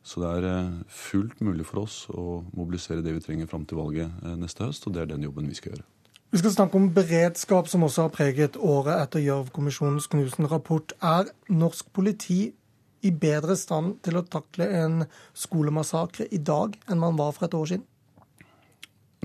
Så 0.00 0.24
det 0.24 0.36
er 0.38 0.48
eh, 0.48 0.76
fullt 0.88 1.44
mulig 1.44 1.68
for 1.68 1.84
oss 1.84 2.06
å 2.08 2.40
mobilisere 2.56 3.04
det 3.04 3.18
vi 3.18 3.26
trenger 3.26 3.52
fram 3.52 3.68
til 3.68 3.84
valget 3.84 4.24
neste 4.40 4.64
høst, 4.64 4.88
og 4.88 4.96
det 4.96 5.04
er 5.04 5.12
den 5.12 5.28
jobben 5.28 5.52
vi 5.52 5.60
skal 5.60 5.74
gjøre. 5.74 5.90
Vi 6.34 6.40
skal 6.40 6.50
snakke 6.50 6.74
om 6.74 6.88
beredskap, 6.90 7.68
som 7.70 7.84
også 7.86 8.08
har 8.08 8.10
preget 8.10 8.56
året 8.58 8.96
etter 8.98 9.22
Gjørv-kommisjonens 9.22 10.08
knusende 10.10 10.48
rapport. 10.50 10.90
Er 10.98 11.28
norsk 11.46 11.92
politi 11.94 12.48
i 13.06 13.12
bedre 13.14 13.54
stand 13.54 14.00
til 14.02 14.18
å 14.18 14.24
takle 14.26 14.66
en 14.80 15.04
skolemassakre 15.38 16.26
i 16.34 16.40
dag 16.42 16.74
enn 16.90 16.98
man 16.98 17.14
var 17.20 17.30
for 17.36 17.46
et 17.46 17.54
år 17.54 17.70
siden? 17.70 17.84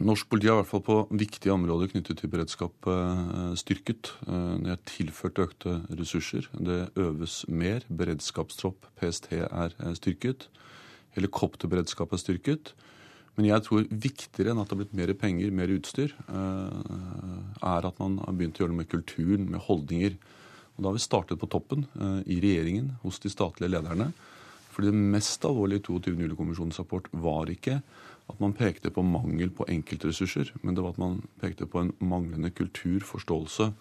Norsk 0.06 0.30
politi 0.30 0.52
er 0.52 0.60
i 0.60 0.60
hvert 0.60 0.70
fall 0.70 0.84
på 0.86 1.00
viktige 1.24 1.56
områder 1.56 1.90
knyttet 1.96 2.22
til 2.22 2.30
beredskap 2.30 2.92
eh, 2.94 3.58
styrket. 3.58 4.14
Det 4.30 4.76
er 4.76 4.86
tilført 4.94 5.42
økte 5.48 5.80
ressurser. 5.90 6.46
Det 6.54 6.92
øves 6.94 7.40
mer. 7.50 7.90
Beredskapstropp, 7.90 8.86
PST, 9.02 9.34
er 9.34 9.74
styrket. 9.98 10.46
Helikopterberedskap 11.18 12.14
er 12.14 12.22
styrket. 12.22 12.76
Men 13.40 13.48
jeg 13.48 13.64
tror 13.64 13.86
viktigere 13.88 14.52
enn 14.52 14.60
at 14.60 14.68
det 14.68 14.76
har 14.76 14.82
blitt 14.82 14.98
mer 15.00 15.14
penger, 15.16 15.54
mer 15.56 15.72
utstyr, 15.72 16.12
eh, 16.28 16.98
er 17.64 17.88
at 17.88 18.02
man 18.02 18.18
har 18.20 18.36
begynt 18.36 18.60
å 18.60 18.66
gjøre 18.66 18.74
noe 18.74 18.82
med 18.82 18.92
kulturen, 18.92 19.48
med 19.48 19.64
holdninger. 19.64 20.18
Og 20.76 20.84
Da 20.84 20.90
har 20.90 20.98
vi 20.98 21.06
startet 21.06 21.40
på 21.40 21.48
toppen, 21.48 21.88
eh, 21.96 22.36
i 22.36 22.40
regjeringen, 22.44 22.98
hos 23.04 23.20
de 23.20 23.30
statlige 23.30 23.72
lederne. 23.72 24.14
Fordi 24.72 24.92
det 24.92 24.94
mest 25.16 25.42
alvorlige 25.42 25.80
i 25.80 25.88
22. 25.88 26.20
juli-kommisjonens 26.20 26.80
rapport 26.80 27.08
var 27.14 27.46
ikke 27.48 27.82
at 28.30 28.40
man 28.40 28.54
pekte 28.54 28.92
på 28.92 29.04
mangel 29.04 29.50
på 29.50 29.66
enkeltressurser, 29.68 30.52
men 30.62 30.76
det 30.76 30.84
var 30.84 30.92
at 30.92 31.00
man 31.00 31.24
pekte 31.42 31.66
på 31.66 31.80
en 31.80 31.94
manglende 32.00 32.52
kulturforståelse 32.52 33.74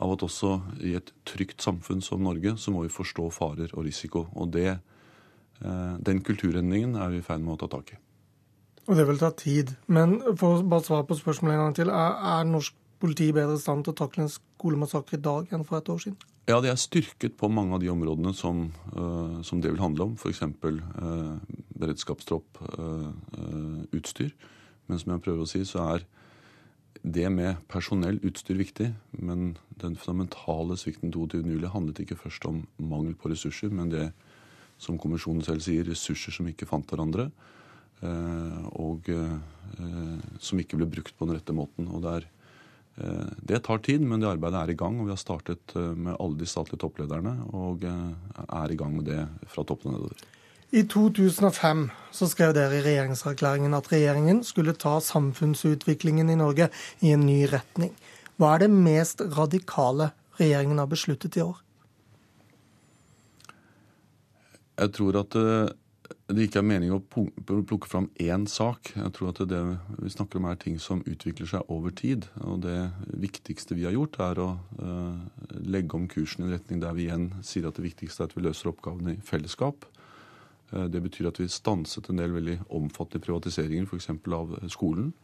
av 0.00 0.12
at 0.12 0.20
også 0.20 0.60
i 0.82 0.94
et 0.94 1.10
trygt 1.24 1.58
samfunn 1.58 2.02
som 2.02 2.22
Norge, 2.22 2.58
så 2.58 2.70
må 2.70 2.82
vi 2.82 2.88
forstå 2.88 3.32
farer 3.32 3.70
og 3.74 3.86
risiko. 3.86 4.28
Og 4.34 4.52
det 4.52 4.80
Eh, 5.58 5.94
den 5.98 6.20
kulturendringen 6.22 6.94
er 6.94 7.10
vi 7.10 7.18
i 7.18 7.24
ferd 7.26 7.42
med 7.42 7.56
å 7.56 7.60
ta 7.64 7.70
tak 7.72 7.94
i. 7.94 7.98
Og 8.88 8.96
det 8.96 9.04
vil 9.08 9.20
ta 9.20 9.30
tid. 9.36 9.74
Men 9.92 10.18
for 10.40 10.58
å 10.58 10.64
bare 10.64 10.86
svare 10.86 11.06
på 11.08 11.18
spørsmålet 11.18 11.58
en 11.58 11.64
gang 11.66 11.76
til. 11.76 11.92
Er, 11.92 12.18
er 12.32 12.48
norsk 12.48 12.76
politi 12.98 13.28
bedre 13.36 13.58
i 13.58 13.62
stand 13.62 13.84
til 13.84 13.94
å 13.94 14.00
takle 14.00 14.24
en 14.24 14.32
skolemassakre 14.32 15.18
i 15.18 15.24
dag 15.24 15.52
enn 15.54 15.64
for 15.68 15.78
et 15.78 15.90
år 15.92 16.00
siden? 16.06 16.18
Ja, 16.48 16.62
det 16.64 16.70
er 16.72 16.80
styrket 16.80 17.34
på 17.36 17.50
mange 17.52 17.76
av 17.76 17.82
de 17.82 17.90
områdene 17.92 18.32
som, 18.32 18.70
uh, 18.96 19.42
som 19.44 19.60
det 19.60 19.74
vil 19.74 19.82
handle 19.82 20.06
om. 20.08 20.14
F.eks. 20.16 20.40
Uh, 20.64 21.36
beredskapstropp, 21.76 22.62
uh, 22.78 23.10
uh, 23.36 23.82
utstyr. 23.92 24.32
Men 24.88 25.02
som 25.02 25.12
jeg 25.12 25.24
prøver 25.26 25.44
å 25.44 25.50
si, 25.50 25.60
så 25.68 25.84
er 25.84 26.06
det 27.04 27.28
med 27.30 27.60
personell, 27.68 28.16
utstyr, 28.24 28.56
viktig. 28.56 28.88
Men 29.20 29.52
den 29.82 30.00
fundamentale 30.00 30.78
svikten 30.80 31.12
22.07 31.12 31.68
handlet 31.74 32.00
ikke 32.02 32.18
først 32.24 32.48
om 32.48 32.64
mangel 32.80 33.12
på 33.20 33.28
ressurser, 33.34 33.68
men 33.68 33.92
det 33.92 34.08
som 34.80 34.96
kommisjonen 34.98 35.44
selv 35.44 35.60
sier, 35.66 35.84
ressurser 35.84 36.32
som 36.32 36.48
ikke 36.48 36.66
fant 36.70 36.88
hverandre. 36.88 37.28
Eh, 37.98 38.66
og 38.78 39.08
eh, 39.10 40.18
som 40.38 40.60
ikke 40.60 40.78
ble 40.78 40.86
brukt 40.90 41.16
på 41.18 41.26
den 41.26 41.38
rette 41.38 41.54
måten. 41.56 41.88
Og 41.90 42.04
det, 42.04 42.14
er, 42.18 42.26
eh, 43.02 43.36
det 43.50 43.62
tar 43.66 43.82
tid, 43.84 44.04
men 44.06 44.22
det 44.22 44.30
arbeidet 44.30 44.60
er 44.60 44.74
i 44.74 44.78
gang. 44.78 45.00
Og 45.00 45.08
vi 45.08 45.14
har 45.14 45.20
startet 45.20 45.74
med 45.74 46.16
alle 46.16 46.38
de 46.38 46.48
statlige 46.48 46.82
topplederne 46.84 47.36
og 47.56 47.86
er 47.88 48.74
i 48.74 48.78
gang 48.78 48.98
med 48.98 49.08
det 49.10 49.22
fra 49.50 49.66
toppen 49.66 49.92
og 49.94 49.98
nedover. 49.98 50.26
I 50.68 50.82
2005 50.84 51.86
så 52.12 52.26
skrev 52.28 52.52
dere 52.52 52.76
i 52.76 52.82
regjeringserklæringen 52.84 53.72
at 53.72 53.86
regjeringen 53.88 54.42
skulle 54.44 54.74
ta 54.76 54.98
samfunnsutviklingen 55.00 56.28
i 56.28 56.36
Norge 56.36 56.68
i 57.00 57.14
en 57.14 57.24
ny 57.24 57.46
retning. 57.48 57.94
Hva 58.36 58.52
er 58.54 58.66
det 58.66 58.74
mest 58.74 59.24
radikale 59.32 60.10
regjeringen 60.36 60.78
har 60.78 60.90
besluttet 60.90 61.40
i 61.40 61.46
år? 61.46 61.56
Jeg 64.78 64.92
tror 64.94 65.16
at 65.24 65.38
det 66.28 66.44
ikke 66.44 66.60
er 66.60 66.66
meningen 66.68 66.98
å 66.98 67.24
plukke 67.66 67.88
fram 67.88 68.08
én 68.20 68.44
sak. 68.48 68.90
Jeg 68.96 69.12
tror 69.16 69.30
at 69.30 69.40
det 69.48 69.60
vi 69.96 70.12
snakker 70.12 70.40
om 70.40 70.48
er 70.50 70.58
ting 70.60 70.76
som 70.80 71.00
utvikler 71.08 71.48
seg 71.48 71.72
over 71.72 71.92
tid. 71.96 72.26
Og 72.44 72.60
det 72.64 72.90
viktigste 73.20 73.76
vi 73.76 73.86
har 73.88 73.96
gjort, 73.96 74.18
er 74.24 74.40
å 74.44 74.48
uh, 74.80 75.16
legge 75.64 75.96
om 75.96 76.08
kursen 76.10 76.44
i 76.44 76.48
en 76.48 76.54
retning 76.56 76.82
der 76.84 76.96
vi 76.96 77.06
igjen 77.08 77.30
sier 77.44 77.68
at 77.68 77.80
det 77.80 77.86
viktigste 77.86 78.24
er 78.24 78.30
at 78.30 78.36
vi 78.36 78.44
løser 78.44 78.72
oppgavene 78.72 79.16
i 79.16 79.22
fellesskap. 79.24 79.88
Uh, 80.72 80.84
det 80.92 81.00
betyr 81.04 81.30
at 81.32 81.40
vi 81.40 81.48
stanset 81.52 82.08
en 82.12 82.20
del 82.20 82.36
veldig 82.36 82.58
omfattende 82.76 83.24
privatiseringer, 83.24 83.88
f.eks. 83.88 84.12
av 84.12 84.56
skolen. 84.72 85.14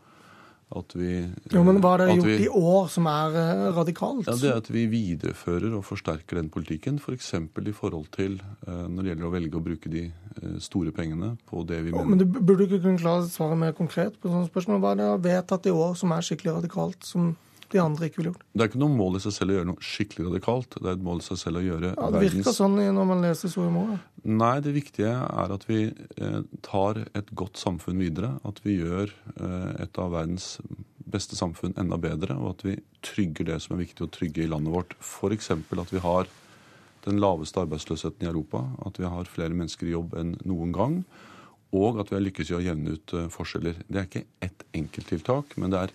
At 0.75 0.95
vi, 0.97 1.21
jo, 1.53 1.63
men 1.67 1.79
Hva 1.85 1.93
er 1.95 2.01
det 2.03 2.15
gjort 2.17 2.27
vi, 2.27 2.37
i 2.47 2.49
år 2.49 2.89
som 2.91 3.07
er 3.11 3.37
uh, 3.37 3.67
radikalt? 3.77 4.25
Ja, 4.27 4.35
det 4.41 4.49
er 4.51 4.61
At 4.63 4.71
vi 4.73 4.87
viderefører 4.91 5.77
og 5.77 5.85
forsterker 5.87 6.41
den 6.41 6.49
politikken. 6.51 6.99
F.eks. 6.99 7.31
For 7.55 7.69
i 7.69 7.75
forhold 7.77 8.09
til 8.17 8.41
uh, 8.67 8.87
når 8.89 9.03
det 9.03 9.13
gjelder 9.13 9.29
å 9.29 9.35
velge 9.35 9.61
å 9.61 9.65
bruke 9.69 9.93
de 9.93 10.07
uh, 10.09 10.57
store 10.65 10.95
pengene 10.97 11.35
på 11.51 11.63
det 11.69 11.83
vi 11.85 11.95
mener. 11.95 12.11
Men 12.15 12.23
du 12.23 12.27
burde 12.27 12.67
ikke 12.67 12.81
kunne 12.81 13.03
klare 13.03 13.27
å 13.27 13.31
svare 13.31 13.59
mer 13.61 13.77
konkret 13.77 14.17
på 14.19 14.33
sånne 14.33 14.51
spørsmål. 14.51 14.83
Hva 14.83 14.95
er 14.97 15.03
det 15.03 15.11
vedtatt 15.29 15.69
i 15.71 15.75
år 15.75 15.95
som 16.01 16.17
er 16.17 16.27
skikkelig 16.27 16.59
radikalt? 16.63 17.05
som 17.05 17.35
de 17.75 17.83
andre 17.83 18.09
ikke 18.09 18.21
ville 18.21 18.33
gjort. 18.33 18.47
Det 18.55 18.65
er 18.65 18.71
ikke 18.71 18.81
noe 18.83 18.95
mål 18.95 19.19
i 19.19 19.23
seg 19.25 19.35
selv 19.37 19.53
å 19.53 19.59
gjøre 19.59 19.69
noe 19.73 19.87
skikkelig 19.91 20.27
radikalt. 20.29 20.79
Det 20.79 20.89
er 20.89 20.97
et 20.97 21.05
mål 21.09 21.21
i 21.21 21.27
seg 21.27 21.41
selv 21.41 21.61
å 21.61 21.65
gjøre 21.65 21.91
ja, 21.91 22.09
Det 22.15 22.23
virker 22.23 22.41
verdens... 22.41 22.59
sånn 22.61 22.81
når 22.99 23.09
man 23.11 23.25
leser 23.25 23.53
Soria 23.53 23.75
Moria. 23.75 24.01
Nei, 24.25 24.55
det 24.65 24.75
viktige 24.77 25.13
er 25.13 25.55
at 25.59 25.67
vi 25.69 25.81
eh, 25.91 26.41
tar 26.65 27.03
et 27.05 27.35
godt 27.37 27.61
samfunn 27.61 28.01
videre. 28.01 28.37
At 28.49 28.63
vi 28.65 28.79
gjør 28.79 29.11
eh, 29.35 29.71
et 29.85 30.01
av 30.01 30.15
verdens 30.15 30.55
beste 31.15 31.37
samfunn 31.39 31.75
enda 31.81 31.99
bedre, 32.01 32.37
og 32.39 32.55
at 32.55 32.65
vi 32.67 32.79
trygger 33.05 33.51
det 33.53 33.61
som 33.63 33.77
er 33.77 33.85
viktig 33.85 34.07
å 34.07 34.13
trygge 34.13 34.45
i 34.45 34.49
landet 34.51 34.75
vårt. 34.75 34.97
F.eks. 35.03 35.53
at 35.53 35.93
vi 35.93 36.03
har 36.03 36.31
den 37.05 37.21
laveste 37.21 37.61
arbeidsløsheten 37.61 38.25
i 38.25 38.31
Europa, 38.31 38.63
at 38.87 38.99
vi 39.01 39.09
har 39.11 39.29
flere 39.29 39.57
mennesker 39.57 39.89
i 39.89 39.95
jobb 39.95 40.17
enn 40.21 40.35
noen 40.49 40.73
gang, 40.75 41.03
og 41.75 42.01
at 42.01 42.11
vi 42.11 42.17
har 42.17 42.25
lykkes 42.25 42.53
i 42.53 42.57
å 42.57 42.63
jevne 42.65 42.97
ut 42.97 43.15
eh, 43.19 43.29
forskjeller. 43.33 43.83
Det 43.89 44.01
er 44.01 44.09
ikke 44.09 44.27
ett 44.47 44.65
enkelttiltak, 44.79 45.57
men 45.61 45.75
det 45.75 45.85
er 45.85 45.95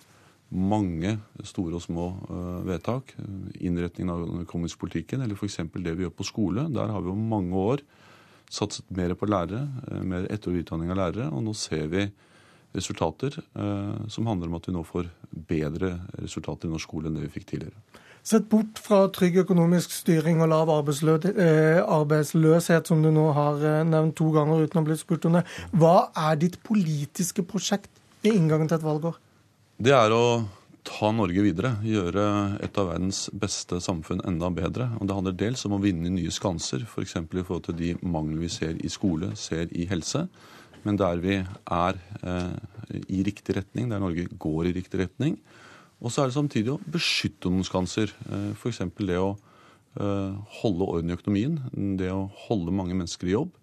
mange 0.50 1.14
store 1.46 1.78
og 1.78 1.84
små 1.84 2.08
uh, 2.26 2.66
vedtak. 2.66 3.14
Innretningen 3.60 4.10
av 4.12 4.24
den 4.26 4.42
økonomiske 4.44 4.80
politikken, 4.82 5.22
eller 5.22 5.38
f.eks. 5.38 5.60
det 5.70 5.96
vi 5.96 6.02
gjør 6.06 6.18
på 6.18 6.26
skole. 6.26 6.62
Der 6.74 6.90
har 6.90 7.00
vi 7.04 7.08
jo 7.12 7.14
mange 7.14 7.54
år 7.54 7.78
satset 8.50 8.90
mer 8.90 9.14
på 9.14 9.30
lærere, 9.30 9.68
uh, 9.86 10.02
mer 10.02 10.26
etter- 10.26 10.50
og 10.50 10.56
videreutdanning 10.58 10.90
av 10.90 10.98
lærere. 11.04 11.26
Og 11.30 11.40
nå 11.46 11.52
ser 11.54 11.86
vi 11.92 12.02
resultater 12.74 13.30
uh, 13.38 13.94
som 14.10 14.26
handler 14.30 14.46
om 14.50 14.58
at 14.58 14.66
vi 14.66 14.74
nå 14.74 14.82
får 14.86 15.04
bedre 15.48 15.88
resultater 16.18 16.66
i 16.66 16.72
norsk 16.74 16.86
skole 16.88 17.06
enn 17.08 17.16
det 17.18 17.26
vi 17.28 17.34
fikk 17.38 17.46
tidligere. 17.54 17.78
Sett 18.26 18.46
bort 18.50 18.76
fra 18.82 19.08
trygg 19.08 19.34
økonomisk 19.46 19.88
styring 19.96 20.42
og 20.44 20.50
lav 20.52 20.68
arbeidsløshet, 20.68 22.84
som 22.90 22.98
du 23.00 23.08
nå 23.14 23.26
har 23.32 23.56
nevnt 23.88 24.18
to 24.18 24.28
ganger 24.34 24.60
uten 24.60 24.76
å 24.76 24.80
ha 24.82 24.88
blitt 24.90 25.00
spurt 25.00 25.24
om 25.24 25.38
det. 25.38 25.44
Hva 25.72 26.12
er 26.28 26.34
ditt 26.42 26.56
politiske 26.60 27.40
prosjekt 27.48 27.88
i 28.20 28.28
inngangen 28.34 28.68
til 28.68 28.76
et 28.76 28.84
valgår? 28.84 29.16
Det 29.80 29.92
er 29.96 30.12
å 30.12 30.24
ta 30.84 31.08
Norge 31.14 31.40
videre. 31.44 31.74
Gjøre 31.84 32.22
et 32.64 32.78
av 32.80 32.90
verdens 32.90 33.24
beste 33.32 33.78
samfunn 33.80 34.20
enda 34.28 34.50
bedre. 34.52 34.90
Og 35.00 35.08
Det 35.08 35.16
handler 35.16 35.36
dels 35.40 35.64
om 35.64 35.76
å 35.76 35.82
vinne 35.82 36.12
nye 36.12 36.32
skanser, 36.32 36.84
f.eks. 36.84 37.16
For 37.16 37.40
i 37.40 37.44
forhold 37.46 37.68
til 37.68 37.78
de 37.78 37.90
manglene 38.02 38.42
vi 38.42 38.50
ser 38.52 38.76
i 38.76 38.90
skole, 38.92 39.32
ser 39.40 39.72
i 39.72 39.86
helse. 39.88 40.26
Men 40.84 40.96
der 41.00 41.20
vi 41.20 41.38
er 41.40 42.00
eh, 42.24 42.98
i 43.08 43.22
riktig 43.24 43.56
retning, 43.56 43.88
der 43.88 44.00
Norge 44.00 44.26
går 44.40 44.68
i 44.68 44.74
riktig 44.76 45.00
retning. 45.02 45.38
Og 46.00 46.12
så 46.12 46.22
er 46.22 46.30
det 46.30 46.36
samtidig 46.36 46.72
å 46.72 46.80
beskytte 46.80 47.52
noen 47.52 47.64
skanser. 47.64 48.12
Eh, 48.28 48.52
F.eks. 48.56 48.82
det 49.00 49.16
å 49.20 49.32
eh, 49.32 50.36
holde 50.60 50.92
orden 50.92 51.12
i 51.12 51.16
økonomien. 51.16 51.56
Det 52.00 52.12
å 52.12 52.28
holde 52.48 52.76
mange 52.76 52.96
mennesker 52.96 53.28
i 53.28 53.36
jobb. 53.36 53.56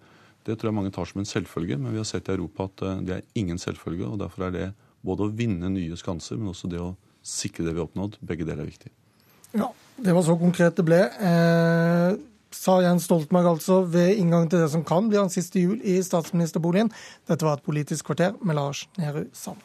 Det 0.45 0.55
tror 0.57 0.71
jeg 0.71 0.79
mange 0.79 0.93
tar 0.95 1.09
som 1.09 1.21
en 1.21 1.29
selvfølge, 1.29 1.77
men 1.77 1.91
vi 1.91 1.99
har 1.99 2.07
sett 2.07 2.29
i 2.29 2.37
Europa 2.37 2.69
at 2.69 2.83
det 3.05 3.15
er 3.17 3.25
ingen 3.37 3.57
selvfølge. 3.59 4.05
og 4.07 4.21
Derfor 4.21 4.47
er 4.47 4.53
det 4.53 4.67
både 5.05 5.27
å 5.27 5.33
vinne 5.33 5.69
nye 5.73 5.97
skanser, 5.99 6.39
men 6.39 6.53
også 6.53 6.69
det 6.71 6.81
å 6.81 6.95
sikre 7.25 7.65
det 7.65 7.75
vi 7.75 7.81
har 7.81 7.89
oppnådd. 7.89 8.17
Begge 8.25 8.47
deler 8.47 8.63
er 8.63 8.71
viktig. 8.71 8.91
Ja, 9.57 9.69
det 9.97 10.15
var 10.15 10.25
så 10.25 10.37
konkret 10.39 10.77
det 10.79 10.85
ble. 10.87 10.99
Eh, 11.03 12.17
sa 12.55 12.77
Jens 12.83 13.07
Stoltenberg 13.07 13.53
altså 13.55 13.81
ved 13.91 14.17
inngang 14.17 14.47
til 14.49 14.63
det 14.63 14.69
som 14.73 14.85
kan 14.87 15.09
bli 15.09 15.19
hans 15.19 15.35
siste 15.37 15.61
jul 15.63 15.79
i 15.83 15.99
statsministerboligen. 16.03 16.91
Dette 17.29 17.47
var 17.47 17.59
et 17.59 17.65
Politisk 17.67 18.09
kvarter 18.09 18.37
med 18.41 18.59
Lars 18.59 18.87
Nehru 18.99 19.25
Sand. 19.35 19.59